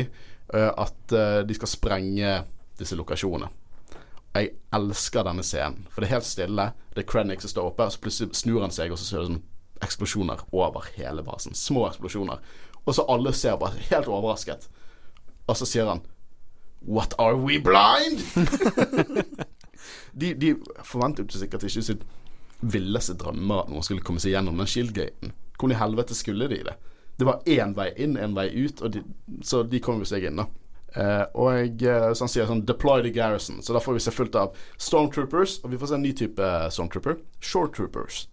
eh, 0.54 0.72
at 0.78 1.12
eh, 1.12 1.42
de 1.48 1.54
skal 1.54 1.68
sprenge 1.68 2.44
disse 2.80 2.96
lokasjonene. 2.96 3.50
Jeg 4.34 4.56
elsker 4.74 5.28
denne 5.28 5.44
scenen, 5.46 5.86
for 5.92 6.02
det 6.02 6.10
er 6.10 6.16
helt 6.16 6.26
stille. 6.26 6.72
Det 6.96 7.04
er 7.04 7.10
Krennic 7.12 7.42
som 7.42 7.50
står 7.50 7.70
oppe, 7.70 7.86
og 7.86 7.94
så 7.94 8.02
plutselig 8.02 8.36
snur 8.36 8.62
han 8.62 8.74
seg, 8.74 8.92
og 8.92 8.98
så 8.98 9.06
ser 9.06 9.22
det 9.22 9.30
sånn 9.30 9.44
eksplosjoner 9.84 10.42
over 10.56 10.88
hele 10.96 11.22
basen. 11.24 11.54
Små 11.54 11.86
eksplosjoner. 11.90 12.42
Og 12.86 12.96
så 12.96 13.06
alle 13.12 13.34
ser 13.38 13.60
bare 13.62 13.78
helt 13.92 14.10
overrasket. 14.10 14.70
Og 15.48 15.60
så 15.60 15.68
sier 15.70 15.92
han 15.92 16.02
What 16.84 17.14
are 17.20 17.38
we 17.38 17.60
blind? 17.60 18.26
de, 20.14 20.34
de 20.40 20.54
forventet 20.86 21.34
sikkert 21.36 21.66
ikke 21.68 21.86
sitt 21.86 22.04
villeste 22.64 23.16
drømmer 23.20 23.64
at 23.64 23.72
noen 23.72 23.86
skulle 23.86 24.06
komme 24.06 24.24
seg 24.24 24.36
gjennom 24.36 24.60
den 24.60 24.70
shieldgaten. 24.70 25.34
Hvordan 25.58 25.76
i 25.76 25.80
helvete 25.80 26.18
skulle 26.18 26.50
de 26.52 26.64
det? 26.70 26.76
Det 27.20 27.28
var 27.28 27.44
én 27.46 27.76
vei 27.78 27.92
inn, 28.02 28.18
én 28.18 28.36
vei 28.36 28.48
ut, 28.56 28.82
de, 28.92 29.04
så 29.46 29.62
de 29.68 29.82
kom 29.84 30.02
jo 30.02 30.08
seg 30.10 30.26
inn, 30.30 30.40
da. 30.42 30.48
Eh, 30.94 31.24
og 31.34 31.50
jeg, 31.58 31.76
eh, 31.90 32.10
så 32.14 32.26
han 32.26 32.32
sier 32.32 32.50
sånn 32.50 32.66
'deploy 32.66 33.02
the 33.02 33.14
garrison', 33.14 33.62
så 33.62 33.74
da 33.74 33.82
får 33.82 33.98
vi 33.98 34.04
se 34.06 34.14
fullt 34.14 34.36
av 34.36 34.58
stormtroopers, 34.78 35.60
og 35.64 35.72
vi 35.72 35.78
får 35.78 35.88
se 35.90 35.96
en 35.96 36.06
ny 36.06 36.14
type 36.14 36.50
stormtrooper, 36.74 37.18
shorttroopers, 37.42 38.28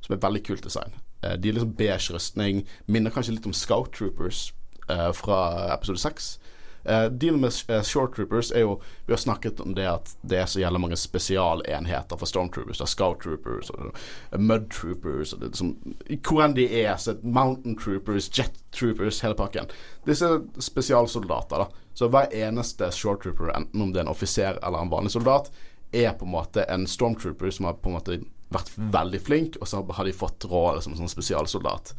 som 0.00 0.16
er 0.16 0.24
veldig 0.24 0.44
kult 0.44 0.64
design. 0.64 0.96
Eh, 1.22 1.36
de 1.36 1.48
er 1.48 1.52
liksom 1.56 1.76
beige 1.76 2.14
rustning, 2.14 2.64
minner 2.86 3.10
kanskje 3.10 3.36
litt 3.36 3.46
om 3.46 3.52
scout 3.52 3.92
troopers 3.92 4.52
eh, 4.88 5.12
fra 5.12 5.72
episode 5.74 5.98
6. 5.98 6.38
Uh, 6.88 7.06
dealen 7.10 7.40
med 7.40 7.52
uh, 7.70 7.82
short 7.86 8.16
troopers 8.16 8.50
er 8.50 8.64
jo 8.64 8.80
Vi 9.06 9.12
har 9.12 9.20
snakket 9.22 9.60
om 9.60 9.74
det 9.74 9.86
at 9.86 10.14
det 10.26 10.38
er 10.40 10.48
så 10.50 10.60
jævla 10.60 10.80
mange 10.82 10.98
spesialenheter 10.98 12.18
for 12.18 12.26
stormtroopers. 12.26 12.80
Det 12.80 12.86
er 12.86 12.90
scout 12.90 13.22
troopers 13.22 13.70
og 13.70 13.92
eh, 13.92 14.40
mud 14.40 14.66
troopers 14.74 15.32
er 15.32 15.44
liksom, 15.46 15.76
Hvor 16.10 16.42
enn 16.42 16.56
de 16.58 16.66
er, 16.82 16.96
så 16.98 17.14
mountain 17.22 17.78
troopers, 17.78 18.30
jet 18.34 18.58
troopers, 18.74 19.22
hele 19.22 19.38
pakken. 19.38 19.70
Disse 20.06 20.26
er 20.26 20.42
spesialsoldater, 20.58 21.64
da. 21.64 21.82
Så 21.94 22.08
hver 22.08 22.32
eneste 22.34 22.88
short 22.96 23.22
trooper, 23.22 23.52
enten 23.54 23.82
om 23.82 23.92
det 23.92 24.00
er 24.00 24.06
en 24.06 24.14
offiser 24.14 24.58
eller 24.62 24.80
en 24.80 24.92
vanlig 24.92 25.12
soldat, 25.12 25.50
er 25.92 26.14
på 26.16 26.24
en 26.24 26.32
måte 26.32 26.64
en 26.72 26.86
stormtrooper 26.88 27.50
som 27.52 27.68
har 27.68 27.76
på 27.82 27.90
en 27.90 27.98
måte 27.98 28.22
vært 28.52 28.72
veldig 28.76 29.20
flink, 29.20 29.58
og 29.60 29.68
så 29.68 29.82
har 29.96 30.08
de 30.08 30.14
fått 30.16 30.46
råd 30.48 30.82
som 30.84 30.94
en 30.94 31.02
sånn 31.02 31.12
spesialsoldat. 31.12 31.92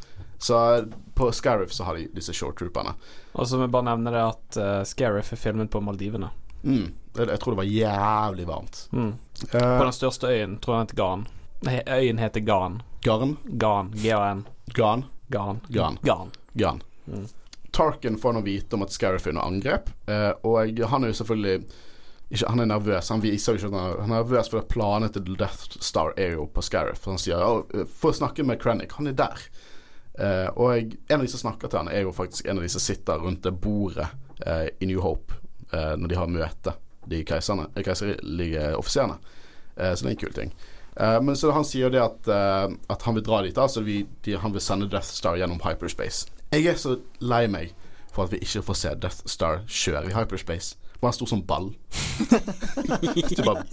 Så 0.44 0.84
på 1.16 1.32
Scarif 1.32 1.72
så 1.72 1.86
har 1.88 1.96
de 1.96 2.08
disse 2.12 2.34
shorttrooperne. 2.36 2.92
Og 3.32 3.46
så 3.48 3.56
må 3.56 3.64
jeg 3.64 3.72
bare 3.72 3.86
nevne 3.88 4.12
det 4.12 4.24
at 4.24 4.58
uh, 4.60 4.80
Scariff 4.84 5.32
er 5.32 5.40
filmet 5.40 5.70
på 5.72 5.80
Maldivene. 5.80 6.28
Mm. 6.64 6.90
Jeg, 7.16 7.28
jeg 7.30 7.40
tror 7.40 7.54
det 7.54 7.60
var 7.62 7.70
jævlig 7.70 8.46
varmt. 8.48 8.82
Mm. 8.92 9.14
Eh, 9.46 9.78
På 9.78 9.86
den 9.86 9.96
største 9.96 10.28
øyen, 10.28 10.58
tror 10.60 10.76
jeg 10.76 10.86
heter 10.86 11.00
Gan. 11.00 11.24
Øyen 11.96 12.20
heter 12.20 12.44
Gan. 12.44 12.82
Garn? 13.06 13.36
Gan. 13.62 13.90
G-A-N. 13.96 14.44
Garn? 14.76 15.06
Gan. 15.32 15.60
Gan. 15.72 15.98
Gan. 16.02 16.30
Garn. 16.52 16.82
Mm. 17.06 17.26
Tarkin 17.74 18.18
får 18.18 18.36
nå 18.36 18.44
vite 18.44 18.76
om 18.76 18.84
at 18.84 18.92
Scarif 18.92 19.26
er 19.26 19.34
under 19.34 19.48
angrep, 19.48 19.88
eh, 20.06 20.30
og 20.46 20.84
han 20.90 21.04
er 21.04 21.10
jo 21.10 21.20
selvfølgelig 21.22 21.64
ikke, 22.30 22.48
Han 22.48 22.60
er 22.60 22.68
nervøs. 22.68 23.08
Han 23.08 23.22
viser 23.22 23.52
jo 23.52 23.58
ikke 23.58 23.70
at 23.72 23.74
han 23.74 23.84
er, 23.84 24.00
han 24.02 24.12
er 24.12 24.22
nervøs 24.22 24.50
for 24.52 24.68
planene 24.68 25.08
til 25.12 25.36
Death 25.38 25.78
Star 25.80 26.12
er 26.16 26.36
jo 26.36 26.46
på 26.52 26.62
Scarif. 26.64 27.04
Han 27.08 27.18
sier 27.20 27.40
oh, 27.40 27.64
'få 27.70 28.12
snakke 28.12 28.44
med 28.44 28.60
Krennic'. 28.60 28.96
Han 28.96 29.06
er 29.06 29.12
der. 29.12 29.48
Eh, 30.18 30.48
og 30.54 30.74
jeg, 30.76 30.92
en 31.08 31.18
av 31.18 31.26
de 31.26 31.30
som 31.32 31.42
snakker 31.42 31.70
til 31.70 31.80
han, 31.80 31.90
er 31.90 32.04
jo 32.04 32.14
faktisk 32.14 32.46
en 32.46 32.60
av 32.60 32.66
de 32.66 32.70
som 32.70 32.82
sitter 32.82 33.22
rundt 33.22 33.42
det 33.42 33.54
bordet 33.58 34.06
eh, 34.46 34.68
i 34.78 34.86
New 34.90 35.00
Hope 35.02 35.34
eh, 35.72 35.94
når 35.98 36.12
de 36.12 36.18
har 36.20 36.30
møte, 36.30 36.76
de 37.10 37.24
keiserne, 37.26 37.66
eh, 37.74 37.82
keiserlige 37.86 38.68
offiserene. 38.78 39.18
Eh, 39.76 39.94
så 39.94 40.04
det 40.04 40.12
er 40.12 40.14
en 40.14 40.22
kul 40.22 40.36
ting. 40.36 40.54
Eh, 40.94 41.18
men 41.26 41.38
så 41.38 41.50
han 41.56 41.66
sier 41.66 41.88
jo 41.88 41.94
det 41.96 42.04
at, 42.04 42.30
at 42.94 43.08
han 43.08 43.18
vil 43.18 43.26
dra 43.26 43.42
dit, 43.42 43.58
altså 43.58 43.82
vi, 43.86 44.04
de, 44.26 44.38
han 44.38 44.54
vil 44.54 44.62
sende 44.62 44.90
Death 44.92 45.10
Star 45.10 45.40
gjennom 45.40 45.62
hyperspace. 45.66 46.30
Jeg 46.54 46.70
er 46.70 46.78
så 46.78 46.98
lei 47.24 47.46
meg 47.50 47.74
for 48.14 48.28
at 48.28 48.34
vi 48.36 48.44
ikke 48.46 48.62
får 48.62 48.78
se 48.78 48.94
Death 49.02 49.26
Star 49.26 49.64
kjøre 49.66 50.06
i 50.12 50.14
hyperspace. 50.14 50.78
Bare 51.02 51.16
stor 51.16 51.26
som 51.26 51.42
ball. 51.42 51.72
du 53.34 53.42
bare 53.42 53.66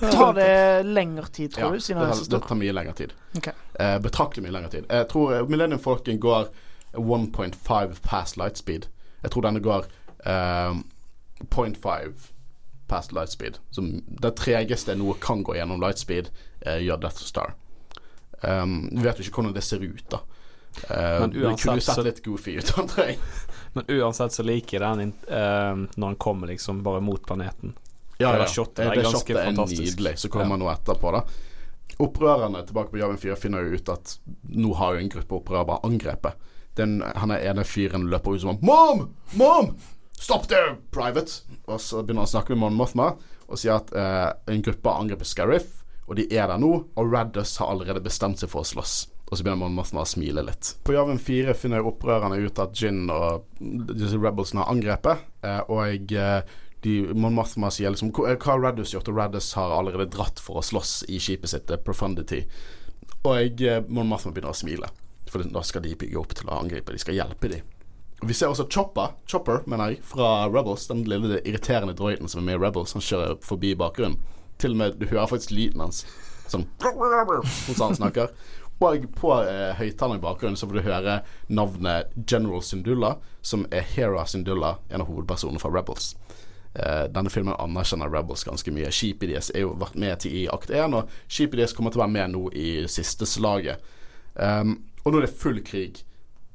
Tar 0.00 0.34
det 0.36 0.82
lengre 0.86 1.26
tid, 1.26 1.54
tror 1.54 1.66
Ja, 1.66 1.72
du? 1.72 1.80
Siden 1.80 2.02
det 2.02 2.12
tar, 2.12 2.24
det 2.30 2.40
tar 2.48 2.58
mye 2.60 2.72
lengre 2.72 2.92
tid. 2.98 3.12
Okay. 3.36 3.52
Eh, 3.80 3.98
betraktelig 4.02 4.44
mye 4.46 4.54
lengre 4.54 4.70
tid. 4.70 4.86
Jeg 4.90 5.08
tror 5.10 5.34
eh, 5.34 5.46
Millennium 5.48 5.80
Falcon 5.82 6.20
går 6.20 6.48
1.5 6.92 7.98
past 8.02 8.36
light 8.36 8.58
speed. 8.60 8.86
Jeg 9.22 9.34
tror 9.34 9.46
denne 9.46 9.62
går 9.64 9.86
eh, 10.26 10.74
0.5 11.50 12.30
past 12.86 13.12
lightspeed. 13.12 13.58
Som 13.70 14.02
det 14.06 14.34
tregeste 14.38 14.94
noe 14.98 15.16
kan 15.20 15.42
gå 15.42 15.56
gjennom 15.56 15.80
lightspeed, 15.82 16.30
eh, 16.60 16.80
gjør 16.84 17.00
Death 17.06 17.24
Star. 17.24 17.54
Um, 18.44 18.90
vi 18.92 19.02
vet 19.06 19.18
jo 19.18 19.24
ikke 19.24 19.40
hvordan 19.40 19.54
det 19.56 19.64
ser 19.64 19.84
ut, 19.84 20.04
da. 20.12 20.20
Uh, 20.90 21.20
Men 21.22 21.30
det 21.30 21.40
kunne 21.40 21.54
uansett 21.54 21.84
sett 21.86 22.04
litt 22.04 22.20
goofy 22.24 22.56
ut, 22.58 22.74
jeg. 22.98 23.16
Men 23.74 23.88
uansett 23.88 24.36
så 24.36 24.44
liker 24.46 24.76
jeg 24.78 24.98
den 25.00 25.12
eh, 25.26 25.72
når 25.96 26.12
den 26.12 26.18
kommer 26.22 26.50
liksom 26.50 26.82
bare 26.86 27.00
mot 27.02 27.24
planeten. 27.26 27.72
Ja, 28.24 28.32
ja. 28.34 28.44
Det 28.44 28.50
shotet 28.54 28.84
er 28.86 28.96
det 28.98 29.04
shotet 29.10 29.36
er 29.40 29.52
nydelig. 29.54 30.14
Så 30.24 30.30
kommer 30.32 30.56
Ja. 30.56 30.62
noe 30.64 30.72
etterpå, 30.74 31.12
da. 31.14 31.24
Opprørerne 32.02 32.64
tilbake 32.66 32.90
på 32.90 32.98
Javin 32.98 33.20
4 33.20 33.36
finner 33.38 33.62
jo 33.68 33.76
ut 33.78 33.88
at 33.92 34.16
nå 34.50 34.72
har 34.80 34.94
jo 34.96 35.04
en 35.04 35.12
gruppe 35.12 35.36
opprørere 35.38 35.68
bare 35.68 35.84
angrepet. 35.86 36.34
Den, 36.74 36.96
han 37.14 37.30
ene 37.36 37.62
fyren 37.68 38.08
løper 38.10 38.34
ut 38.34 38.42
som 38.42 38.56
om 38.56 38.58
Mom! 38.66 39.04
Mom! 39.38 39.76
Stop 40.18 40.48
there, 40.50 40.74
private! 40.94 41.42
Og 41.68 41.78
så 41.82 42.02
begynner 42.02 42.24
han 42.24 42.30
å 42.30 42.32
snakke 42.34 42.54
med 42.56 42.64
Mon 42.64 42.78
Mothma 42.80 43.12
og 43.44 43.60
sier 43.60 43.76
at 43.76 43.92
eh, 43.94 44.30
en 44.54 44.62
gruppe 44.64 44.88
har 44.90 45.02
angrepet 45.04 45.28
Scariff, 45.28 45.82
og 46.08 46.16
de 46.18 46.24
er 46.34 46.48
der 46.48 46.58
nå, 46.58 46.70
og 46.96 47.12
Raddus 47.12 47.54
har 47.60 47.70
allerede 47.70 48.00
bestemt 48.02 48.40
seg 48.40 48.50
for 48.50 48.64
å 48.64 48.68
slåss. 48.68 48.94
Og 49.28 49.36
så 49.38 49.44
begynner 49.44 49.60
Mon 49.62 49.76
Mothma 49.76 50.02
å 50.02 50.08
smile 50.08 50.42
litt. 50.46 50.72
På 50.84 50.96
Javin 50.96 51.20
4 51.20 51.54
finner 51.56 51.84
opprørerne 51.86 52.40
ut 52.42 52.58
at 52.62 52.74
Gin 52.76 53.04
og 53.12 53.44
disse 53.60 54.18
rebelsene 54.18 54.64
har 54.64 54.72
angrepet, 54.74 55.22
eh, 55.44 55.60
og 55.70 56.12
eh, 56.16 56.40
de, 56.84 56.94
Mon 57.16 57.34
Mothma 57.34 57.70
sier 57.72 57.92
liksom 57.92 58.12
har 58.14 58.60
Reddus 58.60 58.92
gjort? 58.94 59.08
Og 59.08 59.16
Reddus 59.18 59.52
har 59.56 59.72
allerede 59.72 60.10
dratt 60.12 60.40
for 60.42 60.60
å 60.60 60.64
slåss 60.64 61.04
i 61.08 61.20
skipet 61.22 61.50
sitt, 61.54 61.70
eh, 61.70 61.80
Profundity. 61.80 62.44
Og 63.24 63.36
jeg, 63.38 63.62
eh, 63.62 63.80
Mon 63.88 64.08
Mothma 64.08 64.32
begynner 64.32 64.52
å 64.52 64.58
smile. 64.58 64.90
For 65.30 65.42
da 65.42 65.62
skal 65.64 65.82
de 65.82 65.94
bygge 65.96 66.20
opp 66.20 66.34
til 66.34 66.50
å 66.50 66.60
angripe. 66.60 66.92
De 66.92 67.00
skal 67.00 67.16
hjelpe 67.16 67.50
de. 67.50 67.62
Og 68.22 68.28
Vi 68.28 68.34
ser 68.34 68.48
også 68.48 68.68
Chopper, 68.70 69.14
Chopper 69.26 69.64
mener 69.66 69.94
jeg, 69.94 70.02
fra 70.02 70.48
Rebels. 70.48 70.86
Den 70.86 71.04
lille 71.04 71.40
irriterende 71.42 71.96
droiden 71.96 72.28
som 72.28 72.42
er 72.42 72.52
med 72.52 72.60
i 72.60 72.64
Rebels. 72.66 72.92
Han 72.92 73.02
kjører 73.02 73.40
forbi 73.42 73.74
bakgrunnen. 73.74 74.18
Til 74.58 74.70
og 74.70 74.76
med 74.76 74.98
Du 74.98 75.06
hører 75.06 75.26
faktisk 75.26 75.50
lyden 75.50 75.80
hans. 75.80 76.04
Sånn 76.46 76.66
han 77.80 77.96
snakker. 77.96 78.30
Og 78.84 79.06
på 79.16 79.30
eh, 79.46 79.72
høyttaleren 79.78 80.18
i 80.18 80.22
bakgrunnen 80.22 80.58
så 80.58 80.68
får 80.68 80.78
du 80.78 80.84
høre 80.84 81.18
navnet 81.48 82.12
General 82.30 82.62
Syndulla, 82.62 83.16
som 83.40 83.64
er 83.72 83.86
Hera 83.94 84.24
Syndulla, 84.26 84.76
en 84.90 85.04
av 85.04 85.08
hovedpersonene 85.08 85.62
fra 85.62 85.70
Rebels. 85.72 86.14
Eh, 86.74 87.04
denne 87.14 87.30
filmen 87.30 87.54
anerkjenner 87.54 88.10
Rebels 88.10 88.44
ganske 88.44 88.72
mye. 88.74 88.90
Deres 89.20 89.50
er 89.54 89.62
jo 89.66 89.74
vært 89.78 89.98
med 90.00 90.24
til 90.24 90.34
i 90.34 90.46
akt 90.50 90.72
1, 90.74 90.96
og 90.98 91.10
deres 91.54 91.74
kommer 91.76 91.94
til 91.94 92.02
å 92.02 92.04
være 92.04 92.16
med 92.16 92.34
nå 92.34 92.48
i 92.50 92.68
siste 92.90 93.28
slaget. 93.30 93.82
Um, 94.34 94.80
og 95.04 95.12
nå 95.12 95.20
er 95.20 95.28
det 95.28 95.36
full 95.38 95.60
krig 95.62 96.00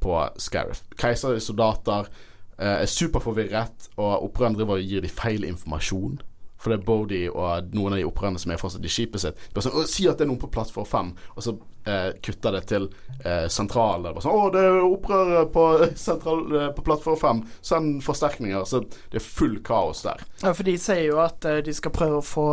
på 0.03 0.15
Scariff. 0.37 0.83
Keiserlige 0.99 1.45
soldater 1.45 2.09
eh, 2.57 2.81
er 2.81 2.89
superforvirret, 2.89 3.91
og 3.97 4.25
opprørerne 4.27 4.59
driver 4.59 4.79
og 4.79 4.91
gir 4.91 5.05
de 5.05 5.11
feil 5.11 5.47
informasjon. 5.47 6.19
For 6.59 6.73
det 6.73 6.81
er 6.81 6.85
Bodie 6.85 7.31
og 7.31 7.73
noen 7.73 7.95
av 7.95 8.01
de 8.01 8.07
opprørerne 8.07 8.39
som 8.41 8.51
er 8.51 8.59
fortsatt 8.59 8.85
i 8.85 8.91
skipet 8.91 9.23
sitt. 9.23 9.43
Bare 9.55 9.63
sånn, 9.63 9.87
Si 9.87 10.07
at 10.11 10.19
det 10.19 10.25
er 10.25 10.31
noen 10.31 10.41
på 10.41 10.51
plattform 10.51 10.87
5, 10.89 11.11
og 11.35 11.45
så 11.45 11.53
eh, 11.87 12.09
kutter 12.25 12.57
det 12.57 12.63
til 12.67 12.89
eh, 13.23 13.47
sentralen. 13.47 14.09
Bare 14.09 14.25
sånn, 14.25 14.35
'Å, 14.35 14.51
det 14.53 14.65
er 14.67 14.79
opprørere 14.83 15.45
på, 15.53 15.65
sentral, 16.07 16.43
eh, 16.51 16.69
på 16.75 16.83
plattform 16.83 17.19
5. 17.21 17.43
Send 17.71 18.03
forsterkninger.' 18.03 18.67
Så 18.67 18.83
det 18.83 19.21
er 19.21 19.25
full 19.25 19.59
kaos 19.63 20.03
der. 20.03 20.25
Ja, 20.43 20.51
for 20.51 20.67
de 20.67 20.75
sier 20.77 21.05
jo 21.07 21.21
at 21.23 21.45
eh, 21.47 21.61
de 21.63 21.73
skal 21.73 21.95
prøve 21.95 22.19
å 22.19 22.25
få 22.25 22.49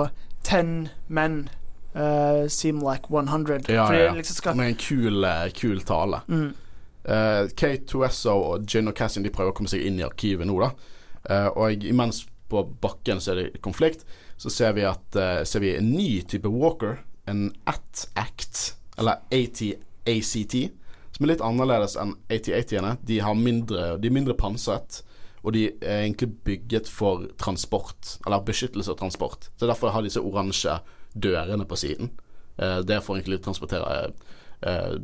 ten 0.46 0.88
menn 1.08 1.48
uh, 1.96 2.46
seem 2.46 2.78
like 2.78 3.10
100. 3.10 3.66
Ja, 3.68 3.88
ja, 3.90 4.04
ja, 4.04 4.12
liksom 4.14 4.36
skal 4.38 4.54
Med 4.54 4.68
en 4.68 4.78
kul, 4.78 5.24
uh, 5.24 5.48
kul 5.50 5.80
tale. 5.82 6.22
mm. 6.28 6.54
Uh, 7.06 7.46
Kate 7.54 7.86
Tuesso 7.86 8.32
og 8.34 8.64
Gin 8.66 8.88
og 8.90 8.94
Cassian 8.98 9.22
De 9.22 9.30
prøver 9.30 9.52
å 9.52 9.54
komme 9.54 9.70
seg 9.70 9.84
inn 9.86 10.00
i 10.00 10.02
arkivet 10.02 10.46
nå, 10.48 10.56
da. 10.58 10.72
Uh, 11.30 11.50
og 11.54 11.84
imens 11.86 12.24
på 12.48 12.62
bakken 12.82 13.20
så 13.22 13.32
er 13.32 13.40
det 13.40 13.62
konflikt, 13.64 14.06
så 14.36 14.52
ser 14.52 14.76
vi 14.76 14.86
at 14.86 15.18
eh, 15.18 15.42
ser 15.48 15.64
vi 15.64 15.74
en 15.76 15.92
ny 15.94 16.22
type 16.28 16.50
walker. 16.50 17.00
En 17.26 17.48
AT-ACT, 17.66 18.76
eller 19.00 19.24
AT-ACT, 19.34 20.56
som 21.16 21.24
er 21.24 21.32
litt 21.32 21.42
annerledes 21.42 21.96
enn 21.98 22.14
AT-80-ene. 22.30 22.92
De, 23.02 23.18
de 23.18 24.10
er 24.10 24.14
mindre 24.14 24.36
pansret, 24.38 25.00
og 25.42 25.56
de 25.56 25.68
er 25.80 26.04
egentlig 26.04 26.30
bygget 26.46 26.90
for 26.90 27.26
transport, 27.40 28.16
eller 28.26 28.44
beskyttelse 28.46 28.94
og 28.94 29.00
transport. 29.00 29.48
Så 29.58 29.66
derfor 29.66 29.94
har 29.94 30.06
disse 30.06 30.22
oransje 30.22 30.78
dørene 31.16 31.66
på 31.66 31.78
siden. 31.80 32.12
Eh, 32.58 32.78
det 32.86 33.02
får 33.02 33.20
egentlig 33.20 33.42
transportere 33.44 34.12
eh, 34.62 34.94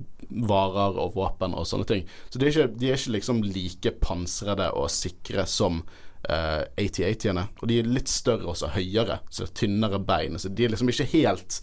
varer 0.49 0.99
og 1.01 1.17
våpen 1.17 1.57
og 1.57 1.67
sånne 1.69 1.89
ting. 1.89 2.07
Så 2.31 2.39
de 2.41 2.47
er 2.47 2.55
ikke, 2.55 2.71
de 2.79 2.91
er 2.91 2.99
ikke 2.99 3.17
liksom 3.17 3.43
like 3.47 3.95
pansrede 4.03 4.71
og 4.79 4.91
sikre 4.93 5.47
som 5.49 5.83
eh, 6.29 6.63
AT-80-ene. 6.85 7.47
Og 7.61 7.71
de 7.71 7.79
er 7.81 7.91
litt 7.91 8.11
større 8.11 8.51
og 8.53 8.77
høyere, 8.77 9.21
så 9.29 9.45
det 9.45 9.51
er 9.51 9.61
tynnere 9.63 10.03
bein. 10.03 10.39
Så 10.39 10.53
de 10.53 10.67
er 10.67 10.75
liksom 10.75 10.93
ikke 10.93 11.11
helt 11.15 11.61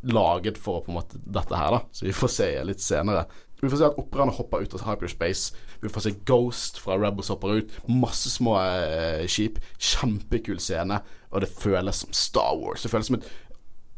laget 0.00 0.58
for 0.58 0.84
på 0.84 0.92
en 0.92 1.00
måte 1.00 1.20
dette 1.24 1.56
her, 1.56 1.76
da. 1.76 1.82
Så 1.92 2.06
vi 2.06 2.16
får 2.16 2.32
se 2.32 2.50
litt 2.64 2.84
senere. 2.84 3.26
Vi 3.60 3.68
får 3.68 3.76
se 3.76 3.88
at 3.90 3.98
operaene 4.00 4.32
hopper 4.32 4.64
ut 4.64 4.74
av 4.78 4.86
hyperspace. 4.86 5.52
Vi 5.82 5.90
får 5.92 6.06
se 6.06 6.14
Ghost 6.28 6.80
fra 6.80 6.96
Rebels 6.96 7.28
hopper 7.32 7.60
ut. 7.60 7.74
Masse 7.92 8.32
små 8.32 8.56
uh, 8.56 9.26
skip. 9.28 9.60
Kjempekul 9.76 10.60
scene. 10.62 11.02
Og 11.28 11.44
det 11.44 11.52
føles 11.52 12.00
som 12.00 12.14
Star 12.16 12.56
Wars. 12.56 12.86
Det 12.86 12.92
føles 12.92 13.10
som 13.10 13.20
et 13.20 13.28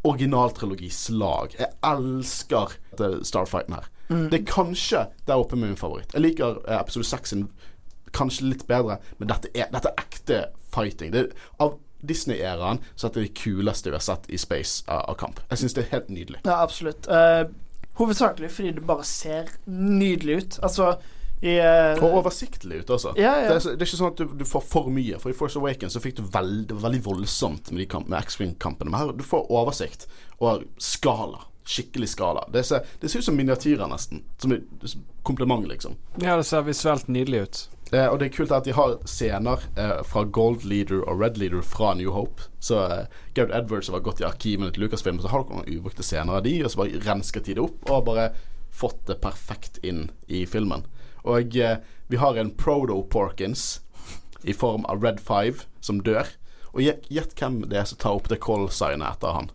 originaltrilogislag. 0.03 1.55
Jeg 1.61 1.71
elsker 1.87 2.75
Starfighten 3.23 3.79
her. 3.79 3.87
Det 4.13 4.41
er 4.41 4.49
kanskje 4.49 5.07
der 5.27 5.41
oppe 5.41 5.57
med 5.57 5.71
min 5.71 5.79
favoritt. 5.79 6.11
Jeg 6.13 6.25
liker 6.25 6.59
eh, 6.67 6.81
episode 6.81 7.07
6 7.09 7.31
sin 7.33 7.47
kanskje 8.17 8.51
litt 8.51 8.67
bedre, 8.69 8.99
men 9.19 9.31
dette 9.31 9.51
er, 9.55 9.71
dette 9.73 9.93
er 9.93 10.05
ekte 10.05 10.43
fighting. 10.75 11.13
Det, 11.15 11.27
av 11.63 11.79
Disney-æraen 12.03 12.83
så 12.95 13.07
er 13.09 13.15
det 13.15 13.27
det 13.29 13.35
kuleste 13.39 13.91
vi 13.91 13.97
har 13.97 14.05
sett 14.05 14.29
i 14.29 14.39
space 14.41 14.85
av, 14.91 15.05
av 15.13 15.19
kamp. 15.21 15.41
Jeg 15.51 15.63
syns 15.63 15.77
det 15.79 15.85
er 15.87 15.93
helt 15.97 16.13
nydelig. 16.13 16.43
Ja, 16.45 16.59
absolutt. 16.63 17.07
Uh, 17.07 17.47
hovedsakelig 18.01 18.51
fordi 18.51 18.77
det 18.79 18.87
bare 18.89 19.07
ser 19.07 19.53
nydelig 19.71 20.39
ut. 20.41 20.59
Altså 20.67 20.97
i 21.43 21.57
uh, 21.59 21.99
Og 22.05 22.21
oversiktlig 22.21 22.83
ut 22.83 22.91
også. 22.95 23.15
Ja, 23.19 23.35
Det, 23.49 23.55
er, 23.57 23.77
det 23.77 23.83
er 23.83 23.89
ikke 23.89 23.99
sånn 23.99 24.13
at 24.13 24.21
du, 24.21 24.35
du 24.39 24.45
får 24.47 24.63
for 24.67 24.91
mye. 24.95 25.19
For 25.23 25.33
i 25.33 25.37
Force 25.37 25.59
Awakens 25.59 25.97
så 25.97 26.03
fikk 26.03 26.21
du 26.21 26.27
veld, 26.27 26.69
det 26.71 26.77
var 26.79 26.89
veldig 26.89 27.03
voldsomt 27.07 27.73
med, 27.75 27.89
kamp, 27.91 28.11
med 28.11 28.23
X-Wing-kampene. 28.23 28.93
Men 28.93 29.01
her 29.01 29.17
du 29.19 29.25
får 29.27 29.51
oversikt 29.51 30.07
og 30.39 30.67
skala. 30.83 31.43
Skikkelig 31.67 32.09
skala. 32.15 32.45
Det 32.55 32.63
ser, 32.67 32.87
det 33.03 33.11
ser 33.11 33.23
ut 33.23 33.27
som 33.27 33.39
miniatyrer, 33.39 33.87
nesten. 33.91 34.23
Som 34.43 34.55
et 34.55 34.95
kompliment, 35.27 35.67
liksom. 35.71 35.99
Ja, 36.23 36.37
det 36.39 36.47
ser 36.47 36.63
visuelt 36.67 37.11
nydelig 37.11 37.43
ut. 37.47 37.63
Eh, 37.93 38.07
og 38.09 38.19
det 38.19 38.29
er 38.29 38.35
kult 38.37 38.53
at 38.57 38.65
de 38.65 38.73
har 38.77 38.95
scener 39.09 39.67
eh, 39.77 39.99
fra 40.09 40.25
Gold 40.25 40.65
Leader 40.65 41.03
og 41.05 41.21
Red 41.21 41.37
Leader 41.41 41.61
fra 41.67 41.93
New 41.99 42.15
Hope. 42.15 42.49
Så 42.61 42.81
eh, 42.87 43.05
Gaud 43.37 43.53
Edwards 43.53 43.91
har 43.93 44.05
gått 44.05 44.23
i 44.23 44.29
arkivene 44.29 44.73
til 44.73 44.87
Lucasfilm, 44.87 45.21
så 45.21 45.33
har 45.33 45.45
dere 45.45 45.61
noen 45.61 45.77
ubrukte 45.77 46.07
scener 46.07 46.41
av 46.41 46.47
de, 46.47 46.57
og 46.65 46.73
så 46.73 46.83
bare 46.83 47.05
rensker 47.05 47.45
de 47.45 47.59
det 47.59 47.65
opp 47.65 47.93
og 47.93 48.07
bare 48.09 48.31
fått 48.73 49.05
det 49.11 49.21
perfekt 49.21 49.83
inn 49.85 50.07
i 50.27 50.47
filmen. 50.49 50.87
Og 51.29 51.57
eh, 51.57 51.79
vi 52.09 52.21
har 52.21 52.39
en 52.41 52.55
Proto-Porkins 52.57 53.81
i 54.43 54.55
form 54.57 54.85
av 54.91 55.05
Red 55.05 55.21
Five 55.21 55.69
som 55.81 56.01
dør. 56.03 56.33
Og 56.73 56.81
gjett 56.83 57.37
hvem 57.37 57.61
det 57.69 57.79
er 57.79 57.91
som 57.91 58.01
tar 58.01 58.17
opp 58.17 58.31
det 58.33 58.41
call-signet 58.43 59.19
etter 59.19 59.37
han. 59.37 59.53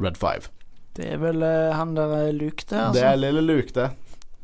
Red 0.00 0.16
Five. 0.16 0.48
Det 0.96 1.06
er 1.14 1.20
vel 1.22 1.44
eh, 1.46 1.74
han 1.76 1.94
der 1.94 2.16
eh, 2.16 2.32
Luke, 2.34 2.64
det. 2.66 2.78
Altså. 2.78 2.96
Det 2.96 3.04
er 3.06 3.20
lille 3.20 3.44
Luke, 3.44 3.74
det. 3.76 3.90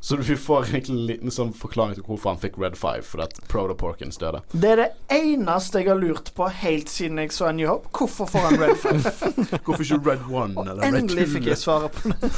Så 0.00 0.16
vi 0.16 0.36
får 0.36 0.64
egentlig 0.64 0.94
en 0.94 1.06
liten 1.06 1.32
sånn 1.34 1.52
forklaring 1.56 1.96
til 1.96 2.04
hvorfor 2.06 2.34
han 2.34 2.40
fikk 2.40 2.58
Red 2.60 2.76
Five, 2.78 3.02
fordi 3.08 3.24
at 3.26 3.38
Proto-Porkins 3.50 4.20
døde. 4.20 4.42
Det 4.52 4.68
er 4.74 4.82
det 4.82 4.88
eneste 5.16 5.80
jeg 5.80 5.88
har 5.90 5.98
lurt 5.98 6.30
på 6.36 6.46
helt 6.62 6.92
siden 6.92 7.18
jeg 7.22 7.32
så 7.34 7.50
New 7.56 7.66
Hope. 7.70 7.90
Hvorfor 7.96 8.28
får 8.30 8.44
han 8.44 8.60
Red 8.60 8.76
Five? 8.82 9.12
Hvorfor 9.66 9.82
ikke 9.82 10.00
Red 10.06 10.28
One 10.30 10.54
eller 10.62 10.82
Red 10.84 11.00
Endelig 11.00 11.26
fikk 11.32 11.50
jeg 11.50 11.58
svaret 11.58 11.96
på 11.96 12.12
det. 12.12 12.30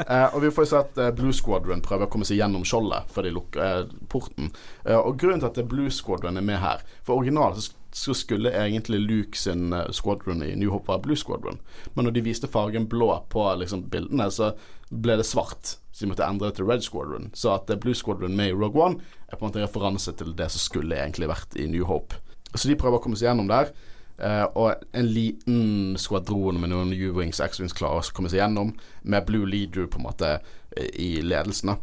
uh, 0.00 0.26
og 0.34 0.40
vi 0.42 0.52
får 0.56 0.66
jo 0.66 0.72
se 0.72 0.82
at 0.82 0.98
uh, 0.98 1.10
Blue 1.14 1.36
Squadron 1.36 1.84
prøver 1.84 2.08
å 2.08 2.12
komme 2.12 2.26
seg 2.28 2.40
gjennom 2.40 2.66
skjoldet 2.66 3.12
før 3.14 3.28
de 3.28 3.34
lukker 3.36 3.84
uh, 3.84 3.96
porten. 4.10 4.50
Og 4.88 5.12
grunnen 5.20 5.44
til 5.44 5.52
at 5.52 5.68
Blue 5.68 5.92
Squadron 5.92 6.40
er 6.40 6.44
med 6.44 6.58
her 6.62 6.80
For 7.04 7.18
originalt 7.18 7.60
så 7.60 7.77
så 7.90 8.14
skulle 8.14 8.52
egentlig 8.52 9.00
Luke 9.00 9.38
sin 9.38 9.72
eh, 9.72 9.90
squadron 9.90 10.42
i 10.42 10.54
New 10.54 10.70
Hope 10.70 10.90
være 10.90 11.02
Blue 11.06 11.16
Squadron. 11.16 11.60
Men 11.94 12.04
når 12.04 12.16
de 12.16 12.24
viste 12.26 12.50
fargen 12.50 12.88
blå 12.88 13.10
på 13.32 13.44
liksom, 13.60 13.86
bildene, 13.90 14.28
så 14.30 14.52
ble 14.90 15.18
det 15.20 15.26
svart. 15.28 15.76
Så 15.92 16.04
de 16.04 16.10
måtte 16.12 16.26
endre 16.26 16.50
det 16.50 16.58
til 16.58 16.68
Red 16.68 16.84
Squadron. 16.86 17.30
Så 17.34 17.54
at 17.56 17.70
er 17.70 17.80
Blue 17.80 17.96
Squadron 17.96 18.36
med 18.36 18.52
i 18.52 18.56
Rogue 18.56 18.82
One 18.84 19.00
er 19.28 19.36
på 19.36 19.44
en 19.44 19.50
måte 19.50 19.64
referanse 19.64 20.12
til 20.16 20.34
det 20.36 20.50
som 20.52 20.62
skulle 20.62 20.98
egentlig 21.00 21.30
vært 21.30 21.56
i 21.56 21.66
New 21.70 21.88
Hope. 21.88 22.20
Så 22.54 22.68
de 22.68 22.76
prøver 22.78 23.00
å 23.00 23.04
komme 23.04 23.18
seg 23.18 23.30
gjennom 23.30 23.50
der. 23.50 23.72
Uh, 24.18 24.46
og 24.58 24.80
en 24.98 25.06
liten 25.14 25.98
skvadron 26.00 26.56
med 26.58 26.72
noen 26.72 26.90
U-Wings 26.90 27.38
X-Wings 27.38 27.76
klarer 27.78 28.02
å 28.02 28.14
komme 28.16 28.30
seg 28.32 28.40
gjennom, 28.40 28.72
med 29.06 29.28
Blue 29.28 29.46
Leader 29.46 29.86
på 29.86 30.00
en 30.00 30.08
måte 30.08 30.32
i 30.74 31.20
ledelsen. 31.22 31.76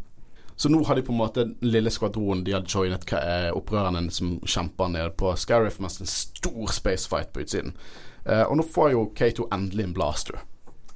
Så 0.56 0.70
nå 0.72 0.80
har 0.88 0.96
de 0.96 1.04
på 1.04 1.12
en 1.12 1.18
måte 1.20 1.44
den 1.44 1.56
lille 1.60 1.90
skvadronen 1.92 2.44
de 2.44 2.54
hadde 2.56 2.72
joinet 2.72 3.04
opprørerne 3.52 4.08
som 4.14 4.38
kjemper 4.40 4.88
nede 4.88 5.10
på 5.20 5.34
Scariff, 5.36 5.76
mens 5.84 6.00
en 6.00 6.08
stor 6.08 6.72
spacefight 6.72 7.32
på 7.32 7.44
utsiden. 7.44 7.76
Uh, 8.24 8.48
og 8.48 8.56
nå 8.58 8.64
får 8.64 8.94
jo 8.94 9.04
K2 9.18 9.50
endelig 9.54 9.84
en 9.84 9.94
blaster. 9.94 10.40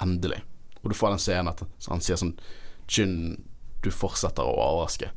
Endelig. 0.02 0.40
Og 0.80 0.90
du 0.90 0.96
får 0.96 1.12
den 1.12 1.22
scenen 1.22 1.52
at 1.52 1.60
han 1.90 2.00
sier 2.02 2.18
sånn 2.18 2.38
Jyn, 2.90 3.36
du 3.84 3.90
fortsetter 3.94 4.42
å 4.42 4.56
overraske. 4.56 5.12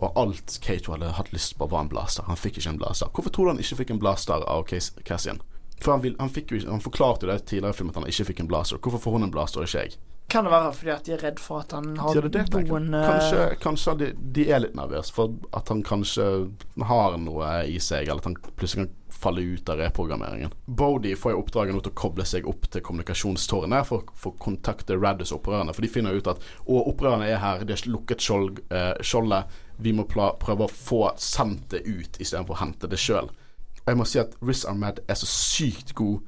Og 0.00 0.16
alt 0.18 0.56
K2 0.64 0.96
hadde 0.96 1.12
hatt 1.18 1.30
lyst 1.34 1.54
på, 1.58 1.68
var 1.70 1.84
en 1.84 1.92
blaster. 1.92 2.24
Han 2.26 2.40
fikk 2.40 2.58
ikke 2.58 2.72
en 2.72 2.80
blaster. 2.80 3.12
Hvorfor 3.12 3.30
tror 3.30 3.46
du 3.46 3.52
han 3.52 3.62
ikke 3.62 3.78
fikk 3.82 3.92
en 3.94 4.00
blaster 4.02 4.42
av 4.42 4.64
Cassian? 5.04 5.42
For 5.82 5.92
han, 5.92 6.02
vil, 6.02 6.16
han, 6.18 6.32
jo, 6.32 6.62
han, 6.70 6.82
forklarte 6.82 7.26
jo 7.26 7.32
det 7.32 7.44
tidligere 7.44 7.74
i 7.74 7.76
filmen 7.76 7.92
at 7.92 8.00
han 8.00 8.08
ikke 8.08 8.28
fikk 8.30 8.42
en 8.42 8.50
blaster. 8.50 8.80
Hvorfor 8.82 9.02
får 9.04 9.16
hun 9.18 9.28
en 9.28 9.34
blaster, 9.34 9.62
og 9.62 9.68
ikke 9.68 9.84
jeg? 9.84 10.00
Kan 10.32 10.46
det 10.48 10.52
være 10.54 10.72
fordi 10.72 10.92
at 10.94 11.04
de 11.04 11.12
er 11.12 11.22
redd 11.26 11.40
for 11.42 11.60
at 11.60 11.74
han 11.76 11.92
har 12.00 12.16
ja, 12.16 12.24
det 12.24 12.32
det, 12.32 12.62
noen 12.64 12.88
Kanskje, 12.96 13.42
kanskje 13.60 13.94
de, 14.00 14.10
de, 14.16 14.46
er 14.48 14.62
litt 14.64 14.76
nervøse 14.78 15.12
for 15.12 15.34
at 15.52 15.68
han 15.68 15.82
kanskje 15.84 16.28
har 16.88 17.18
noe 17.20 17.50
i 17.68 17.76
seg, 17.82 18.06
eller 18.06 18.22
at 18.22 18.30
han 18.30 18.38
plutselig 18.56 18.86
kan 18.86 18.94
falle 19.22 19.44
ut 19.44 19.68
av 19.68 19.78
reprogrammeringen. 19.78 20.54
Bodie 20.66 21.16
får 21.16 21.34
jo 21.34 21.42
oppdraget 21.42 21.76
nå 21.76 21.82
til 21.84 21.92
å 21.92 21.98
koble 22.00 22.24
seg 22.26 22.48
opp 22.50 22.64
til 22.72 22.82
kommunikasjonstårnet 22.86 23.86
for, 23.86 24.08
for 24.18 24.32
å 24.32 24.42
kontakte 24.42 24.96
Raddus 24.98 25.34
opprørerne. 25.36 25.74
For 25.76 25.84
de 25.84 25.92
finner 25.92 26.16
ut 26.16 26.30
at 26.32 26.42
å, 26.64 26.80
opprørerne 26.80 27.28
er 27.28 27.38
her, 27.42 27.62
de 27.68 27.76
har 27.76 27.86
lukket 27.92 28.24
eh, 28.24 28.90
skjoldet. 29.04 29.60
Vi 29.82 29.94
må 29.94 30.08
prøve 30.08 30.66
å 30.66 30.72
få 30.72 31.04
sendt 31.20 31.70
det 31.76 31.84
ut 31.86 32.18
istedenfor 32.18 32.56
å 32.56 32.62
hente 32.64 32.90
det 32.90 33.00
sjøl. 33.00 33.30
Jeg 33.84 33.98
må 33.98 34.06
si 34.08 34.20
at 34.22 34.34
Riz 34.42 34.64
Ahmed 34.68 35.02
er 35.10 35.18
så 35.18 35.28
sykt 35.28 35.94
god 35.98 36.22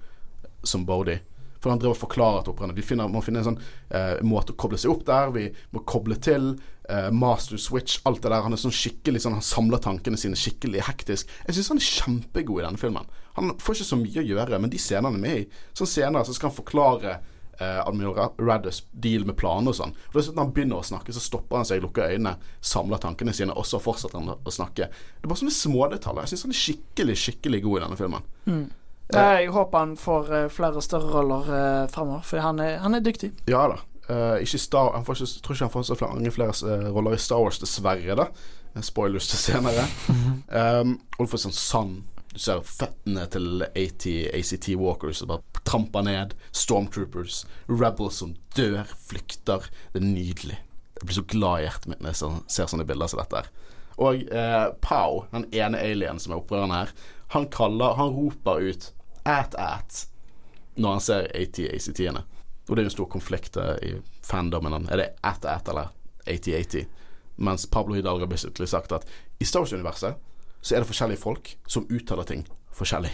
som 0.66 0.86
Bodie. 0.86 1.22
For 1.64 1.72
han 1.72 1.80
driver 1.80 1.96
og 1.96 2.02
forklarer 2.02 2.44
til 2.44 2.52
opprørerne. 2.52 2.76
Vi 2.76 2.84
finner, 2.84 3.08
må 3.08 3.24
finne 3.24 3.40
en 3.40 3.48
sånn 3.48 3.60
eh, 3.88 4.18
måte 4.26 4.52
å 4.52 4.58
koble 4.60 4.76
seg 4.80 4.92
opp 4.92 5.06
der. 5.08 5.32
Vi 5.32 5.48
må 5.72 5.80
koble 5.88 6.18
til. 6.20 6.52
Eh, 6.92 7.08
master 7.16 7.56
switch, 7.56 8.02
alt 8.04 8.20
det 8.20 8.28
der. 8.28 8.44
Han 8.44 8.52
er 8.52 8.60
sånn 8.60 8.74
skikkelig 8.74 9.22
sånn, 9.24 9.38
Han 9.38 9.46
samler 9.46 9.80
tankene 9.80 10.20
sine 10.20 10.36
skikkelig 10.36 10.84
hektisk. 10.84 11.30
Jeg 11.46 11.56
syns 11.56 11.70
han 11.72 11.80
er 11.80 11.88
kjempegod 11.88 12.60
i 12.60 12.66
denne 12.66 12.80
filmen. 12.82 13.08
Han 13.38 13.54
får 13.56 13.78
ikke 13.78 13.92
så 13.94 14.00
mye 14.02 14.20
å 14.20 14.26
gjøre, 14.28 14.60
men 14.60 14.72
de 14.72 14.80
scenene 14.82 15.08
han 15.08 15.16
er 15.16 15.24
med 15.24 15.38
i 15.40 15.62
Sånn 15.74 15.88
senere 15.90 16.28
så 16.28 16.36
skal 16.36 16.50
han 16.50 16.58
forklare 16.58 17.16
eh, 17.16 17.80
Admiral 17.80 18.36
Raddus 18.36 18.82
deal 18.92 19.24
med 19.24 19.38
planer 19.40 19.72
og 19.72 19.78
sånn. 19.80 19.96
Og 20.12 20.20
Når 20.20 20.42
han 20.42 20.52
begynner 20.54 20.82
å 20.82 20.86
snakke, 20.86 21.16
så 21.16 21.24
stopper 21.24 21.62
han 21.62 21.68
seg, 21.68 21.82
lukker 21.82 22.12
øynene, 22.12 22.36
samler 22.60 23.00
tankene 23.02 23.32
sine, 23.32 23.56
og 23.56 23.64
så 23.68 23.80
fortsetter 23.82 24.20
han 24.20 24.36
å 24.36 24.52
snakke. 24.52 24.92
Det 24.92 25.24
er 25.24 25.32
bare 25.32 25.40
sånne 25.40 25.56
smådetaljer. 25.56 26.26
Jeg 26.26 26.34
syns 26.34 26.46
han 26.46 26.54
er 26.54 26.62
skikkelig, 26.62 27.20
skikkelig 27.24 27.62
god 27.64 27.80
i 27.80 27.84
denne 27.86 28.00
filmen. 28.00 28.32
Mm. 28.44 28.64
Jeg 29.14 29.50
håper 29.54 29.78
han 29.78 29.96
får 30.00 30.30
uh, 30.32 30.44
flere 30.52 30.82
større 30.84 31.10
roller 31.12 31.50
uh, 31.50 31.88
fremover, 31.92 32.24
for 32.26 32.44
han 32.44 32.62
er, 32.62 32.78
han 32.84 32.96
er 32.96 33.04
dyktig. 33.04 33.32
Ja 33.50 33.66
da. 33.72 33.80
Uh, 34.04 34.36
ikke 34.44 34.60
Star, 34.60 34.92
han 34.92 35.04
får 35.06 35.22
ikke, 35.22 35.40
tror 35.44 35.56
ikke 35.56 35.64
han 35.64 35.72
får 35.72 35.86
så 35.88 35.96
mange 36.02 36.34
flere 36.34 36.52
uh, 36.68 36.90
roller 36.92 37.16
i 37.16 37.22
Star 37.22 37.40
Wars, 37.40 37.60
dessverre. 37.62 38.18
da 38.18 38.28
Spoilers 38.82 39.28
til 39.30 39.38
senere. 39.38 39.86
um, 40.82 40.98
og 41.18 41.26
du 41.26 41.30
får 41.30 41.44
sånn 41.44 41.54
sand. 41.56 42.00
Du 42.34 42.40
ser 42.42 42.64
føttene 42.66 43.28
til 43.30 43.62
AT, 43.62 44.06
ACT 44.34 44.72
Walkers 44.80 45.20
som 45.22 45.30
bare 45.30 45.62
tramper 45.62 46.02
ned. 46.02 46.34
Stormtroopers. 46.50 47.44
Rebels 47.70 48.18
som 48.18 48.34
dør, 48.58 48.82
flykter. 49.06 49.68
Det 49.94 50.02
er 50.02 50.08
nydelig. 50.08 50.58
Jeg 50.98 51.06
blir 51.06 51.18
så 51.20 51.26
glad 51.30 51.60
i 51.60 51.68
hjertet 51.68 51.92
mitt 51.92 52.02
når 52.02 52.14
jeg 52.14 52.42
ser 52.50 52.70
sånne 52.70 52.86
bilder 52.88 53.12
som 53.12 53.22
dette. 53.22 53.44
Og 54.02 54.26
uh, 54.34 54.72
Pow, 54.82 55.22
den 55.30 55.46
ene 55.54 55.78
alien 55.78 56.18
som 56.18 56.34
er 56.34 56.40
opprørende 56.40 56.82
her, 56.82 56.94
han 57.34 57.46
kaller 57.50 57.96
Han 57.98 58.12
roper 58.14 58.62
ut 58.62 58.90
at 59.24 59.54
at 59.58 60.06
når 60.76 60.90
han 60.90 61.00
ser 61.00 61.28
AT-ACT-ene. 61.34 62.24
Og 62.68 62.76
det 62.76 62.82
er 62.82 62.86
jo 62.86 62.90
en 62.90 62.96
stor 62.96 63.08
konflikt 63.12 63.56
eh, 63.60 63.74
i 63.82 63.92
fandomen. 64.24 64.88
Er 64.88 64.96
det 64.96 65.08
at 65.22 65.44
at 65.44 65.68
eller 65.68 65.92
AT-80? 66.26 66.86
Mens 67.36 67.66
Pablo 67.66 67.94
Hidalgo 67.94 68.24
har 68.24 68.30
basically 68.30 68.66
sagt 68.66 68.92
at 68.92 69.06
i 69.38 69.44
Star 69.44 69.60
Wars-universet 69.60 70.14
så 70.60 70.74
er 70.74 70.80
det 70.80 70.88
forskjellige 70.88 71.20
folk 71.20 71.56
som 71.68 71.86
uttaler 71.90 72.24
ting 72.24 72.46
forskjellig. 72.78 73.10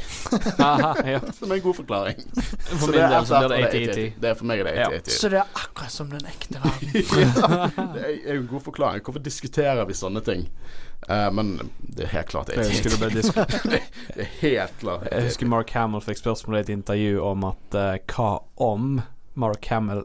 Aha, 0.59 0.95
ja. 1.07 1.21
Som 1.39 1.51
er 1.51 1.59
en 1.59 1.63
god 1.65 1.77
forklaring. 1.81 2.21
For 2.35 2.93
min 2.93 3.01
del 3.01 3.27
så 3.29 3.41
blir 3.45 3.55
det 3.55 3.71
80-80. 3.71 4.21
Det 4.21 4.31
er 4.31 4.39
for 4.39 4.51
meg 4.51 4.63
det 4.65 4.75
er 4.75 4.95
80-80. 4.99 5.17
Så 5.17 5.31
det 5.33 5.41
er 5.41 5.57
akkurat 5.63 5.95
som 5.95 6.13
den 6.13 6.29
ekte 6.31 6.61
verden. 6.65 6.95
ja, 6.97 7.89
det 7.95 8.05
er 8.07 8.39
jo 8.39 8.45
en 8.45 8.51
god 8.51 8.65
forklaring. 8.69 9.05
Hvorfor 9.07 9.25
diskuterer 9.25 9.83
vi 9.89 9.97
sånne 9.99 10.23
ting? 10.27 10.47
Uh, 11.09 11.29
men 11.33 11.55
det 11.81 12.07
er 12.07 12.13
helt 12.15 12.33
klart 12.33 12.53
80-80. 12.53 13.09
det, 13.71 13.83
det 14.17 14.27
er 14.27 14.33
helt 14.43 14.75
klart 14.83 15.07
80 15.09 15.15
Jeg 15.15 15.29
husker 15.31 15.49
Mark 15.49 15.73
Hamill 15.73 16.05
fikk 16.05 16.21
spørsmål 16.21 16.59
i 16.59 16.61
et 16.67 16.73
intervju 16.75 17.23
om 17.25 17.47
at 17.49 17.79
uh, 17.79 17.95
hva 18.13 18.31
om 18.61 19.01
Mark 19.41 19.71
Hamill 19.73 20.05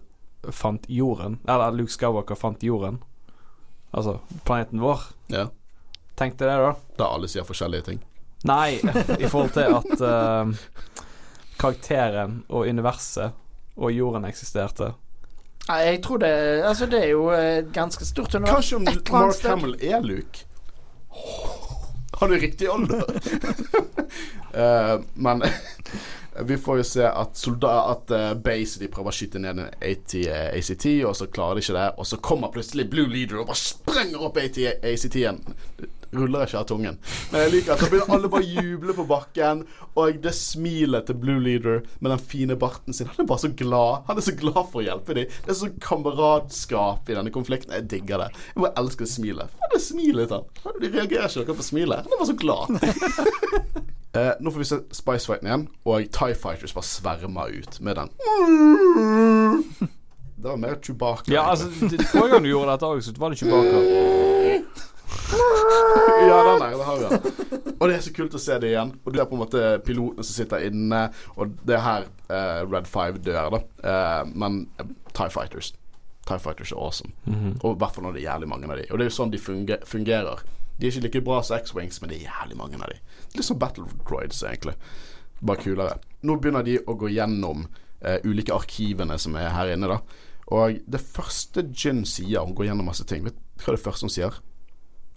fant 0.55 0.87
jorden? 0.87 1.39
Eller 1.49 1.75
Luke 1.75 1.91
Skywalker 1.91 2.37
fant 2.39 2.63
jorden? 2.63 3.01
Altså 3.95 4.19
planeten 4.47 4.81
vår. 4.83 5.07
Ja. 5.31 5.47
Tenkte 6.15 6.47
det, 6.47 6.55
da. 6.59 6.75
Da 6.99 7.09
alle 7.15 7.27
sier 7.31 7.43
forskjellige 7.47 7.89
ting. 7.89 8.03
Nei, 8.45 8.77
i 9.19 9.27
forhold 9.29 9.55
til 9.55 9.73
at 9.79 10.03
uh, 10.05 10.51
karakteren 11.59 12.43
og 12.49 12.67
universet 12.69 13.33
og 13.75 13.91
jorden 13.91 14.27
eksisterte. 14.29 14.91
Nei, 15.65 15.79
jeg 15.81 16.01
tror 16.05 16.21
det 16.21 16.33
Altså, 16.61 16.85
det 16.85 16.99
er 17.03 17.09
jo 17.15 17.29
et 17.33 17.71
ganske 17.73 18.05
stort 18.05 18.35
univers. 18.35 18.53
Kanskje 18.53 18.75
om 18.77 18.85
Mark 18.85 19.41
Hamill 19.49 19.77
er 19.81 20.03
Luke? 20.05 20.45
Har 22.19 22.27
du 22.27 22.35
riktig 22.39 22.69
alder? 22.71 23.03
uh, 24.53 25.01
men 25.25 25.43
vi 26.43 26.57
får 26.57 26.77
jo 26.77 26.83
se 26.83 27.05
at, 27.07 27.37
soldat, 27.37 27.91
at 27.95 28.11
uh, 28.11 28.41
Base 28.43 28.79
de 28.81 28.89
prøver 28.91 29.11
å 29.11 29.15
skyte 29.15 29.39
ned 29.41 29.59
en 29.61 29.69
AT, 29.79 30.15
ACT, 30.27 30.87
og 31.07 31.15
så 31.15 31.29
klarer 31.31 31.59
de 31.59 31.65
ikke 31.65 31.77
det. 31.77 31.89
Og 32.01 32.09
så 32.09 32.19
kommer 32.23 32.51
plutselig 32.53 32.89
Blue 32.91 33.07
Leader 33.11 33.41
og 33.41 33.51
bare 33.51 33.61
sprenger 33.61 34.25
opp 34.27 34.39
AT, 34.41 34.59
ACT-en. 34.83 35.39
ruller 36.15 36.45
ikke 36.45 36.59
av 36.61 36.67
tungen. 36.69 36.99
Men 37.31 37.41
jeg 37.43 37.53
liker 37.53 37.73
at 37.75 37.81
da 37.83 37.89
begynner 37.91 38.17
alle 38.17 38.31
bare 38.31 38.45
å 38.45 38.61
juble 38.65 38.95
på 38.95 39.07
bakken, 39.09 39.65
og 39.99 40.19
det 40.23 40.35
smilet 40.37 41.07
til 41.09 41.19
Blue 41.19 41.41
Leader 41.43 41.81
med 41.99 42.13
den 42.13 42.23
fine 42.23 42.55
barten 42.59 42.95
sin 42.95 43.09
Han 43.11 43.25
er 43.25 43.31
bare 43.31 43.43
så 43.45 43.51
glad. 43.55 44.05
Han 44.07 44.21
er 44.21 44.27
så 44.27 44.35
glad 44.35 44.61
for 44.71 44.81
å 44.81 44.85
hjelpe 44.85 45.17
dem. 45.17 45.33
Det 45.45 45.51
er 45.51 45.59
sånn 45.59 45.75
kameradskap 45.83 47.11
i 47.11 47.17
denne 47.17 47.33
konflikten. 47.35 47.75
Jeg 47.75 47.89
digger 47.95 48.25
det. 48.25 48.31
Jeg 48.53 48.63
bare 48.63 48.75
elsker 48.83 49.11
smilet. 49.11 49.59
Hva 49.59 49.69
er 49.69 49.75
det 49.75 49.83
smilet 49.87 50.31
til 50.31 50.65
han? 50.67 50.79
De 50.83 50.93
reagerer 50.99 51.31
ikke 51.31 51.51
noe 51.51 51.61
på 51.63 51.69
smilet. 51.71 52.07
Han 52.07 52.15
er 52.15 52.23
bare 52.23 52.31
så 52.31 52.39
glad. 52.43 53.91
eh, 54.15 54.31
nå 54.39 54.51
får 54.51 54.59
vi 54.63 54.69
se 54.69 54.77
Spice 54.95 55.25
Fighten 55.29 55.47
igjen, 55.49 55.67
og 55.85 55.95
Tie 56.15 56.35
Fighters 56.35 56.75
bare 56.75 56.87
svermer 56.87 57.45
ut 57.55 57.73
med 57.81 57.93
den. 58.01 58.09
Det 60.35 60.51
var 60.51 60.57
mer 60.57 60.75
Chewbacca. 60.83 61.31
Ja, 61.31 61.49
altså, 61.49 61.69
Forrige 62.11 62.33
gang 62.33 62.43
du 62.43 62.49
gjorde 62.49 62.71
dette 62.75 62.85
òg, 62.85 63.01
så 63.01 63.13
var 63.17 63.29
det 63.31 63.37
Chewbacca. 63.39 63.79
ja, 66.29 66.37
den 66.49 66.59
der. 66.61 66.69
Det 66.75 66.85
har 66.85 66.95
vi 66.97 67.03
den. 67.09 67.19
Og 67.79 67.89
det 67.89 67.95
er 67.95 68.01
så 68.03 68.13
kult 68.15 68.35
å 68.35 68.41
se 68.41 68.59
det 68.61 68.69
igjen. 68.73 68.91
Og 69.05 69.09
det 69.15 69.21
er 69.23 69.29
på 69.29 69.35
en 69.37 69.41
måte 69.41 69.61
pilotene 69.87 70.23
som 70.27 70.35
sitter 70.35 70.57
inne, 70.67 71.01
og 71.35 71.43
det 71.65 71.75
er 71.79 71.83
her 71.85 72.01
uh, 72.29 72.61
Red 72.67 72.87
5 72.91 73.23
dør, 73.25 73.49
da. 73.55 73.59
Uh, 73.81 74.23
men 74.35 74.51
uh, 74.81 74.85
Tie 75.15 75.31
Fighters 75.31 75.67
Tie 76.25 76.41
Fighters 76.41 76.71
er 76.71 76.77
awesome. 76.77 77.11
Mm 77.25 77.33
-hmm. 77.33 77.57
Og 77.63 77.75
i 77.75 77.77
hvert 77.77 77.95
fall 77.95 78.03
når 78.03 78.11
det 78.11 78.23
er 78.23 78.31
jævlig 78.31 78.49
mange 78.49 78.71
av 78.71 78.77
de. 78.77 78.85
Og 78.91 78.97
det 78.97 79.05
er 79.05 79.09
jo 79.09 79.15
sånn 79.15 79.31
de 79.31 79.37
funger 79.37 79.77
fungerer. 79.85 80.39
De 80.77 80.87
er 80.87 80.91
ikke 80.91 81.05
like 81.07 81.23
bra 81.25 81.41
som 81.45 81.57
X-Wings, 81.57 82.01
men 82.01 82.11
det 82.11 82.19
er 82.19 82.29
jævlig 82.29 82.57
mange 82.59 82.79
av 82.81 82.91
de. 82.91 82.99
Litt 83.35 83.47
som 83.47 83.59
Battle 83.59 83.87
Droids, 84.07 84.43
egentlig. 84.43 84.75
Bare 85.39 85.61
kulere. 85.63 85.99
Nå 86.25 86.35
begynner 86.41 86.65
de 86.65 86.79
å 86.83 86.97
gå 86.99 87.11
gjennom 87.13 87.67
ulike 88.25 88.53
arkivene 88.53 89.17
som 89.17 89.37
er 89.39 89.53
her 89.55 89.71
inne, 89.73 89.87
da. 89.89 90.01
Og 90.53 90.81
det 90.91 91.01
første 91.01 91.63
Gin 91.73 92.03
sier, 92.05 92.43
hun 92.45 92.53
går 92.55 92.67
gjennom 92.69 92.85
masse 92.85 93.05
ting. 93.07 93.23
Vet 93.25 93.37
du 93.57 93.63
hva 93.65 93.73
det 93.73 93.81
første 93.81 94.05
hun 94.05 94.13
sier? 94.13 94.35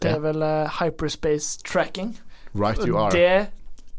Det 0.03 0.15
er 0.15 0.23
vel 0.23 0.43
uh, 0.43 0.71
hyperspace 0.79 1.59
tracking. 1.67 2.15
Right 2.55 2.81
you 2.87 2.97
are. 2.97 3.11
Det 3.13 3.51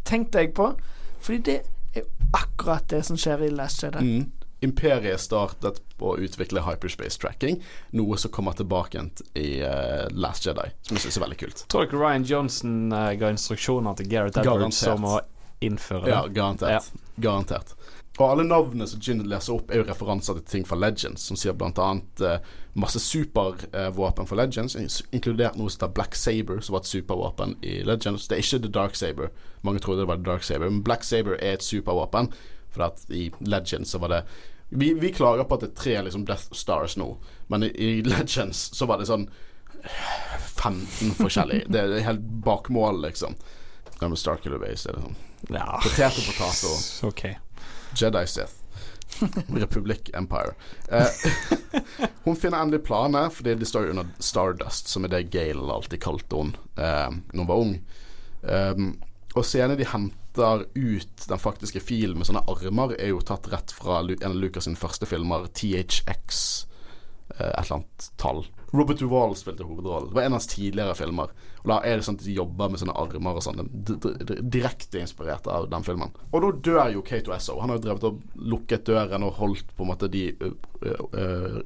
tenkte 0.06 0.40
jeg 0.40 0.54
på, 0.58 0.72
fordi 1.20 1.38
det 1.38 1.58
er 1.96 2.08
akkurat 2.34 2.88
det 2.90 3.04
som 3.06 3.20
skjer 3.20 3.44
i 3.46 3.52
Last 3.54 3.84
Jedi. 3.84 4.02
Mm. 4.02 4.32
Imperiet 4.66 5.22
startet 5.24 5.82
på 6.00 6.14
å 6.14 6.18
utvikle 6.20 6.64
hyperspace 6.66 7.20
tracking, 7.22 7.62
noe 7.96 8.18
som 8.20 8.32
kommer 8.36 8.58
tilbake 8.60 9.06
i 9.40 9.62
uh, 9.64 10.08
Last 10.12 10.48
Jedi, 10.48 10.68
som 10.84 10.98
jeg 10.98 11.06
syns 11.06 11.20
er 11.20 11.26
veldig 11.26 11.40
kult. 11.40 11.66
Tror 11.72 11.88
dere 11.88 12.02
Ryan 12.02 12.28
Johnson 12.28 12.74
uh, 12.92 13.12
ga 13.20 13.32
instruksjoner 13.36 14.00
til 14.00 14.12
Gareth 14.12 14.42
Edwards 14.42 14.82
om 14.92 15.08
å 15.08 15.20
innføre 15.64 16.08
det? 16.08 16.16
Ja, 16.16 16.26
garantert. 16.28 16.92
Ja. 16.92 17.08
Garantert. 17.30 17.76
Og 18.20 18.26
alle 18.34 18.44
navnene 18.44 18.84
som 18.90 19.00
Gin 19.00 19.22
leser 19.32 19.56
opp, 19.56 19.70
er 19.72 19.80
jo 19.80 19.86
referanser 19.88 20.36
til 20.42 20.48
ting 20.52 20.66
fra 20.68 20.76
Legends, 20.76 21.24
som 21.30 21.38
sier 21.40 21.56
blant 21.56 21.80
annet 21.80 22.24
eh, 22.26 22.42
masse 22.76 23.00
supervåpen 23.00 24.28
for 24.28 24.36
Legends, 24.36 24.76
inkludert 25.16 25.56
noe 25.56 25.72
som 25.72 25.86
heter 25.86 25.94
Black 25.96 26.18
Saber, 26.20 26.60
som 26.60 26.76
var 26.76 26.84
et 26.84 26.92
supervåpen 26.92 27.56
i 27.64 27.78
Legends. 27.88 28.28
Det 28.28 28.36
er 28.36 28.44
ikke 28.44 28.60
The 28.66 28.74
Dark 28.76 29.00
Saber. 29.00 29.32
Mange 29.64 29.80
trodde 29.84 30.04
det 30.04 30.10
var 30.12 30.20
The 30.20 30.28
Dark 30.28 30.44
Saber, 30.44 30.68
men 30.68 30.84
Black 30.84 31.08
Saber 31.08 31.40
er 31.40 31.56
et 31.56 31.64
supervåpen, 31.64 32.34
for 32.80 32.88
at 32.88 33.06
i 33.12 33.28
Legends 33.40 33.92
så 33.92 34.00
var 34.00 34.16
det 34.16 34.24
vi, 34.70 34.94
vi 34.94 35.14
klager 35.14 35.44
på 35.44 35.58
at 35.58 35.64
det 35.66 35.72
er 35.72 35.78
tre 35.82 36.02
liksom 36.06 36.26
Death 36.26 36.54
Stars 36.54 36.96
nå, 36.98 37.18
men 37.48 37.66
i, 37.66 37.72
i 37.74 38.02
Legends 38.06 38.70
så 38.78 38.86
var 38.86 39.02
det 39.02 39.10
sånn 39.10 39.26
15 40.60 41.16
forskjellige. 41.18 41.70
Det 41.72 41.82
er 41.82 42.04
helt 42.04 42.26
bakmål, 42.46 43.00
liksom. 43.02 43.38
Ja, 44.00 44.08
med 44.08 44.20
Starkiller 44.20 44.60
Base 44.62 44.92
er 44.92 44.98
det 44.98 45.06
sånn 45.08 45.18
Ja, 45.56 45.80
Potet 45.82 46.20
og 46.20 46.28
potet 46.28 46.66
og 46.70 47.10
okay. 47.10 47.40
Jedi 47.98 48.24
Sith. 48.30 48.60
Republic 49.50 50.12
Empire. 50.14 50.54
Eh, 50.92 51.08
hun 52.28 52.38
finner 52.38 52.62
endelig 52.62 52.86
planer, 52.86 53.32
fordi 53.34 53.56
de 53.58 53.66
står 53.66 53.90
under 53.90 54.12
Stardust, 54.20 54.92
som 54.92 55.08
er 55.08 55.16
det 55.16 55.26
Gale 55.34 55.66
alltid 55.74 56.04
kalte 56.04 56.44
hun 56.44 56.54
eh, 56.78 57.10
når 57.10 57.42
hun 57.42 57.50
var 57.50 57.64
ung. 57.66 57.74
Um, 58.40 58.92
og 59.36 59.44
scenen 59.44 59.80
de 59.80 59.88
henter 59.90 60.19
ut 60.38 61.28
den 61.28 61.40
faktiske 61.40 61.82
filen 61.84 62.18
med 62.18 62.30
sånne 62.30 62.46
armer, 62.48 62.96
er 63.00 63.14
jo 63.14 63.24
tatt 63.26 63.50
rett 63.52 63.74
fra 63.74 64.02
en 64.04 64.32
av 64.32 64.38
Lucas 64.38 64.68
sin 64.70 64.80
første 64.80 65.08
filmer, 65.10 65.48
THX, 65.54 66.68
eh, 67.38 67.50
et 67.50 67.66
eller 67.66 67.80
annet 67.80 68.10
tall. 68.18 68.46
Robert 68.72 69.00
Duvall 69.00 69.36
spilte 69.36 69.66
hovedrollen. 69.66 70.10
Det 70.10 70.16
var 70.16 70.22
en 70.22 70.34
av 70.34 70.38
hans 70.38 70.48
tidligere 70.48 70.96
filmer. 70.96 71.32
Og 71.64 71.68
Da 71.72 71.80
er 71.82 71.98
det 71.98 72.06
sånn 72.06 72.20
at 72.20 72.26
de 72.26 72.36
jobber 72.36 72.70
med 72.70 72.80
sånne 72.80 72.94
armer 73.02 73.40
og 73.40 73.42
sånn. 73.42 73.70
Direkte 74.54 75.02
inspirert 75.02 75.48
av 75.50 75.66
den 75.72 75.84
filmen. 75.84 76.14
Og 76.32 76.44
da 76.44 76.52
dør 76.68 76.94
jo 76.94 77.02
K2SO. 77.02 77.60
Han 77.62 77.70
har 77.70 77.80
jo 77.80 77.86
drevet 77.88 78.04
og 78.04 78.22
lukket 78.36 78.86
døren 78.86 79.26
og 79.26 79.34
holdt 79.42 79.74
på 79.76 79.84
en 79.84 79.90
måte 79.90 80.12
de 80.14 80.28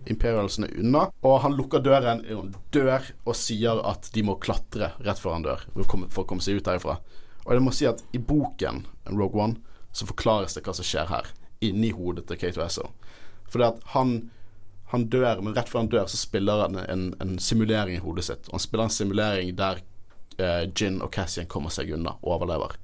imperialsene 0.08 0.72
unna. 0.80 1.10
Og 1.24 1.42
han 1.44 1.58
lukker 1.60 1.84
døren, 1.84 2.24
dør 2.72 3.12
og 3.26 3.36
sier 3.36 3.84
at 3.84 4.10
de 4.14 4.24
må 4.24 4.40
klatre 4.40 4.94
rett 5.04 5.20
før 5.20 5.36
han 5.36 5.44
dør 5.44 5.68
for 5.76 6.24
å 6.24 6.28
komme 6.30 6.42
seg 6.42 6.62
ut 6.62 6.72
derifra. 6.72 7.02
Og 7.44 7.56
jeg 7.56 7.64
må 7.64 7.74
si 7.76 7.88
at 7.90 8.04
i 8.16 8.22
boken 8.22 8.86
Rogue 9.12 9.42
One 9.42 9.60
så 9.94 10.08
forklares 10.10 10.56
det 10.56 10.64
hva 10.66 10.74
som 10.76 10.88
skjer 10.88 11.12
her, 11.12 11.28
inni 11.64 11.92
hodet 11.94 12.26
til 12.30 12.40
K2SO. 12.40 12.88
Fordi 13.52 13.70
at 13.70 13.84
han 13.94 14.16
han 14.94 15.08
dør, 15.10 15.40
men 15.42 15.56
rett 15.58 15.70
før 15.70 15.80
han 15.80 15.88
dør, 15.90 16.06
så 16.06 16.20
spiller 16.22 16.68
han 16.68 16.76
en, 16.78 17.06
en 17.22 17.40
simulering 17.42 17.96
i 17.98 18.02
hodet 18.04 18.28
sitt. 18.28 18.46
Og 18.52 18.60
han 18.60 18.62
spiller 18.62 18.86
en 18.86 18.94
simulering 18.94 19.56
der 19.58 19.80
eh, 20.38 20.68
Gin 20.70 21.00
og 21.02 21.10
Cassian 21.16 21.50
kommer 21.50 21.74
seg 21.74 21.90
unna, 21.96 22.14
og 22.22 22.36
overlever. 22.36 22.76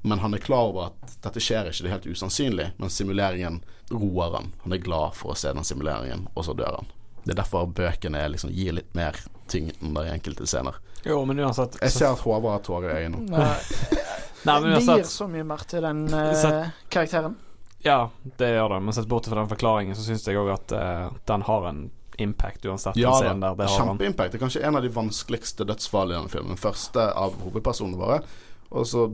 Men 0.00 0.22
han 0.22 0.32
er 0.32 0.40
klar 0.40 0.70
over 0.70 0.86
at 0.86 1.18
dette 1.26 1.42
skjer 1.44 1.68
ikke, 1.68 1.84
det 1.84 1.90
er 1.90 1.94
helt 1.98 2.08
usannsynlig. 2.08 2.70
Men 2.80 2.94
simuleringen 2.94 3.58
roer 3.92 4.38
han. 4.38 4.48
Han 4.62 4.78
er 4.78 4.80
glad 4.88 5.18
for 5.18 5.34
å 5.34 5.36
se 5.36 5.52
den 5.52 5.68
simuleringen, 5.68 6.24
og 6.32 6.48
så 6.48 6.56
dør 6.56 6.78
han. 6.78 6.88
Det 7.26 7.34
er 7.34 7.40
derfor 7.40 7.66
bøkene 7.74 8.20
liksom, 8.30 8.52
gir 8.54 8.76
litt 8.76 8.92
mer 8.94 9.16
tyngde 9.50 10.04
i 10.06 10.12
enkelte 10.12 10.46
scener. 10.46 10.78
Jo, 11.06 11.24
men 11.26 11.40
uansett 11.42 11.78
Jeg 11.82 11.94
ser 11.94 12.12
at 12.14 12.22
Håvard 12.22 12.52
har 12.52 12.62
tårer 12.66 12.92
i 12.92 13.06
øynene. 13.06 13.26
Nei, 13.30 13.98
Nei, 14.46 14.54
men 14.62 14.76
det 14.76 14.80
gir 14.86 15.08
så 15.10 15.26
mye 15.30 15.46
mer 15.46 15.66
til 15.66 15.82
den 15.82 16.04
uh, 16.14 16.70
karakteren. 16.92 17.34
Ja, 17.82 18.10
det 18.38 18.52
gjør 18.54 18.76
det. 18.76 18.80
Men 18.86 18.94
sett 18.94 19.10
bort 19.10 19.26
fra 19.26 19.40
den 19.40 19.50
forklaringen, 19.50 19.98
så 19.98 20.06
syns 20.06 20.26
jeg 20.26 20.38
òg 20.38 20.52
at 20.54 20.74
uh, 20.74 21.18
den 21.26 21.46
har 21.50 21.68
en 21.70 21.84
impact 22.22 22.64
uansett. 22.70 22.96
Ja 22.96 23.12
den 23.22 23.42
der, 23.42 23.58
det 23.58 23.68
kjempeimpact. 23.74 24.32
Det 24.32 24.38
er 24.38 24.44
kanskje 24.46 24.62
en 24.66 24.78
av 24.78 24.86
de 24.86 24.90
vanskeligste 24.94 25.66
dødsfallene 25.68 26.14
i 26.14 26.20
denne 26.20 26.32
filmen. 26.32 26.54
Den 26.54 26.62
første 26.62 27.10
av 27.10 27.36
hovedpersonene 27.42 28.00
våre. 28.00 28.22
Og 28.70 28.86
så 28.86 29.08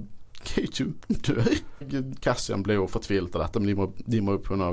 K2 0.44 0.92
dør. 1.28 1.52
Cassian 2.20 2.64
blir 2.64 2.82
jo 2.82 2.88
fortvilet 2.90 3.34
av 3.36 3.46
dette, 3.46 3.62
men 3.62 3.72
de 3.72 3.78
må, 3.80 3.90
de 3.96 4.24
må 4.24 4.36
jo 4.36 4.46
kunne 4.52 4.72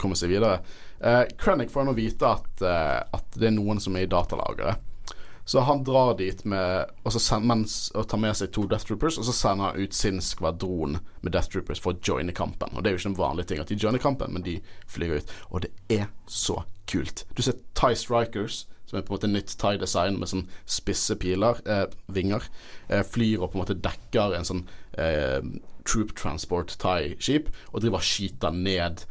komme 0.00 0.18
seg 0.18 0.32
videre. 0.32 0.62
Eh, 1.00 1.24
Krennic 1.38 1.70
får 1.70 1.86
nå 1.86 1.94
vite 1.96 2.26
at, 2.26 2.62
eh, 2.62 3.00
at 3.14 3.38
det 3.38 3.50
er 3.50 3.56
noen 3.56 3.80
som 3.80 3.96
er 3.96 4.06
i 4.06 4.10
datalageret. 4.10 4.84
Så 5.48 5.62
han 5.64 5.80
drar 5.84 6.12
dit 6.18 6.42
med 6.44 6.90
og, 7.08 7.12
send, 7.14 7.46
mens, 7.48 7.76
og 7.96 8.04
tar 8.10 8.20
med 8.20 8.36
seg 8.36 8.50
to 8.52 8.66
Death 8.68 8.84
Troopers, 8.84 9.16
og 9.16 9.24
så 9.24 9.32
sender 9.32 9.70
han 9.70 9.80
ut 9.80 9.96
sin 9.96 10.20
skvadron 10.20 10.98
med 11.22 11.32
Death 11.32 11.48
Troopers 11.54 11.80
for 11.80 11.96
å 11.96 12.02
joine 12.04 12.34
kampen. 12.36 12.74
Og 12.76 12.82
Det 12.84 12.90
er 12.90 12.96
jo 12.96 13.00
ikke 13.00 13.12
en 13.14 13.22
vanlig 13.22 13.46
ting 13.48 13.62
at 13.62 13.72
de 13.72 13.78
joiner 13.80 14.02
kampen, 14.02 14.34
men 14.34 14.44
de 14.44 14.58
flyr 14.92 15.22
ut. 15.22 15.32
Og 15.48 15.64
det 15.64 15.70
er 15.88 16.10
så 16.28 16.64
kult. 16.90 17.24
Du 17.32 17.40
ser 17.40 17.56
Tie 17.72 17.96
Strikers, 17.96 18.66
som 18.84 18.98
er 18.98 19.06
på 19.06 19.14
en 19.14 19.16
måte 19.16 19.32
nytt 19.32 19.56
Tie-design 19.60 20.18
med 20.20 20.28
sånn 20.28 20.46
spisse 20.68 21.16
piler, 21.16 21.62
eh, 21.64 21.86
vinger, 22.12 22.44
eh, 22.88 23.00
flyr 23.04 23.40
og 23.40 23.52
på 23.52 23.56
en 23.56 23.64
måte 23.64 23.80
dekker 23.80 24.36
en 24.36 24.48
sånn 24.48 24.66
eh, 24.98 25.40
troop 25.88 26.14
transport 26.16 26.76
Tie-skip, 26.76 27.48
og 27.72 27.80
driver 27.80 28.00
og 28.00 28.04
skyter 28.04 28.52
ned 28.52 29.04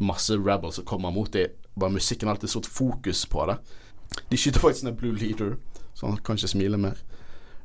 masse 0.00 0.34
rebels 0.34 0.80
som 0.80 0.84
kommer 0.88 1.12
mot 1.14 1.30
dem. 1.32 1.52
Bare 1.78 1.94
musikken 1.94 2.28
har 2.28 2.34
alltid 2.34 2.50
stort 2.50 2.66
fokus 2.66 3.26
på 3.30 3.46
det. 3.46 3.56
De 4.28 4.36
skyter 4.36 4.60
faktisk 4.60 4.84
ned 4.84 4.96
Blue 4.98 5.14
Leader, 5.14 5.56
så 5.94 6.06
han 6.06 6.18
kan 6.24 6.38
ikke 6.38 6.50
smile 6.50 6.80
mer. 6.80 6.98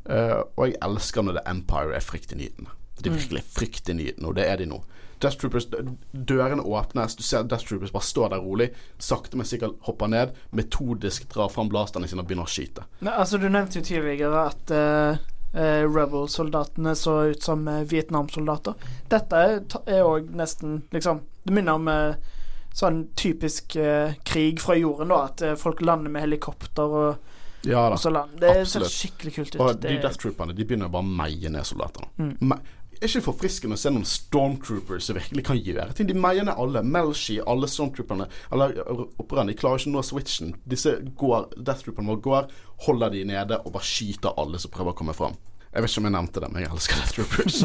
Eh, 0.10 0.42
og 0.56 0.68
jeg 0.70 0.78
elsker 0.86 1.26
når 1.26 1.40
The 1.40 1.50
Empire 1.50 1.96
er 1.98 2.06
fryktinngytende. 2.06 2.74
De 3.02 3.10
er 3.10 3.18
virkelig 3.18 3.44
fryktinngytende, 3.52 4.30
og 4.30 4.38
det 4.38 4.46
er 4.48 4.62
de 4.62 4.70
nå. 4.70 4.80
Death 5.24 5.40
Troopers, 5.40 5.68
Dørene 6.12 6.64
åpnes, 6.64 7.16
du 7.16 7.24
ser 7.24 7.44
Death 7.44 7.68
Troopers 7.68 7.92
bare 7.92 8.04
står 8.04 8.34
der 8.34 8.44
rolig. 8.44 8.70
Sakte, 9.00 9.38
men 9.38 9.48
sikkert 9.48 9.78
hopper 9.88 10.12
ned, 10.12 10.36
metodisk 10.52 11.28
drar 11.34 11.50
fram 11.50 11.72
blasterne 11.72 12.08
sine 12.08 12.24
og 12.24 12.30
begynner 12.30 12.48
å 12.48 12.52
skyte. 12.52 12.86
Nei, 13.06 13.16
altså, 13.16 13.40
du 13.42 13.48
nevnte 13.50 13.80
jo 13.80 13.88
tidligere 13.88 14.44
at 14.52 14.74
uh, 14.76 15.22
eh, 15.56 15.84
Rebel-soldatene 15.88 16.96
så 17.00 17.18
ut 17.32 17.48
som 17.48 17.68
eh, 17.72 17.86
Vietnam-soldater. 17.90 18.76
Dette 19.12 19.46
er 19.88 20.04
òg 20.04 20.30
nesten 20.36 20.84
liksom 20.96 21.24
Det 21.46 21.54
minner 21.54 21.78
om 21.78 21.88
eh, 21.88 22.16
sånn 22.76 23.04
typisk 23.16 23.76
eh, 23.80 24.16
krig 24.28 24.60
fra 24.64 24.76
jorden, 24.80 25.12
da. 25.14 25.22
At 25.30 25.42
eh, 25.46 25.56
folk 25.60 25.84
lander 25.86 26.12
med 26.12 26.26
helikopter 26.26 26.96
og, 27.02 27.34
Ja 27.66 27.88
og 27.90 28.00
så 28.02 28.12
land. 28.14 28.36
Det 28.42 28.56
ser 28.70 28.84
skikkelig 28.90 29.36
kult 29.40 29.56
ut. 29.56 29.62
Og 29.62 29.76
de 29.80 29.88
Det- 29.96 30.02
Death 30.02 30.18
Trooperne 30.22 30.54
de 30.58 30.66
begynner 30.66 30.90
bare 30.90 31.06
å 31.06 31.16
meie 31.22 31.50
ned 31.50 31.66
soldatene. 31.66 32.10
Mm. 32.18 32.34
Me 32.50 32.58
er 33.02 33.08
ikke 33.10 33.26
forfriskende 33.26 33.76
å 33.76 33.78
se 33.82 33.90
noen 33.92 34.06
stormtroopers 34.08 35.04
som 35.10 35.18
virkelig 35.18 35.44
kan 35.46 35.58
gjøre 35.60 35.94
ting. 35.94 36.08
De 36.08 36.14
meier 36.14 36.46
ned 36.48 36.56
alle. 36.58 36.82
Melshi, 36.82 37.40
alle 37.46 37.68
stormtrooperne 37.68 38.28
Eller 38.52 38.78
opprørerne. 39.20 39.52
De 39.52 39.58
klarer 39.60 39.82
ikke 39.82 39.92
å 39.92 39.96
nå 39.98 40.04
switchen. 40.04 40.54
Disse 40.66 40.94
går, 41.20 41.50
Death 41.62 41.84
Trooperne 41.84 42.08
våre 42.14 42.22
går, 42.22 42.48
holder 42.88 43.10
de 43.12 43.26
nede 43.26 43.60
og 43.66 43.74
bare 43.74 43.84
skyter 43.84 44.34
alle 44.38 44.58
som 44.60 44.72
prøver 44.72 44.94
å 44.94 44.98
komme 44.98 45.14
fram. 45.14 45.36
Jeg 45.76 45.84
vet 45.84 45.92
ikke 45.92 46.00
om 46.00 46.06
jeg 46.08 46.16
nevnte 46.16 46.40
det, 46.40 46.50
men 46.54 46.64
jeg 46.64 46.72
elsker 46.72 47.00
Death 47.02 47.16
Troopers. 47.18 47.56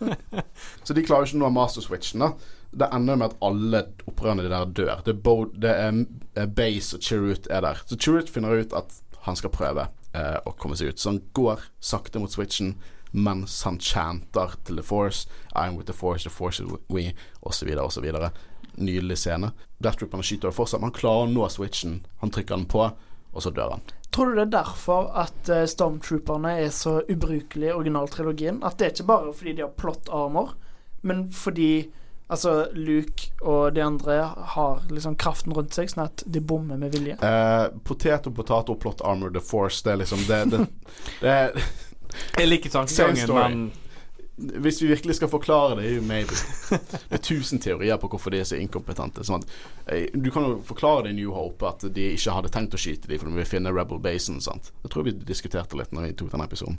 så 0.84 0.96
de 0.96 1.04
klarer 1.08 1.24
jo 1.24 1.30
ikke 1.30 1.38
noe 1.40 1.48
av 1.48 1.54
master 1.56 1.84
switchen. 1.84 2.20
da 2.20 2.34
Det 2.70 2.88
ender 2.92 3.16
med 3.16 3.30
at 3.30 3.38
alle 3.48 3.80
opprørerne 4.04 4.44
der 4.44 4.66
dør. 4.76 5.00
Det 5.06 5.14
er, 5.14 5.22
Bo 5.24 5.36
det 5.48 5.70
er 5.72 6.02
eh, 6.36 6.44
Base 6.44 6.98
og 6.98 7.06
Chirrut 7.06 7.48
er 7.48 7.64
der. 7.64 7.80
Så 7.88 7.96
Chirrut 7.96 8.28
finner 8.28 8.60
ut 8.60 8.74
at 8.76 8.92
han 9.24 9.40
skal 9.40 9.54
prøve 9.54 9.86
eh, 10.12 10.36
å 10.44 10.52
komme 10.60 10.76
seg 10.76 10.92
ut. 10.92 11.00
Så 11.00 11.14
han 11.14 11.22
går 11.32 11.64
sakte 11.80 12.20
mot 12.20 12.32
switchen 12.32 12.74
mens 13.10 13.62
han 13.64 13.80
chanter 13.80 14.52
til 14.64 14.76
The 14.76 14.84
Force. 14.84 15.24
I'm 15.56 15.80
with 15.80 15.88
the 15.88 15.96
Force, 15.96 16.28
the 16.28 16.30
Force 16.30 16.60
is 16.60 16.68
with 16.68 16.84
we, 16.92 17.14
osv., 17.40 17.72
osv. 17.72 18.10
Nydelig 18.76 19.16
scene. 19.18 19.54
Death 19.82 19.96
Trooperne 19.96 20.22
skyter 20.22 20.52
det 20.52 20.58
fortsatt, 20.60 20.84
men 20.84 20.92
han 20.92 21.00
klarer 21.00 21.24
å 21.24 21.32
nå 21.32 21.48
switchen. 21.48 22.02
Han 22.20 22.30
trykker 22.30 22.60
den 22.60 22.68
på, 22.68 22.84
og 23.32 23.42
så 23.42 23.50
dør 23.50 23.78
han. 23.78 23.88
Tror 24.10 24.26
du 24.26 24.34
det 24.40 24.48
er 24.48 24.54
derfor 24.56 25.12
at 25.22 25.48
eh, 25.52 25.66
Stormtrooperne 25.70 26.56
er 26.64 26.72
så 26.74 26.98
ubrukelige 27.06 27.70
i 27.70 27.76
originaltrilogien? 27.76 28.58
At 28.66 28.78
det 28.78 28.86
er 28.86 28.94
ikke 28.94 29.10
bare 29.12 29.34
fordi 29.36 29.54
de 29.58 29.64
har 29.66 29.74
plott 29.78 30.10
armor, 30.10 30.56
men 31.06 31.28
fordi 31.32 31.90
altså 32.30 32.68
Luke 32.74 33.30
og 33.40 33.74
de 33.74 33.82
andre 33.82 34.16
har 34.54 34.82
liksom 34.90 35.16
kraften 35.18 35.54
rundt 35.54 35.74
seg, 35.74 35.90
sånn 35.90 36.06
at 36.08 36.24
de 36.26 36.42
bommer 36.42 36.78
med 36.78 36.94
vilje? 36.94 37.18
Uh, 37.22 37.70
potet 37.86 38.26
og 38.26 38.34
potato, 38.36 38.74
plot 38.78 39.02
armor, 39.06 39.30
The 39.34 39.42
Force. 39.42 39.82
Det 39.86 39.94
er 39.94 40.02
liksom 40.02 40.26
Det, 40.26 40.42
det, 40.50 40.66
det 41.22 41.36
er 41.36 41.62
Jeg 42.38 42.50
liker 42.50 42.74
tankegangen, 42.74 43.34
men 43.34 43.64
Hvis 44.40 44.78
vi 44.82 44.88
virkelig 44.88 45.18
skal 45.18 45.28
forklare 45.28 45.76
det, 45.78 45.84
er 45.86 45.94
jo 45.98 46.02
maybe. 46.06 46.36
Det 46.70 47.18
er 47.18 47.22
tusen 47.24 47.60
teorier 47.60 47.98
på 48.00 48.08
hvorfor 48.08 48.32
de 48.32 48.40
er 48.40 48.48
så 48.48 48.56
inkompetente. 48.56 49.24
Sånn 49.26 49.42
at, 49.42 49.54
eh, 49.92 50.06
du 50.14 50.30
kan 50.32 50.46
jo 50.46 50.58
forklare 50.64 51.06
det 51.06 51.14
i 51.14 51.18
New 51.18 51.34
Hope 51.36 51.68
at 51.68 51.84
de 51.94 52.06
ikke 52.14 52.34
hadde 52.36 52.52
tenkt 52.54 52.76
å 52.76 52.80
skyte 52.80 53.10
dem 53.10 53.20
for 53.20 53.28
de 53.28 53.40
vil 53.40 53.48
finne 53.48 53.72
Rebel 53.74 54.00
Basin. 54.02 54.40
Sant? 54.40 54.72
Jeg 54.84 54.94
tror 54.94 55.08
vi 55.08 55.16
diskuterte 55.28 55.78
litt 55.78 55.92
når 55.92 56.08
vi 56.08 56.18
tok 56.20 56.32
denne 56.32 56.48
episoden. 56.48 56.78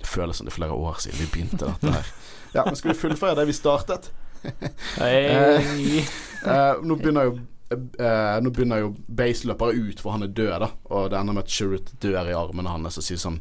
Det 0.00 0.08
føles 0.10 0.40
som 0.40 0.48
det 0.48 0.54
er 0.54 0.58
flere 0.58 0.76
år 0.76 1.02
siden 1.04 1.22
vi 1.22 1.32
begynte 1.34 1.62
dette 1.66 1.98
her. 1.98 2.14
Ja, 2.56 2.64
men 2.64 2.78
skal 2.78 2.94
vi 2.94 3.00
fullføre 3.00 3.36
det 3.38 3.46
vi 3.50 3.56
startet? 3.56 4.10
Hey. 4.96 6.02
uh, 6.46 6.78
nå 6.82 6.98
begynner 6.98 7.30
jo 7.30 7.38
Uh, 7.66 8.38
Nå 8.38 8.52
begynner 8.54 8.78
jo 8.78 8.92
Base 9.10 9.48
løper 9.48 9.74
ut, 9.74 9.98
for 9.98 10.14
han 10.14 10.22
er 10.22 10.30
død, 10.30 10.52
da. 10.62 10.68
Og 10.94 11.08
det 11.10 11.18
ender 11.18 11.34
med 11.34 11.48
at 11.48 11.50
Chirrut 11.50 11.88
dør 11.98 12.28
i 12.30 12.36
armene 12.38 12.70
hans 12.70 13.00
og 13.00 13.02
sier 13.02 13.18
sånn 13.18 13.40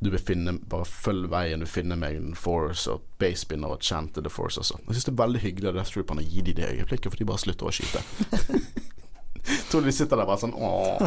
Du 0.00 0.10
vil 0.10 0.20
finne 0.22 0.54
Bare 0.70 0.86
følg 0.86 1.26
veien, 1.32 1.60
du 1.60 1.66
finner 1.66 1.98
meg 1.98 2.18
in 2.18 2.34
Force. 2.38 2.90
Og 2.90 3.04
Base 3.18 3.48
begynner 3.48 3.74
å 3.74 3.80
chante 3.82 4.22
The 4.22 4.32
Force 4.32 4.60
også. 4.62 4.78
Jeg 4.86 4.98
syns 4.98 5.08
det 5.08 5.14
er 5.14 5.22
veldig 5.22 5.42
hyggelig 5.42 5.70
av 5.72 5.78
Death 5.80 5.94
Trooperne 5.94 6.24
å 6.24 6.28
gi 6.28 6.44
de 6.46 6.54
det 6.60 6.72
øyeblikket, 6.72 7.10
for 7.10 7.18
de 7.18 7.28
bare 7.28 7.42
slutter 7.42 7.70
å 7.70 7.74
skyte. 7.74 8.04
Tror 9.70 9.86
de 9.86 9.94
sitter 9.94 10.20
der 10.20 10.28
bare 10.28 10.42
sånn 10.42 10.54
Åh. 10.54 11.00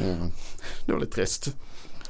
Mm. 0.00 0.30
Det 0.86 0.94
var 0.94 1.02
litt 1.02 1.14
trist. 1.14 1.50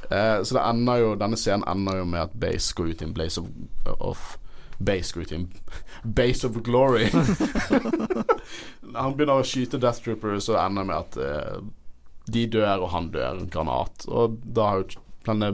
Eh, 0.09 0.37
så 0.43 0.57
det 0.57 0.97
jo 1.01 1.15
denne 1.19 1.39
scenen 1.39 1.67
ender 1.69 2.01
jo 2.01 2.07
med 2.07 2.23
at 2.23 2.37
Base 2.39 2.73
går 2.75 2.93
ut 2.93 3.03
i 3.03 3.07
en 3.07 3.13
blaze 3.15 3.41
of, 3.41 3.51
of 3.99 4.37
base 4.81 5.13
går 5.13 5.23
ut 5.23 5.31
i 5.31 5.35
en 5.35 5.47
base 6.17 6.47
of 6.47 6.57
glory. 6.63 7.09
han 8.95 9.15
begynner 9.15 9.37
å 9.37 9.45
skyte 9.45 9.79
Death 9.81 10.01
Troopers 10.03 10.49
og 10.49 10.59
ender 10.61 10.87
med 10.87 10.97
at 10.97 11.19
eh, 11.21 11.61
de 12.31 12.47
dør, 12.57 12.85
og 12.85 12.91
han 12.95 13.11
dør. 13.13 13.43
En 13.43 13.51
granat. 13.51 14.07
Og 14.09 14.39
da 14.41 14.71
har 14.71 14.81
jo 14.81 15.01
denne 15.27 15.53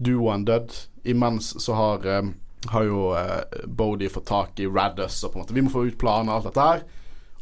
duoen 0.00 0.44
dødd. 0.44 0.72
Imens 1.02 1.52
så 1.60 1.74
har, 1.74 2.06
eh, 2.06 2.22
har 2.66 2.82
jo 2.84 3.12
eh, 3.16 3.64
Bodie 3.66 4.08
fått 4.08 4.26
tak 4.26 4.60
i 4.60 4.66
Raddus 4.66 5.24
og 5.24 5.32
på 5.32 5.38
en 5.38 5.44
måte 5.44 5.54
Vi 5.54 5.62
må 5.64 5.72
få 5.72 5.86
ut 5.88 5.98
planer 5.98 6.32
og 6.32 6.36
alt 6.40 6.50
dette 6.50 6.66
her. 6.66 6.82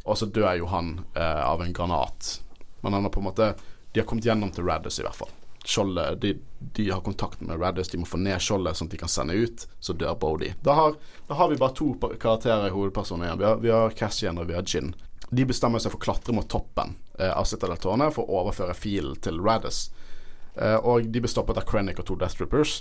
Og 0.04 0.18
så 0.18 0.26
dør 0.26 0.54
jo 0.58 0.70
han 0.72 0.94
eh, 1.14 1.42
av 1.44 1.62
en 1.62 1.72
granat. 1.72 2.40
Men 2.80 2.92
han 2.92 3.06
har 3.06 3.14
på 3.14 3.20
en 3.20 3.28
måte 3.30 3.54
De 3.92 4.00
har 4.00 4.06
kommet 4.06 4.26
gjennom 4.26 4.50
til 4.54 4.66
Raddus, 4.66 4.98
i 4.98 5.06
hvert 5.06 5.16
fall. 5.16 5.30
Skjoldet 5.68 6.20
de, 6.22 6.34
de, 6.60 6.90
har 6.90 7.00
kontakt 7.04 7.40
med 7.40 7.60
Raddus, 7.60 7.88
de 7.88 7.98
må 8.00 8.06
få 8.06 8.20
ned 8.20 8.40
skjoldet 8.40 8.78
sånn 8.78 8.88
at 8.88 8.94
de 8.94 9.00
kan 9.00 9.10
sende 9.12 9.36
ut. 9.36 9.66
Så 9.80 9.94
dør 9.96 10.16
Bodhi. 10.18 10.52
Da 10.64 10.76
da 11.28 11.34
har 11.34 11.50
vi 11.50 11.58
bare 11.60 11.76
to 11.76 11.92
karakterer 11.98 12.68
i 12.68 12.74
hovedpersonen 12.74 13.26
igjen. 13.26 13.38
Vi 13.38 13.72
har, 13.72 13.88
vi 13.90 13.96
Cassian 13.98 14.38
og 14.38 14.48
vi 14.48 14.56
har 14.56 14.64
Gin. 14.64 14.94
De 15.30 15.44
bestemmer 15.44 15.82
seg 15.82 15.92
for 15.92 16.00
å 16.00 16.06
klatre 16.06 16.32
mot 16.32 16.48
toppen 16.48 16.94
eh, 17.18 17.32
av 17.32 17.44
Citadel-tårnet 17.48 18.14
for 18.16 18.24
å 18.24 18.42
overføre 18.44 18.76
filen 18.76 19.18
til 19.20 19.42
Raddus. 19.44 19.88
Eh, 20.58 20.78
og 20.82 21.06
de 21.06 21.22
blir 21.22 21.30
stoppet 21.30 21.60
av 21.60 21.66
Krennic 21.68 22.00
og 22.02 22.08
to 22.08 22.16
Death 22.18 22.38
Troopers. 22.38 22.80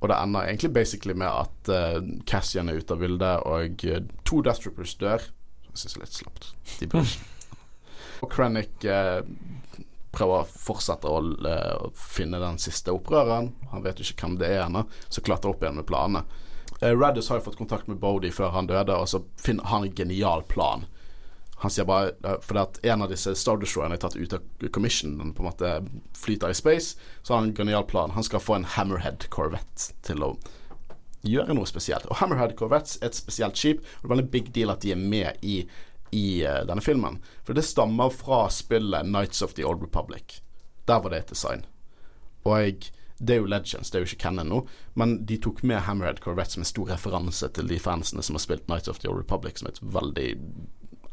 Og 0.00 0.10
det 0.10 0.18
ender 0.18 0.48
egentlig 0.48 0.72
basically 0.74 1.14
med 1.16 1.30
at 1.30 1.70
uh, 1.72 2.02
Cassian 2.28 2.68
er 2.68 2.80
ute 2.82 2.92
av 2.92 3.00
bildet, 3.00 3.44
og 3.48 3.84
uh, 3.88 4.00
to 4.26 4.42
Death 4.44 4.60
Troopers 4.60 4.96
dør. 5.00 5.22
Jeg 5.70 5.80
syns 5.80 5.94
det 5.94 6.00
er 6.00 6.04
litt 6.04 6.18
slapt. 6.18 6.48
De 6.80 6.88
blir 6.92 7.14
Og 8.24 8.32
Krennic 8.32 8.84
uh, 8.84 9.22
prøver 10.14 10.42
å 10.42 10.48
fortsette 10.50 11.08
å, 11.08 11.22
å, 11.24 11.92
finne 11.96 12.42
den 12.42 12.60
siste 12.60 12.92
opprøreren. 12.92 13.54
Han 13.72 13.86
vet 13.86 14.02
jo 14.02 14.08
ikke 14.10 14.26
hvem 14.26 14.36
det 14.42 14.50
er 14.52 14.66
ennå, 14.66 14.84
så 15.08 15.24
klatrer 15.24 15.54
opp 15.54 15.64
igjen 15.64 15.80
med 15.80 15.88
planene. 15.88 16.26
Raddus 16.84 17.30
har 17.30 17.38
jo 17.38 17.46
fått 17.46 17.56
kontakt 17.56 17.88
med 17.88 18.00
Bodie 18.02 18.34
før 18.34 18.52
han 18.52 18.68
døde, 18.68 18.98
og 18.98 19.08
så 19.08 19.22
finner 19.40 19.70
han 19.70 19.86
en 19.86 19.96
genial 19.96 20.44
plan 20.50 20.84
han 21.56 21.70
sier 21.70 21.86
bare 21.86 22.38
Fordi 22.42 22.60
at 22.60 22.80
en 22.82 23.02
av 23.04 23.12
disse 23.12 23.34
Star 23.38 23.60
Destroyerne 23.60 23.96
er 23.96 24.02
tatt 24.02 24.16
ut 24.16 24.32
av 24.36 24.68
commission, 24.74 25.16
den 25.18 25.32
på 25.34 25.44
en 25.44 25.48
måte 25.48 25.70
flyter 26.18 26.50
i 26.50 26.58
space, 26.58 26.98
så 27.22 27.32
har 27.32 27.40
han 27.40 27.50
en 27.50 27.56
genial 27.56 27.86
plan. 27.88 28.10
Han 28.10 28.26
skal 28.26 28.42
få 28.42 28.58
en 28.58 28.68
Hammerhead 28.74 29.28
Corvette 29.30 29.94
til 30.04 30.24
å 30.26 30.34
gjøre 31.24 31.56
noe 31.56 31.68
spesielt. 31.68 32.08
Og 32.10 32.20
Hammerhead 32.20 32.56
Corvettes 32.58 32.98
er 33.00 33.08
et 33.08 33.18
spesielt 33.18 33.60
skip, 33.60 33.80
og 33.80 34.02
det 34.02 34.10
er 34.10 34.14
veldig 34.16 34.32
big 34.34 34.50
deal 34.56 34.74
at 34.74 34.82
de 34.84 34.92
er 34.92 35.00
med 35.00 35.40
i, 35.46 35.62
i 36.12 36.26
uh, 36.44 36.64
denne 36.68 36.84
filmen. 36.84 37.20
For 37.46 37.56
det 37.56 37.64
stammer 37.64 38.12
fra 38.12 38.44
spillet 38.52 39.08
Nights 39.08 39.42
of 39.42 39.56
the 39.56 39.64
Old 39.64 39.82
Republic. 39.82 40.42
Der 40.84 41.00
var 41.00 41.14
det 41.14 41.22
et 41.22 41.32
design. 41.32 41.64
Og 42.44 42.58
jeg 42.60 42.92
det 43.18 43.36
er 43.36 43.44
jo 43.44 43.46
Legends, 43.48 43.90
det 43.90 43.98
er 43.98 44.02
jo 44.02 44.08
ikke 44.10 44.24
Cannon 44.24 44.48
nå, 44.50 44.56
men 44.98 45.12
de 45.24 45.36
tok 45.40 45.62
med 45.62 45.84
Hammerhead 45.86 46.18
Corvette 46.20 46.56
som 46.56 46.64
en 46.64 46.68
stor 46.68 46.90
referanse 46.90 47.46
til 47.54 47.68
de 47.70 47.78
fansene 47.80 48.24
som 48.26 48.34
har 48.34 48.42
spilt 48.42 48.66
Nights 48.68 48.90
of 48.90 48.98
the 49.00 49.08
Old 49.08 49.22
Republic, 49.22 49.60
som 49.60 49.70
er 49.70 49.76
et 49.76 49.84
veldig 49.94 50.28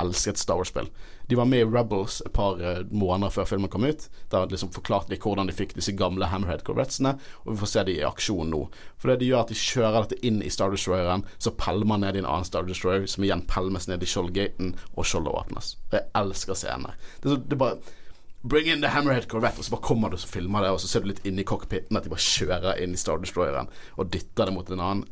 elsket 0.02 0.42
Star 0.42 0.60
Wars-spill. 0.60 0.90
De 1.32 1.38
var 1.40 1.48
med 1.48 1.62
i 1.64 1.68
Rebels 1.70 2.18
et 2.26 2.34
par 2.36 2.60
uh, 2.60 2.82
måneder 2.92 3.32
før 3.32 3.48
filmen 3.48 3.72
kom 3.72 3.86
ut. 3.88 4.08
Der 4.34 4.50
liksom 4.52 4.74
forklarte 4.76 5.14
de 5.14 5.20
hvordan 5.22 5.48
de 5.48 5.56
fikk 5.56 5.78
disse 5.78 5.94
gamle 5.96 6.28
Hammerhead 6.28 6.66
Corvettesene, 6.68 7.14
og 7.46 7.54
vi 7.54 7.62
får 7.62 7.72
se 7.72 7.86
de 7.88 7.96
i 8.00 8.04
aksjon 8.08 8.52
nå. 8.52 8.66
For 9.00 9.12
det 9.12 9.22
de 9.22 9.30
gjør 9.30 9.46
at 9.46 9.54
de 9.54 9.60
kjører 9.62 10.00
dette 10.02 10.20
inn 10.28 10.42
i 10.44 10.52
Star 10.52 10.74
Destroyeren, 10.74 11.24
så 11.40 11.56
pælmer 11.56 12.02
ned 12.04 12.20
i 12.20 12.24
en 12.24 12.28
annen 12.28 12.50
Star 12.50 12.68
Destroyer, 12.68 13.08
som 13.08 13.24
igjen 13.24 13.46
pælmes 13.48 13.88
ned 13.88 14.04
i 14.04 14.12
skjoldgaten, 14.12 14.76
og 14.98 15.08
skjoldet 15.08 15.40
åpnes. 15.46 15.74
Jeg 15.96 16.10
elsker 16.20 16.60
scener. 16.60 17.00
Det, 17.24 17.40
det 17.48 17.58
er 17.58 17.64
bare 17.64 17.98
Bring 18.44 18.68
in 18.68 18.82
the 18.82 18.90
Hammerhead 18.90 19.28
Corvette, 19.30 19.62
og 19.62 19.66
så 19.66 19.76
bare 19.76 19.86
kommer 19.86 20.10
du 20.10 20.16
og 20.18 20.24
filmer 20.26 20.64
det, 20.66 20.72
og 20.74 20.82
så 20.82 20.88
ser 20.90 21.04
du 21.04 21.12
litt 21.12 21.22
inn 21.30 21.38
i 21.38 21.46
cockpiten 21.46 21.98
at 21.98 22.08
de 22.08 22.10
bare 22.10 22.24
kjører 22.26 22.80
inn 22.82 22.96
i 22.98 23.00
Star 23.00 23.22
Destroyeren 23.22 23.70
og 24.02 24.10
dytter 24.10 24.50
det 24.50 24.56
mot 24.56 24.72
en 24.74 24.82
annen. 24.82 25.04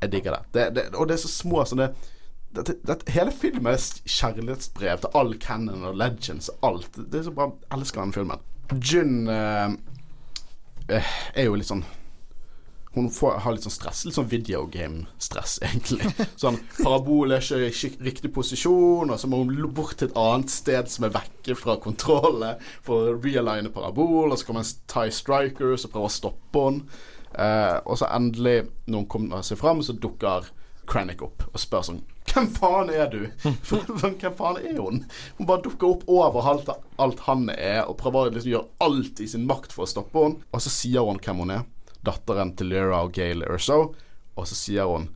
Jeg 0.00 0.12
digger 0.14 0.38
det. 0.38 0.44
det, 0.54 0.64
det 0.74 0.84
og 0.94 1.10
det 1.10 1.18
er 1.18 1.26
så 1.26 1.30
små 1.30 1.66
sånne 1.68 1.90
dette, 2.58 2.78
dette, 2.86 3.12
hele 3.14 3.32
filmen 3.34 3.70
er 3.70 3.82
kjærlighetsbrev 4.08 5.04
til 5.04 5.18
all 5.18 5.36
canon 5.42 5.86
og 5.86 5.98
legends 5.98 6.50
og 6.56 6.66
alt. 6.72 6.98
Det 6.98 7.20
er 7.20 7.28
så 7.28 7.34
bra. 7.34 7.52
Jeg 7.64 7.78
elsker 7.78 8.02
denne 8.02 8.16
filmen. 8.16 8.48
Jun 8.84 9.30
eh, 9.32 9.70
eh, 10.98 11.14
er 11.34 11.48
jo 11.48 11.56
litt 11.56 11.70
sånn 11.70 11.86
Hun 12.92 13.06
får, 13.14 13.38
har 13.44 13.54
litt 13.54 13.64
sånn 13.64 13.74
stress. 13.74 14.02
Litt 14.08 14.16
sånn 14.16 14.30
videogame-stress, 14.32 15.58
egentlig. 15.68 16.08
Sånn 16.40 16.58
parabol 16.80 17.36
er 17.36 17.44
ikke 17.44 17.68
i 17.68 17.92
riktig 18.08 18.32
posisjon, 18.34 19.12
og 19.12 19.20
så 19.20 19.30
må 19.30 19.42
hun 19.44 19.68
bort 19.76 20.00
til 20.00 20.10
et 20.10 20.18
annet 20.18 20.50
sted 20.50 20.90
som 20.90 21.06
er 21.06 21.14
vekke 21.14 21.54
fra 21.58 21.78
kontrollet 21.84 22.64
for 22.82 23.12
å 23.12 23.16
realigne 23.20 23.70
parabol, 23.72 24.32
og 24.32 24.40
så 24.40 24.48
kommer 24.48 24.66
en 24.66 24.72
Tie 24.90 25.14
Striker 25.14 25.76
som 25.78 25.94
prøver 25.94 26.10
å 26.10 26.16
stoppe 26.16 26.64
henne. 26.64 27.00
Eh, 27.38 27.76
og 27.84 28.00
så 28.00 28.08
endelig, 28.16 28.62
når 28.88 29.04
hun 29.04 29.10
kommer 29.12 29.46
seg 29.46 29.60
fram, 29.60 29.84
så 29.84 29.94
dukker 29.94 30.48
Krennic 30.88 31.22
opp 31.22 31.44
og 31.52 31.60
spør 31.60 31.84
sånn 31.84 32.00
hvem 32.32 32.48
faen 32.54 32.90
er 32.92 33.10
du? 33.12 33.20
Hvem 33.44 34.34
faen 34.36 34.60
er 34.62 34.78
hun? 34.78 35.02
Hun 35.38 35.48
bare 35.48 35.64
dukker 35.64 35.94
opp 35.94 36.04
over 36.10 36.48
alt, 36.52 36.70
alt 36.96 37.22
han 37.26 37.48
er, 37.52 37.84
og 37.86 37.98
prøver 38.00 38.28
å 38.28 38.34
liksom 38.34 38.52
gjøre 38.52 38.86
alt 38.86 39.22
i 39.22 39.28
sin 39.30 39.46
makt 39.48 39.74
for 39.74 39.86
å 39.86 39.90
stoppe 39.90 40.24
henne. 40.24 40.42
Og 40.52 40.64
så 40.64 40.72
sier 40.72 41.06
hun 41.06 41.20
hvem 41.22 41.44
hun 41.44 41.54
er. 41.58 41.66
Datteren 42.06 42.54
til 42.56 42.70
Lyra 42.72 43.02
og 43.06 43.14
Gail 43.16 43.44
Erso. 43.46 43.94
Og 44.38 44.46
så 44.46 44.58
sier 44.58 44.90
hun 44.90 45.10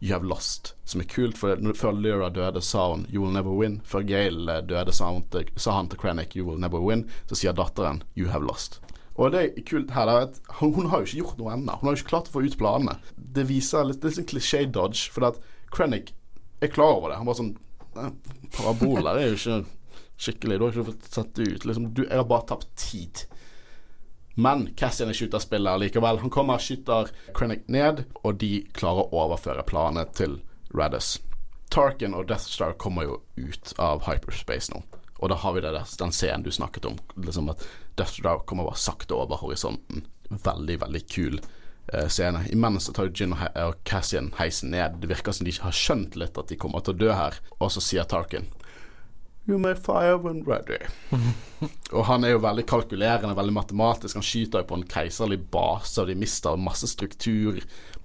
You 0.00 0.12
have 0.12 0.28
lost. 0.28 0.74
Som 0.84 1.00
er 1.00 1.08
kult, 1.08 1.38
for 1.40 1.56
før 1.74 1.96
Lyra 1.96 2.28
døde, 2.30 2.60
sa 2.60 2.90
hun 2.92 3.06
You 3.12 3.22
will 3.24 3.32
never 3.32 3.54
win. 3.56 3.80
Før 3.84 4.04
Gail 4.04 4.48
eh, 4.48 4.60
døde, 4.60 4.92
sa 4.92 5.08
til, 5.32 5.48
sa 5.56 5.78
han 5.78 5.88
til 5.88 6.00
Krennic 6.00 6.36
You 6.36 6.44
will 6.44 6.60
never 6.60 6.82
win. 6.84 7.06
Så 7.30 7.40
sier 7.40 7.56
datteren 7.56 8.02
You 8.14 8.28
have 8.28 8.44
lost. 8.44 8.80
Og 9.16 9.32
det 9.32 9.40
er 9.42 9.64
kult 9.64 9.94
her 9.96 10.10
er 10.12 10.26
at 10.26 10.40
hun, 10.58 10.74
hun, 10.76 10.90
har 10.92 11.00
jo 11.00 11.08
ikke 11.08 11.22
gjort 11.22 11.38
noe 11.40 11.54
ennå. 11.54 11.78
Hun 11.80 11.88
har 11.88 11.96
jo 11.96 12.02
ikke 12.02 12.12
klart 12.12 12.28
å 12.28 12.34
få 12.34 12.44
ut 12.44 12.58
planene. 12.60 12.98
Det 13.16 13.46
viser 13.48 13.88
litt, 13.88 14.04
litt 14.04 14.18
sånn 14.18 14.28
klisjé-dodge, 14.28 15.08
for 15.14 15.30
at 15.30 15.40
Krennic 15.72 16.12
er 16.60 16.72
klar 16.72 16.98
over 16.98 17.12
det. 17.12 17.20
Han 17.20 17.28
bare 17.28 17.40
sånn 17.42 17.56
Parabol 18.56 19.00
der 19.00 19.18
er 19.20 19.30
jo 19.30 19.38
ikke 19.38 19.58
skikkelig. 20.20 20.58
Du 20.58 20.64
har 20.64 20.74
ikke 20.74 20.90
fått 20.90 21.08
sett 21.12 21.32
det 21.36 21.48
ut. 21.48 21.64
Liksom, 21.68 21.88
du, 21.94 22.02
jeg 22.04 22.16
har 22.16 22.28
bare 22.28 22.48
tapt 22.50 22.68
tid. 22.80 23.24
Men 24.36 24.66
Cassian 24.76 25.08
er 25.08 25.16
skytterspiller 25.16 25.80
likevel. 25.80 26.20
Han 26.20 26.32
kommer, 26.32 26.60
skyter 26.60 27.08
Krennic 27.36 27.64
ned, 27.72 28.04
og 28.20 28.36
de 28.42 28.66
klarer 28.76 29.06
å 29.06 29.24
overføre 29.24 29.64
planene 29.68 30.04
til 30.16 30.38
Raddus. 30.76 31.16
Tarkin 31.72 32.14
og 32.14 32.28
Death 32.28 32.44
Star 32.52 32.76
kommer 32.78 33.08
jo 33.08 33.20
ut 33.40 33.72
av 33.82 34.04
hyperspace 34.06 34.72
nå. 34.74 34.82
Og 35.16 35.32
da 35.32 35.38
har 35.40 35.54
vi 35.56 35.62
der, 35.64 35.78
den 35.80 36.12
scenen 36.12 36.44
du 36.44 36.52
snakket 36.52 36.84
om. 36.90 36.98
Liksom 37.16 37.48
at 37.52 37.64
Death 37.96 38.18
Star 38.18 38.44
kommer 38.44 38.68
bare 38.68 38.80
sakte 38.80 39.16
over 39.16 39.40
horisonten. 39.40 40.04
Veldig, 40.28 40.80
veldig 40.84 41.02
kul 41.08 41.40
scene. 42.08 42.44
Imens 42.52 42.90
tar 42.94 43.12
Gin 43.14 43.34
og 43.36 43.80
Cassian 43.86 44.32
heisen 44.40 44.72
ned. 44.74 45.00
Det 45.02 45.10
virker 45.10 45.36
som 45.36 45.46
de 45.46 45.54
ikke 45.54 45.68
har 45.68 45.76
skjønt 45.76 46.16
litt 46.18 46.38
at 46.38 46.50
de 46.50 46.58
kommer 46.60 46.84
til 46.84 46.96
å 46.96 47.00
dø 47.04 47.10
her. 47.14 47.40
Og 47.60 47.72
så 47.74 47.84
sier 47.84 48.08
Tarkin 48.08 48.48
You 49.48 49.58
may 49.58 49.74
fire 49.74 50.18
when 50.18 50.42
ready. 50.42 50.78
og 51.96 52.04
han 52.08 52.24
er 52.26 52.32
jo 52.32 52.40
veldig 52.42 52.64
kalkulerende, 52.66 53.36
veldig 53.38 53.54
matematisk. 53.54 54.18
Han 54.18 54.26
skyter 54.26 54.64
jo 54.64 54.66
på 54.72 54.78
en 54.80 54.86
keiserlig 54.90 55.38
base, 55.54 56.00
og 56.02 56.10
de 56.10 56.16
mister 56.18 56.58
masse 56.58 56.90
struktur, 56.90 57.60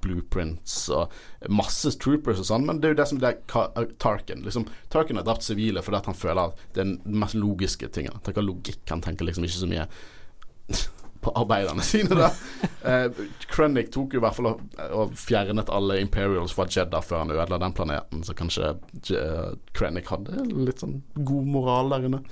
blueprints 0.06 0.76
og 0.94 1.16
masse 1.50 1.96
troopers 2.02 2.44
og 2.44 2.50
sånn. 2.52 2.68
Men 2.70 2.78
det 2.78 2.92
er 2.92 2.94
jo 2.94 3.00
det 3.02 3.10
som 3.10 3.26
er 3.26 3.42
Tarkin. 4.06 4.46
Liksom, 4.46 4.68
Tarkin 4.94 5.18
har 5.18 5.26
drept 5.26 5.48
sivile 5.48 5.82
fordi 5.82 6.04
han 6.12 6.22
føler 6.22 6.44
at 6.52 6.62
det 6.76 6.86
er 6.86 6.94
den 6.94 7.22
mest 7.26 7.38
logiske 7.38 7.90
tingen. 7.90 8.14
Han 8.20 8.26
tenker 8.28 8.46
logikk, 8.46 8.84
han 8.94 9.02
tenker 9.02 9.26
liksom 9.26 9.50
ikke 9.50 9.64
så 9.64 9.72
mye 9.74 9.90
på 11.22 11.34
arbeiderne 11.38 11.86
sine. 11.92 12.18
da 12.18 12.32
eh, 12.88 13.26
Krennic 13.52 13.92
tok 13.94 14.16
jo 14.16 14.22
i 14.22 14.24
hvert 14.26 14.38
fall 14.38 14.54
og, 14.54 14.64
og 14.92 15.18
fjernet 15.20 15.70
alle 15.74 16.00
Imperials 16.02 16.56
fra 16.58 16.68
Jedda 16.70 17.04
før 17.06 17.24
han 17.24 17.36
ødela 17.36 17.60
den 17.62 17.76
planeten, 17.78 18.24
så 18.28 18.36
kanskje 18.38 18.74
uh, 18.76 19.52
Krennic 19.78 20.10
hadde 20.12 20.48
litt 20.50 20.82
sånn 20.82 21.02
god 21.16 21.54
moral 21.54 21.94
der 21.94 22.10
inne. 22.10 22.24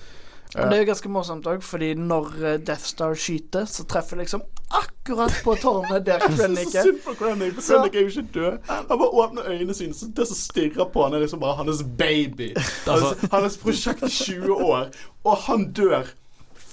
Og 0.58 0.66
det 0.66 0.80
er 0.80 0.82
jo 0.82 0.86
ganske 0.88 1.10
morsomt 1.14 1.48
òg, 1.50 1.60
fordi 1.62 1.92
når 1.94 2.30
eh, 2.42 2.56
Death 2.66 2.88
Star 2.90 3.14
skyter, 3.14 3.68
så 3.70 3.84
treffer 3.86 4.18
liksom 4.18 4.42
akkurat 4.80 5.36
på 5.46 5.54
tårnet 5.62 6.06
der 6.08 6.24
Krennic 6.24 6.74
er. 6.74 6.88
Synd 6.88 7.04
på 7.06 7.14
Krennic, 7.20 7.54
for 7.60 7.68
Krennic 7.68 7.98
er 7.98 8.08
jo 8.08 8.14
ikke 8.16 8.34
død. 8.34 8.72
Han 8.72 8.90
bare 8.90 9.10
åpner 9.24 9.52
øynene 9.52 9.76
sine, 9.78 9.94
så 9.94 10.10
det 10.18 10.26
som 10.32 10.40
stirrer 10.40 10.90
på 10.90 11.04
han, 11.06 11.14
er 11.14 11.22
liksom 11.26 11.44
bare 11.44 11.60
hans 11.62 11.84
baby. 11.98 12.50
Altså, 12.90 13.14
hans 13.32 13.60
prosjekt 13.62 14.02
i 14.08 14.10
20 14.10 14.66
år, 14.66 14.90
og 15.24 15.38
han 15.46 15.70
dør 15.78 16.10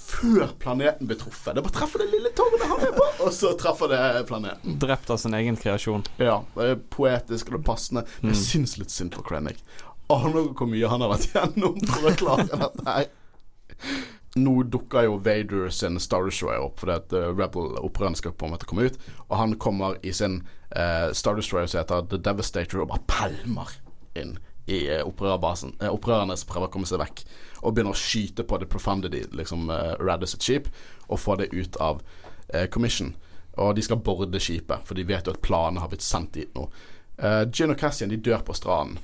før 0.07 0.53
planeten 0.59 1.09
blir 1.09 1.19
truffet. 1.21 1.57
Det 1.57 1.65
bare 1.67 1.75
treffer 1.75 2.03
det 2.03 2.09
lille 2.13 2.31
tårnet 2.37 2.67
han 2.71 2.85
er 2.89 2.95
på, 2.97 3.07
og 3.27 3.33
så 3.35 3.53
treffer 3.59 3.91
det 3.91 4.01
planeten. 4.29 4.79
Drept 4.83 5.11
av 5.11 5.21
sin 5.23 5.35
egen 5.35 5.59
kreasjon. 5.61 6.07
Ja. 6.23 6.41
Det 6.55 6.71
er 6.73 6.83
poetisk 6.97 7.51
og 7.51 7.59
det 7.59 7.63
er 7.63 7.67
passende. 7.67 8.05
Mm. 8.21 8.33
jeg 8.33 8.43
syns 8.43 8.77
litt 8.81 8.95
synd 8.95 9.15
på 9.17 9.25
Krennic. 9.27 9.63
Aner 10.13 10.37
dere 10.37 10.55
hvor 10.55 10.71
mye 10.71 10.91
han 10.91 11.03
har 11.03 11.11
vært 11.17 11.33
gjennom 11.35 11.81
for 11.91 12.11
å 12.11 12.15
klare 12.21 12.47
dette 12.53 12.87
her? 12.87 13.09
Nå 14.37 14.53
dukker 14.69 15.07
jo 15.07 15.17
Vader 15.25 15.71
sin 15.73 15.97
Star 16.03 16.27
Destroyer 16.29 16.61
opp 16.61 16.83
fordi 16.83 16.95
at 16.99 17.15
uh, 17.17 17.31
Rebel-opprørerne 17.33 18.19
skal 18.21 18.35
på 18.37 18.47
en 18.47 18.53
måte 18.53 18.69
komme 18.69 18.87
ut. 18.91 18.99
Og 19.31 19.39
han 19.41 19.57
kommer 19.61 19.97
i 20.05 20.13
sin 20.15 20.43
uh, 20.77 21.09
Star 21.17 21.39
Destroyer 21.41 21.71
som 21.73 21.81
heter 21.81 22.05
The 22.11 22.21
Devastator, 22.21 22.85
og 22.85 22.93
bare 22.93 23.07
pælmer 23.09 23.73
inn 24.17 24.37
i 24.69 24.85
uh, 24.93 25.07
opprørerbasen. 25.09 25.79
Opprørerne 25.89 26.37
som 26.37 26.53
prøver 26.53 26.69
å 26.69 26.75
komme 26.75 26.89
seg 26.91 27.01
vekk 27.01 27.25
og 27.67 27.75
begynner 27.75 27.97
å 27.97 27.99
skyte 27.99 28.47
på 28.47 28.61
The 28.63 28.69
Profundity, 28.71 29.25
liksom 29.35 29.67
uh, 29.73 29.97
Radis 29.99 30.37
et 30.37 30.47
skip, 30.47 30.71
og 31.11 31.19
få 31.19 31.35
det 31.41 31.51
ut 31.51 31.79
av 31.83 31.99
uh, 32.55 32.67
commission. 32.71 33.15
Og 33.59 33.75
de 33.75 33.83
skal 33.83 33.99
borde 34.05 34.41
skipet, 34.43 34.87
for 34.87 34.95
de 34.95 35.07
vet 35.09 35.27
jo 35.27 35.35
at 35.35 35.43
planene 35.43 35.83
har 35.83 35.91
blitt 35.91 36.07
sendt 36.07 36.37
dit 36.37 36.53
nå. 36.55 36.69
Uh, 37.19 37.43
Gin 37.51 37.73
og 37.73 37.81
Cassian 37.81 38.13
de 38.13 38.21
dør 38.21 38.45
på 38.47 38.55
stranden. 38.57 39.01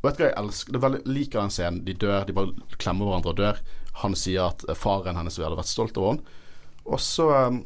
Og 0.00 0.10
vet 0.10 0.18
du 0.18 0.22
hva 0.22 0.30
jeg 0.30 0.38
elsker? 0.40 0.72
Det 0.72 0.78
er 0.78 0.84
veldig 0.84 1.14
liker 1.16 1.40
den 1.40 1.54
scenen. 1.54 1.84
De 1.86 1.94
dør, 1.96 2.24
de 2.28 2.34
bare 2.36 2.76
klemmer 2.80 3.08
hverandre 3.08 3.32
og 3.32 3.40
dør. 3.40 3.60
Han 4.02 4.16
sier 4.18 4.50
at 4.50 4.64
eh, 4.68 4.76
faren 4.78 5.18
hennes 5.18 5.38
hadde 5.40 5.58
vært 5.58 5.72
stolt 5.72 5.98
over 6.00 6.14
henne. 6.14 6.36
Og 6.86 7.00
så 7.02 7.26
um, 7.48 7.62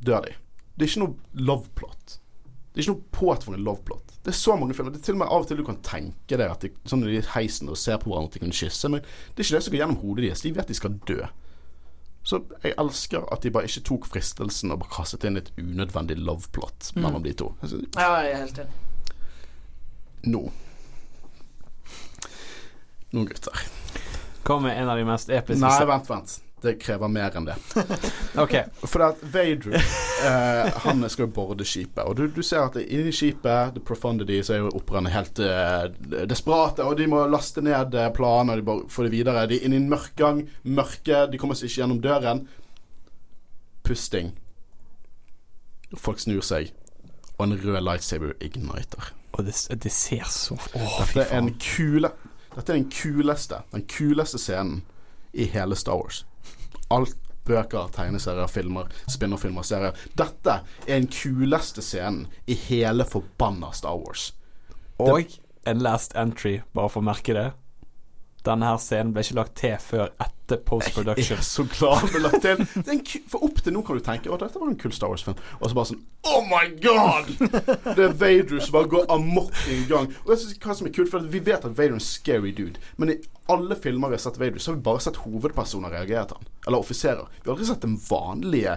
dør 0.00 0.24
de. 0.24 0.36
Det 0.72 0.86
er 0.86 0.92
ikke 0.92 1.02
noe 1.02 1.42
love 1.50 1.68
plot. 1.76 2.16
Det 2.72 2.80
er 2.80 2.84
ikke 2.86 2.94
noe 2.94 3.12
påtvunget 3.18 3.64
love 3.66 3.84
plot. 3.84 4.11
Det 4.22 4.30
er 4.30 4.38
så 4.38 4.54
mange 4.56 4.74
filmer. 4.74 4.92
Det 4.94 5.00
er 5.00 5.06
til 5.08 5.16
og 5.16 5.22
med 5.24 5.30
Av 5.34 5.42
og 5.42 5.48
til 5.50 5.58
du 5.58 5.64
kan 5.66 5.80
tenke 5.82 6.36
deg 6.38 6.46
at 6.46 6.62
de, 6.62 6.68
sånn 6.86 7.00
de 7.02 7.10
er 7.10 7.24
i 7.24 7.30
heisen 7.34 7.70
og 7.72 7.78
ser 7.80 7.98
på 7.98 8.10
hverandre 8.12 8.30
at 8.30 8.36
de 8.38 8.42
kan 8.44 8.54
kysse, 8.54 8.90
men 8.92 9.02
det 9.02 9.42
er 9.42 9.48
ikke 9.48 9.56
det 9.56 9.62
som 9.66 9.74
går 9.74 9.80
gjennom 9.82 9.98
hodet 10.04 10.26
deres. 10.28 10.44
De 10.46 10.52
vet 10.54 10.70
de 10.70 10.76
skal 10.78 10.94
dø. 11.10 11.18
Så 12.22 12.38
jeg 12.62 12.76
elsker 12.78 13.24
at 13.34 13.42
de 13.42 13.50
bare 13.50 13.66
ikke 13.66 13.82
tok 13.88 14.06
fristelsen 14.06 14.70
og 14.70 14.78
bare 14.84 14.94
kastet 14.94 15.26
inn 15.26 15.40
et 15.40 15.50
unødvendig 15.58 16.20
love 16.22 16.46
plot 16.54 16.92
mellom 16.94 17.24
de 17.26 17.32
to. 17.34 17.50
Altså, 17.62 17.80
Ja, 17.98 18.12
jeg 18.22 18.30
er 18.36 18.44
helt 18.44 18.62
enig. 18.62 18.78
Nå 20.30 20.44
Nå, 23.12 23.24
gutter. 23.28 23.58
Kom 24.46 24.62
med 24.62 24.78
en 24.78 24.88
av 24.88 24.96
de 24.96 25.04
mest 25.04 25.28
episke 25.34 25.60
Nei, 25.60 25.84
vent, 25.90 26.06
vent. 26.08 26.36
Det 26.62 26.76
krever 26.80 27.10
mer 27.10 27.34
enn 27.36 27.48
det. 27.50 27.56
Ok. 28.42 28.54
For 28.86 29.02
at 29.10 29.18
Vader 29.34 29.74
eh, 30.28 30.78
Han 30.84 31.04
skal 31.10 31.26
jo 31.26 31.32
borde 31.34 31.66
skipet. 31.68 32.02
Og 32.04 32.16
du, 32.16 32.26
du 32.32 32.42
ser 32.42 32.66
at 32.66 32.78
inni 32.82 33.12
skipet, 33.14 33.74
The 33.76 33.82
Profundity, 33.84 34.40
så 34.42 34.56
er 34.56 34.62
jo 34.62 34.72
operaene 34.78 35.12
helt 35.12 35.40
uh, 35.42 35.86
desperate. 36.28 36.84
Og 36.84 36.96
de 36.98 37.08
må 37.10 37.24
laste 37.30 37.64
ned 37.64 37.96
planen, 38.16 38.52
og 38.52 38.60
de 38.60 38.66
bare 38.66 38.90
får 38.92 39.08
det 39.08 39.14
videre. 39.14 39.46
De 39.50 39.58
er 39.58 39.66
inne 39.66 39.78
i 39.78 39.82
en 39.82 39.90
mørk 39.92 40.14
gang. 40.18 40.44
Mørke. 40.62 41.26
De 41.32 41.40
kommer 41.40 41.58
seg 41.58 41.70
ikke 41.70 41.82
gjennom 41.82 42.02
døren. 42.04 42.44
Pusting. 43.86 44.32
Folk 45.98 46.22
snur 46.22 46.44
seg. 46.46 46.72
Og 47.38 47.48
en 47.48 47.58
rød 47.58 47.82
lightsaber 47.82 48.36
igniter. 48.40 49.12
Og 49.32 49.44
det, 49.44 49.56
det 49.82 49.92
ser 49.92 50.24
så 50.28 50.54
oh, 50.54 50.98
Dette 51.00 51.24
er, 51.24 51.38
en 51.38 51.54
kule, 51.56 52.10
dette 52.52 52.72
er 52.72 52.76
den 52.76 52.90
kuleste 52.92 53.62
Den 53.72 53.86
kuleste 53.88 54.36
scenen 54.38 54.82
i 55.32 55.46
hele 55.48 55.76
Star 55.76 55.96
Wars. 55.96 56.26
Alt 56.92 57.16
bøker, 57.48 57.90
tegneserier, 57.94 58.50
filmer, 58.50 58.90
spinnerfilmer, 59.10 59.66
serier. 59.66 60.04
Dette 60.18 60.60
er 60.86 61.00
den 61.00 61.08
kuleste 61.12 61.82
scenen 61.84 62.26
i 62.46 62.56
hele 62.68 63.06
forbanna 63.08 63.72
Star 63.76 63.98
Wars. 63.98 64.30
Og 65.02 65.38
en 65.66 65.82
last 65.82 66.16
entry, 66.18 66.60
bare 66.74 66.90
for 66.92 67.02
å 67.02 67.08
merke 67.10 67.34
det. 67.36 67.48
Denne 68.46 68.72
her 68.72 68.78
scenen 68.82 69.12
ble 69.14 69.22
ikke 69.22 69.38
lagt 69.38 69.58
til 69.60 69.76
før 69.82 70.10
etter 70.16 70.41
post 70.66 70.96
Jeg 70.96 71.30
er 71.30 71.40
så 71.40 71.64
glad 71.64 72.08
vi 72.12 72.18
lagt 72.22 72.42
til. 72.42 73.22
For 73.30 73.44
opp 73.44 73.62
til 73.62 73.72
nå 73.72 73.82
kan 73.86 73.98
du 73.98 74.04
tenke 74.04 74.32
at 74.32 74.44
dette 74.44 74.60
var 74.60 74.68
en 74.68 74.78
kul 74.78 74.92
Star 74.92 75.12
Wars-film. 75.12 75.38
Og 75.60 75.70
så 75.70 75.78
bare 75.78 75.92
sånn 75.92 76.02
Oh 76.28 76.44
my 76.46 76.68
god! 76.82 77.30
Det 77.96 78.04
er 78.04 78.12
Vader 78.14 78.60
som 78.62 78.76
bare 78.76 78.90
går 78.92 79.08
amok 79.10 79.54
i 79.66 79.80
en 79.80 79.88
gang. 79.90 80.10
Og 80.24 80.34
jeg 80.34 80.44
synes 80.44 80.58
hva 80.62 80.76
som 80.78 80.86
er 80.86 80.94
kult, 80.94 81.10
for 81.10 81.30
vi 81.32 81.42
vet 81.42 81.64
at 81.64 81.76
Vader 81.76 81.96
er 81.96 81.98
en 81.98 82.04
scary 82.04 82.52
dude. 82.54 82.78
Men 82.96 83.14
i 83.14 83.20
alle 83.50 83.74
filmer 83.76 84.08
vi 84.08 84.14
har 84.14 84.22
sett 84.22 84.38
Vader, 84.38 84.58
så 84.58 84.70
har 84.70 84.76
vi 84.76 84.82
bare 84.86 85.00
sett 85.02 85.18
hovedpersoner 85.24 85.90
reagere 85.90 86.24
til 86.30 86.38
han. 86.38 86.50
Eller 86.66 86.78
offiserer. 86.78 87.26
Vi 87.42 87.48
har 87.48 87.56
aldri 87.56 87.66
sett 87.66 87.82
den 87.82 87.96
vanlige 88.06 88.76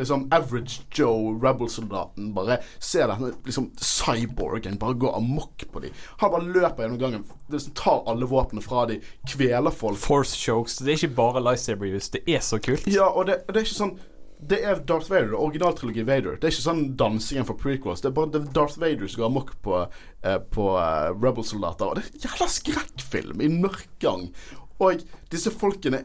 liksom 0.00 0.28
average 0.32 0.80
Joe 0.96 1.34
rebel-soldaten 1.42 2.32
bare 2.34 2.56
se 2.78 3.04
denne 3.04 3.34
liksom 3.44 3.68
cyborgen 3.76 4.78
bare 4.80 4.96
gå 4.96 5.12
amok 5.16 5.66
på 5.72 5.84
dem. 5.84 5.92
Han 6.22 6.32
bare 6.32 6.48
løper 6.56 6.86
gjennom 6.86 7.02
gangen, 7.02 7.26
liksom 7.52 7.76
tar 7.76 8.02
alle 8.08 8.28
våpnene 8.30 8.64
fra 8.64 8.86
dem, 8.88 9.04
kveler 9.28 9.76
folk. 9.76 10.00
Force 10.00 10.36
chokes. 10.66 10.78
Det 10.78 10.92
er 10.92 11.00
ikke 11.00 11.16
bare 11.16 11.42
lightsaber 11.42 11.94
use. 11.94 12.12
Det 12.12 12.22
er 12.26 12.40
så 12.40 12.58
kult. 12.58 12.86
Ja, 12.86 13.08
og 13.08 13.26
det, 13.26 13.44
det 13.48 13.56
er 13.56 13.66
ikke 13.66 13.78
sånn 13.78 13.98
Det 14.36 14.58
er 14.60 14.82
Darth 14.84 15.08
Vader, 15.08 15.32
originaltrilogi 15.32 16.02
Vader. 16.04 16.36
Det 16.36 16.44
er 16.44 16.52
ikke 16.52 16.66
sånn 16.66 16.96
dansingen 16.96 17.46
for 17.48 17.56
prequels. 17.56 18.02
Det 18.04 18.10
er 18.10 18.16
bare 18.18 18.42
Darth 18.52 18.78
Vader 18.78 19.08
som 19.08 19.22
går 19.22 19.30
amok 19.30 19.54
på, 19.64 19.78
eh, 20.22 20.38
på 20.52 20.66
eh, 20.76 21.08
Rebel-soldater. 21.16 21.88
Og 21.88 21.96
det 21.96 22.04
er 22.04 22.10
en 22.12 22.26
jævla 22.26 22.48
skrekkfilm 22.52 23.40
i 23.40 23.48
mørkgang. 23.48 23.64
mørk 23.64 23.98
gang. 24.04 24.30
Og 24.76 25.00
disse 25.32 25.48
folkene 25.56 26.02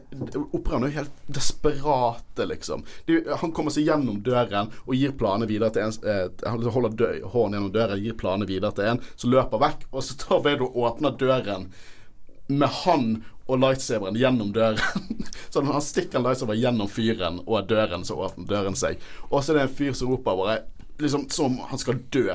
Operaene 0.56 0.88
er 0.88 0.94
jo 0.94 0.98
helt 1.02 1.24
desperate, 1.36 2.46
liksom. 2.48 2.86
De, 3.04 3.18
han 3.42 3.52
kommer 3.52 3.74
seg 3.74 3.84
gjennom 3.84 4.22
døren 4.24 4.72
og 4.86 4.94
gir 4.96 5.12
planene 5.20 5.48
videre 5.50 5.74
til 5.74 5.90
en 5.90 6.08
eh, 6.08 6.28
Han 6.48 6.64
holder 6.64 7.20
hånden 7.34 7.58
gjennom 7.58 7.72
døren, 7.74 8.00
gir 8.00 8.16
planene 8.16 8.48
videre 8.48 8.72
til 8.76 8.94
en 8.94 9.02
som 9.12 9.32
løper 9.34 9.60
vekk, 9.60 9.90
og 9.92 10.06
så 10.06 10.16
tar 10.24 10.40
Vader 10.46 10.64
og 10.70 10.86
åpner 10.88 11.18
døren 11.20 11.68
med 12.58 12.68
han 12.82 13.06
og 13.50 13.58
lightsaberen 13.58 14.16
gjennom 14.16 14.52
døren. 14.54 14.78
så 15.50 15.62
han 15.64 15.84
stikker 15.84 16.22
lightsaber 16.22 16.58
gjennom 16.58 16.90
fyren 16.90 17.40
og 17.46 17.68
døren, 17.68 18.04
så 18.06 18.16
åpner 18.26 18.48
døren 18.48 18.78
seg. 18.78 19.02
Og 19.30 19.42
så 19.42 19.52
er 19.52 19.60
det 19.60 19.66
en 19.66 19.76
fyr 19.80 19.96
som 19.98 20.12
roper 20.12 20.38
bare 20.38 20.60
liksom 21.02 21.26
som 21.30 21.58
han 21.58 21.78
skal 21.78 21.98
dø. 22.10 22.28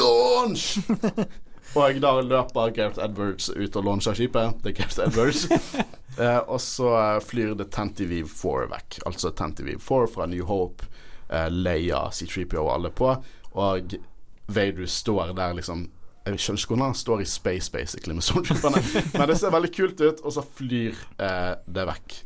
Launch! 0.00 0.78
og 1.74 2.00
da 2.00 2.14
løper 2.22 2.72
Gareth 2.74 3.02
Edwards 3.02 3.50
ut 3.50 3.76
og 3.76 3.84
launcher 3.84 4.16
skipet. 4.16 4.60
Det 4.62 4.72
er 4.72 4.78
Gareth 4.80 5.04
Edwards. 5.06 5.44
eh, 6.22 6.40
og 6.40 6.60
så 6.62 6.90
eh, 6.96 7.20
flyr 7.24 7.54
det 7.58 7.70
Tentivive 7.74 8.30
4 8.30 8.70
vekk. 8.72 9.00
Altså 9.10 9.34
Tentivive 9.36 9.82
4 9.82 10.10
fra 10.14 10.28
New 10.30 10.46
Hope, 10.48 10.88
eh, 11.28 11.50
Leia, 11.52 12.06
C3PO 12.10 12.62
og 12.64 12.72
alle 12.78 12.94
på. 12.94 13.12
Og 13.54 13.98
Vader 14.46 14.86
står 14.86 15.34
der 15.36 15.60
liksom 15.60 15.88
jeg 16.24 16.40
skjønner 16.40 16.62
ikke 16.62 16.72
hvordan 16.72 16.86
han 16.88 16.96
står 16.96 17.20
i 17.20 17.26
space, 17.28 17.70
basically, 17.72 18.14
med 18.16 18.24
stormtrooperne. 18.24 18.80
Men 19.18 19.28
det 19.28 19.36
ser 19.40 19.52
veldig 19.52 19.70
kult 19.74 20.00
ut, 20.00 20.22
og 20.24 20.32
så 20.32 20.44
flyr 20.56 21.00
eh, 21.20 21.50
det 21.76 21.84
vekk. 21.90 22.20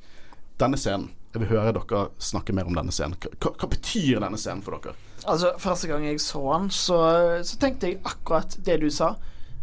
Denne 0.59 0.79
scenen 0.79 1.11
Jeg 1.35 1.43
vil 1.43 1.51
høre 1.51 1.75
dere 1.77 2.05
snakke 2.23 2.55
mer 2.57 2.67
om 2.71 2.75
denne 2.79 2.95
scenen. 2.95 3.19
Hva, 3.21 3.51
hva 3.53 3.69
betyr 3.71 4.23
denne 4.23 4.39
scenen 4.41 4.63
for 4.65 4.79
dere? 4.79 4.95
Altså, 5.29 5.51
første 5.61 5.91
gang 5.91 6.07
jeg 6.07 6.23
så 6.23 6.41
han, 6.47 6.71
så, 6.73 7.01
så 7.45 7.59
tenkte 7.61 7.91
jeg 7.91 7.99
akkurat 8.07 8.55
det 8.65 8.79
du 8.81 8.89
sa. 8.95 9.17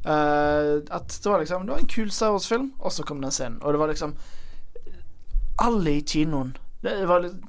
Uh, 0.05 0.83
at 0.93 1.09
det 1.09 1.25
var 1.25 1.41
liksom 1.41 1.63
Det 1.65 1.73
var 1.73 1.79
en 1.81 1.87
kul 1.89 2.11
Star 2.13 2.35
Wars-film, 2.35 2.67
og 2.77 2.93
så 2.93 3.03
kom 3.07 3.23
den 3.23 3.33
scenen. 3.33 3.57
Og 3.63 3.73
det 3.73 3.79
var 3.81 3.89
liksom 3.89 4.13
Alle 5.63 5.95
i 5.95 6.03
kinoen. 6.05 6.53
Det 6.83 7.07
var 7.09 7.23
litt 7.23 7.39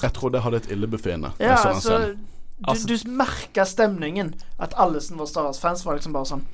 Jeg 0.00 0.14
trodde 0.16 0.38
jeg 0.38 0.46
hadde 0.46 0.62
et 0.62 0.70
illebefinnende. 0.72 1.34
da 1.36 1.44
Ja, 1.44 1.50
jeg 1.50 1.58
så 1.58 1.68
den 1.68 1.76
altså 1.76 1.98
scenen. 1.98 2.24
Du, 2.58 2.70
Altså- 2.70 2.86
du 2.88 3.10
merka 3.10 3.64
stemningen. 3.64 4.34
At 4.58 4.72
alle 4.76 5.00
som 5.00 5.18
var 5.18 5.26
Star 5.26 5.42
Wars-fans, 5.42 5.84
var 5.84 5.94
liksom 5.94 6.12
bare 6.12 6.24
sånn 6.24 6.44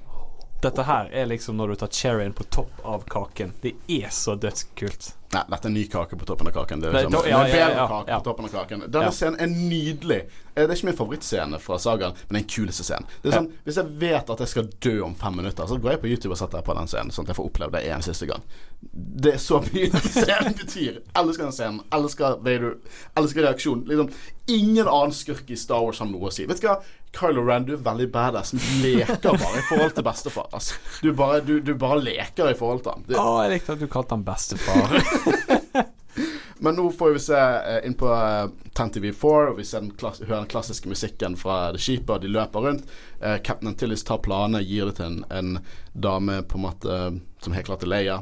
Dette 0.63 0.85
her 0.87 1.09
er 1.11 1.27
liksom 1.27 1.57
når 1.59 1.73
du 1.73 1.81
tar 1.83 1.91
cherryen 1.91 2.33
på 2.39 2.45
topp 2.55 2.85
av 2.87 3.03
kaken. 3.11 3.53
Det 3.65 3.73
er 3.91 4.13
så 4.15 4.37
dødskult. 4.39 5.13
Nei, 5.33 5.41
dette 5.49 5.65
er 5.65 5.71
en 5.71 5.75
ny 5.75 5.83
kake 5.89 6.17
på 6.21 6.27
toppen 6.29 6.51
av 6.51 6.53
kaken. 6.55 6.83
Det 6.83 6.91
er, 6.91 6.97
liksom, 7.07 7.25
ja, 7.31 7.39
ja, 7.49 7.69
ja, 7.73 7.85
kake 7.89 8.19
på 8.21 8.25
toppen 8.27 8.47
av 8.47 8.53
kaken. 8.53 8.83
Denne 8.93 9.13
scenen 9.17 9.41
er 9.41 9.49
nydelig. 9.51 10.19
Eh, 10.53 10.67
Det 10.67 10.67
er 10.69 10.75
ikke 10.77 10.89
min 10.91 10.99
favorittscene 10.99 11.59
fra 11.65 11.79
sagaen, 11.81 12.15
men 12.29 12.43
den 12.43 12.49
kuleste 12.53 12.85
scenen. 12.85 13.09
Det 13.25 13.33
sånn, 13.33 13.49
Hvis 13.65 13.79
jeg 13.81 13.95
vet 14.03 14.31
at 14.35 14.43
jeg 14.45 14.49
skal 14.53 14.69
dø 14.85 14.93
om 15.07 15.15
fem 15.19 15.35
minutter, 15.41 15.67
så 15.67 15.79
går 15.81 15.95
jeg 15.97 16.03
på 16.05 16.11
YouTube 16.13 16.37
og 16.37 16.39
setter 16.43 16.63
på 16.63 16.77
den 16.77 16.87
scenen, 16.93 17.11
sånn 17.17 17.25
at 17.25 17.33
jeg 17.33 17.39
får 17.41 17.49
oppleve 17.49 17.73
det 17.81 17.83
en 17.97 18.05
siste 18.05 18.29
gang. 18.29 18.45
Det 18.93 19.33
er 19.35 19.43
så 19.43 19.63
mye 19.65 19.89
den 19.97 20.09
scenen 20.21 20.59
betyr. 20.61 21.01
Elsker 21.17 21.49
den 21.49 21.57
scenen. 21.57 21.81
Elsker 21.97 22.37
Vader. 22.45 22.77
Elsker 23.17 23.49
reaksjonen. 23.49 23.87
Liksom, 23.89 24.13
ingen 24.53 24.87
annen 24.87 25.17
skurk 25.17 25.49
i 25.51 25.57
Star 25.57 25.81
Wars 25.81 25.99
har 26.05 26.13
noe 26.13 26.29
å 26.29 26.35
si. 26.35 26.45
Vet 26.47 26.61
du 26.61 26.69
hva? 26.69 26.77
Kylo 27.13 27.45
Ren, 27.45 27.67
du 27.69 27.75
er 27.77 27.83
veldig 27.85 28.09
badass, 28.13 28.55
du 28.57 28.61
leker 28.83 29.37
bare 29.37 29.59
i 29.61 29.65
forhold 29.69 29.97
til 29.97 30.07
bestefar. 30.07 30.47
Altså, 30.53 30.79
du, 31.03 31.13
bare, 31.17 31.41
du, 31.45 31.59
du 31.61 31.75
bare 31.79 32.01
leker 32.01 32.53
i 32.53 32.57
forhold 32.57 32.85
til 32.87 32.95
ham. 32.95 33.05
Å, 33.13 33.43
jeg 33.45 33.53
likte 33.57 33.77
at 33.77 33.83
du 33.83 33.91
kalte 33.93 34.17
han 34.17 34.25
bestefar. 34.27 34.97
Men 36.63 36.77
nå 36.79 36.85
får 36.95 37.11
vi 37.11 37.19
se 37.19 37.39
eh, 37.39 37.87
inn 37.89 37.97
på 37.99 38.07
uh, 38.07 38.47
10TV4, 38.71 39.49
og 39.51 39.57
vi 39.59 39.65
ser 39.67 39.83
den 39.83 39.91
hører 39.99 40.45
den 40.45 40.51
klassiske 40.53 40.87
musikken 40.89 41.35
fra 41.37 41.73
The 41.75 41.81
Sheeper. 41.83 42.21
de 42.23 42.31
løper 42.31 42.63
rundt. 42.63 42.85
Uh, 43.19 43.35
Captain 43.43 43.73
Antilles 43.73 44.05
tar 44.07 44.21
planene, 44.23 44.61
gir 44.63 44.87
det 44.87 45.01
til 45.01 45.09
en, 45.09 45.25
en 45.35 45.59
dame 45.93 46.39
på 46.47 46.61
en 46.61 46.67
måte 46.69 46.93
eh, 46.95 47.17
som 47.43 47.57
helt 47.57 47.67
klart 47.67 47.83
er 47.83 47.91
Leia. 47.91 48.21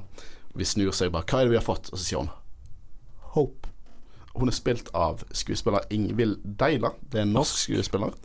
Vi 0.57 0.65
snur 0.65 0.97
seg 0.97 1.13
bare 1.13 1.29
'Hva 1.29 1.43
er 1.43 1.51
det 1.51 1.53
vi 1.53 1.61
har 1.61 1.69
fått?' 1.69 1.93
Og 1.93 1.99
så 1.99 2.05
sier 2.05 2.25
hun 2.25 2.33
'Hope'. 3.35 3.69
Hun 4.41 4.49
er 4.49 4.57
spilt 4.57 4.89
av 4.95 5.21
skuespiller 5.37 5.85
Ingvild 5.93 6.41
Deila. 6.41 6.95
Det 7.13 7.21
er 7.21 7.29
en 7.29 7.37
norsk 7.37 7.61
skuespiller. 7.67 8.17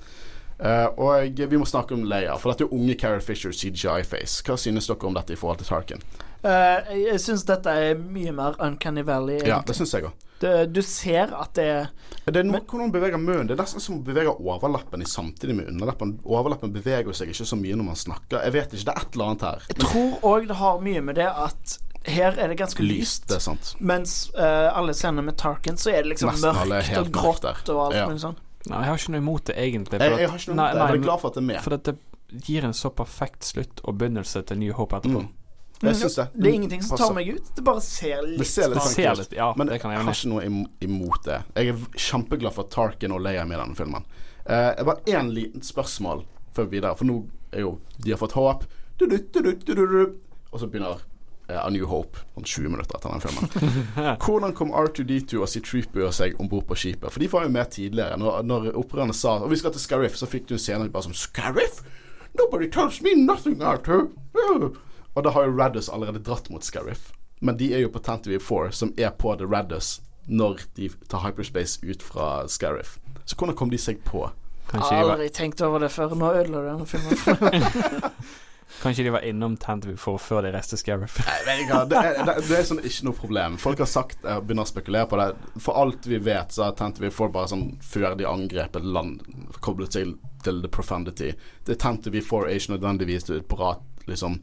Eh, 0.59 0.85
og 0.95 1.39
vi 1.39 1.57
må 1.59 1.65
snakke 1.67 1.95
om 1.97 2.05
Leia, 2.07 2.37
for 2.39 2.53
dette 2.53 2.63
er 2.67 2.75
unge 2.75 2.95
Carrie 2.99 3.23
Fisher 3.23 3.51
CGI-face. 3.51 4.43
Hva 4.45 4.55
synes 4.59 4.87
dere 4.87 5.09
om 5.09 5.17
dette 5.17 5.35
i 5.35 5.39
forhold 5.39 5.59
til 5.61 5.67
Tarkin? 5.71 6.05
Uh, 6.45 6.85
Jeg, 6.93 7.17
synes 7.19 7.25
syns 7.25 7.47
dette 7.49 7.71
er 7.73 7.97
mye 7.97 8.31
mer 8.35 8.55
Uncanny 8.61 9.01
Valley. 9.05 9.41
Ja, 9.47 9.63
det 9.65 9.75
syns 9.75 9.95
jeg 9.95 10.07
òg. 10.07 10.21
Du 10.45 10.81
ser 10.83 11.31
at 11.33 11.55
det 11.55 11.63
er 11.65 11.87
Det 12.27 12.41
er 12.41 12.45
noe, 12.45 12.59
hvordan 12.59 12.89
hun 12.89 12.91
beveger 12.93 13.17
munnen. 13.17 13.47
Det 13.47 13.55
er 13.55 13.61
nesten 13.63 13.81
som 13.81 13.95
å 13.97 14.03
bevege 14.05 14.33
overlappen 14.35 15.01
i 15.01 15.07
samtidig 15.09 15.55
med 15.57 15.71
underleppen. 15.71 16.17
Overlappen 16.27 16.73
beveger 16.75 17.15
seg 17.17 17.31
ikke 17.31 17.47
så 17.49 17.57
mye 17.57 17.77
når 17.79 17.87
man 17.87 17.97
snakker. 17.97 18.43
Jeg 18.43 18.53
vet 18.53 18.75
ikke, 18.75 18.85
det 18.91 18.93
er 18.93 19.01
et 19.01 19.15
eller 19.17 19.31
annet 19.31 19.47
her. 19.47 19.65
Jeg 19.71 19.79
tror 19.81 20.29
òg 20.33 20.47
det 20.51 20.59
har 20.59 20.83
mye 20.85 21.03
med 21.07 21.17
det 21.17 21.29
at 21.31 21.77
her 22.05 22.37
er 22.37 22.51
det 22.51 22.59
ganske 22.59 22.83
lyst. 22.85 23.25
Det 23.31 23.39
er 23.39 23.45
sant. 23.47 23.71
Mens 23.79 24.17
uh, 24.37 24.69
alle 24.77 24.93
scenene 24.93 25.25
med 25.25 25.39
Tarkin, 25.41 25.79
så 25.81 25.89
er 25.95 26.03
det 26.03 26.13
liksom 26.13 26.29
Nesten 26.29 26.69
mørkt 26.69 26.99
og 27.01 27.11
grått 27.15 27.69
og 27.73 27.79
alt 27.87 27.97
Ja. 27.97 28.05
mulig 28.11 28.21
sånn. 28.21 28.37
Nei, 28.71 28.81
jeg 28.81 28.91
har 28.91 29.01
ikke 29.01 29.13
noe 29.15 29.23
imot 29.23 29.47
det, 29.49 29.55
egentlig. 29.61 30.01
Jeg, 30.01 30.19
jeg 30.21 30.29
har 30.31 30.41
ikke 30.41 30.51
noe 30.51 30.57
imot 30.57 30.65
det. 30.65 30.77
Jeg 30.79 30.85
er 30.85 30.93
bare 30.93 31.03
glad 31.05 31.21
for 31.21 31.29
at 31.29 31.37
det 31.37 31.41
er 31.43 31.47
med. 31.49 31.63
For 31.65 31.77
at 31.77 31.89
det 31.89 32.45
gir 32.45 32.65
en 32.67 32.75
så 32.75 32.91
perfekt 32.91 33.47
slutt 33.47 33.81
og 33.83 33.97
begynnelse 33.99 34.41
til 34.49 34.61
New 34.61 34.75
Hope 34.77 34.97
etterpå. 34.97 35.23
Mm. 35.25 35.33
Jeg 35.83 35.95
syns 35.99 36.15
det. 36.15 36.25
Det 36.33 36.49
er 36.49 36.53
ingenting 36.55 36.83
som 36.83 36.99
tar 36.99 37.13
meg 37.15 37.29
ut. 37.35 37.49
Det 37.55 37.63
bare 37.65 37.81
ser 37.83 38.21
litt, 38.23 38.39
Det 38.39 38.47
ser 38.47 38.69
litt 38.71 38.79
Det 38.79 38.85
sånn 38.85 38.95
ser 38.95 39.17
litt, 39.19 39.33
ja, 39.35 39.49
Men 39.57 39.67
det 39.67 39.77
jeg 39.77 39.83
kan 39.83 39.91
jeg 39.91 40.05
har 40.07 40.13
ikke 40.17 40.31
noe 40.31 40.65
imot 40.87 41.25
det. 41.27 41.39
Jeg 41.57 41.73
er 41.73 42.05
kjempeglad 42.07 42.55
for 42.55 42.71
Tarkin 42.71 43.15
og 43.15 43.21
Leia 43.25 43.43
med 43.45 43.59
i 43.59 43.61
denne 43.61 43.77
filmen. 43.77 44.07
Uh, 44.45 44.71
jeg 44.71 44.87
bare 44.87 45.17
én 45.17 45.33
liten 45.35 45.65
spørsmål 45.65 46.23
før 46.55 46.69
vi 46.69 46.79
videre. 46.79 46.95
For 46.95 47.09
nå 47.09 47.19
er 47.51 47.65
jo 47.65 47.75
De 47.99 48.13
har 48.13 48.21
fått 48.21 48.37
håp. 48.37 48.63
Du, 48.97 49.05
du, 49.05 49.17
du, 49.19 49.41
du, 49.41 49.51
du, 49.51 49.73
du, 49.75 49.85
du. 49.85 50.39
Og 50.51 50.61
så 50.61 50.69
begynner 50.71 51.03
A 51.49 51.67
New 51.69 51.85
Hope 51.89 52.21
sånn 52.33 52.47
20 52.47 52.73
minutter 52.73 52.97
etter 52.97 53.11
den 53.13 53.21
filmen. 53.23 53.83
Hvordan 54.23 54.55
kom 54.57 54.73
R2D2 54.73 55.41
og 55.43 55.51
C-Trooper 55.51 56.13
seg 56.15 56.39
om 56.41 56.49
bord 56.49 56.65
på 56.69 56.77
skipet? 56.79 57.11
For 57.11 57.21
de 57.21 57.29
var 57.31 57.45
jo 57.45 57.53
med 57.53 57.71
tidligere. 57.75 58.17
Når, 58.21 58.41
når 58.49 58.71
opprørerne 58.73 59.13
sa 59.13 59.37
Og 59.43 59.51
vi 59.53 59.59
skal 59.61 59.75
til 59.75 59.83
Scariff, 59.83 60.17
så 60.17 60.29
fikk 60.29 60.49
du 60.49 60.55
en 60.57 60.63
scene 60.63 60.89
bare 60.89 61.05
som 61.05 61.13
Scariff? 61.17 61.83
Nobody 62.35 62.69
tells 62.71 63.01
me 63.05 63.13
nothing, 63.15 63.61
R2. 63.61 64.01
Uh. 64.35 64.71
Og 65.15 65.23
da 65.23 65.31
har 65.31 65.45
jo 65.45 65.53
Raddus 65.55 65.89
allerede 65.89 66.23
dratt 66.25 66.49
mot 66.51 66.65
Scariff. 66.65 67.11
Men 67.39 67.57
de 67.59 67.73
er 67.75 67.85
jo 67.85 67.91
på 67.93 68.01
Tantive 68.03 68.41
4, 68.43 68.71
som 68.71 68.93
er 68.97 69.13
på 69.15 69.35
The 69.39 69.47
Raddus 69.47 69.99
når 70.25 70.65
de 70.75 70.89
tar 71.09 71.21
hyperspace 71.27 71.79
ut 71.85 72.03
fra 72.03 72.47
Scariff. 72.49 72.97
Så 73.25 73.37
hvordan 73.37 73.55
kom 73.55 73.69
de 73.69 73.77
seg 73.77 74.01
på? 74.03 74.25
Kanskje 74.71 74.95
Jeg 74.95 75.03
har 75.03 75.11
aldri 75.13 75.29
tenkt 75.29 75.61
over 75.61 75.79
det 75.85 75.91
før. 75.93 76.15
Nå 76.17 76.31
ødela 76.33 76.61
du 76.63 76.69
denne 76.71 76.85
filmen. 76.89 78.09
kanskje 78.81 79.05
de 79.05 79.13
var 79.13 79.25
innom 79.27 79.57
Tantive 79.57 79.97
4 79.97 80.21
før 80.21 80.45
de 80.45 80.51
reiste 80.55 80.77
hva, 80.85 81.07
det, 81.89 82.01
er, 82.01 82.19
det, 82.25 82.57
er 82.57 82.67
sånn 82.67 82.81
ikke 82.83 83.07
noe 83.07 83.17
problem. 83.17 83.57
Folk 83.61 83.81
har 83.83 83.89
sagt 83.89 84.25
Jeg 84.25 84.43
begynner 84.45 84.65
å 84.65 84.69
spekulere 84.69 85.09
på 85.11 85.19
det. 85.21 85.29
For 85.61 85.77
alt 85.81 86.09
vi 86.09 86.19
vet, 86.21 86.53
så 86.55 86.67
har 86.67 86.77
Tantive 86.79 87.11
4 87.13 87.33
bare 87.35 87.51
sånn 87.53 87.65
før 87.85 88.17
de 88.19 88.27
angrep 88.29 88.77
et 88.77 88.91
land 88.97 89.23
koblet 89.65 89.95
seg 89.95 90.15
til 90.45 90.61
The 90.61 90.71
Profundity. 90.71 91.33
Det 91.65 91.79
Tantive 91.81 92.21
4 92.25 92.51
er 92.51 92.59
ikke 92.59 92.75
nødvendigvis 92.75 93.29
et 93.29 93.49
bra 93.49 93.75
liksom 94.05 94.41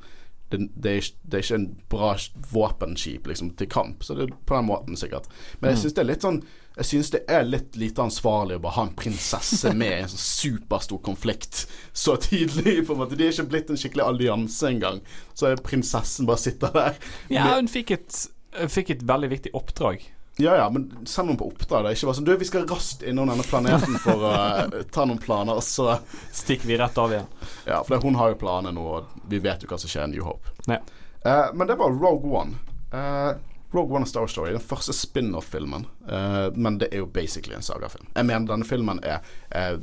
det, 0.53 0.69
det, 0.75 0.91
er, 0.91 1.07
det 1.23 1.39
er 1.39 1.45
ikke 1.47 1.59
en 1.61 1.69
bra 1.89 2.11
våpenskip 2.53 3.29
liksom, 3.31 3.55
til 3.57 3.69
kamp, 3.73 4.03
så 4.05 4.17
det 4.19 4.27
er 4.27 4.35
på 4.45 4.57
den 4.59 4.67
måten 4.69 4.99
sikkert. 5.01 5.31
Men 5.61 5.73
jeg 5.73 5.83
syns 5.83 5.97
det 5.97 6.03
er 6.03 6.11
litt 6.11 6.27
sånn 6.27 6.43
Jeg 6.77 6.89
synes 6.89 7.11
det 7.13 7.23
er 7.29 7.45
litt 7.45 7.77
lite 7.77 8.05
ansvarlig 8.05 8.57
å 8.57 8.63
bare 8.65 8.77
ha 8.79 8.87
en 8.87 8.95
prinsesse 8.97 9.75
med 9.77 9.93
i 9.93 10.01
en 10.05 10.13
sånn 10.13 10.25
superstor 10.25 11.03
konflikt 11.05 11.67
så 11.93 12.17
tidlig. 12.17 12.87
på 12.87 12.95
en 12.95 13.03
måte 13.03 13.19
De 13.19 13.27
er 13.27 13.35
ikke 13.35 13.51
blitt 13.53 13.73
en 13.73 13.81
skikkelig 13.81 14.07
allianse 14.07 14.71
engang. 14.71 15.03
Så 15.35 15.53
prinsessen 15.61 16.29
bare 16.29 16.41
sitter 16.41 16.73
der. 16.73 16.99
Ja, 17.33 17.53
hun 17.59 17.69
fikk 17.69 17.93
et, 17.99 18.25
fikk 18.73 18.97
et 18.97 19.05
veldig 19.09 19.33
viktig 19.35 19.55
oppdrag. 19.59 20.07
Ja 20.41 20.55
ja, 20.57 20.71
men 20.73 21.07
send 21.07 21.29
noen 21.29 21.37
på 21.37 21.51
oppdrag 21.51 21.85
det 21.85 21.91
er 21.91 21.97
ikke 21.99 22.09
bare 22.09 22.17
sånn 22.17 22.25
Du, 22.25 22.33
vi 22.41 22.47
skal 22.49 22.65
raskt 22.65 23.03
innom 23.05 23.29
denne 23.29 23.45
planeten 23.45 23.99
for 24.01 24.25
å 24.25 24.31
eh, 24.33 24.79
ta 24.95 25.05
noen 25.05 25.21
planer, 25.21 25.61
og 25.61 25.67
så 25.67 25.99
Stikker 26.33 26.71
vi 26.71 26.79
rett 26.81 26.97
av 26.99 27.13
igjen. 27.13 27.29
Ja, 27.67 27.83
for 27.83 27.99
det, 27.99 28.01
hun 28.07 28.17
har 28.17 28.33
jo 28.33 28.41
planer 28.41 28.73
nå, 28.73 28.87
og 28.97 29.29
vi 29.29 29.43
vet 29.45 29.63
jo 29.65 29.69
hva 29.69 29.77
som 29.81 29.93
skjer 29.93 30.09
i 30.09 30.15
New 30.15 30.25
Hope. 30.25 30.55
Ja. 30.73 30.81
Uh, 31.23 31.53
men 31.53 31.69
det 31.69 31.77
var 31.79 31.93
Rogue 31.93 32.33
One. 32.33 32.57
Eh, 32.93 33.31
Rogue 33.73 33.97
One 33.97 34.07
of 34.07 34.09
Star 34.09 34.27
Story, 34.29 34.53
den 34.53 34.61
første 34.61 34.93
spin-off-filmen. 34.93 35.87
uh, 36.09 36.49
men 36.55 36.79
det 36.79 36.93
er 36.93 37.03
jo 37.03 37.07
basically 37.07 37.57
en 37.57 37.63
sagafilm. 37.63 38.09
Jeg 38.15 38.29
mener 38.29 38.47
denne 38.49 38.69
filmen 38.69 39.01
er 39.03 39.21
uh, 39.57 39.79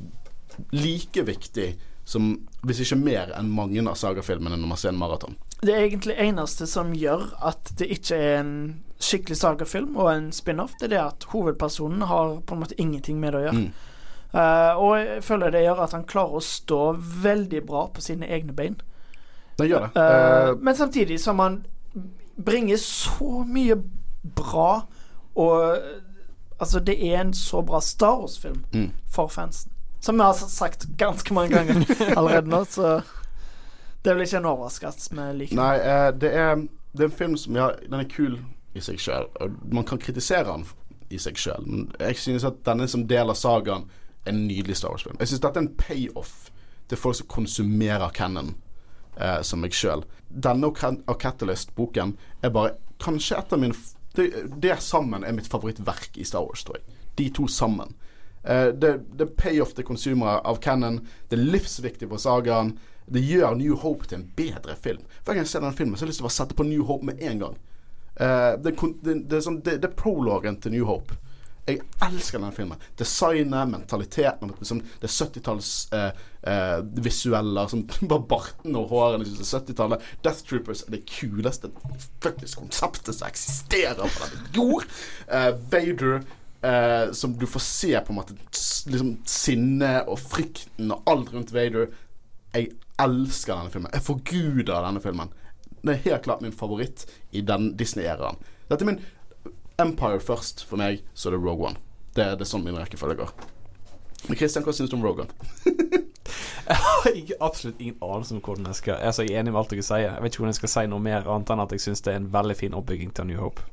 like 0.72 1.24
viktig 1.24 1.74
som, 2.10 2.48
hvis 2.66 2.82
ikke 2.82 2.98
mer, 2.98 3.34
enn 3.38 3.52
mange 3.54 3.82
av 3.86 3.98
sagafilmene 4.00 4.58
når 4.58 4.70
man 4.72 4.82
ser 4.82 4.94
en 4.94 5.02
maraton. 5.02 5.38
Det 5.62 5.74
er 5.76 5.84
egentlig 5.86 6.16
eneste 6.18 6.66
som 6.68 6.94
gjør 6.96 7.28
at 7.46 7.74
det 7.78 7.90
ikke 7.94 8.18
er 8.18 8.40
en 8.40 8.54
skikkelig 9.00 9.38
sagafilm 9.38 9.98
og 10.00 10.10
en 10.12 10.32
spin-off, 10.36 10.74
det 10.80 10.90
er 10.90 10.96
det 10.96 11.02
at 11.04 11.28
hovedpersonen 11.34 12.08
har 12.10 12.40
på 12.42 12.56
en 12.56 12.64
måte 12.64 12.78
ingenting 12.82 13.20
med 13.20 13.34
det 13.34 13.42
å 13.42 13.46
gjøre. 13.48 13.62
Mm. 13.62 13.70
Uh, 14.30 14.74
og 14.78 14.92
jeg 15.00 15.24
føler 15.26 15.54
det 15.54 15.64
gjør 15.66 15.84
at 15.86 15.94
han 15.98 16.06
klarer 16.10 16.38
å 16.38 16.46
stå 16.46 16.82
veldig 17.24 17.62
bra 17.66 17.88
på 17.94 18.04
sine 18.06 18.30
egne 18.30 18.54
bein. 18.58 18.78
Det 19.58 19.70
gjør 19.70 19.88
det. 19.88 19.92
Uh, 19.98 20.04
uh, 20.04 20.52
men 20.62 20.78
samtidig 20.78 21.20
som 21.22 21.42
han 21.42 21.64
bringer 22.46 22.78
så 22.78 23.44
mye 23.48 23.76
bra 24.36 24.86
og 25.36 25.80
Altså, 26.60 26.80
det 26.84 26.98
er 27.08 27.22
en 27.22 27.30
så 27.34 27.62
bra 27.64 27.80
Star 27.80 28.18
Wars-film 28.20 28.66
Mm. 28.74 28.90
for 29.08 29.28
fansen. 29.32 29.72
Som 30.02 30.16
vi 30.18 30.22
har 30.24 30.34
sagt 30.34 30.88
ganske 30.98 31.34
mange 31.34 31.56
ganger 31.56 31.86
allerede 32.18 32.50
nå, 32.52 32.64
så 32.66 33.02
det 34.04 34.12
er 34.12 34.14
vel 34.18 34.26
ikke 34.26 34.38
en 34.42 34.46
overraskelse 34.46 35.16
vi 35.16 35.28
liker. 35.38 35.56
Nei, 35.56 35.78
eh, 35.80 36.10
det, 36.20 36.34
er, 36.36 36.56
det 36.92 37.00
er 37.00 37.06
en 37.08 37.16
film 37.16 37.38
som 37.38 37.56
ja, 37.56 37.70
Den 37.86 37.94
er 38.02 38.10
kul 38.12 38.36
i 38.76 38.80
seg 38.84 39.00
sjøl. 39.00 39.30
Man 39.72 39.86
kan 39.88 39.98
kritisere 40.04 40.44
den 40.52 40.66
i 41.10 41.18
seg 41.18 41.40
sjøl, 41.40 41.64
men 41.66 41.88
jeg 42.00 42.16
synes 42.20 42.44
at 42.44 42.60
denne 42.68 42.88
som 42.92 43.08
del 43.08 43.32
av 43.32 43.40
sagaen 43.40 43.88
er 44.26 44.34
en 44.34 44.44
nydelig 44.48 44.76
Star 44.82 44.92
Wars-film. 44.92 45.16
Jeg 45.20 45.28
synes 45.32 45.42
dette 45.48 45.60
er 45.64 45.64
en 45.64 45.76
payoff 45.80 46.50
til 46.90 46.98
folk 47.00 47.16
som 47.22 47.28
konsumerer 47.28 48.10
canon, 48.12 48.52
eh, 49.18 49.40
som 49.42 49.64
meg 49.64 49.74
sjøl. 49.76 50.04
Denne 50.30 50.70
og 50.70 51.16
Catalyst-boken 51.20 52.16
er 52.44 52.54
bare 52.54 52.76
kanskje 53.02 53.40
et 53.40 53.56
av 53.56 53.62
mine 53.62 53.78
det, 54.18 54.32
det 54.58 54.82
sammen 54.82 55.24
er 55.24 55.36
mitt 55.38 55.48
favorittverk 55.48 56.18
i 56.18 56.26
Star 56.26 56.44
Wars, 56.44 56.64
tror 56.66 56.80
jeg. 56.80 56.98
De 57.16 57.28
to 57.34 57.48
sammen. 57.48 57.94
Eh, 58.44 58.68
det, 58.74 58.94
det 59.16 59.28
er 59.28 59.36
payoff 59.38 59.76
til 59.78 59.86
konsumere 59.88 60.40
av 60.48 60.60
canon. 60.64 61.02
Det 61.30 61.38
er 61.38 61.46
livsviktig 61.54 62.10
for 62.10 62.22
sagaen. 62.22 62.74
Det 63.10 63.22
gjør 63.26 63.58
New 63.58 63.78
Hope 63.82 64.10
til 64.10 64.20
en 64.20 64.28
bedre 64.38 64.76
film. 64.78 65.06
Hver 65.24 65.34
gang 65.38 65.46
jeg 65.46 65.54
ser 65.54 65.66
den 65.66 65.78
filmen, 65.78 65.98
så 65.98 66.04
har 66.04 66.10
jeg 66.10 66.16
lyst 66.16 66.24
til 66.24 66.30
å 66.30 66.34
sette 66.34 66.58
på 66.58 66.68
New 66.68 66.86
Hope 66.90 67.10
med 67.10 67.22
en 67.26 67.46
gang. 67.46 67.58
Eh, 68.16 68.54
det, 68.62 68.76
det, 68.76 69.16
det, 69.30 69.40
er 69.40 69.46
sånn, 69.46 69.62
det, 69.66 69.80
det 69.84 69.92
er 69.92 69.98
prologen 69.98 70.60
til 70.62 70.76
New 70.76 70.90
Hope. 70.90 71.18
Jeg 71.68 71.82
elsker 72.02 72.42
den 72.42 72.56
filmen. 72.56 72.82
Designet, 72.98 73.70
mentaliteten 73.70 74.54
liksom, 74.56 74.82
Det 75.02 75.10
er 75.10 75.14
70-talls 75.14 75.72
eh, 75.94 76.24
eh, 76.50 76.80
visueller. 77.04 77.70
Som 77.70 77.86
bare 78.12 78.26
barten 78.32 78.78
og 78.80 78.90
hårene. 78.94 79.28
Liksom, 79.28 79.62
70-tallet. 79.62 80.10
Death 80.26 80.44
Troopers 80.50 80.84
er 80.88 80.96
det 80.98 81.04
kuleste 81.10 81.72
fuckings 82.24 82.58
konseptet 82.58 83.20
som 83.20 83.30
eksisterer 83.30 84.02
på 84.02 84.26
denne 84.26 84.52
jord. 84.58 84.90
Eh, 85.28 85.52
Vader 85.72 86.22
eh, 86.62 87.12
som 87.12 87.38
du 87.38 87.48
får 87.48 87.60
se 87.60 88.00
på 88.00 88.14
en 88.14 88.20
måte 88.20 88.38
liksom 88.90 89.18
sinnet 89.28 90.10
og 90.10 90.20
frykten 90.20 90.92
og 90.96 91.04
alt 91.10 91.34
rundt 91.34 91.54
Vader. 91.54 91.92
Jeg 92.54 92.74
elsker 93.00 93.56
denne 93.56 93.74
filmen. 93.74 93.94
Jeg 93.94 94.06
forguder 94.06 94.86
denne 94.88 95.04
filmen. 95.04 95.34
Den 95.80 95.94
er 95.94 96.04
helt 96.04 96.26
klart 96.26 96.42
min 96.44 96.56
favoritt 96.56 97.06
i 97.32 97.42
den 97.46 97.74
Disney-æraen. 97.80 98.40
Dette 98.70 98.84
er 98.84 98.92
min 98.92 99.04
Empire 99.80 100.20
først 100.24 100.66
for 100.68 100.82
meg, 100.82 101.04
så 101.14 101.30
er 101.30 101.38
det 101.38 101.42
Rogue 101.44 101.72
One. 101.72 101.80
Det, 102.16 102.26
det 102.40 102.46
er 102.46 102.50
sånn 102.50 102.66
min 102.66 102.78
rekkefølge 102.80 103.20
går. 103.22 103.34
Men 104.28 104.38
Christian, 104.40 104.66
hva 104.66 104.76
syns 104.76 104.92
du 104.92 104.98
om 105.00 105.06
Rogue 105.06 105.26
One? 105.26 105.34
Jeg 106.70 106.78
har 106.78 107.48
absolutt 107.48 107.80
ingen 107.82 107.96
anelse 108.06 108.36
om 108.36 108.42
hvordan 108.46 108.68
jeg 108.70 108.78
skal 108.78 109.00
Altså, 109.02 109.24
jeg 109.26 109.34
er 109.34 109.40
enig 109.42 109.54
med 109.56 109.60
alt 109.64 109.72
dere 109.74 109.86
sier. 109.86 110.04
Jeg 110.04 110.22
vet 110.22 110.34
ikke 110.36 110.44
hvordan 110.44 110.54
jeg 110.54 110.60
skal 110.60 110.72
si 110.74 110.84
noe 110.92 111.02
mer 111.02 111.26
annet 111.26 111.54
enn 111.56 111.64
at 111.64 111.72
jeg 111.74 111.82
syns 111.82 112.04
det 112.06 112.12
er 112.14 112.20
en 112.20 112.28
veldig 112.34 112.56
fin 112.60 112.76
oppbygging 112.78 113.14
til 113.18 113.26
New 113.32 113.40
Hope. 113.42 113.64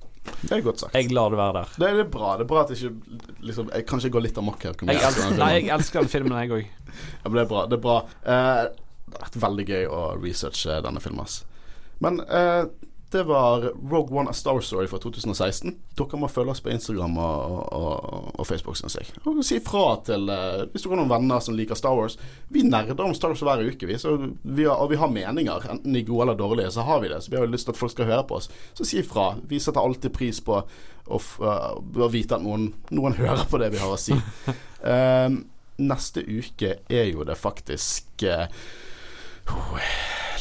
Det 0.41 0.57
er 0.57 0.62
godt 0.65 0.81
sagt. 0.81 0.97
Jeg 0.97 1.12
lar 1.15 1.31
det 1.31 1.39
være 1.39 1.55
der. 1.59 1.74
Det, 1.77 1.91
det 1.99 2.05
er 2.07 2.09
bra. 2.16 2.31
Det 2.39 2.47
er 2.47 2.51
bra 2.51 2.62
at 2.65 2.73
jeg 2.73 2.89
ikke 2.89 3.28
liksom, 3.51 3.69
Jeg 3.74 3.87
kan 3.91 4.01
ikke 4.03 4.15
gå 4.16 4.23
litt 4.24 4.41
amok 4.41 4.65
her. 4.65 4.81
Jeg 4.89 5.03
elsker, 5.11 5.37
nei, 5.39 5.51
jeg 5.59 5.69
elsker 5.77 6.03
den 6.07 6.12
filmen, 6.12 6.39
jeg 6.41 6.57
òg. 6.57 6.73
Ja, 7.20 7.28
men 7.28 7.37
det 7.37 7.45
er 7.45 7.51
bra. 7.51 7.66
Det 7.69 7.77
er 7.77 7.85
bra. 7.85 7.97
Eh, 8.24 8.62
det 9.07 9.19
har 9.19 9.27
vært 9.27 9.39
veldig 9.45 9.66
gøy 9.69 9.87
å 9.93 10.01
researche 10.23 10.81
denne 10.87 11.03
filmen. 11.05 11.37
Men 12.05 12.20
eh, 12.24 12.62
det 13.11 13.23
var 13.23 13.61
Rogue 13.91 14.19
One 14.19 14.31
A 14.31 14.33
Star 14.33 14.61
Story 14.61 14.87
fra 14.87 14.99
2016. 14.99 15.74
Dere 15.95 16.19
må 16.19 16.27
følge 16.28 16.51
oss 16.51 16.61
på 16.61 16.73
Instagram 16.74 17.15
og, 17.23 17.61
og, 17.73 18.33
og 18.35 18.47
Facebook, 18.49 18.74
syns 18.78 18.97
jeg. 18.99 19.12
Og 19.31 19.39
si 19.47 19.61
fra 19.62 19.85
til 20.09 20.27
eh, 20.33 20.65
Hvis 20.73 20.83
du 20.83 20.91
har 20.91 20.99
noen 20.99 21.12
venner 21.12 21.45
som 21.45 21.55
liker 21.55 21.78
Star 21.78 21.95
Wars. 21.95 22.19
Vi 22.51 22.65
nerder 22.66 23.05
om 23.07 23.15
Star 23.15 23.31
Wars 23.31 23.45
hver 23.47 23.62
uke, 23.62 23.87
vi. 23.87 23.99
Så 24.03 24.16
vi 24.43 24.66
har, 24.66 24.83
og 24.83 24.91
vi 24.91 24.99
har 24.99 25.12
meninger, 25.12 25.69
enten 25.70 25.95
de 25.95 26.03
gode 26.09 26.27
eller 26.27 26.41
dårlige, 26.41 26.74
så 26.74 26.83
har 26.89 27.01
vi 27.05 27.12
det. 27.15 27.23
Så 27.23 27.31
vi 27.31 27.39
har 27.39 27.47
jo 27.47 27.53
lyst 27.55 27.70
til 27.70 27.77
at 27.77 27.81
folk 27.85 27.95
skal 27.95 28.11
høre 28.11 28.27
på 28.27 28.41
oss. 28.41 28.51
Så 28.74 28.89
si 28.91 29.07
fra. 29.07 29.28
Vi 29.47 29.62
setter 29.62 29.87
alltid 29.87 30.15
pris 30.16 30.43
på 30.43 30.59
å, 30.59 31.23
uh, 31.47 31.70
å 31.78 32.11
vite 32.11 32.41
at 32.41 32.43
noen, 32.43 32.73
noen 32.91 33.15
hører 33.23 33.47
på 33.47 33.62
det 33.62 33.70
vi 33.77 33.83
har 33.85 33.95
å 33.95 34.01
si. 34.01 34.19
um, 34.83 35.45
neste 35.95 36.27
uke 36.27 36.78
er 36.89 37.11
jo 37.12 37.23
det 37.28 37.39
faktisk 37.39 38.27
uh, 38.27 38.51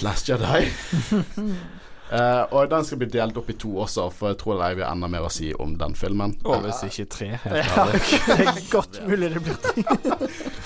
Last 0.01 0.33
Jedi. 0.33 0.65
Eh, 2.15 2.53
og 2.55 2.69
den 2.69 2.85
skal 2.85 2.99
bli 3.01 3.07
delt 3.11 3.37
opp 3.39 3.49
i 3.51 3.55
to 3.59 3.71
også, 3.83 4.05
for 4.13 4.31
jeg 4.31 4.39
tror 4.39 4.59
det 4.61 4.69
vi 4.79 4.83
har 4.85 4.93
enda 4.93 5.09
mer 5.11 5.25
å 5.27 5.31
si 5.33 5.49
om 5.59 5.73
den 5.79 5.95
filmen. 5.97 6.35
Og 6.47 6.63
hvis 6.65 6.83
ikke 6.87 7.07
tre. 7.17 7.31
Ja, 7.55 7.85
det 7.91 8.35
er 8.45 8.59
godt 8.71 8.99
mulig 9.07 9.31
det 9.33 9.41
blir 9.43 9.57
tre. 9.63 9.83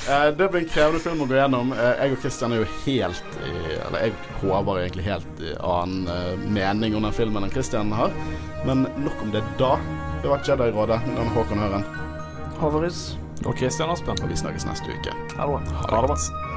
uh, 0.09 0.29
det 0.37 0.49
blir 0.51 0.61
en 0.61 0.69
krevende 0.69 1.01
film 1.03 1.23
å 1.23 1.29
gå 1.29 1.37
gjennom. 1.39 1.71
Uh, 1.73 1.93
jeg 2.01 2.15
og 2.15 2.21
Kristian 2.25 2.55
er 2.55 2.61
jo 2.61 2.67
helt 2.83 3.39
i, 3.45 3.53
Eller 3.77 4.05
jeg 4.05 4.15
håver 4.41 4.81
egentlig 4.83 5.07
helt 5.07 5.41
i 5.45 5.55
annen 5.55 6.51
mening 6.53 6.97
om 6.97 7.07
den 7.07 7.15
filmen 7.15 7.45
enn 7.45 7.53
Kristian 7.53 7.93
har. 7.95 8.13
Men 8.67 8.85
nok 8.99 9.25
om 9.25 9.33
det 9.33 9.43
da. 9.61 9.77
Det 10.19 10.29
var 10.29 10.43
Jedi-rådet. 10.45 10.99
Mitt 11.07 11.15
navn 11.15 11.31
er 11.31 11.37
Håkon 11.37 11.63
Høren, 11.63 11.89
Håvaris. 12.59 13.03
Og 13.45 13.55
Kristian 13.55 13.91
Aspen. 13.93 14.19
og 14.19 14.29
vi 14.29 14.37
snakkes 14.37 14.67
neste 14.67 14.91
uke. 14.91 15.15
Ha 15.37 15.47
det 15.47 15.51
bra. 15.55 15.83
Ha 15.87 16.01
det 16.03 16.13
godt. 16.13 16.48